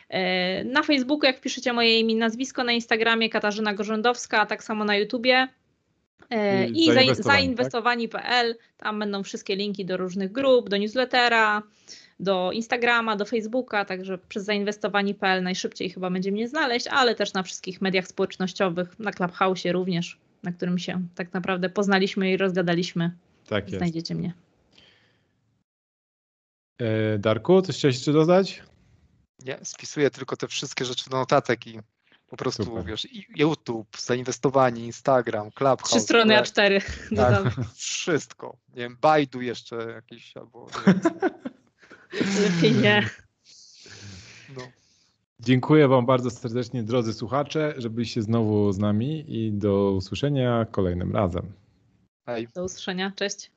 E, 0.10 0.64
Na 0.64 0.84
Facebooku, 0.84 1.26
jak 1.26 1.38
wpiszecie 1.38 1.74
moje 1.74 2.00
imię 2.00 2.14
i 2.14 2.18
nazwisko, 2.18 2.64
na 2.64 2.72
Instagramie 2.72 3.30
Katarzyna 3.30 3.74
Gorzędowska, 3.74 4.40
a 4.42 4.46
tak 4.46 4.64
samo 4.64 4.86
na 4.86 4.96
YouTubie. 4.98 5.48
E, 6.30 6.68
I 6.68 6.84
I 6.86 6.90
zain- 6.90 6.94
zainwestowani, 6.94 7.38
tak? 7.40 7.46
zainwestowani.pl. 7.48 8.56
Tam 8.78 9.00
będą 9.00 9.24
wszystkie 9.24 9.56
linki 9.56 9.86
do 9.86 9.98
różnych 9.98 10.32
grup, 10.32 10.70
do 10.70 10.78
newslettera, 10.78 11.64
do 12.24 12.52
Instagrama, 12.52 13.16
do 13.16 13.26
Facebooka, 13.26 13.86
także 13.86 14.18
przez 14.18 14.46
zainwestowani.pl 14.46 15.44
najszybciej 15.44 15.90
chyba 15.90 16.10
będzie 16.10 16.32
mnie 16.32 16.48
znaleźć, 16.48 16.88
ale 16.88 17.16
też 17.16 17.34
na 17.34 17.44
wszystkich 17.44 17.82
mediach 17.82 18.08
społecznościowych, 18.08 19.00
na 19.00 19.12
Clubhouse 19.12 19.66
również, 19.66 20.20
na 20.44 20.52
którym 20.52 20.80
się 20.80 21.02
tak 21.16 21.34
naprawdę 21.34 21.70
poznaliśmy 21.70 22.32
i 22.32 22.38
rozgadaliśmy. 22.38 23.12
Tak 23.48 23.64
jest. 23.64 23.78
Znajdziecie 23.78 24.16
mnie. 24.16 24.34
E, 26.82 27.18
Darku, 27.20 27.62
coś 27.62 27.78
chciałeś 27.78 27.96
jeszcze 27.96 28.14
dodać? 28.14 28.64
nie, 29.46 29.60
spisuję 29.64 30.10
tylko 30.10 30.38
te 30.38 30.48
wszystkie 30.48 30.86
rzeczy 30.86 31.10
do 31.10 31.18
notatek 31.18 31.68
i 31.68 31.80
po 32.28 32.38
prostu, 32.38 32.64
Super. 32.64 32.86
wiesz, 32.86 33.08
YouTube, 33.36 33.98
zainwestowani, 33.98 34.86
Instagram, 34.86 35.52
Clubhouse. 35.52 35.92
Trzy 35.92 36.00
strony 36.00 36.34
w 36.34 36.50
ogóle 36.50 36.80
A4 36.80 36.82
dodam. 37.12 37.44
Tak, 37.44 37.54
wszystko. 37.76 38.58
Nie 38.70 38.82
wiem, 38.82 38.98
Baidu 39.02 39.42
jeszcze 39.42 39.76
jakiś 39.76 40.38
albo 40.38 40.68
nie 40.88 40.94
wiem, 40.94 41.02
Lepiej 42.14 42.74
nie. 42.82 43.10
no. 44.56 44.62
Dziękuję 45.40 45.88
Wam 45.88 46.06
bardzo 46.06 46.30
serdecznie, 46.30 46.84
drodzy 46.84 47.14
słuchacze, 47.14 47.74
że 47.78 47.90
byliście 47.90 48.22
znowu 48.22 48.72
z 48.72 48.78
nami 48.78 49.26
i 49.28 49.52
do 49.52 49.92
usłyszenia 49.92 50.66
kolejnym 50.72 51.16
razem. 51.16 51.52
Hej. 52.26 52.48
Do 52.56 52.64
usłyszenia. 52.64 53.12
Cześć. 53.16 53.52